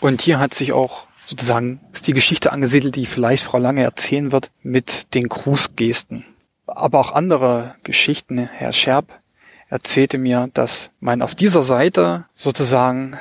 [0.00, 4.32] Und hier hat sich auch sozusagen ist die Geschichte angesiedelt, die vielleicht Frau Lange erzählen
[4.32, 6.24] wird, mit den Grußgesten
[6.68, 8.38] aber auch andere Geschichten.
[8.38, 9.20] Herr Scherb
[9.68, 13.16] erzählte mir, dass man auf dieser Seite sozusagen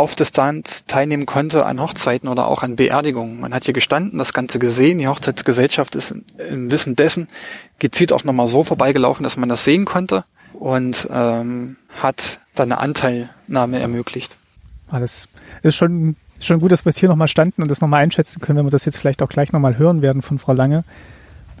[0.00, 3.40] auf Distanz teilnehmen konnte an Hochzeiten oder auch an Beerdigungen.
[3.40, 4.98] Man hat hier gestanden, das Ganze gesehen.
[4.98, 7.28] Die Hochzeitsgesellschaft ist im Wissen dessen
[7.78, 12.80] gezielt auch nochmal so vorbeigelaufen, dass man das sehen konnte und ähm, hat dann eine
[12.80, 14.36] Anteilnahme ermöglicht.
[14.90, 15.28] Das
[15.62, 18.58] ist schon, schon gut, dass wir jetzt hier nochmal standen und das nochmal einschätzen können,
[18.58, 20.82] wenn wir das jetzt vielleicht auch gleich nochmal hören werden von Frau Lange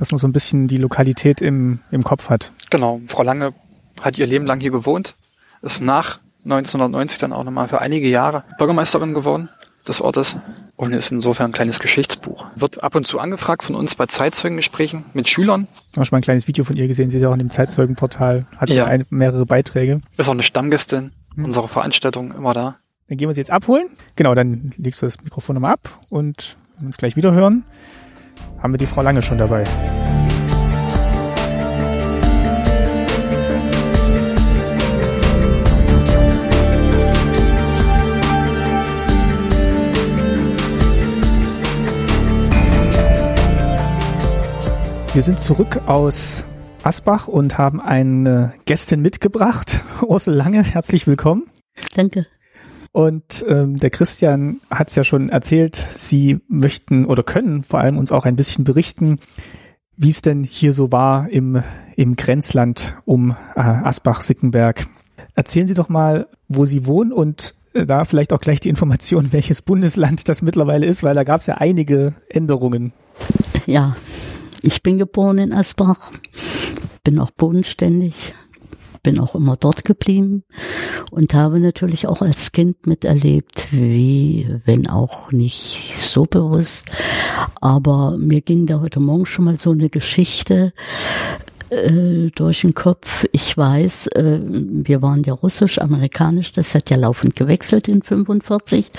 [0.00, 2.52] dass man so ein bisschen die Lokalität im, im Kopf hat.
[2.70, 3.02] Genau.
[3.06, 3.52] Frau Lange
[4.00, 5.14] hat ihr Leben lang hier gewohnt,
[5.60, 9.48] ist nach 1990 dann auch nochmal für einige Jahre Bürgermeisterin geworden
[9.86, 10.36] des Ortes
[10.76, 12.46] und ist insofern ein kleines Geschichtsbuch.
[12.54, 15.68] Wird ab und zu angefragt von uns bei Zeitzeugengesprächen mit Schülern.
[15.90, 17.38] Ich habe schon mal ein kleines Video von ihr gesehen, sie ist ja auch in
[17.38, 20.00] dem Zeitzeugenportal, hat ja eine, mehrere Beiträge.
[20.16, 21.44] Ist auch eine Stammgästin hm.
[21.44, 22.76] unserer Veranstaltung, immer da.
[23.08, 23.88] Dann gehen wir sie jetzt abholen.
[24.16, 27.64] Genau, dann legst du das Mikrofon nochmal ab und uns gleich wieder hören
[28.62, 29.64] haben wir die Frau Lange schon dabei.
[45.12, 46.44] Wir sind zurück aus
[46.84, 49.80] Asbach und haben eine Gästin mitgebracht.
[50.06, 51.46] Ursel Lange, herzlich willkommen.
[51.96, 52.26] Danke.
[52.92, 57.98] Und ähm, der Christian hat es ja schon erzählt, Sie möchten oder können vor allem
[57.98, 59.18] uns auch ein bisschen berichten,
[59.96, 61.60] wie es denn hier so war im,
[61.96, 64.86] im Grenzland um äh, Asbach-Sickenberg.
[65.34, 69.28] Erzählen Sie doch mal, wo Sie wohnen und äh, da vielleicht auch gleich die Information,
[69.32, 72.92] welches Bundesland das mittlerweile ist, weil da gab es ja einige Änderungen.
[73.66, 73.96] Ja,
[74.62, 76.10] ich bin geboren in Asbach,
[77.04, 78.34] bin auch bodenständig,
[79.02, 80.44] bin auch immer dort geblieben
[81.10, 86.90] und habe natürlich auch als Kind miterlebt, wie, wenn auch nicht so bewusst,
[87.60, 90.72] aber mir ging da heute Morgen schon mal so eine Geschichte
[91.70, 93.26] äh, durch den Kopf.
[93.32, 98.90] Ich weiß, äh, wir waren ja russisch, amerikanisch, das hat ja laufend gewechselt in 45,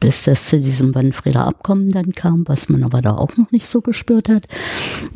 [0.00, 3.66] bis das zu diesem Wannfrieder Abkommen dann kam, was man aber da auch noch nicht
[3.66, 4.46] so gespürt hat.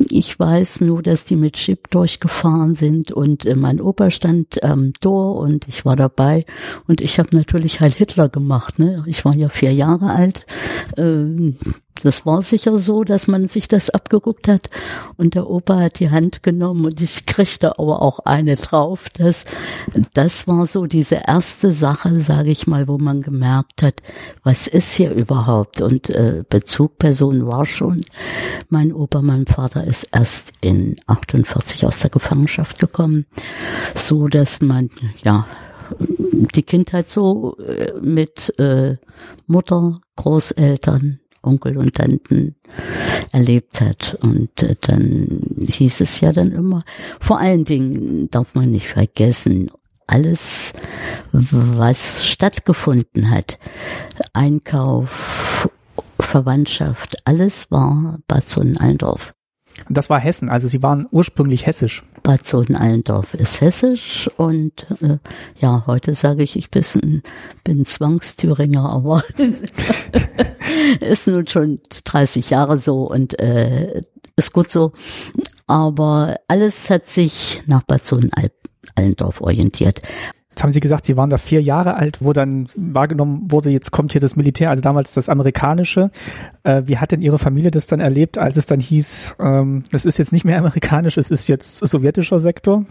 [0.09, 4.93] Ich weiß nur, dass die mit Chip durchgefahren sind und äh, mein Opa stand am
[4.93, 6.45] Tor und ich war dabei
[6.87, 8.79] und ich habe natürlich Heil Hitler gemacht.
[8.79, 9.03] Ne?
[9.07, 10.45] Ich war ja vier Jahre alt.
[10.97, 11.57] Ähm,
[12.03, 14.69] das war sicher so, dass man sich das abgeguckt hat.
[15.17, 19.07] Und der Opa hat die Hand genommen und ich kriegte aber auch eine drauf.
[19.17, 19.45] Das,
[20.13, 24.01] das war so diese erste Sache, sage ich mal, wo man gemerkt hat,
[24.43, 25.81] was ist hier überhaupt?
[25.81, 28.05] Und äh, Bezugperson war schon
[28.69, 33.25] mein Opa, mein Vater ist erst in 48 aus der Gefangenschaft gekommen,
[33.95, 34.89] so dass man
[35.23, 35.47] ja
[36.55, 38.97] die Kindheit so äh, mit äh,
[39.47, 42.55] Mutter, Großeltern, Onkel und Tanten
[43.31, 44.17] erlebt hat.
[44.21, 46.83] Und äh, dann hieß es ja dann immer,
[47.19, 49.69] vor allen Dingen darf man nicht vergessen,
[50.07, 50.73] alles,
[51.31, 53.57] was stattgefunden hat,
[54.33, 55.69] Einkauf,
[56.19, 59.33] Verwandtschaft, alles war Bad Sonnenallendorf.
[59.89, 62.03] Das war Hessen, also Sie waren ursprünglich hessisch.
[62.21, 65.17] Bad Soden-Allendorf ist hessisch und äh,
[65.59, 67.21] ja, heute sage ich, ich bin,
[67.63, 69.23] bin Zwangsthüringer, aber
[71.01, 74.01] ist nun schon 30 Jahre so und äh,
[74.35, 74.93] ist gut so.
[75.67, 79.99] Aber alles hat sich nach Bad Soden-Allendorf orientiert.
[80.53, 83.89] Jetzt haben Sie gesagt, Sie waren da vier Jahre alt, wo dann wahrgenommen wurde, jetzt
[83.89, 86.11] kommt hier das Militär, also damals das amerikanische.
[86.61, 90.17] Äh, wie hat denn Ihre Familie das dann erlebt, als es dann hieß, ähm, ist
[90.19, 92.85] jetzt nicht mehr amerikanisch, es ist jetzt sowjetischer Sektor?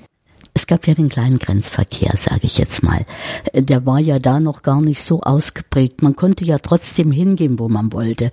[0.54, 3.06] Es gab ja den kleinen Grenzverkehr, sage ich jetzt mal.
[3.54, 6.02] Der war ja da noch gar nicht so ausgeprägt.
[6.02, 8.30] Man konnte ja trotzdem hingehen, wo man wollte.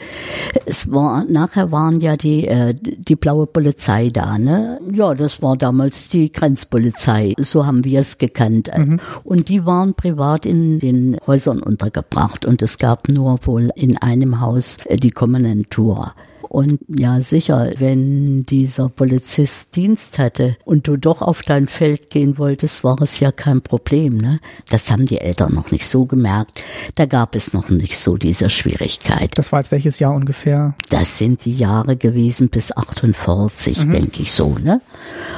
[0.65, 4.81] Es war nachher waren ja die äh, die blaue Polizei da, ne?
[4.91, 7.35] Ja, das war damals die Grenzpolizei.
[7.39, 8.69] So haben wir es gekannt.
[8.75, 8.99] Mhm.
[9.23, 14.41] Und die waren privat in den Häusern untergebracht und es gab nur wohl in einem
[14.41, 16.13] Haus äh, die Kommandantur.
[16.49, 22.39] Und ja, sicher, wenn dieser Polizist Dienst hatte und du doch auf dein Feld gehen
[22.39, 24.17] wolltest, war es ja kein Problem.
[24.17, 24.39] Ne?
[24.67, 26.63] Das haben die Eltern noch nicht so gemerkt.
[26.95, 29.37] Da gab es noch nicht so diese Schwierigkeit.
[29.37, 30.73] Das war jetzt welches Jahr ungefähr?
[30.89, 33.91] Das sind die Jahre gewesen bis 48, mhm.
[33.91, 34.57] denke ich so.
[34.57, 34.81] Ne?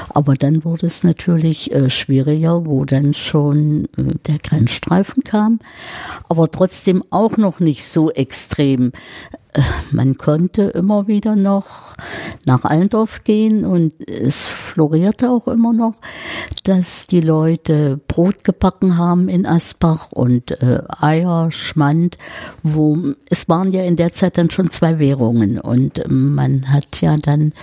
[0.07, 5.59] Aber dann wurde es natürlich äh, schwieriger, wo dann schon äh, der Grenzstreifen kam.
[6.29, 8.93] Aber trotzdem auch noch nicht so extrem
[9.91, 11.95] man konnte immer wieder noch
[12.45, 15.95] nach Allendorf gehen und es florierte auch immer noch,
[16.63, 22.17] dass die Leute Brot gebacken haben in Asbach und äh, Eier, Schmand,
[22.63, 22.97] wo
[23.29, 27.53] es waren ja in der Zeit dann schon zwei Währungen und man hat ja dann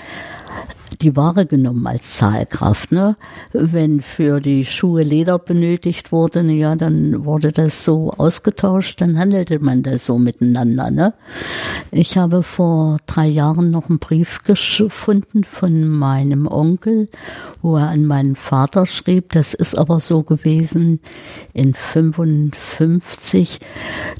[1.01, 2.93] die Ware genommen als Zahlkraft.
[2.93, 3.17] Ne?
[3.52, 9.59] Wenn für die Schuhe Leder benötigt wurde, ja, dann wurde das so ausgetauscht, dann handelte
[9.59, 10.91] man das so miteinander.
[10.91, 11.15] Ne?
[11.91, 17.09] Ich habe vor drei Jahren noch einen Brief gefunden von meinem Onkel,
[17.62, 19.33] wo er an meinen Vater schrieb.
[19.33, 21.01] Das ist aber so gewesen
[21.52, 23.60] in 55.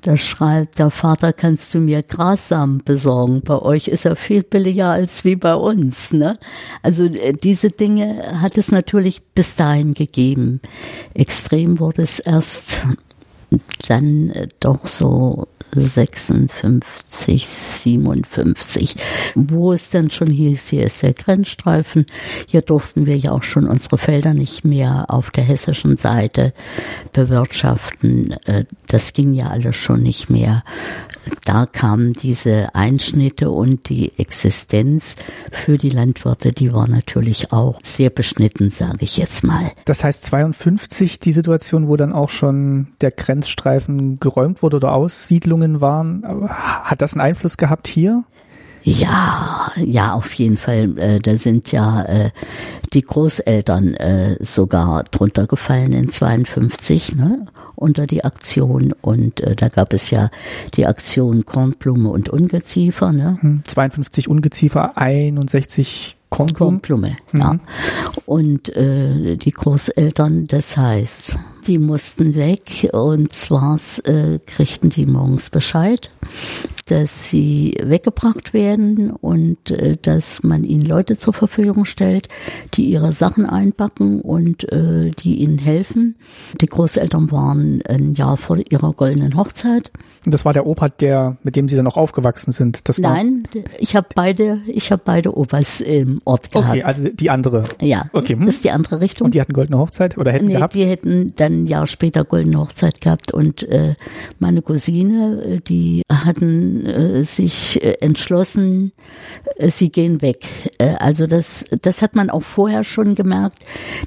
[0.03, 3.43] Da schreibt der Vater, kannst du mir Grassamen besorgen?
[3.45, 6.13] Bei euch ist er viel billiger als wie bei uns.
[6.13, 6.39] Ne?
[6.83, 10.61] Also äh, diese Dinge hat es natürlich bis dahin gegeben.
[11.15, 12.87] Extrem wurde es erst
[13.89, 18.97] dann äh, doch so 56, 57,
[19.35, 22.07] wo es dann schon hieß, hier ist der Grenzstreifen.
[22.47, 26.55] Hier durften wir ja auch schon unsere Felder nicht mehr auf der hessischen Seite
[27.13, 28.35] bewirtschaften.
[28.89, 30.65] Das ging ja alles schon nicht mehr.
[31.45, 35.17] Da kamen diese Einschnitte und die Existenz
[35.53, 39.71] für die Landwirte, die war natürlich auch sehr beschnitten, sage ich jetzt mal.
[39.85, 45.81] Das heißt 52 die Situation, wo dann auch schon der Grenzstreifen geräumt wurde oder Aussiedlungen
[45.81, 46.49] waren.
[46.49, 48.25] Hat das einen Einfluss gehabt hier?
[48.89, 50.99] Ja, ja, auf jeden Fall.
[50.99, 52.31] Äh, da sind ja äh,
[52.93, 57.47] die Großeltern äh, sogar drunter gefallen in 52, ne?
[57.75, 60.31] unter die Aktion und äh, da gab es ja
[60.75, 63.13] die Aktion Kornblume und Ungeziefer.
[63.13, 63.39] Ne?
[63.67, 66.71] 52 hm, Ungeziefer, 61 Kornblume.
[66.71, 67.41] Kornblume, mhm.
[67.41, 67.57] ja.
[68.27, 75.51] Und äh, die Großeltern, das heißt, die mussten weg und zwar äh, kriegten die morgens
[75.51, 76.11] Bescheid
[76.91, 82.29] dass sie weggebracht werden und äh, dass man ihnen Leute zur Verfügung stellt,
[82.75, 86.17] die ihre Sachen einpacken und äh, die ihnen helfen.
[86.61, 89.91] Die Großeltern waren ein Jahr vor ihrer goldenen Hochzeit.
[90.25, 92.89] Und das war der Opa, der, mit dem Sie dann noch aufgewachsen sind.
[92.89, 93.45] Das Nein,
[93.79, 96.71] ich habe beide, ich habe beide Opas im Ort gehabt.
[96.71, 97.65] Okay, also die andere.
[97.81, 98.45] ja, Okay, hm.
[98.47, 99.27] das ist die andere Richtung.
[99.27, 100.75] Und die hatten goldene Hochzeit oder hätten Nee, gehabt?
[100.75, 103.95] die hätten dann ein Jahr später goldene Hochzeit gehabt und äh,
[104.39, 108.93] meine Cousine, äh, die hatten äh, sich äh, entschlossen,
[109.57, 110.45] äh, sie gehen weg.
[110.79, 113.59] Äh, also das, das hat man auch vorher schon gemerkt.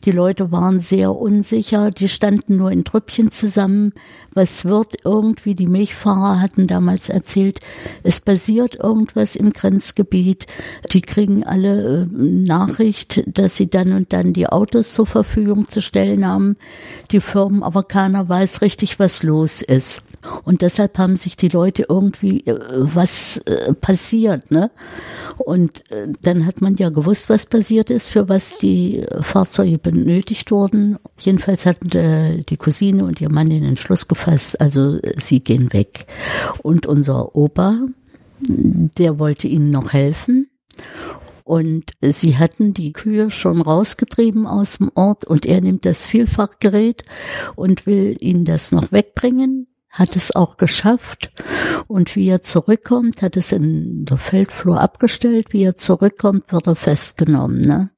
[0.05, 3.93] Die Leute waren sehr unsicher, die standen nur in Trüppchen zusammen.
[4.33, 5.55] Was wird irgendwie?
[5.55, 7.59] Die Milchfahrer hatten damals erzählt,
[8.03, 10.47] es passiert irgendwas im Grenzgebiet.
[10.93, 15.81] Die kriegen alle äh, Nachricht, dass sie dann und dann die Autos zur Verfügung zu
[15.81, 16.55] stellen haben.
[17.11, 20.03] Die Firmen, aber keiner weiß richtig, was los ist.
[20.43, 24.69] Und deshalb haben sich die Leute irgendwie, äh, was äh, passiert, ne?
[25.38, 29.80] Und äh, dann hat man ja gewusst, was passiert ist, für was die äh, Fahrzeuge
[29.80, 31.00] benötigt wurden.
[31.18, 36.06] Jedenfalls hatten äh, die Cousine und ihr Mann den Entschluss gefasst, also sie gehen weg.
[36.61, 37.80] Und unser Opa,
[38.40, 40.51] der wollte ihnen noch helfen.
[41.51, 47.03] Und sie hatten die Kühe schon rausgetrieben aus dem Ort und er nimmt das Vielfachgerät
[47.57, 51.33] und will ihnen das noch wegbringen, hat es auch geschafft
[51.89, 56.77] und wie er zurückkommt, hat es in der Feldflur abgestellt, wie er zurückkommt, wird er
[56.77, 57.59] festgenommen.
[57.59, 57.89] Ne?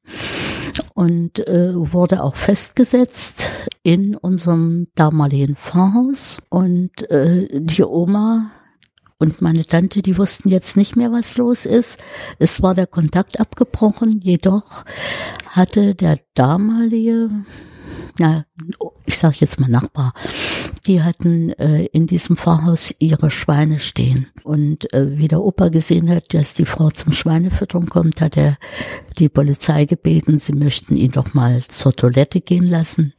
[0.96, 3.52] Und äh, wurde auch festgesetzt
[3.84, 8.50] in unserem damaligen Pfarrhaus und äh, die Oma
[9.20, 12.00] und meine Tante, die wussten jetzt nicht mehr, was los ist.
[12.40, 14.84] Es war der Kontakt abgebrochen, jedoch
[15.50, 17.30] hatte der damalige,
[18.18, 18.46] na,
[19.06, 20.14] ich sage jetzt mal Nachbar,
[20.86, 24.28] die hatten äh, in diesem Pfarrhaus ihre Schweine stehen.
[24.44, 28.58] Und äh, wie der Opa gesehen hat, dass die Frau zum Schweinefüttern kommt, hat er
[29.18, 33.14] die Polizei gebeten, sie möchten ihn doch mal zur Toilette gehen lassen.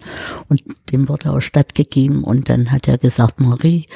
[0.48, 2.24] Und dem wurde auch stattgegeben.
[2.24, 3.86] Und dann hat er gesagt, Marie,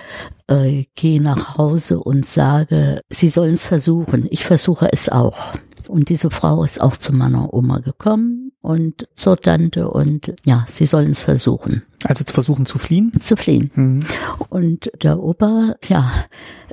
[0.49, 4.27] äh, geh nach Hause und sage, sie sollen es versuchen.
[4.31, 5.53] Ich versuche es auch.
[5.89, 10.87] Und diese Frau ist auch zu meiner Oma gekommen und zur Tante und ja, sie
[10.87, 13.13] sollen es versuchen Also zu versuchen zu fliehen?
[13.21, 13.71] zu fliehen.
[13.75, 14.01] Mhm.
[14.49, 16.11] Und der Opa, ja,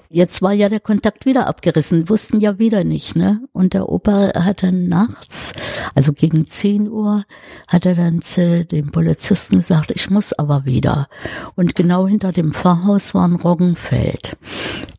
[0.10, 3.42] jetzt war ja der Kontakt wieder abgerissen, wussten ja wieder nicht, ne?
[3.54, 5.54] Und der Opa hat dann nachts,
[5.94, 7.24] also gegen 10 Uhr,
[7.68, 11.08] hat er dann zu dem Polizisten gesagt, ich muss aber wieder.
[11.56, 14.38] Und genau hinter dem Pfarrhaus war ein Roggenfeld.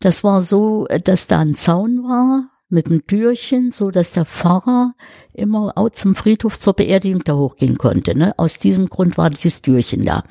[0.00, 4.94] Das war so, dass da ein Zaun war, mit einem Türchen, so dass der Pfarrer
[5.34, 8.16] immer auch zum Friedhof zur Beerdigung da hochgehen konnte.
[8.16, 8.34] Ne?
[8.38, 10.24] Aus diesem Grund war dieses Türchen da.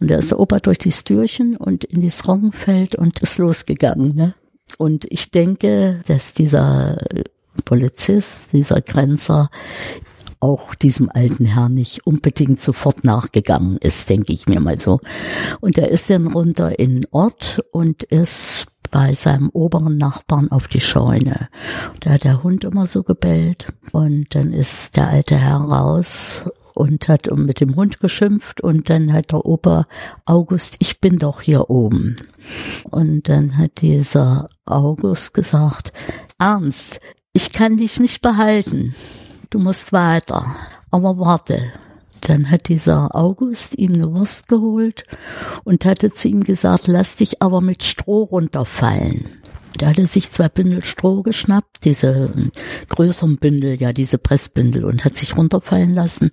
[0.00, 4.14] Und da ist der Opa durch dieses Türchen und in dieses Roggenfeld und ist losgegangen.
[4.16, 4.34] Ne?
[4.78, 6.98] Und ich denke, dass dieser
[7.64, 9.48] Polizist, dieser Grenzer,
[10.40, 15.00] auch diesem alten Herrn nicht unbedingt sofort nachgegangen ist, denke ich mir mal so.
[15.60, 18.66] Und er ist dann runter in den Ort und ist
[18.96, 21.50] bei seinem oberen Nachbarn auf die Scheune.
[22.00, 27.06] Da hat der Hund immer so gebellt und dann ist der alte Herr raus und
[27.06, 29.84] hat mit dem Hund geschimpft und dann hat der Opa
[30.24, 32.16] August, ich bin doch hier oben.
[32.84, 35.92] Und dann hat dieser August gesagt,
[36.38, 36.98] Ernst,
[37.34, 38.94] ich kann dich nicht behalten.
[39.50, 40.56] Du musst weiter.
[40.90, 41.70] Aber warte.
[42.22, 45.04] Dann hat dieser August ihm eine Wurst geholt
[45.64, 49.26] und hatte zu ihm gesagt, lass dich aber mit Stroh runterfallen.
[49.76, 52.30] Da hat er sich zwei Bündel Stroh geschnappt, diese
[52.88, 56.30] größeren Bündel, ja, diese Pressbündel und hat sich runterfallen lassen.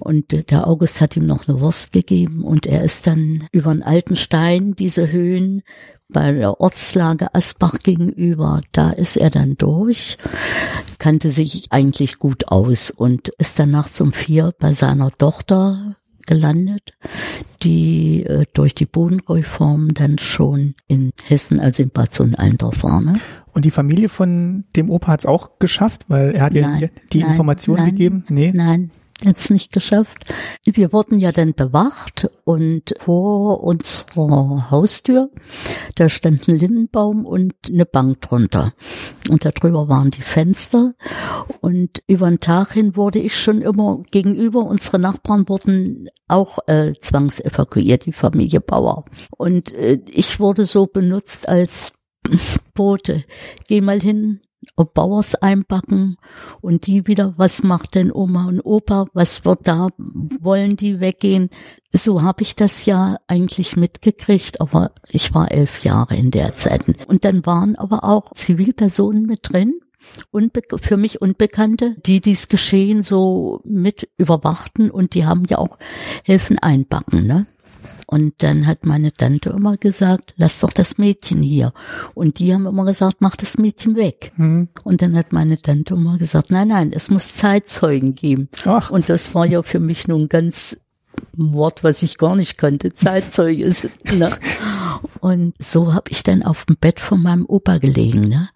[0.00, 3.82] Und der August hat ihm noch eine Wurst gegeben und er ist dann über einen
[3.82, 5.62] alten Stein, diese Höhen,
[6.08, 10.16] bei der Ortslage Asbach gegenüber, da ist er dann durch,
[10.98, 15.96] kannte sich eigentlich gut aus und ist dann nachts um vier bei seiner Tochter
[16.26, 16.92] gelandet,
[17.62, 23.00] die äh, durch die Bodenreform dann schon in Hessen, also in Bad Sohn-Allendorf war.
[23.00, 23.18] Ne?
[23.52, 26.90] Und die Familie von dem Opa hat es auch geschafft, weil er hat ja Nein,
[27.12, 28.24] die nein, Information nein, gegeben.
[28.28, 28.52] Nee.
[28.54, 28.90] Nein,
[29.22, 30.24] jetzt nicht geschafft.
[30.64, 35.30] Wir wurden ja dann bewacht und vor unserer Haustür,
[35.94, 38.72] da stand ein Lindenbaum und eine Bank drunter.
[39.30, 40.94] Und da drüber waren die Fenster.
[41.60, 46.92] Und über den Tag hin wurde ich schon immer gegenüber, unsere Nachbarn wurden auch äh,
[46.92, 49.04] zwangsevakuiert, die Familie Bauer.
[49.36, 51.94] Und äh, ich wurde so benutzt als
[52.74, 53.22] Bote.
[53.68, 54.40] Geh mal hin
[54.76, 56.16] Bauers einpacken
[56.60, 61.50] und die wieder, was macht denn Oma und Opa, was wird da, wollen die weggehen?
[61.92, 66.84] So habe ich das ja eigentlich mitgekriegt, aber ich war elf Jahre in der Zeit.
[67.06, 69.80] Und dann waren aber auch Zivilpersonen mit drin,
[70.30, 75.78] unbe für mich Unbekannte, die dies Geschehen so mit überwachten und die haben ja auch
[76.24, 77.46] helfen einpacken, ne?
[78.06, 81.72] Und dann hat meine Tante immer gesagt, lass doch das Mädchen hier.
[82.14, 84.32] Und die haben immer gesagt, mach das Mädchen weg.
[84.36, 84.68] Mhm.
[84.82, 88.48] Und dann hat meine Tante immer gesagt, nein, nein, es muss Zeitzeugen geben.
[88.64, 88.90] Ach.
[88.90, 90.78] Und das war ja für mich nun ganz
[91.36, 93.70] ein Wort, was ich gar nicht kannte, Zeitzeuge.
[93.70, 94.30] sind, Ne?
[95.20, 98.22] Und so habe ich dann auf dem Bett von meinem Opa gelegen.
[98.22, 98.48] Ne?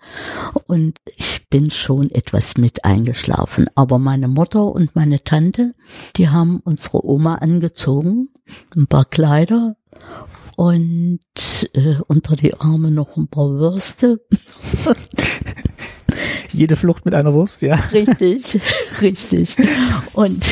[0.67, 3.69] Und ich bin schon etwas mit eingeschlafen.
[3.75, 5.75] Aber meine Mutter und meine Tante,
[6.17, 8.29] die haben unsere Oma angezogen,
[8.77, 9.77] ein paar Kleider
[10.57, 11.21] und
[11.75, 14.21] äh, unter die Arme noch ein paar Würste.
[16.53, 17.77] Jede Flucht mit einer Wurst, ja.
[17.93, 18.61] Richtig,
[19.01, 19.57] richtig.
[20.15, 20.45] Und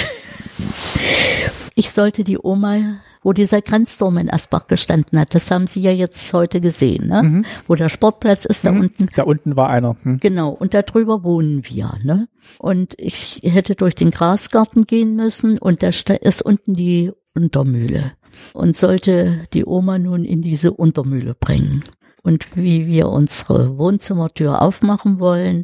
[1.75, 5.91] ich sollte die Oma, wo dieser Grenzturm in Asbach gestanden hat, das haben Sie ja
[5.91, 7.43] jetzt heute gesehen, ne?
[7.67, 9.09] Wo der Sportplatz ist, da unten.
[9.17, 9.97] Da unten war einer.
[10.05, 10.21] Hm.
[10.21, 12.29] Genau, und da drüber wohnen wir, ne?
[12.61, 18.13] Und ich hätte durch den Grasgarten gehen müssen und da ist unten die Untermühle
[18.53, 21.83] und sollte die Oma nun in diese Untermühle bringen.
[22.27, 25.63] Und wie wir unsere Wohnzimmertür aufmachen wollen,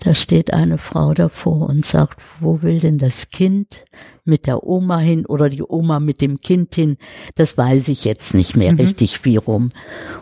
[0.00, 3.84] da steht eine Frau davor und sagt, wo will denn das Kind
[4.24, 6.96] mit der Oma hin oder die Oma mit dem Kind hin?
[7.34, 9.68] Das weiß ich jetzt nicht mehr richtig wie rum.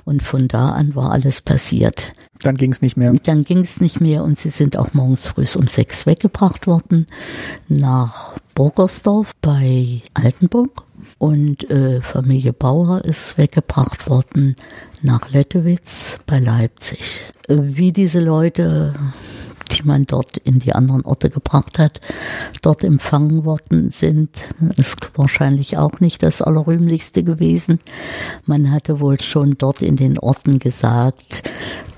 [0.05, 2.15] Und von da an war alles passiert.
[2.40, 3.12] Dann ging es nicht mehr.
[3.23, 7.06] Dann ging es nicht mehr und sie sind auch morgens früh um sechs weggebracht worden
[7.68, 10.85] nach Burgersdorf bei Altenburg.
[11.19, 14.55] Und äh, Familie Bauer ist weggebracht worden
[15.03, 17.20] nach Lettewitz bei Leipzig.
[17.49, 18.95] Äh, Wie diese Leute,
[19.73, 22.01] die man dort in die anderen Orte gebracht hat,
[22.61, 24.31] dort empfangen worden sind,
[24.77, 27.81] ist wahrscheinlich auch nicht das Allerrühmlichste gewesen.
[28.45, 31.49] Man hatte wohl schon dort in den Orten gesagt,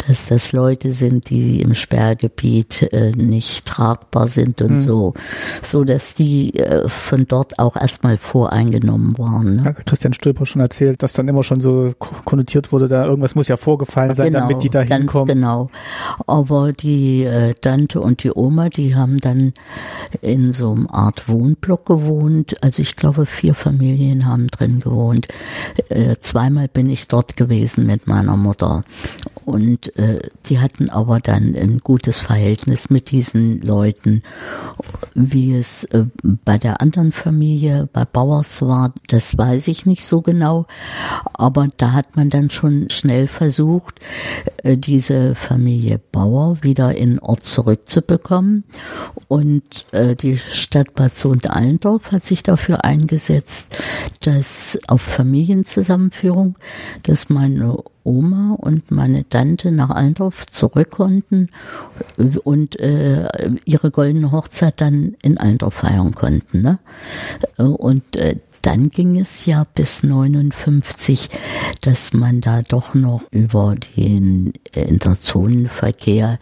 [0.09, 5.15] dass das Leute sind, die im Sperrgebiet äh, nicht tragbar sind und so,
[5.63, 9.57] so dass die äh, von dort auch erstmal voreingenommen waren.
[9.57, 9.65] Ne?
[9.65, 13.35] Hat Christian Stülper schon erzählt, dass dann immer schon so ko- konnotiert wurde, da irgendwas
[13.35, 15.29] muss ja vorgefallen sein, damit die da ganz hinkommen.
[15.29, 15.71] genau.
[16.27, 19.53] Aber die äh, Tante und die Oma, die haben dann
[20.23, 22.57] in so einem Art Wohnblock gewohnt.
[22.63, 25.29] Also ich glaube, vier Familien haben drin gewohnt.
[25.91, 28.85] Äh, zweimal bin ich dort gewesen mit meiner Mutter.
[29.49, 34.23] Und äh, die hatten aber dann ein gutes Verhältnis mit diesen Leuten.
[35.15, 40.21] Wie es äh, bei der anderen Familie, bei Bauers war, das weiß ich nicht so
[40.21, 40.67] genau.
[41.33, 44.01] Aber da hat man dann schon schnell versucht,
[44.65, 48.65] äh, diese Familie Bauer wieder in Ort zurückzubekommen.
[49.29, 53.79] Und äh, die Stadt Bad Sohn-Allendorf hat sich dafür eingesetzt,
[54.21, 56.57] dass auf Familienzusammenführung,
[57.05, 57.79] dass meine
[58.09, 61.51] Oma und meine Tante nach Allendorf zurück konnten
[62.43, 63.29] und äh,
[63.67, 66.63] ihre goldene Hochzeit dann in Allendorf feiern konnten.
[66.63, 66.79] Ne?
[67.57, 71.29] Und äh, dann ging es ja bis 59,
[71.81, 76.39] dass man da doch noch über den äh, Interzonenverkehr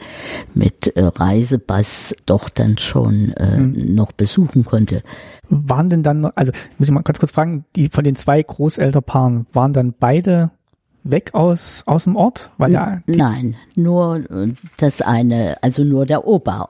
[0.55, 5.03] mit äh, Reisepass doch dann schon äh, noch besuchen konnte.
[5.49, 9.47] Waren denn dann, also muss ich mal ganz kurz fragen, die von den zwei Großelternpaaren,
[9.53, 10.51] waren dann beide
[11.10, 12.51] weg aus, aus dem Ort?
[12.59, 16.68] Weil ja, Nein, nur äh, das eine, also nur der Opa.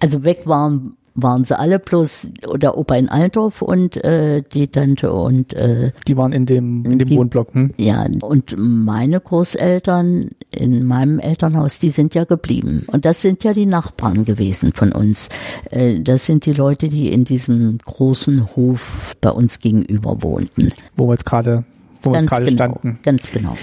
[0.00, 5.12] Also weg waren waren sie alle, plus der Opa in Altdorf und äh, die Tante
[5.12, 7.54] und äh, die waren in dem, in dem Die- Wohnblock.
[7.54, 7.70] Hm?
[7.76, 12.82] ja, und meine Großeltern in meinem Elternhaus, die sind ja geblieben.
[12.88, 15.28] Und das sind ja die Nachbarn gewesen von uns.
[15.70, 20.72] Äh, Das sind die Leute, die in diesem großen Hof bei uns gegenüber wohnten.
[20.96, 21.62] Wo wir jetzt gerade,
[22.04, 22.98] wo wir gerade genau, standen.
[23.02, 23.56] ganz genau.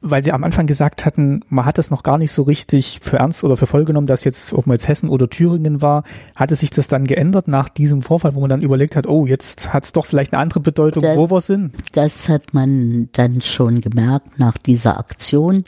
[0.00, 3.16] Weil sie am Anfang gesagt hatten, man hat es noch gar nicht so richtig für
[3.18, 6.04] ernst oder für voll genommen, dass jetzt, ob man jetzt Hessen oder Thüringen war,
[6.36, 9.72] hatte sich das dann geändert nach diesem Vorfall, wo man dann überlegt hat, oh, jetzt
[9.72, 11.72] hat es doch vielleicht eine andere Bedeutung, Da- wo wir sind.
[11.94, 15.64] Das hat man dann schon gemerkt nach dieser Aktion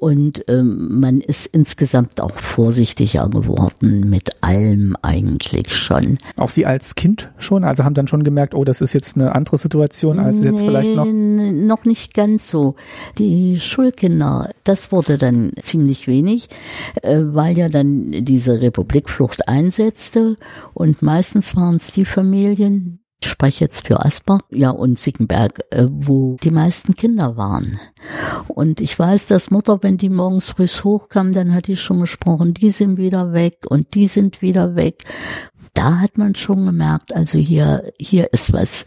[0.00, 6.18] und ähm, man ist insgesamt auch vorsichtiger geworden mit allem eigentlich schon.
[6.36, 9.34] Auch Sie als Kind schon, also haben dann schon gemerkt, oh, das ist jetzt eine
[9.34, 11.04] andere Situation, als es jetzt vielleicht noch.
[11.04, 12.74] Nee, noch nicht ganz so.
[13.18, 16.48] Die Schulkinder, das wurde dann ziemlich wenig,
[17.02, 20.36] äh, weil ja dann diese Republikflucht einsetzte
[20.74, 25.86] und meistens waren es die Familien, Ich spreche jetzt für Asbach, ja, und Sickenberg, äh,
[25.90, 27.80] wo die meisten Kinder waren.
[28.46, 32.54] Und ich weiß, dass Mutter, wenn die morgens früh hochkam, dann hat die schon gesprochen,
[32.54, 35.02] die sind wieder weg und die sind wieder weg
[35.78, 38.84] da hat man schon gemerkt, also hier, hier ist was,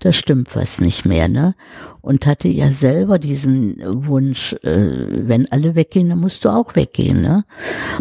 [0.00, 1.54] da stimmt was nicht mehr, ne?
[2.04, 7.22] Und hatte ja selber diesen Wunsch, äh, wenn alle weggehen, dann musst du auch weggehen,
[7.22, 7.44] ne?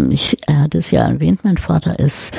[0.10, 2.36] Ich, er hat es ja erwähnt, mein Vater ist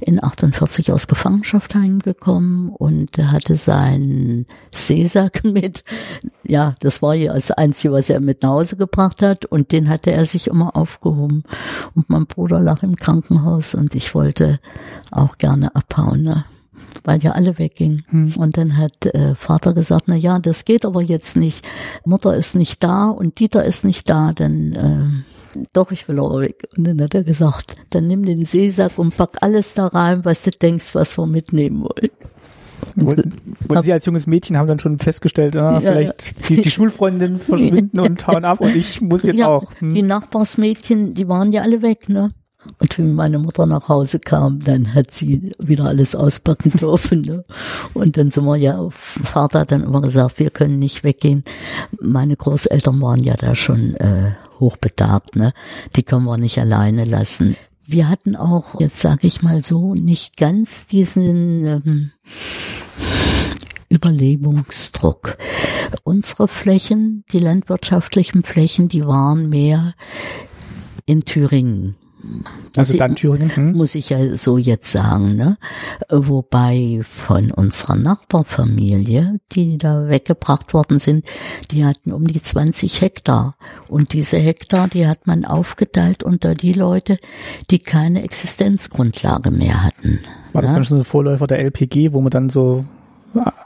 [0.00, 5.84] in 48 aus Gefangenschaft heimgekommen und er hatte seinen Seesack mit.
[6.44, 9.88] Ja, das war ja das Einzige, was er mit nach Hause gebracht hat und den
[9.88, 11.44] hatte er sich immer aufgehoben.
[11.94, 14.58] Und mein Bruder lag im Krankenhaus und ich wollte
[15.12, 16.44] auch gerne abhauen, ne?
[17.04, 18.04] Weil ja alle weggingen.
[18.08, 18.32] Hm.
[18.36, 21.66] Und dann hat äh, Vater gesagt, na ja, das geht aber jetzt nicht.
[22.04, 25.24] Mutter ist nicht da und Dieter ist nicht da, dann äh,
[25.72, 26.68] doch, ich will aber weg.
[26.76, 30.42] Und dann hat er gesagt, dann nimm den Seesack und pack alles da rein, was
[30.42, 32.10] du denkst, was wir mitnehmen wollen.
[32.96, 36.46] Und, Sie als junges Mädchen haben dann schon festgestellt, ah, ja, vielleicht ja.
[36.48, 39.64] Die, die Schulfreundinnen verschwinden und hauen ab und ich muss jetzt ja, auch.
[39.78, 39.94] Hm.
[39.94, 42.32] Die Nachbarsmädchen, die waren ja alle weg, ne?
[42.78, 47.22] Und wenn meine Mutter nach Hause kam, dann hat sie wieder alles auspacken dürfen.
[47.22, 47.44] Ne?
[47.94, 51.44] Und dann sind wir ja, Vater hat dann immer gesagt, wir können nicht weggehen.
[52.00, 55.52] Meine Großeltern waren ja da schon äh, hochbedarbt, ne?
[55.96, 57.56] Die können wir nicht alleine lassen.
[57.86, 62.10] Wir hatten auch, jetzt sage ich mal so, nicht ganz diesen ähm,
[63.88, 65.36] Überlebungsdruck.
[66.02, 69.94] Unsere Flächen, die landwirtschaftlichen Flächen, die waren mehr
[71.04, 71.96] in Thüringen
[72.76, 73.54] also dann Thüringen?
[73.54, 73.72] Hm?
[73.72, 75.56] Muss ich ja so jetzt sagen, ne?
[76.08, 81.26] Wobei von unserer Nachbarfamilie, die da weggebracht worden sind,
[81.70, 83.56] die hatten um die 20 Hektar.
[83.88, 87.18] Und diese Hektar, die hat man aufgeteilt unter die Leute,
[87.70, 90.20] die keine Existenzgrundlage mehr hatten.
[90.52, 90.76] War das ne?
[90.76, 92.84] dann schon so Vorläufer der LPG, wo man dann so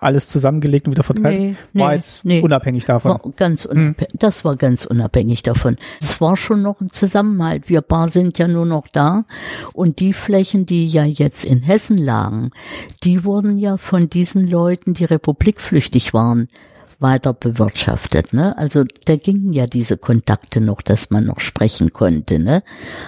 [0.00, 1.38] alles zusammengelegt und wieder verteilt?
[1.38, 2.40] Nee, war nee, jetzt nee.
[2.40, 3.12] unabhängig davon?
[3.12, 4.18] War ganz unabhängig, hm.
[4.18, 5.76] Das war ganz unabhängig davon.
[6.00, 7.68] Es war schon noch ein Zusammenhalt.
[7.68, 9.24] Wir paar sind ja nur noch da
[9.72, 12.50] und die Flächen, die ja jetzt in Hessen lagen,
[13.04, 16.48] die wurden ja von diesen Leuten, die republikflüchtig waren,
[17.00, 18.32] weiter bewirtschaftet.
[18.32, 18.56] Ne?
[18.58, 22.62] Also da gingen ja diese Kontakte noch, dass man noch sprechen konnte, ne?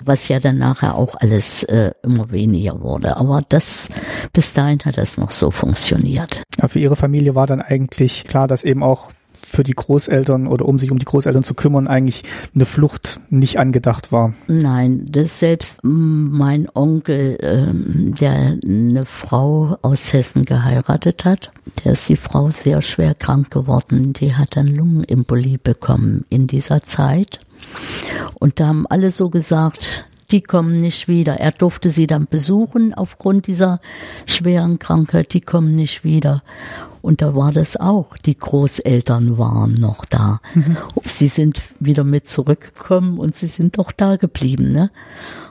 [0.04, 3.16] was ja dann nachher auch alles äh, immer weniger wurde.
[3.16, 3.88] Aber das
[4.32, 6.42] bis dahin hat das noch so funktioniert.
[6.60, 9.12] Ja, für Ihre Familie war dann eigentlich klar, dass eben auch
[9.50, 12.22] für die Großeltern oder um sich um die Großeltern zu kümmern, eigentlich
[12.54, 14.32] eine Flucht nicht angedacht war.
[14.46, 21.52] Nein, das selbst mein Onkel, ähm, der eine Frau aus Hessen geheiratet hat,
[21.84, 24.12] der ist die Frau sehr schwer krank geworden.
[24.12, 27.38] Die hat dann Lungenembolie bekommen in dieser Zeit.
[28.38, 31.34] Und da haben alle so gesagt, die kommen nicht wieder.
[31.34, 33.80] Er durfte sie dann besuchen aufgrund dieser
[34.26, 36.42] schweren Krankheit, die kommen nicht wieder.
[37.02, 38.16] Und da war das auch.
[38.18, 40.40] Die Großeltern waren noch da.
[40.54, 40.76] Mhm.
[41.04, 44.90] Sie sind wieder mit zurückgekommen und sie sind doch da geblieben, ne?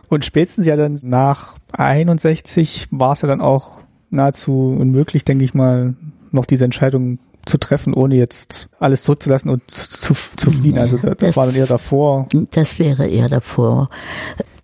[0.09, 5.53] Und spätestens ja dann nach 61 war es ja dann auch nahezu unmöglich, denke ich
[5.53, 5.95] mal,
[6.31, 10.77] noch diese Entscheidung zu treffen, ohne jetzt alles zurückzulassen und zu, zu fliehen.
[10.77, 12.27] Also das, das war dann eher davor.
[12.51, 13.89] Das wäre eher davor.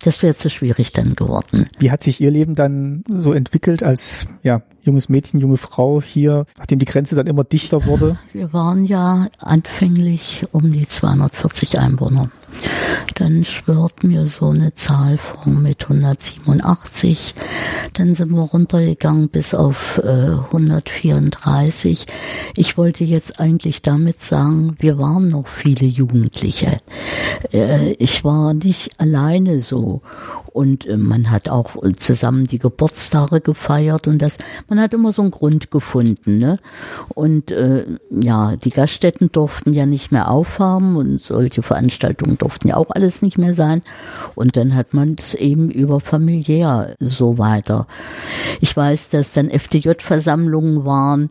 [0.02, 1.68] Das wäre zu schwierig dann geworden.
[1.78, 6.46] Wie hat sich Ihr Leben dann so entwickelt als ja, junges Mädchen, junge Frau hier,
[6.56, 8.16] nachdem die Grenze dann immer dichter wurde?
[8.32, 12.30] Wir waren ja anfänglich um die 240 Einwohner.
[13.14, 17.34] Dann schwört mir so eine Zahl vor mit 187.
[17.94, 22.06] Dann sind wir runtergegangen bis auf äh, 134.
[22.56, 26.78] Ich wollte jetzt eigentlich damit sagen, wir waren noch viele Jugendliche.
[27.52, 30.02] Äh, ich war nicht alleine so
[30.56, 34.38] und äh, man hat auch zusammen die Geburtstage gefeiert und das,
[34.70, 36.58] man hat immer so einen Grund gefunden, ne?
[37.14, 42.78] Und äh, ja, die Gaststätten durften ja nicht mehr aufhaben und solche Veranstaltungen durften ja
[42.78, 43.82] auch alles nicht mehr sein.
[44.34, 47.86] Und dann hat man es eben über familiär so weiter.
[48.62, 51.28] Ich weiß, dass dann FDJ-Versammlungen waren,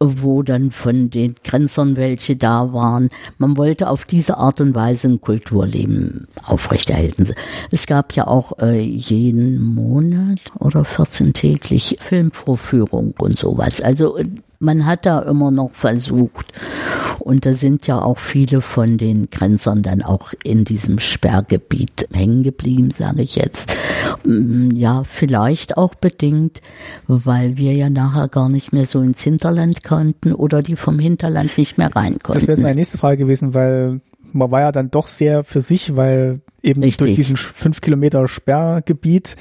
[0.00, 3.08] wo dann von den Grenzern welche da waren.
[3.38, 7.32] Man wollte auf diese Art und Weise ein Kulturleben aufrechterhalten.
[7.70, 13.80] Es gab ja auch äh, jeden Monat oder 14 täglich Filmvorführung und sowas.
[13.80, 14.18] Also
[14.58, 16.52] man hat da immer noch versucht.
[17.18, 22.42] Und da sind ja auch viele von den Grenzern dann auch in diesem Sperrgebiet hängen
[22.44, 23.76] geblieben, sage ich jetzt.
[24.24, 26.60] Mm, ja, vielleicht auch bedingt,
[27.08, 31.58] weil wir ja nachher gar nicht mehr so ins Hinterland konnten oder die vom Hinterland
[31.58, 32.40] nicht mehr rein konnten.
[32.40, 34.00] Das wäre meine nächste Frage gewesen, weil
[34.32, 36.98] man war ja dann doch sehr für sich, weil eben Richtig.
[36.98, 39.36] durch diesen fünf Kilometer Sperrgebiet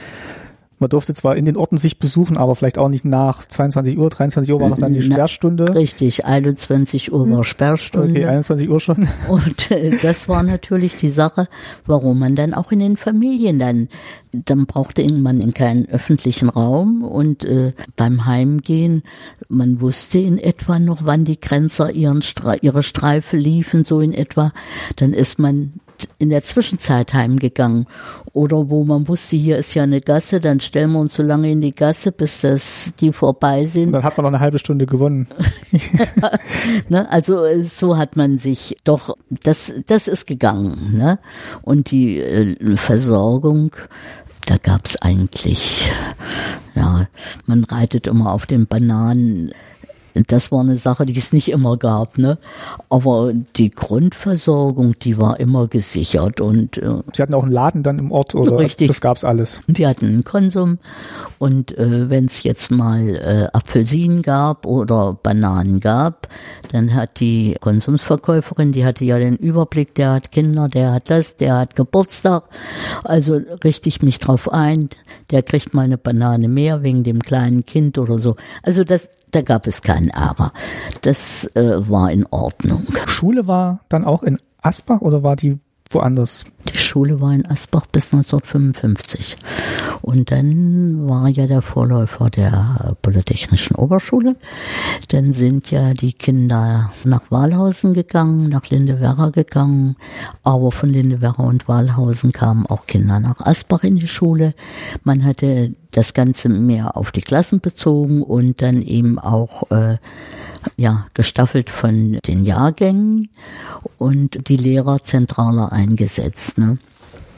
[0.86, 4.08] Man durfte zwar in den Orten sich besuchen, aber vielleicht auch nicht nach 22 Uhr,
[4.12, 5.74] 23 Uhr war noch dann die Na, Sperrstunde.
[5.74, 8.12] Richtig, 21 Uhr war Sperrstunde.
[8.12, 9.08] Okay, 21 Uhr schon.
[9.28, 11.48] Und äh, das war natürlich die Sache,
[11.88, 13.90] warum man dann auch in den Familien dann,
[14.32, 19.02] dann brauchte man in keinen öffentlichen Raum und äh, beim Heimgehen,
[19.50, 24.14] man wusste in etwa noch, wann die Grenzer ihren Stre ihre Streife liefen, so in
[24.14, 24.52] etwa,
[24.98, 25.74] dann ist man
[26.20, 27.88] in der Zwischenzeit heimgegangen.
[28.34, 31.52] Oder wo man wusste, hier ist ja eine Gasse, dann stellen wir uns so lange
[31.52, 33.92] in die Gasse, bis das die vorbei Und sind.
[33.94, 35.28] dann hat man noch eine halbe Stunde gewonnen.
[36.90, 37.10] Ne?
[37.12, 40.96] Also äh, so hat man sich doch, das, das ist gegangen.
[40.96, 41.20] Ne?
[41.62, 43.76] Und die äh, Versorgung,
[44.46, 45.90] da gab's eigentlich,
[46.76, 47.08] ja,
[47.46, 49.52] man reitet immer auf den Bananen.
[50.28, 52.38] Das war eine Sache, die es nicht immer gab, ne?
[52.90, 58.00] Aber die Grundversorgung, die war immer gesichert und äh, Sie hatten auch einen Laden dann
[58.00, 58.88] im Ort oder Richtig.
[58.88, 59.62] das gab's alles.
[59.68, 60.80] wir hatten einen Konsum
[61.38, 66.28] und äh, wenn es jetzt mal äh, Apfelsinen gab oder Bananen gab,
[66.72, 71.36] dann hat die Konsumsverkäuferin, die hatte ja den Überblick, der hat Kinder, der hat das,
[71.36, 72.44] der hat Geburtstag,
[73.04, 74.90] also richte ich mich drauf ein,
[75.32, 78.36] der kriegt mal eine Banane mehr wegen dem kleinen Kind oder so.
[78.64, 80.52] Also das, da gab es keinen Ärger.
[81.02, 82.86] Das äh, war in Ordnung.
[83.08, 85.60] Schule war dann auch in Asbach oder war die
[85.90, 86.46] woanders?
[86.68, 89.38] Die Schule war in Asbach bis 1955.
[90.02, 94.36] Und dann war ja der Vorläufer der Polytechnischen Oberschule.
[95.10, 99.96] Dann sind ja die Kinder nach Walhausen gegangen, nach Lindewerra gegangen.
[100.44, 104.54] Aber von Lindewerra und Walhausen kamen auch Kinder nach Asbach in die Schule.
[105.04, 109.98] Man hatte das Ganze mehr auf die Klassen bezogen und dann eben auch äh,
[110.76, 113.30] ja, gestaffelt von den Jahrgängen
[113.98, 116.58] und die Lehrer zentraler eingesetzt.
[116.58, 116.78] Ne?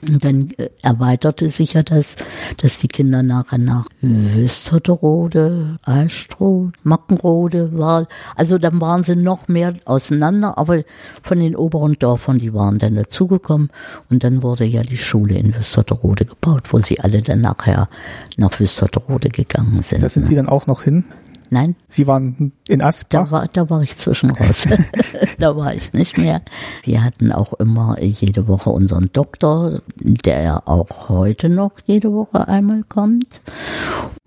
[0.03, 2.17] Und dann äh, erweiterte sich ja das,
[2.58, 8.08] dass die Kinder nachher nach Wüsterode, Alstroh, Mackenrode war.
[8.35, 10.84] Also dann waren sie noch mehr auseinander, aber
[11.24, 13.69] von den oberen Dörfern, die waren dann dazugekommen.
[14.09, 17.90] Und dann wurde ja die Schule in Wüsterode gebaut, wo sie alle dann nachher
[18.38, 20.03] nach Wüsterode gegangen sind.
[20.03, 20.27] Da sind ne?
[20.27, 21.06] Sie dann auch noch hin.
[21.50, 23.32] Nein, Sie waren in da Asbach.
[23.32, 24.67] war, da war ich zwischen raus.
[25.40, 26.42] da war ich nicht mehr.
[26.84, 32.84] Wir hatten auch immer jede Woche unseren Doktor, der auch heute noch jede Woche einmal
[32.88, 33.42] kommt.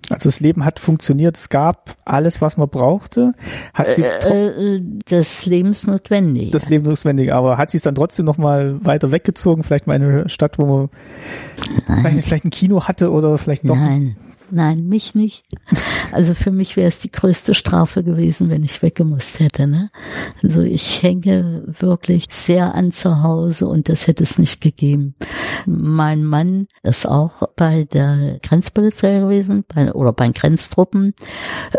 [0.08, 1.36] Also das Leben hat funktioniert.
[1.36, 3.32] Es gab alles, was man brauchte.
[3.74, 6.50] Hat sie Äh, äh, das Lebensnotwendige.
[6.50, 9.62] das Leben notwendig, aber hat sie es dann trotzdem noch mal weiter weggezogen?
[9.62, 10.88] Vielleicht mal in eine Stadt, wo man
[12.02, 13.76] vielleicht, vielleicht ein Kino hatte oder vielleicht doch.
[13.76, 14.16] Nein,
[14.50, 15.44] nein, mich nicht.
[16.12, 19.66] Also für mich wäre es die größte Strafe gewesen, wenn ich weggemusst hätte.
[19.66, 19.90] Ne?
[20.42, 25.14] Also ich hänge wirklich sehr an zu Hause und das hätte es nicht gegeben.
[25.66, 31.14] Mein Mann ist auch bei der Grenzpolizei gewesen bei, oder bei den Grenztruppen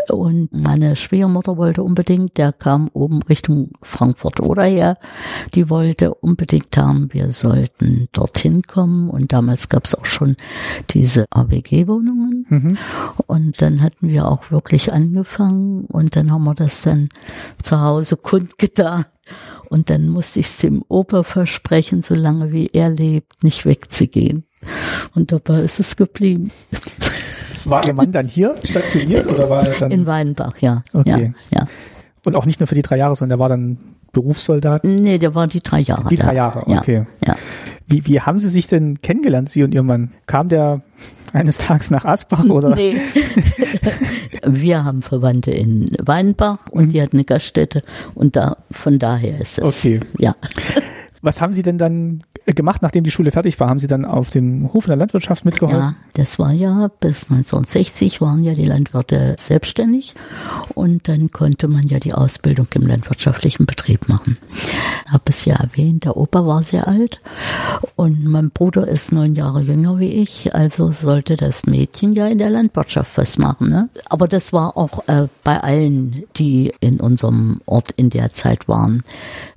[0.08, 4.98] und meine Schwiegermutter wollte unbedingt, der kam oben Richtung Frankfurt oder her,
[5.54, 10.36] die wollte unbedingt haben, wir sollten dorthin kommen und damals gab es auch schon
[10.90, 12.61] diese ABG-Wohnungen Mhm.
[13.26, 17.08] Und dann hatten wir auch wirklich angefangen und dann haben wir das dann
[17.62, 19.04] zu Hause kundgetan.
[19.68, 24.44] Und dann musste ich es dem Opa versprechen, solange wie er lebt, nicht wegzugehen.
[25.14, 26.50] Und dabei ist es geblieben.
[27.64, 30.82] War Ihr Mann dann hier stationiert oder war er dann In Weinbach, ja.
[30.92, 31.32] Okay.
[31.50, 31.68] Ja, ja.
[32.26, 33.78] und auch nicht nur für die drei Jahre, sondern der war dann
[34.12, 34.84] Berufssoldat?
[34.84, 36.08] Nee, der war die drei Jahre.
[36.08, 37.06] Die drei Jahre, Ja, okay.
[37.26, 37.36] Ja.
[37.86, 40.12] Wie, wie haben Sie sich denn kennengelernt, Sie und Ihr Mann?
[40.26, 40.82] Kam der
[41.32, 42.74] eines Tages nach Asbach oder?
[42.74, 42.96] Nee.
[44.46, 47.82] Wir haben Verwandte in Weinbach und die hat eine Gaststätte
[48.14, 49.64] und da, von daher ist es.
[49.64, 50.00] Okay.
[50.18, 50.34] Ja.
[51.22, 53.68] Was haben Sie denn dann gemacht, nachdem die Schule fertig war?
[53.68, 55.80] Haben Sie dann auf dem Hof in der Landwirtschaft mitgeholfen?
[55.80, 60.14] Ja, das war ja bis 1960 waren ja die Landwirte selbstständig
[60.74, 64.36] und dann konnte man ja die Ausbildung im landwirtschaftlichen Betrieb machen.
[65.08, 67.20] Hab es ja erwähnt, der Opa war sehr alt
[67.94, 72.38] und mein Bruder ist neun Jahre jünger wie ich, also sollte das Mädchen ja in
[72.38, 73.68] der Landwirtschaft was machen.
[73.68, 73.88] Ne?
[74.06, 79.04] Aber das war auch äh, bei allen, die in unserem Ort in der Zeit waren.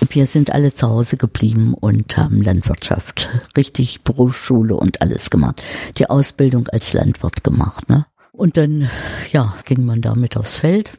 [0.09, 5.63] Wir sind alle zu Hause geblieben und haben Landwirtschaft, richtig Berufsschule und alles gemacht.
[5.97, 7.89] Die Ausbildung als Landwirt gemacht.
[7.89, 8.05] Ne?
[8.31, 8.89] Und dann,
[9.31, 10.91] ja, ging man damit aufs Feld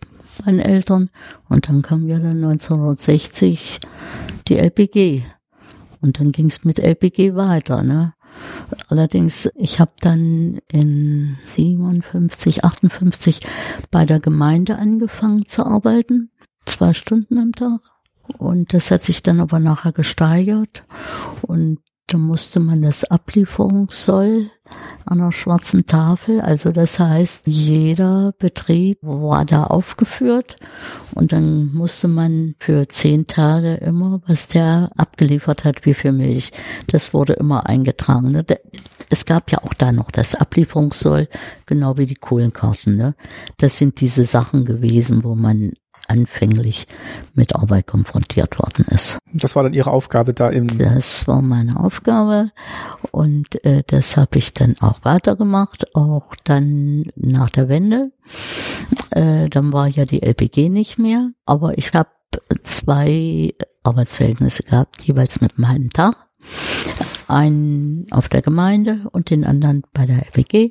[0.45, 1.11] bei den Eltern
[1.49, 3.81] und dann kam ja dann 1960
[4.49, 5.23] die LPG.
[6.01, 7.83] Und dann ging es mit LPG weiter.
[7.83, 8.15] Ne?
[8.89, 13.41] Allerdings, ich habe dann in 57, 58
[13.91, 16.31] bei der Gemeinde angefangen zu arbeiten.
[16.65, 17.81] Zwei Stunden am Tag.
[18.39, 20.85] Und das hat sich dann aber nachher gesteigert.
[21.43, 24.49] Und Da musste man das Ablieferungssoll
[25.07, 30.55] an einer schwarzen Tafel, also das heißt, jeder Betrieb war da aufgeführt
[31.17, 36.53] und dann musste man für zehn Tage immer, was der abgeliefert hat, wie viel Milch.
[36.87, 38.31] Das wurde immer eingetragen.
[38.31, 38.47] Ne?
[39.11, 41.27] Es gab ja auch da noch das Ablieferungssoll,
[41.67, 42.97] genau wie die Kohlenkarten.
[42.97, 43.17] Ne?
[43.57, 45.73] Das sind diese Sachen gewesen, wo man
[46.09, 46.87] anfänglich
[47.35, 49.19] mit Arbeit konfrontiert worden ist.
[49.33, 50.79] Das war dann Ihre Aufgabe da im.
[50.79, 52.51] Das war meine Aufgabe
[53.11, 58.13] und äh, das habe ich dann auch weitergemacht, auch dann nach der Wende.
[59.11, 62.11] Äh, dann war ja die LPG nicht mehr, aber ich habe
[62.63, 66.17] zwei Arbeitsverhältnisse gehabt, jeweils mit einem halben Tag.
[67.29, 70.71] Einen auf der Gemeinde und den anderen bei der LPG.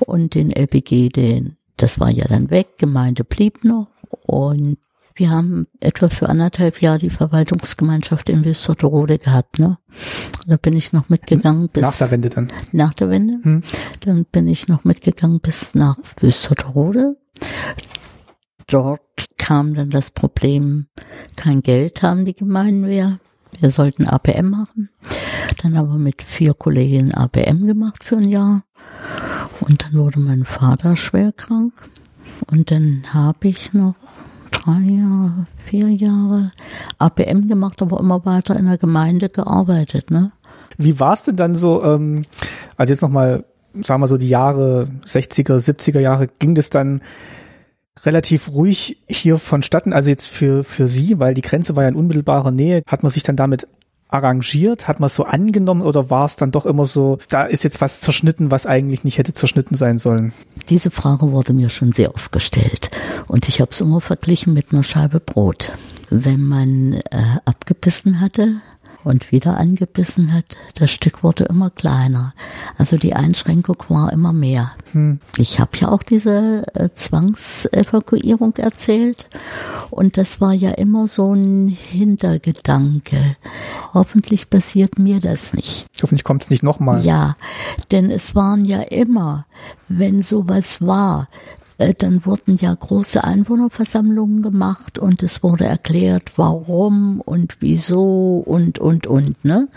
[0.00, 4.78] Und den LPG, den, das war ja dann weg, Gemeinde blieb noch und
[5.14, 9.58] wir haben etwa für anderthalb Jahre die Verwaltungsgemeinschaft in Wüsterode gehabt.
[9.58, 9.78] Ne?
[10.46, 11.82] Da bin ich noch mitgegangen bis...
[11.82, 12.48] Nach der Wende dann?
[12.72, 13.38] Nach der Wende.
[13.42, 13.62] Hm.
[14.00, 17.16] Dann bin ich noch mitgegangen bis nach Wüsterode.
[18.66, 19.00] Dort
[19.38, 20.86] kam dann das Problem,
[21.36, 23.18] kein Geld haben die Gemeinden mehr.
[23.58, 24.90] Wir sollten APM machen.
[25.62, 28.64] Dann aber mit vier Kollegen APM gemacht für ein Jahr.
[29.60, 31.72] Und dann wurde mein Vater schwer krank.
[32.50, 33.94] Und dann habe ich noch
[34.50, 36.52] drei Jahre, vier Jahre
[36.98, 40.10] APM gemacht, aber immer weiter in der Gemeinde gearbeitet.
[40.10, 40.32] Ne?
[40.78, 42.22] Wie war es denn dann so, ähm,
[42.76, 43.44] also jetzt nochmal,
[43.80, 47.00] sagen wir so die Jahre 60er, 70er Jahre, ging das dann
[48.04, 51.96] relativ ruhig hier vonstatten, also jetzt für, für Sie, weil die Grenze war ja in
[51.96, 53.66] unmittelbarer Nähe, hat man sich dann damit
[54.08, 54.88] arrangiert?
[54.88, 58.00] Hat man so angenommen oder war es dann doch immer so, da ist jetzt was
[58.00, 60.32] zerschnitten, was eigentlich nicht hätte zerschnitten sein sollen?
[60.68, 62.90] Diese Frage wurde mir schon sehr oft gestellt
[63.26, 65.72] und ich habe es immer verglichen mit einer Scheibe Brot.
[66.08, 67.00] Wenn man äh,
[67.44, 68.48] abgebissen hatte,
[69.06, 72.34] und wieder angebissen hat, das Stück wurde immer kleiner.
[72.76, 74.72] Also die Einschränkung war immer mehr.
[74.90, 75.20] Hm.
[75.38, 79.28] Ich habe ja auch diese äh, Zwangsevakuierung erzählt
[79.90, 83.36] und das war ja immer so ein Hintergedanke.
[83.94, 85.86] Hoffentlich passiert mir das nicht.
[86.02, 87.04] Hoffentlich kommt es nicht nochmal.
[87.04, 87.36] Ja,
[87.92, 89.46] denn es waren ja immer,
[89.88, 91.28] wenn sowas war,
[91.78, 99.06] dann wurden ja große Einwohnerversammlungen gemacht und es wurde erklärt, warum und wieso und, und,
[99.06, 99.68] und, ne?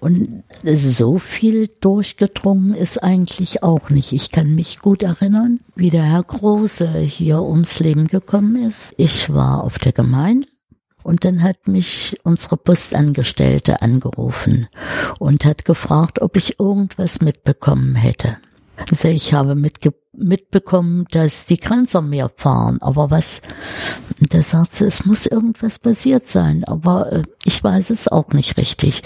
[0.00, 4.12] Und so viel durchgedrungen ist eigentlich auch nicht.
[4.12, 8.94] Ich kann mich gut erinnern, wie der Herr Große hier ums Leben gekommen ist.
[8.96, 10.48] Ich war auf der Gemeinde.
[11.02, 14.66] Und dann hat mich unsere Postangestellte angerufen
[15.20, 18.38] und hat gefragt, ob ich irgendwas mitbekommen hätte.
[18.90, 22.78] Also ich habe mitge mitbekommen, dass die Grenzer mehr fahren.
[22.80, 23.42] Aber was,
[24.18, 26.64] da sagt sie, es muss irgendwas passiert sein.
[26.64, 29.02] Aber äh, ich weiß es auch nicht richtig.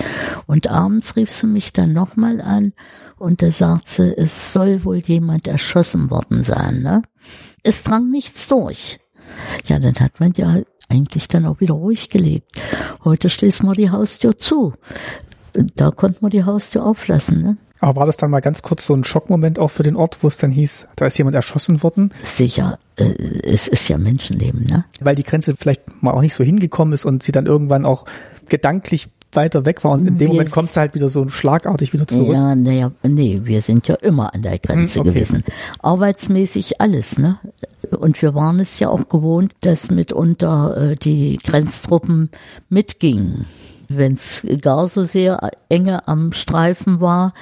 [0.46, 2.72] Und abends rief sie mich dann nochmal an
[3.18, 6.82] und da sagt sie, es soll wohl jemand erschossen worden sein.
[6.82, 7.02] Ne?
[7.62, 8.98] Es drang nichts durch.
[9.66, 10.56] Ja, dann hat man ja
[10.88, 12.60] eigentlich dann auch wieder ruhig gelebt.
[13.04, 14.74] Heute schließen wir die Haustür zu.
[15.52, 17.42] Da konnten wir die Haustür auflassen.
[17.42, 17.56] Ne?
[17.80, 20.28] Aber war das dann mal ganz kurz so ein Schockmoment auch für den Ort, wo
[20.28, 22.12] es dann hieß, da ist jemand erschossen worden?
[22.20, 23.04] Sicher, äh,
[23.42, 24.84] es ist ja Menschenleben, ne?
[25.00, 28.04] Weil die Grenze vielleicht mal auch nicht so hingekommen ist und sie dann irgendwann auch
[28.48, 31.92] gedanklich weiter weg war und in dem wir Moment kommt sie halt wieder so schlagartig
[31.92, 32.34] wieder zurück.
[32.34, 35.14] Ja, naja, nee, wir sind ja immer an der Grenze hm, okay.
[35.14, 35.44] gewesen.
[35.80, 37.38] Arbeitsmäßig alles, ne?
[37.96, 42.30] Und wir waren es ja auch gewohnt, dass mitunter äh, die Grenztruppen
[42.68, 43.46] mitgingen
[43.96, 47.32] wenn es gar so sehr enge am Streifen war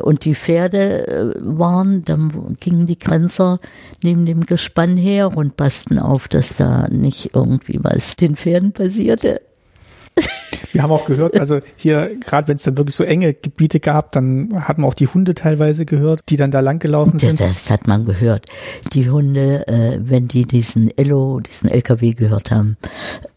[0.00, 3.58] und die Pferde äh, waren, dann gingen die Grenzer
[4.02, 9.40] neben dem Gespann her und passten auf, dass da nicht irgendwie was den Pferden passierte.
[10.72, 14.12] Wir haben auch gehört, also hier, gerade wenn es dann wirklich so enge Gebiete gab,
[14.12, 17.40] dann hat man auch die Hunde teilweise gehört, die dann da lang gelaufen sind.
[17.40, 18.46] Das hat man gehört.
[18.92, 22.76] Die Hunde, äh, wenn die diesen Ello, diesen LKW gehört haben,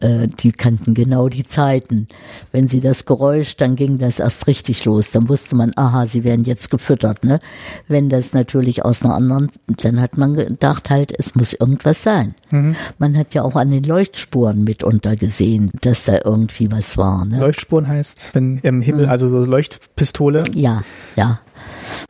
[0.00, 2.08] äh, die kannten genau die Zeiten.
[2.52, 5.10] Wenn sie das Geräusch, dann ging das erst richtig los.
[5.10, 7.24] Dann wusste man, aha, sie werden jetzt gefüttert.
[7.24, 7.40] Ne?
[7.88, 12.34] Wenn das natürlich aus einer anderen, dann hat man gedacht halt, es muss irgendwas sein.
[12.50, 12.76] Mhm.
[12.98, 17.09] Man hat ja auch an den Leuchtspuren mitunter gesehen, dass da irgendwie was war.
[17.24, 17.38] Ne?
[17.38, 19.10] Leuchtspuren heißt, wenn im Himmel, mhm.
[19.10, 20.42] also so Leuchtpistole.
[20.54, 20.82] Ja,
[21.16, 21.40] ja.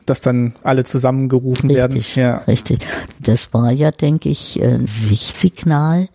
[0.05, 2.29] Dass dann alle zusammengerufen richtig, werden.
[2.29, 2.37] Ja.
[2.47, 2.79] Richtig.
[3.19, 6.07] Das war ja, denke ich, ein Sichtsignal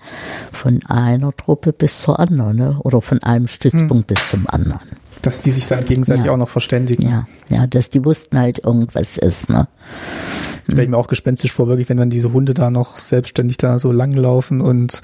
[0.53, 2.81] von einer Truppe bis zur anderen, ne?
[2.83, 4.15] oder von einem Stützpunkt hm.
[4.15, 4.89] bis zum anderen.
[5.23, 6.33] Dass die sich dann gegenseitig ja.
[6.33, 7.09] auch noch verständigen.
[7.09, 9.67] Ja, ja, dass die wussten halt irgendwas ist, ne?
[10.65, 13.79] Stelle ich mir auch gespenstisch vor, wirklich, wenn dann diese Hunde da noch selbstständig da
[13.79, 15.01] so langlaufen und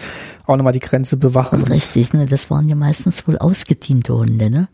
[0.47, 1.63] auch nochmal die Grenze bewachen.
[1.65, 2.27] Richtig, ne?
[2.27, 4.69] Das waren ja meistens wohl ausgediente Hunde, ne?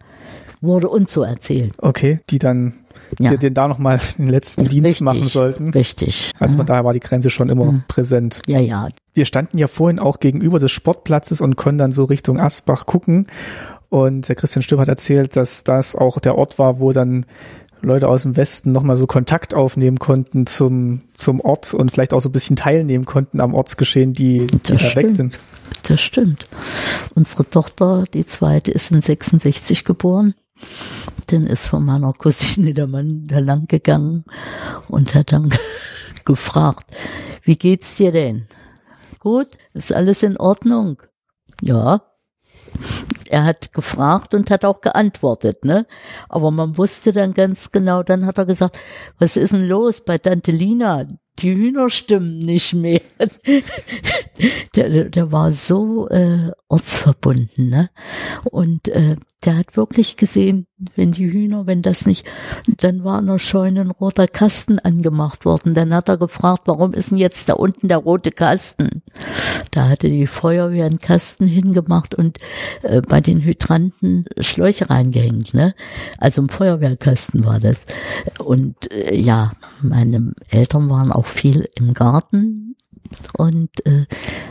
[0.60, 1.72] Wurde uns so erzählt.
[1.78, 2.72] Okay, die dann
[3.20, 3.30] Ja.
[3.30, 5.70] die, den da nochmal den letzten Dienst Richtig, machen sollten.
[5.70, 6.32] Richtig.
[6.40, 6.56] Also ja.
[6.58, 7.84] von daher war die Grenze schon immer Mhm.
[7.86, 8.40] präsent.
[8.46, 8.88] ja, ja.
[9.14, 13.26] Wir standen ja vorhin auch gegenüber des Sportplatzes und konnten dann so Richtung Asbach gucken.
[13.90, 17.24] Und der Christian Stöber hat erzählt, dass das auch der Ort war, wo dann
[17.80, 22.20] Leute aus dem Westen nochmal so Kontakt aufnehmen konnten zum, zum Ort und vielleicht auch
[22.20, 25.38] so ein bisschen teilnehmen konnten am Ortsgeschehen, die, die da weg sind.
[25.84, 26.48] Das stimmt.
[27.14, 30.34] Unsere Tochter, die zweite, ist in 66 geboren.
[31.28, 34.24] Dann ist von meiner Cousine der Mann da lang gegangen
[34.88, 35.50] und hat dann
[36.24, 36.90] gefragt,
[37.42, 38.48] wie geht's dir denn?
[39.20, 41.00] Gut, ist alles in Ordnung?
[41.62, 42.02] Ja.
[43.28, 45.86] Er hat gefragt und hat auch geantwortet, ne?
[46.28, 48.78] Aber man wusste dann ganz genau, dann hat er gesagt,
[49.18, 51.06] was ist denn los bei Tante Lina?
[51.38, 53.00] Die Hühner stimmen nicht mehr.
[54.76, 57.90] der, der war so äh, ortsverbunden, ne?
[58.50, 62.28] Und äh, der hat wirklich gesehen, wenn die Hühner, wenn das nicht,
[62.66, 65.74] dann war in der Scheune ein roter Kasten angemacht worden.
[65.74, 69.02] Dann hat er gefragt, warum ist denn jetzt da unten der rote Kasten?
[69.70, 72.38] Da hatte die Feuerwehr einen Kasten hingemacht und
[72.82, 75.74] äh, bei den Hydranten Schläuche reingehängt, ne?
[76.18, 77.78] Also im Feuerwehrkasten war das.
[78.38, 79.52] Und äh, ja,
[79.82, 82.76] meine Eltern waren auch viel im Garten
[83.36, 84.06] und äh,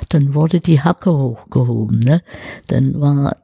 [0.09, 2.21] dann wurde die Hacke hochgehoben, ne?
[2.67, 3.35] Dann war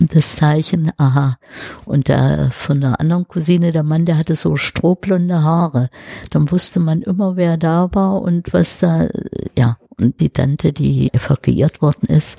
[0.00, 1.36] das Zeichen, aha.
[1.84, 5.90] Und der von der anderen Cousine, der Mann, der hatte so strohblonde Haare.
[6.30, 9.08] Dann wusste man immer, wer da war und was da,
[9.56, 9.76] ja.
[9.96, 12.38] Und die Tante, die evakuiert worden ist,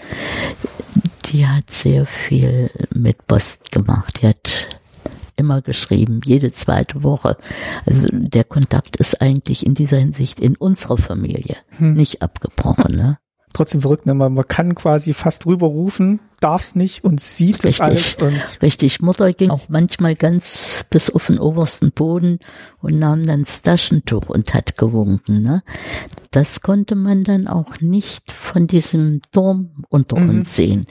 [1.26, 4.22] die hat sehr viel mit Post gemacht.
[4.22, 4.79] Die hat
[5.40, 7.38] immer geschrieben, jede zweite Woche.
[7.86, 11.94] Also der Kontakt ist eigentlich in dieser Hinsicht in unserer Familie Hm.
[11.94, 12.96] nicht abgebrochen.
[12.96, 13.18] Ne?
[13.54, 14.14] Trotzdem verrückt, ne?
[14.14, 17.82] man, man kann quasi fast rüberrufen, darf es nicht und sieht Richtig.
[17.82, 22.40] alles und Richtig, Mutter ging auch manchmal ganz bis auf den obersten Boden
[22.82, 25.42] und nahm dann das Taschentuch und hat gewunken.
[25.42, 25.64] Ne?
[26.32, 30.30] Das konnte man dann auch nicht von diesem Turm unter Mhm.
[30.30, 30.86] uns sehen.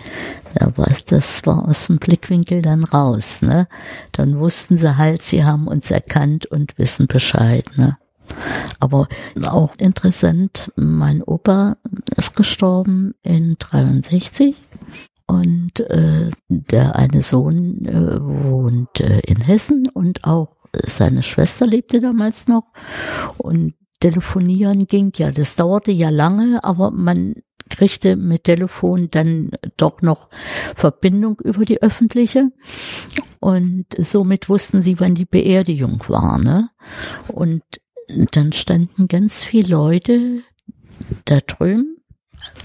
[0.58, 3.40] Aber das war aus dem Blickwinkel dann raus.
[3.42, 3.68] Ne?
[4.12, 7.64] Dann wussten sie halt, sie haben uns erkannt und wissen Bescheid.
[7.76, 7.96] Ne?
[8.80, 9.08] Aber
[9.44, 11.76] auch interessant, mein Opa
[12.16, 14.56] ist gestorben in 63
[15.26, 22.00] und äh, der eine Sohn äh, wohnt äh, in Hessen und auch seine Schwester lebte
[22.00, 22.64] damals noch
[23.38, 27.34] und telefonieren ging ja, das dauerte ja lange, aber man
[27.68, 30.28] kriegte mit Telefon dann doch noch
[30.74, 32.50] Verbindung über die öffentliche
[33.40, 36.68] und somit wussten sie, wann die Beerdigung war, ne?
[37.28, 37.62] Und
[38.32, 40.42] dann standen ganz viele Leute
[41.24, 41.98] da drüben,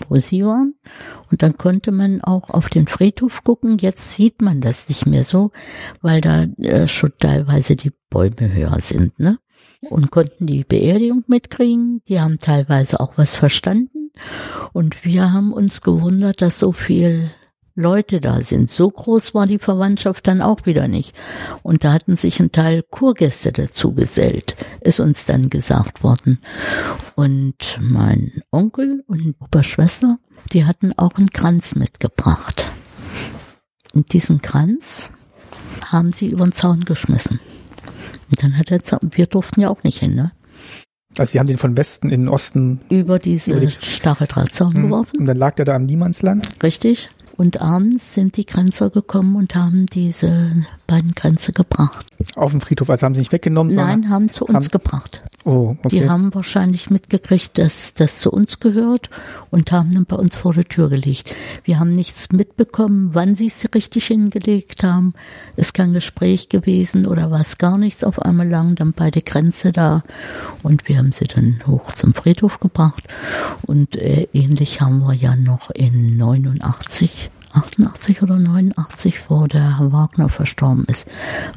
[0.07, 0.75] wo sie waren.
[1.29, 3.77] Und dann konnte man auch auf den Friedhof gucken.
[3.77, 5.51] Jetzt sieht man das nicht mehr so,
[6.01, 9.37] weil da äh, schon teilweise die Bäume höher sind, ne?
[9.89, 12.01] Und konnten die Beerdigung mitkriegen.
[12.07, 14.11] Die haben teilweise auch was verstanden.
[14.71, 17.29] Und wir haben uns gewundert, dass so viel
[17.75, 18.69] Leute da sind.
[18.69, 21.15] So groß war die Verwandtschaft dann auch wieder nicht.
[21.63, 26.39] Und da hatten sich ein Teil Kurgäste dazu gesellt, ist uns dann gesagt worden.
[27.15, 30.19] Und mein Onkel und Oberschwester,
[30.51, 32.69] die hatten auch einen Kranz mitgebracht.
[33.93, 35.09] Und diesen Kranz
[35.85, 37.39] haben sie über den Zaun geschmissen.
[38.33, 40.31] Und dann hat Zaun, wir durften ja auch nicht hin, ne?
[41.19, 44.81] also sie haben den von Westen in den Osten Über diese Über die- Stacheldrahtzaun hm,
[44.83, 45.19] geworfen.
[45.19, 46.47] und dann lag der da am Niemandsland.
[46.63, 47.09] Richtig.
[47.37, 50.51] Und abends sind die Grenzer gekommen und haben diese
[50.87, 52.05] beiden Grenze gebracht.
[52.35, 55.21] Auf dem Friedhof, also haben sie nicht weggenommen, Nein, haben zu uns haben- gebracht.
[55.45, 55.89] Oh, okay.
[55.89, 59.09] Die haben wahrscheinlich mitgekriegt, dass das zu uns gehört
[59.51, 61.35] und haben dann bei uns vor der Tür gelegt.
[61.63, 65.13] Wir haben nichts mitbekommen, wann sie es richtig hingelegt haben.
[65.55, 68.03] Ist kein Gespräch gewesen oder war es gar nichts.
[68.03, 70.03] Auf einmal lagen dann beide Grenze da
[70.63, 73.03] und wir haben sie dann hoch zum Friedhof gebracht.
[73.65, 79.91] Und äh, ähnlich haben wir ja noch in 89 88 oder 89, wo der Herr
[79.91, 81.07] Wagner verstorben ist,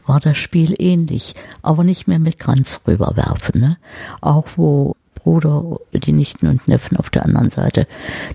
[0.07, 3.61] war das Spiel ähnlich, aber nicht mehr mit Kranz rüberwerfen.
[3.61, 3.77] Ne?
[4.21, 7.87] Auch wo Bruder, die Nichten und Neffen auf der anderen Seite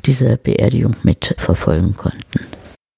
[0.06, 2.40] diese Beerdigung mit verfolgen konnten.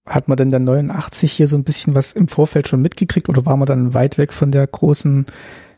[0.08, 3.46] Hat man denn dann 89 hier so ein bisschen was im Vorfeld schon mitgekriegt oder
[3.46, 5.28] war man dann weit weg von der großen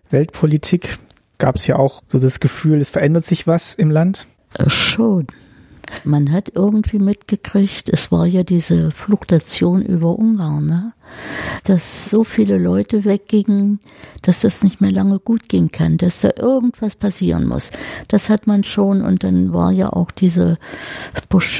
[0.09, 0.97] Weltpolitik?
[1.37, 4.27] Gab es hier auch so das Gefühl, es verändert sich was im Land?
[4.57, 5.27] Äh, Schon.
[6.03, 10.93] Man hat irgendwie mitgekriegt, es war ja diese Fluchtation über Ungarn, ne?
[11.63, 13.79] Dass so viele Leute weggingen,
[14.21, 17.71] dass das nicht mehr lange gut gehen kann, dass da irgendwas passieren muss.
[18.07, 20.57] Das hat man schon und dann war ja auch diese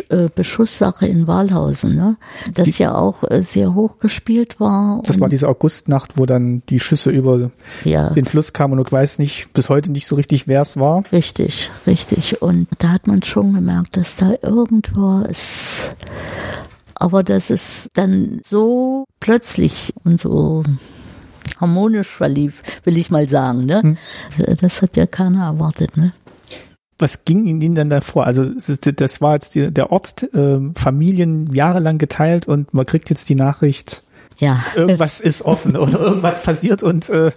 [0.09, 2.17] äh, Beschusssache in Walhausen, ne?
[2.53, 5.01] das die, ja auch äh, sehr hoch gespielt war.
[5.05, 7.51] Das war diese Augustnacht, wo dann die Schüsse über
[7.83, 8.09] ja.
[8.11, 11.03] den Fluss kamen und ich weiß nicht, bis heute nicht so richtig, wer es war.
[11.11, 12.41] Richtig, richtig.
[12.41, 15.91] Und da hat man schon gemerkt, dass da irgendwo es
[16.95, 20.63] aber dass es dann so plötzlich und so
[21.57, 23.65] harmonisch verlief, will ich mal sagen.
[23.65, 23.81] Ne?
[23.81, 23.97] Hm.
[24.61, 25.97] Das hat ja keiner erwartet.
[25.97, 26.13] Ne?
[26.97, 28.25] Was ging Ihnen denn da vor?
[28.25, 33.35] Also das war jetzt der Ort, äh, Familien jahrelang geteilt und man kriegt jetzt die
[33.35, 34.03] Nachricht,
[34.37, 34.63] ja.
[34.75, 37.31] irgendwas ist offen oder irgendwas passiert und äh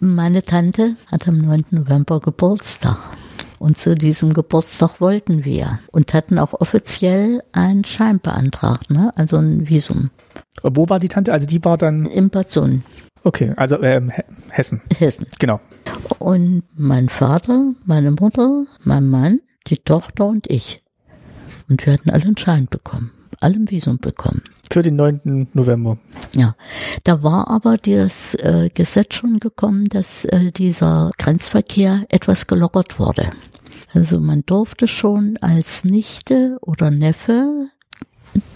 [0.00, 1.64] meine Tante hat am 9.
[1.70, 2.98] November Geburtstag.
[3.58, 9.12] Und zu diesem Geburtstag wollten wir und hatten auch offiziell einen Schein beantragt, ne?
[9.16, 10.10] also ein Visum.
[10.62, 11.32] Wo war die Tante?
[11.32, 12.06] Also die war dann?
[12.06, 12.82] In Sohn.
[13.22, 14.12] Okay, also ähm,
[14.50, 14.82] Hessen.
[14.98, 15.26] Hessen.
[15.38, 15.60] Genau.
[16.18, 20.82] Und mein Vater, meine Mutter, mein Mann, die Tochter und ich.
[21.68, 23.12] Und wir hatten alle einen Schein bekommen,
[23.44, 24.42] alle ein Visum bekommen.
[24.70, 25.48] Für den 9.
[25.52, 25.98] November.
[26.34, 26.56] Ja,
[27.04, 33.30] da war aber das äh, Gesetz schon gekommen, dass äh, dieser Grenzverkehr etwas gelockert wurde.
[33.92, 37.68] Also man durfte schon als Nichte oder Neffe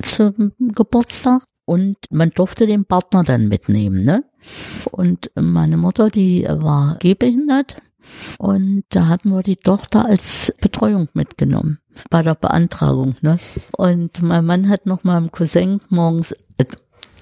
[0.03, 4.25] zum Geburtstag und man durfte den Partner dann mitnehmen, ne?
[4.91, 7.77] Und meine Mutter, die war gehbehindert
[8.39, 11.79] und da hatten wir die Tochter als Betreuung mitgenommen
[12.11, 13.39] bei der Beantragung, ne?
[13.77, 16.35] Und mein Mann hat noch im Cousin morgens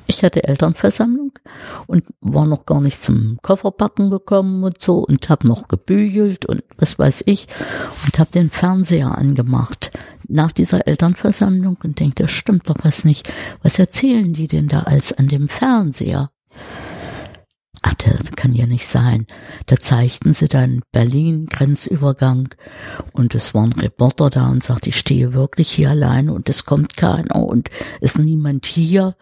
[0.08, 1.32] ich hatte Elternversammlung
[1.86, 6.62] und war noch gar nicht zum Kofferpacken gekommen und so und habe noch gebügelt und
[6.76, 7.48] was weiß ich
[8.04, 9.90] und habe den Fernseher angemacht
[10.28, 13.32] nach dieser Elternversammlung und denke, das stimmt doch was nicht.
[13.62, 16.30] Was erzählen die denn da als an dem Fernseher?
[17.88, 19.26] Ach, das kann ja nicht sein.
[19.66, 22.48] Da zeigten sie dann Berlin, Grenzübergang,
[23.12, 26.96] und es waren Reporter da und sagte, ich stehe wirklich hier alleine und es kommt
[26.96, 29.14] keiner und ist niemand hier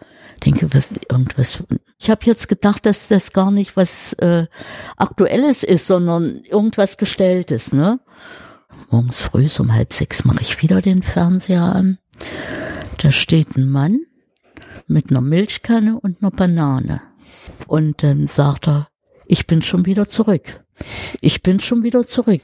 [0.43, 1.63] denke, was irgendwas.
[1.99, 4.47] Ich habe jetzt gedacht, dass das gar nicht was äh,
[4.97, 7.99] Aktuelles ist, sondern irgendwas Gestelltes, ne?
[8.89, 11.97] Morgens früh um halb sechs mache ich wieder den Fernseher an.
[12.97, 14.01] Da steht ein Mann
[14.87, 17.01] mit einer Milchkanne und einer Banane.
[17.67, 18.87] Und dann sagt er,
[19.27, 20.61] ich bin schon wieder zurück.
[21.21, 22.41] Ich bin schon wieder zurück.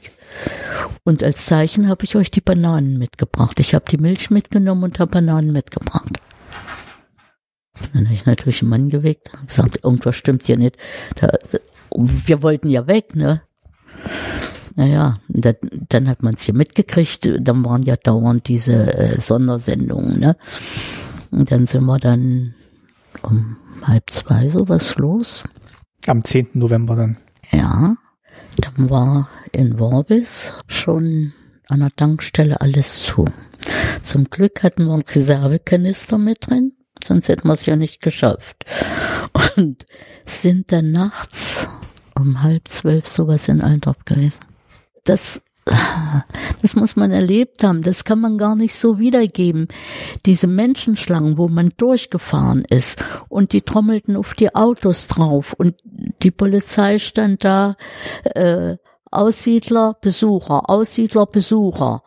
[1.04, 3.60] Und als Zeichen habe ich euch die Bananen mitgebracht.
[3.60, 6.18] Ich habe die Milch mitgenommen und habe Bananen mitgebracht.
[7.92, 10.76] Dann habe ich natürlich einen Mann geweckt und gesagt, irgendwas stimmt hier nicht.
[11.16, 11.36] Da,
[11.94, 13.42] wir wollten ja weg, ne?
[14.74, 15.56] Naja, dann,
[15.88, 20.36] dann hat man es hier mitgekriegt, dann waren ja dauernd diese äh, Sondersendungen, ne?
[21.30, 22.54] Und dann sind wir dann
[23.22, 25.44] um halb zwei sowas los.
[26.06, 26.50] Am 10.
[26.54, 27.16] November dann.
[27.50, 27.96] Ja,
[28.56, 31.32] dann war in Worbis schon
[31.68, 33.26] an der Tankstelle alles zu.
[34.02, 36.72] Zum Glück hatten wir einen Reservekanister mit drin
[37.06, 38.64] sonst hätten wir es ja nicht geschafft.
[39.56, 39.86] Und
[40.24, 41.68] sind dann nachts
[42.18, 44.40] um halb zwölf sowas in Altdorf gewesen.
[45.04, 45.42] Das,
[46.62, 47.82] das muss man erlebt haben.
[47.82, 49.68] Das kann man gar nicht so wiedergeben.
[50.26, 55.76] Diese Menschenschlangen, wo man durchgefahren ist und die trommelten auf die Autos drauf und
[56.22, 57.76] die Polizei stand da,
[58.24, 58.76] äh,
[59.10, 62.02] Aussiedler, Besucher, Aussiedler, Besucher.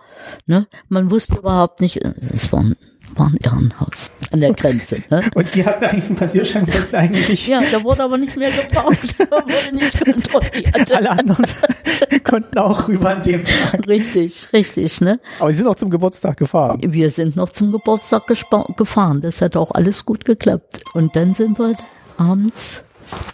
[0.48, 0.68] Ne?
[0.90, 2.76] Man wusste überhaupt nicht, es waren
[3.18, 5.02] war ein Irrenhaus an der Grenze.
[5.10, 5.24] Ne?
[5.36, 7.48] Und Sie hatten eigentlich einen Passierschein eigentlich.
[7.48, 10.92] Ja, der wurde aber nicht mehr gebraucht, wurde nicht kontrolliert.
[10.92, 11.46] Alle anderen
[12.24, 13.88] konnten auch rüber an dem Tag.
[13.88, 15.20] Richtig, richtig, ne?
[15.40, 16.80] Aber Sie sind auch zum Geburtstag gefahren.
[16.82, 19.22] Wir sind noch zum Geburtstag gefahren.
[19.22, 20.82] Das hat auch alles gut geklappt.
[20.94, 21.76] Und dann sind wir
[22.18, 22.86] abends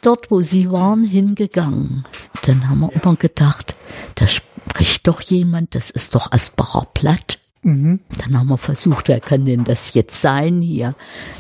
[0.02, 2.06] dort, wo Sie waren, hingegangen.
[2.46, 3.76] Dann haben wir immer gedacht,
[4.16, 7.41] da spricht doch jemand, das ist doch Asbacher Platt.
[7.64, 8.00] Mhm.
[8.18, 10.96] Dann haben wir versucht, wer kann denn das jetzt sein hier?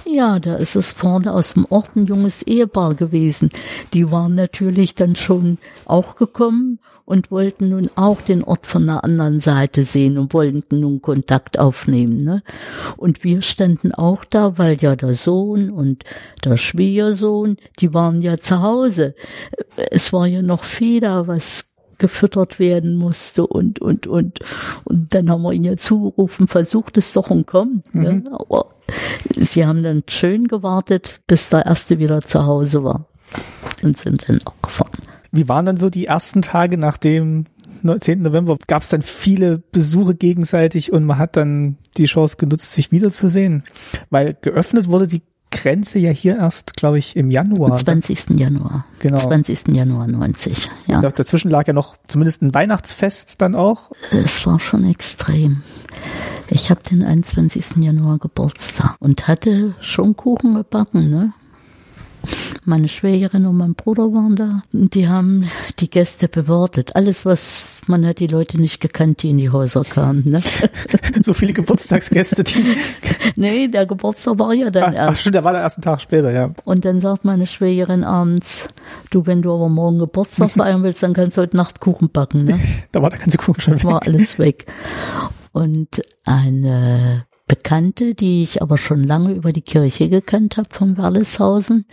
[0.05, 3.49] Ja, da ist es vorne aus dem Ort ein junges Ehepaar gewesen.
[3.93, 9.03] Die waren natürlich dann schon auch gekommen und wollten nun auch den Ort von der
[9.03, 12.17] anderen Seite sehen und wollten nun Kontakt aufnehmen.
[12.17, 12.43] Ne?
[12.97, 16.03] Und wir standen auch da, weil ja der Sohn und
[16.45, 19.15] der Schwiegersohn, die waren ja zu Hause.
[19.89, 20.63] Es war ja noch
[21.01, 21.70] da, was
[22.01, 24.39] gefüttert werden musste und, und, und,
[24.85, 27.93] und dann haben wir ihn ja zugerufen, versucht es doch und kommt.
[27.93, 28.13] Ne?
[28.13, 28.23] Mhm.
[28.23, 28.31] Ne?
[28.33, 28.69] Aber
[29.37, 33.05] sie haben dann schön gewartet, bis der Erste wieder zu Hause war
[33.83, 34.91] und sind dann auch gefahren.
[35.31, 37.45] Wie waren dann so die ersten Tage nach dem
[37.83, 38.23] 10.
[38.23, 38.57] November?
[38.65, 43.63] Gab es dann viele Besuche gegenseitig und man hat dann die Chance genutzt, sich wiederzusehen?
[44.09, 45.21] Weil geöffnet wurde die
[45.61, 47.71] Grenze ja hier erst, glaube ich, im Januar.
[47.71, 48.39] Am 20.
[48.39, 48.85] Januar.
[48.99, 49.19] Genau.
[49.19, 49.67] 20.
[49.67, 50.69] Januar 90.
[50.87, 50.99] Ja.
[50.99, 53.91] Und dazwischen lag ja noch zumindest ein Weihnachtsfest dann auch.
[54.11, 55.61] Es war schon extrem.
[56.49, 57.77] Ich habe den 21.
[57.77, 61.33] Januar Geburtstag und hatte schon Kuchen gebacken, ne?
[62.65, 64.61] Meine Schwägerin und mein Bruder waren da.
[64.73, 66.95] Und Die haben die Gäste bewirtet.
[66.95, 70.23] Alles, was man hat die Leute nicht gekannt, die in die Häuser kamen.
[70.25, 70.41] Ne?
[71.23, 72.63] So viele Geburtstagsgäste, die.
[73.35, 75.21] nee, der Geburtstag war ja dann Ach, ach erst.
[75.21, 76.51] stimmt, der war der ersten Tag später, ja.
[76.65, 78.69] Und dann sagt meine Schwägerin abends,
[79.09, 82.43] du, wenn du aber morgen Geburtstag feiern willst, dann kannst du heute Nacht Kuchen backen.
[82.45, 82.59] Ne?
[82.91, 83.83] Da war der ganze Kuchen schon weg.
[83.83, 84.65] war alles weg.
[85.51, 91.85] Und eine Bekannte, die ich aber schon lange über die Kirche gekannt habe von Werleshausen,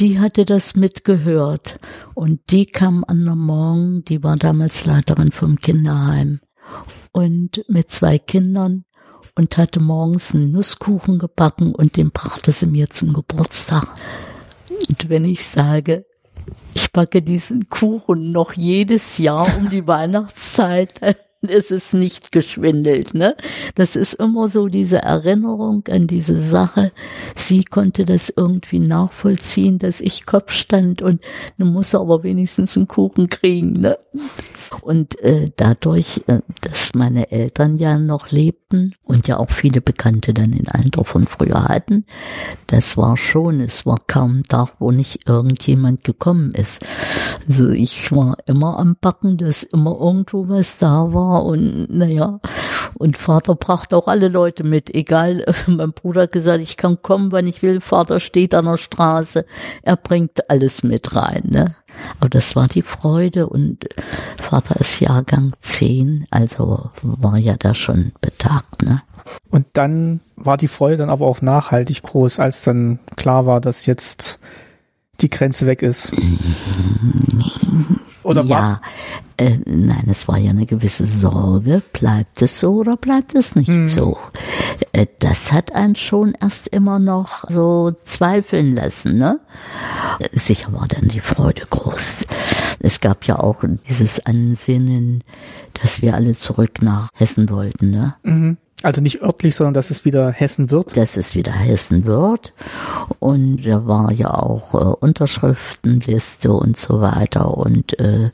[0.00, 1.78] die hatte das mitgehört.
[2.14, 6.40] Und die kam an der Morgen, die war damals Leiterin vom Kinderheim
[7.12, 8.86] und mit zwei Kindern
[9.36, 13.86] und hatte morgens einen Nusskuchen gebacken und den brachte sie mir zum Geburtstag.
[14.88, 16.06] Und wenn ich sage,
[16.74, 21.00] ich backe diesen Kuchen noch jedes Jahr um die Weihnachtszeit,
[21.40, 23.36] dann ist es nicht geschwindelt, ne?
[23.76, 26.90] Das ist immer so diese Erinnerung an diese Sache.
[27.36, 31.22] Sie konnte das irgendwie nachvollziehen, dass ich Kopf stand und
[31.56, 33.96] du musst aber wenigstens einen Kuchen kriegen, ne?
[34.82, 40.34] Und äh, dadurch, äh, dass meine Eltern ja noch lebten und ja auch viele Bekannte
[40.34, 42.04] dann in Alter von früher hatten,
[42.66, 46.84] das war schon, es war kaum ein Tag, wo nicht irgendjemand gekommen ist.
[47.48, 52.40] Also ich war immer am Backen, dass immer irgendwo was da war und naja,
[52.94, 57.32] und Vater brachte auch alle Leute mit, egal, mein Bruder hat gesagt, ich kann kommen,
[57.32, 59.44] wann ich will, Vater steht an der Straße,
[59.82, 61.74] er bringt alles mit rein, ne?
[62.20, 63.88] Aber das war die Freude und
[64.40, 69.02] Vater ist Jahrgang 10, also war ja da schon betagt, ne?
[69.50, 73.86] Und dann war die Freude dann aber auch nachhaltig groß, als dann klar war, dass
[73.86, 74.40] jetzt
[75.20, 76.12] die Grenze weg ist.
[78.28, 78.80] Oder ja,
[79.38, 81.82] äh, nein, es war ja eine gewisse Sorge.
[81.92, 83.88] Bleibt es so oder bleibt es nicht Hm.
[83.88, 84.18] so?
[84.92, 89.40] Äh, das hat einen schon erst immer noch so zweifeln lassen, ne?
[90.32, 92.26] Sicher war dann die Freude groß.
[92.80, 95.24] Es gab ja auch dieses Ansinnen,
[95.80, 98.14] dass wir alle zurück nach Hessen wollten, ne?
[98.82, 100.96] Also nicht örtlich, sondern dass es wieder Hessen wird.
[100.96, 102.52] dass es wieder Hessen wird.
[103.18, 107.56] Und da war ja auch äh, Unterschriftenliste und so weiter.
[107.56, 108.30] Und äh,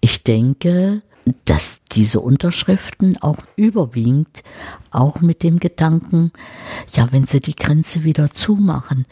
[0.00, 1.02] ich denke,
[1.44, 4.42] dass diese Unterschriften auch überwiegend
[4.90, 6.32] auch mit dem Gedanken,
[6.92, 9.06] ja, wenn sie die Grenze wieder zumachen,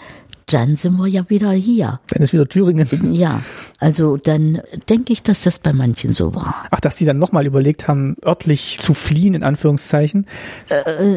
[0.52, 2.00] dann sind wir ja wieder hier.
[2.08, 2.88] Dann ist wieder Thüringen.
[3.12, 3.42] Ja,
[3.78, 6.66] also dann denke ich, dass das bei manchen so war.
[6.70, 10.26] Ach, dass die dann nochmal überlegt haben, örtlich zu fliehen, in Anführungszeichen,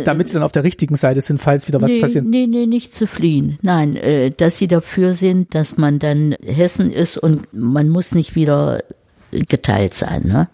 [0.04, 2.26] damit sie dann auf der richtigen Seite sind, falls wieder was nee, passiert.
[2.26, 3.60] Nee, nee, nicht zu fliehen.
[3.62, 8.36] Nein, äh, dass sie dafür sind, dass man dann Hessen ist und man muss nicht
[8.36, 8.82] wieder
[9.32, 10.48] geteilt sein, ne?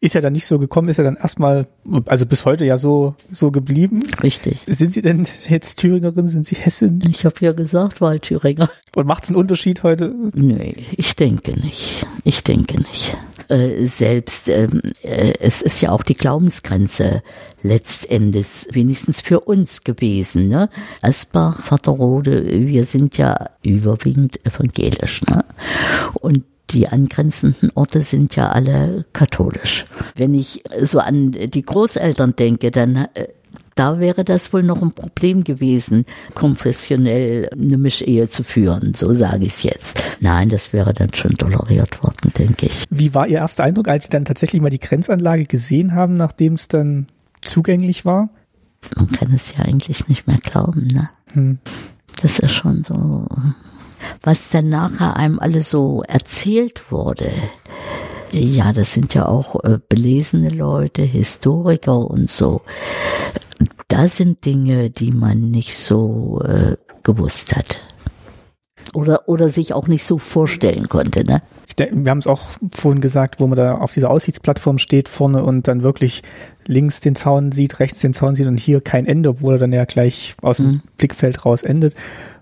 [0.00, 1.66] Ist ja dann nicht so gekommen, ist ja dann erstmal,
[2.06, 4.02] also bis heute ja so, so geblieben.
[4.22, 4.60] Richtig.
[4.66, 6.28] Sind Sie denn jetzt Thüringerin?
[6.28, 7.02] Sind Sie Hessin?
[7.10, 8.68] Ich habe ja gesagt, Waldthüringer.
[8.94, 10.14] Und macht es einen Unterschied heute?
[10.34, 12.06] Nee, ich denke nicht.
[12.24, 13.16] Ich denke nicht.
[13.50, 17.22] Äh, selbst, ähm, äh, es ist ja auch die Glaubensgrenze
[17.62, 20.46] letztendlich wenigstens für uns gewesen.
[20.46, 20.68] Ne?
[21.02, 25.22] Asbach, Vaterrode, wir sind ja überwiegend evangelisch.
[25.22, 25.44] Ne?
[26.14, 29.86] Und die angrenzenden Orte sind ja alle katholisch.
[30.14, 33.28] Wenn ich so an die Großeltern denke, dann äh,
[33.74, 39.44] da wäre das wohl noch ein Problem gewesen, konfessionell eine Mischehe zu führen, so sage
[39.44, 40.02] ich es jetzt.
[40.20, 42.84] Nein, das wäre dann schon toleriert worden, denke ich.
[42.90, 46.54] Wie war Ihr erster Eindruck, als Sie dann tatsächlich mal die Grenzanlage gesehen haben, nachdem
[46.54, 47.06] es dann
[47.42, 48.28] zugänglich war?
[48.96, 51.08] Man kann es ja eigentlich nicht mehr glauben, ne?
[51.32, 51.58] Hm.
[52.20, 53.26] Das ist schon so,
[54.22, 57.32] was dann nachher einem alles so erzählt wurde.
[58.32, 62.62] Ja, das sind ja auch äh, belesene Leute, Historiker und so.
[63.88, 67.80] Da sind Dinge, die man nicht so äh, gewusst hat.
[68.94, 71.42] Oder, oder sich auch nicht so vorstellen konnte, ne?
[71.68, 75.08] Ich denke, wir haben es auch vorhin gesagt, wo man da auf dieser Aussichtsplattform steht
[75.08, 76.22] vorne und dann wirklich
[76.66, 79.72] links den Zaun sieht, rechts den Zaun sieht und hier kein Ende, obwohl er dann
[79.72, 80.80] ja gleich aus dem Mhm.
[80.98, 81.94] Blickfeld raus endet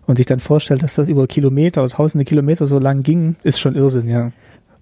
[0.09, 3.61] und sich dann vorstellt, dass das über Kilometer oder tausende Kilometer so lang ging, ist
[3.61, 4.33] schon Irrsinn, ja.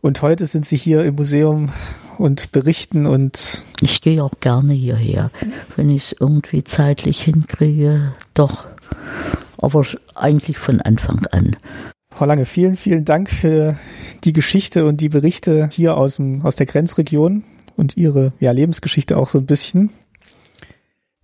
[0.01, 1.73] Und heute sind sie hier im Museum
[2.17, 5.31] und berichten und Ich gehe auch gerne hierher,
[5.75, 8.15] wenn ich es irgendwie zeitlich hinkriege.
[8.35, 8.67] Doch.
[9.59, 11.57] Aber eigentlich von Anfang an.
[12.15, 13.77] Frau Lange, vielen, vielen Dank für
[14.23, 17.43] die Geschichte und die Berichte hier aus, dem, aus der Grenzregion
[17.77, 19.91] und Ihre ja, Lebensgeschichte auch so ein bisschen.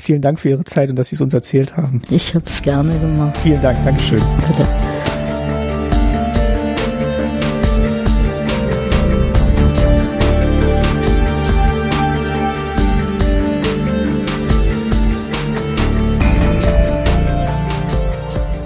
[0.03, 2.03] Vielen Dank für Ihre Zeit und dass Sie es uns erzählt haben.
[2.11, 3.37] Ich habe es gerne gemacht.
[3.37, 4.19] Vielen Dank, Dankeschön.
[4.19, 4.67] Bitte.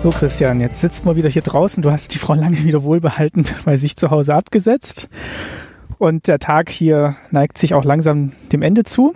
[0.02, 1.82] So, Christian, jetzt sitzt man wieder hier draußen.
[1.82, 5.10] Du hast die Frau lange wieder wohlbehalten bei sich zu Hause abgesetzt.
[5.98, 9.14] Und der Tag hier neigt sich auch langsam dem Ende zu.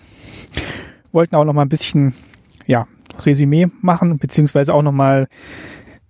[1.12, 2.14] Wollten auch noch mal ein bisschen,
[2.66, 2.86] ja,
[3.24, 5.26] Resümee machen, beziehungsweise auch noch mal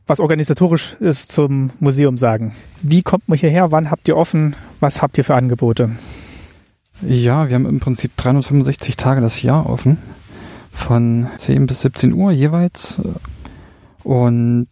[0.06, 2.54] was organisatorisch ist zum Museum sagen.
[2.82, 3.70] Wie kommt man hierher?
[3.70, 4.56] Wann habt ihr offen?
[4.80, 5.90] Was habt ihr für Angebote?
[7.02, 9.98] Ja, wir haben im Prinzip 365 Tage das Jahr offen.
[10.72, 13.00] Von 10 bis 17 Uhr jeweils.
[14.02, 14.68] Und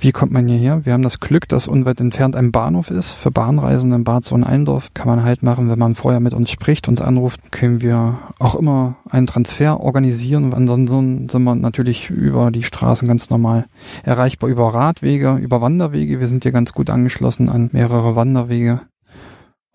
[0.00, 0.84] wie kommt man hierher?
[0.84, 3.12] Wir haben das Glück, dass unweit entfernt ein Bahnhof ist.
[3.12, 6.86] Für Bahnreisende in Bad Sohn-Eindorf kann man halt machen, wenn man vorher mit uns spricht,
[6.88, 10.54] uns anruft, können wir auch immer einen Transfer organisieren.
[10.54, 13.64] Ansonsten sind wir natürlich über die Straßen ganz normal
[14.04, 16.20] erreichbar über Radwege, über Wanderwege.
[16.20, 18.80] Wir sind hier ganz gut angeschlossen an mehrere Wanderwege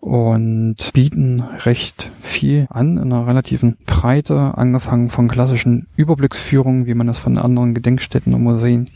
[0.00, 7.06] und bieten recht viel an in einer relativen Breite, angefangen von klassischen Überblicksführungen, wie man
[7.06, 8.88] das von anderen Gedenkstätten und Museen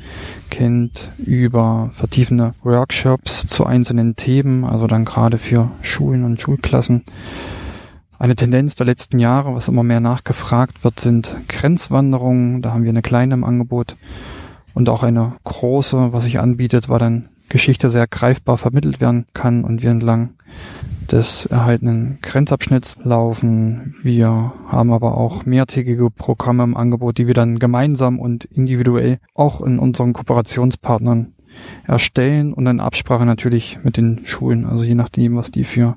[0.50, 7.04] kennt, über vertiefende Workshops zu einzelnen Themen, also dann gerade für Schulen und Schulklassen.
[8.18, 12.62] Eine Tendenz der letzten Jahre, was immer mehr nachgefragt wird, sind Grenzwanderungen.
[12.62, 13.96] Da haben wir eine kleine im Angebot
[14.72, 19.64] und auch eine große, was sich anbietet, war dann Geschichte sehr greifbar vermittelt werden kann
[19.64, 20.30] und wir entlang
[21.12, 23.94] des erhaltenen Grenzabschnitts laufen.
[24.02, 29.60] Wir haben aber auch mehrtägige Programme im Angebot, die wir dann gemeinsam und individuell auch
[29.60, 31.32] in unseren Kooperationspartnern
[31.86, 34.66] erstellen und in Absprache natürlich mit den Schulen.
[34.66, 35.96] Also je nachdem, was die für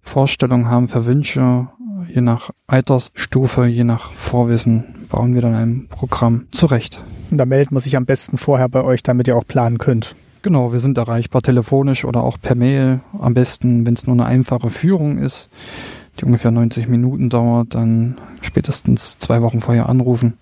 [0.00, 1.68] Vorstellungen haben, für Wünsche,
[2.08, 7.02] je nach Altersstufe, je nach Vorwissen bauen wir dann ein Programm zurecht.
[7.30, 10.14] Und da meldet man sich am besten vorher bei euch, damit ihr auch planen könnt.
[10.48, 13.00] Genau, wir sind erreichbar telefonisch oder auch per Mail.
[13.18, 15.50] Am besten, wenn es nur eine einfache Führung ist,
[16.18, 20.38] die ungefähr 90 Minuten dauert, dann spätestens zwei Wochen vorher anrufen.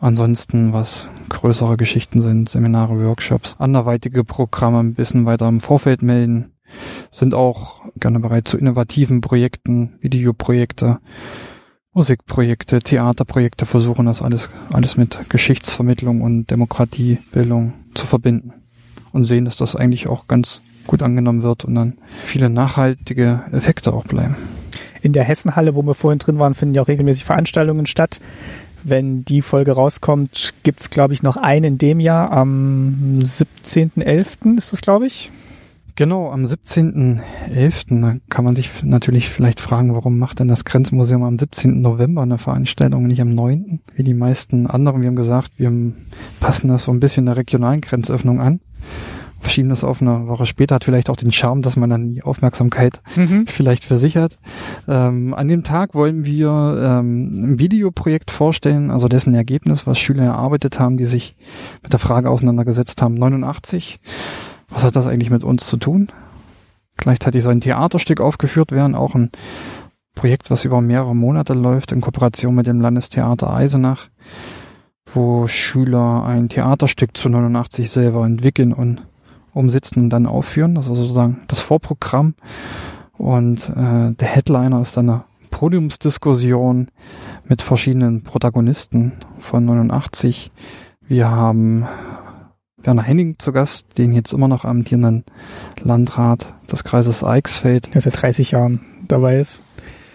[0.00, 6.50] Ansonsten, was größere Geschichten sind, Seminare, Workshops, anderweitige Programme ein bisschen weiter im Vorfeld melden,
[7.12, 10.98] sind auch gerne bereit zu innovativen Projekten, Videoprojekte,
[11.92, 18.54] Musikprojekte, Theaterprojekte, versuchen das alles, alles mit Geschichtsvermittlung und Demokratiebildung zu verbinden
[19.12, 23.92] und sehen, dass das eigentlich auch ganz gut angenommen wird und dann viele nachhaltige Effekte
[23.92, 24.36] auch bleiben.
[25.00, 28.20] In der Hessenhalle, wo wir vorhin drin waren, finden ja auch regelmäßig Veranstaltungen statt.
[28.84, 32.32] Wenn die Folge rauskommt, gibt's glaube ich, noch einen in dem Jahr.
[32.32, 34.56] Am 17.11.
[34.56, 35.30] ist das, glaube ich.
[35.94, 38.00] Genau, am 17.11.
[38.00, 41.82] Da kann man sich natürlich vielleicht fragen, warum macht denn das Grenzmuseum am 17.
[41.82, 43.80] November eine Veranstaltung, nicht am 9.
[43.94, 45.02] Wie die meisten anderen.
[45.02, 45.70] Wir haben gesagt, wir
[46.40, 48.60] passen das so ein bisschen der regionalen Grenzöffnung an.
[49.40, 52.22] Verschieben das auf eine Woche später, hat vielleicht auch den Charme, dass man dann die
[52.22, 53.44] Aufmerksamkeit mhm.
[53.48, 54.38] vielleicht versichert.
[54.86, 60.24] Ähm, an dem Tag wollen wir ähm, ein Videoprojekt vorstellen, also dessen Ergebnis, was Schüler
[60.24, 61.34] erarbeitet haben, die sich
[61.82, 63.14] mit der Frage auseinandergesetzt haben.
[63.14, 63.98] 89
[64.72, 66.08] was hat das eigentlich mit uns zu tun?
[66.96, 69.30] Gleichzeitig soll ein Theaterstück aufgeführt werden, auch ein
[70.14, 74.08] Projekt, was über mehrere Monate läuft, in Kooperation mit dem Landestheater Eisenach,
[75.06, 79.02] wo Schüler ein Theaterstück zu 89 selber entwickeln und
[79.52, 80.74] umsitzen und dann aufführen.
[80.74, 82.34] Das ist sozusagen das Vorprogramm.
[83.18, 86.88] Und äh, der Headliner ist dann eine Podiumsdiskussion
[87.46, 90.50] mit verschiedenen Protagonisten von 89.
[91.06, 91.86] Wir haben
[92.78, 95.24] Werner Henning zu Gast, den jetzt immer noch amtierenden
[95.78, 97.94] Landrat des Kreises Eichsfeld.
[97.94, 99.62] Der seit 30 Jahren dabei ist.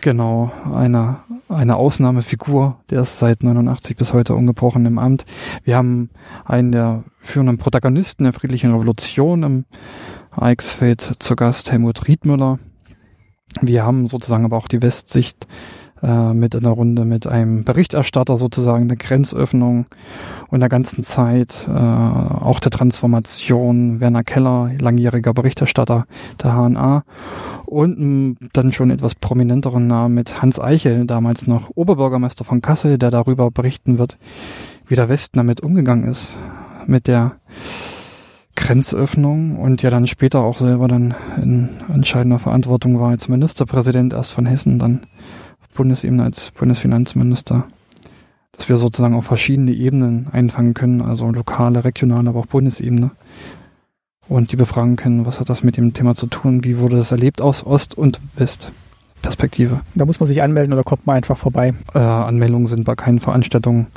[0.02, 1.18] Genau, eine,
[1.50, 5.26] eine Ausnahmefigur, der ist seit 89 bis heute ungebrochen im Amt.
[5.64, 6.10] Wir haben
[6.46, 9.66] einen der führenden Protagonisten der friedlichen Revolution im
[10.32, 12.60] Eichsfeld zu Gast, Helmut Riedmüller.
[13.62, 15.48] Wir haben sozusagen aber auch die Westsicht
[16.04, 19.86] äh, mit in der Runde mit einem Berichterstatter sozusagen der Grenzöffnung
[20.50, 26.06] und der ganzen Zeit, äh, auch der Transformation, Werner Keller, langjähriger Berichterstatter
[26.42, 27.04] der HNA
[27.66, 32.98] und m, dann schon etwas prominenteren Namen mit Hans Eichel, damals noch Oberbürgermeister von Kassel,
[32.98, 34.18] der darüber berichten wird,
[34.88, 36.38] wie der Westen damit umgegangen ist,
[36.86, 37.34] mit der
[38.56, 44.32] Grenzöffnung und ja dann später auch selber dann in entscheidender Verantwortung war als Ministerpräsident erst
[44.32, 45.02] von Hessen, dann
[45.78, 47.66] Bundesebene als Bundesfinanzminister,
[48.52, 53.12] dass wir sozusagen auf verschiedene Ebenen einfangen können, also lokale, regionale, aber auch Bundesebene.
[54.28, 57.12] Und die befragen können, was hat das mit dem Thema zu tun, wie wurde das
[57.12, 58.74] erlebt aus Ost und West.
[59.22, 59.82] Perspektive.
[59.96, 61.74] Da muss man sich anmelden oder kommt man einfach vorbei.
[61.94, 63.88] Äh, Anmeldungen sind bei keinen Veranstaltungen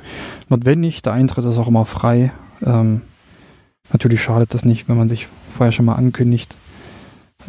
[0.48, 1.02] notwendig.
[1.02, 2.32] Der Eintritt ist auch immer frei.
[2.64, 3.02] Ähm,
[3.92, 6.54] natürlich schadet das nicht, wenn man sich vorher schon mal ankündigt,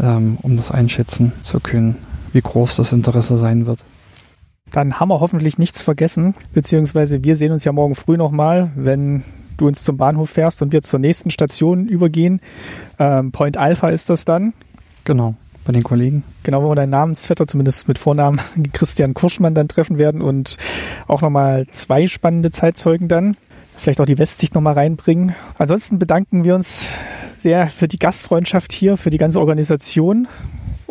[0.01, 1.95] ähm, um das einschätzen zu können,
[2.33, 3.83] wie groß das Interesse sein wird.
[4.71, 9.23] Dann haben wir hoffentlich nichts vergessen, beziehungsweise wir sehen uns ja morgen früh nochmal, wenn
[9.57, 12.41] du uns zum Bahnhof fährst und wir zur nächsten Station übergehen.
[12.99, 14.53] Ähm, Point Alpha ist das dann.
[15.03, 15.35] Genau,
[15.65, 16.23] bei den Kollegen.
[16.43, 18.39] Genau, wo wir deinen Namensvetter zumindest mit Vornamen
[18.73, 20.57] Christian Kurschmann dann treffen werden und
[21.07, 23.37] auch nochmal zwei spannende Zeitzeugen dann.
[23.77, 25.35] Vielleicht auch die Westsicht nochmal reinbringen.
[25.57, 26.87] Ansonsten bedanken wir uns
[27.37, 30.27] sehr für die Gastfreundschaft hier, für die ganze Organisation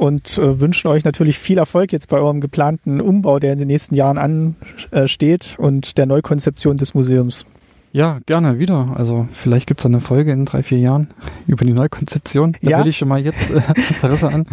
[0.01, 3.69] und äh, wünschen euch natürlich viel Erfolg jetzt bei eurem geplanten Umbau, der in den
[3.69, 7.45] nächsten Jahren ansteht und der Neukonzeption des Museums.
[7.93, 8.95] Ja, gerne wieder.
[8.97, 11.09] Also vielleicht gibt's eine Folge in drei, vier Jahren
[11.47, 12.57] über die Neukonzeption.
[12.63, 12.77] Da Ja.
[12.79, 13.57] würde ich schon mal jetzt äh,
[13.89, 14.47] Interesse an,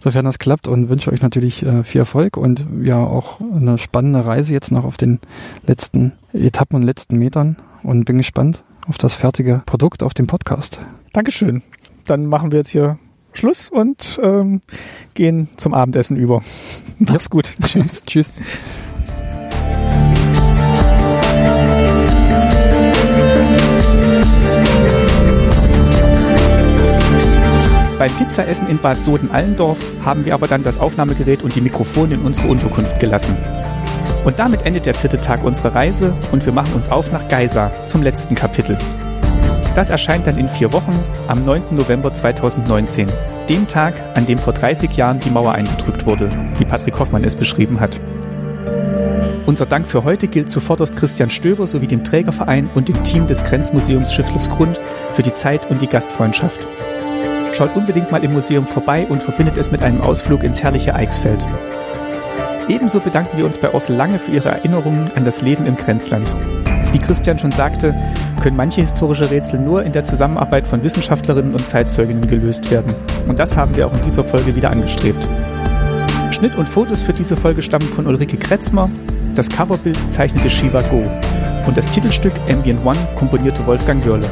[0.00, 4.26] sofern das klappt und wünsche euch natürlich äh, viel Erfolg und ja auch eine spannende
[4.26, 5.20] Reise jetzt noch auf den
[5.66, 10.80] letzten Etappen und letzten Metern und bin gespannt auf das fertige Produkt auf dem Podcast.
[11.14, 11.62] Dankeschön.
[12.04, 12.98] Dann machen wir jetzt hier
[13.34, 14.60] Schluss und ähm,
[15.14, 16.42] gehen zum Abendessen über.
[16.98, 17.52] Mach's gut.
[17.64, 18.02] Tschüss.
[18.02, 18.30] Tschüss.
[27.98, 32.22] Beim Pizzaessen in Bad Soden-Allendorf haben wir aber dann das Aufnahmegerät und die Mikrofone in
[32.22, 33.36] unsere Unterkunft gelassen.
[34.24, 37.70] Und damit endet der vierte Tag unserer Reise und wir machen uns auf nach Geisa
[37.86, 38.76] zum letzten Kapitel.
[39.74, 40.92] Das erscheint dann in vier Wochen
[41.28, 41.62] am 9.
[41.70, 43.06] November 2019,
[43.48, 46.28] dem Tag, an dem vor 30 Jahren die Mauer eingedrückt wurde,
[46.58, 47.98] wie Patrick Hoffmann es beschrieben hat.
[49.46, 53.44] Unser Dank für heute gilt zuvorderst Christian Stöber sowie dem Trägerverein und dem Team des
[53.44, 54.78] Grenzmuseums Schifflersgrund
[55.14, 56.60] für die Zeit und die Gastfreundschaft.
[57.54, 61.44] Schaut unbedingt mal im Museum vorbei und verbindet es mit einem Ausflug ins herrliche Eichsfeld.
[62.68, 66.26] Ebenso bedanken wir uns bei Ursel Lange für ihre Erinnerungen an das Leben im Grenzland.
[66.92, 67.94] Wie Christian schon sagte,
[68.42, 72.94] können manche historische Rätsel nur in der Zusammenarbeit von Wissenschaftlerinnen und Zeitzeuginnen gelöst werden.
[73.26, 75.26] Und das haben wir auch in dieser Folge wieder angestrebt.
[76.32, 78.90] Schnitt und Fotos für diese Folge stammen von Ulrike Kretzmer,
[79.34, 81.02] das Coverbild zeichnete Shiva Go
[81.66, 84.28] und das Titelstück Ambient One komponierte Wolfgang Wörle.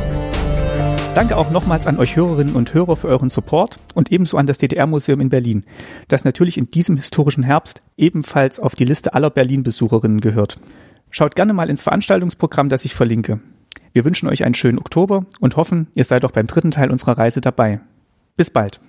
[1.15, 4.59] Danke auch nochmals an euch Hörerinnen und Hörer für euren Support und ebenso an das
[4.59, 5.65] DDR-Museum in Berlin,
[6.09, 10.59] das natürlich in diesem historischen Herbst ebenfalls auf die Liste aller Berlin-Besucherinnen gehört.
[11.11, 13.41] Schaut gerne mal ins Veranstaltungsprogramm, das ich verlinke.
[13.93, 17.19] Wir wünschen euch einen schönen Oktober und hoffen, ihr seid auch beim dritten Teil unserer
[17.19, 17.81] Reise dabei.
[18.37, 18.81] Bis bald.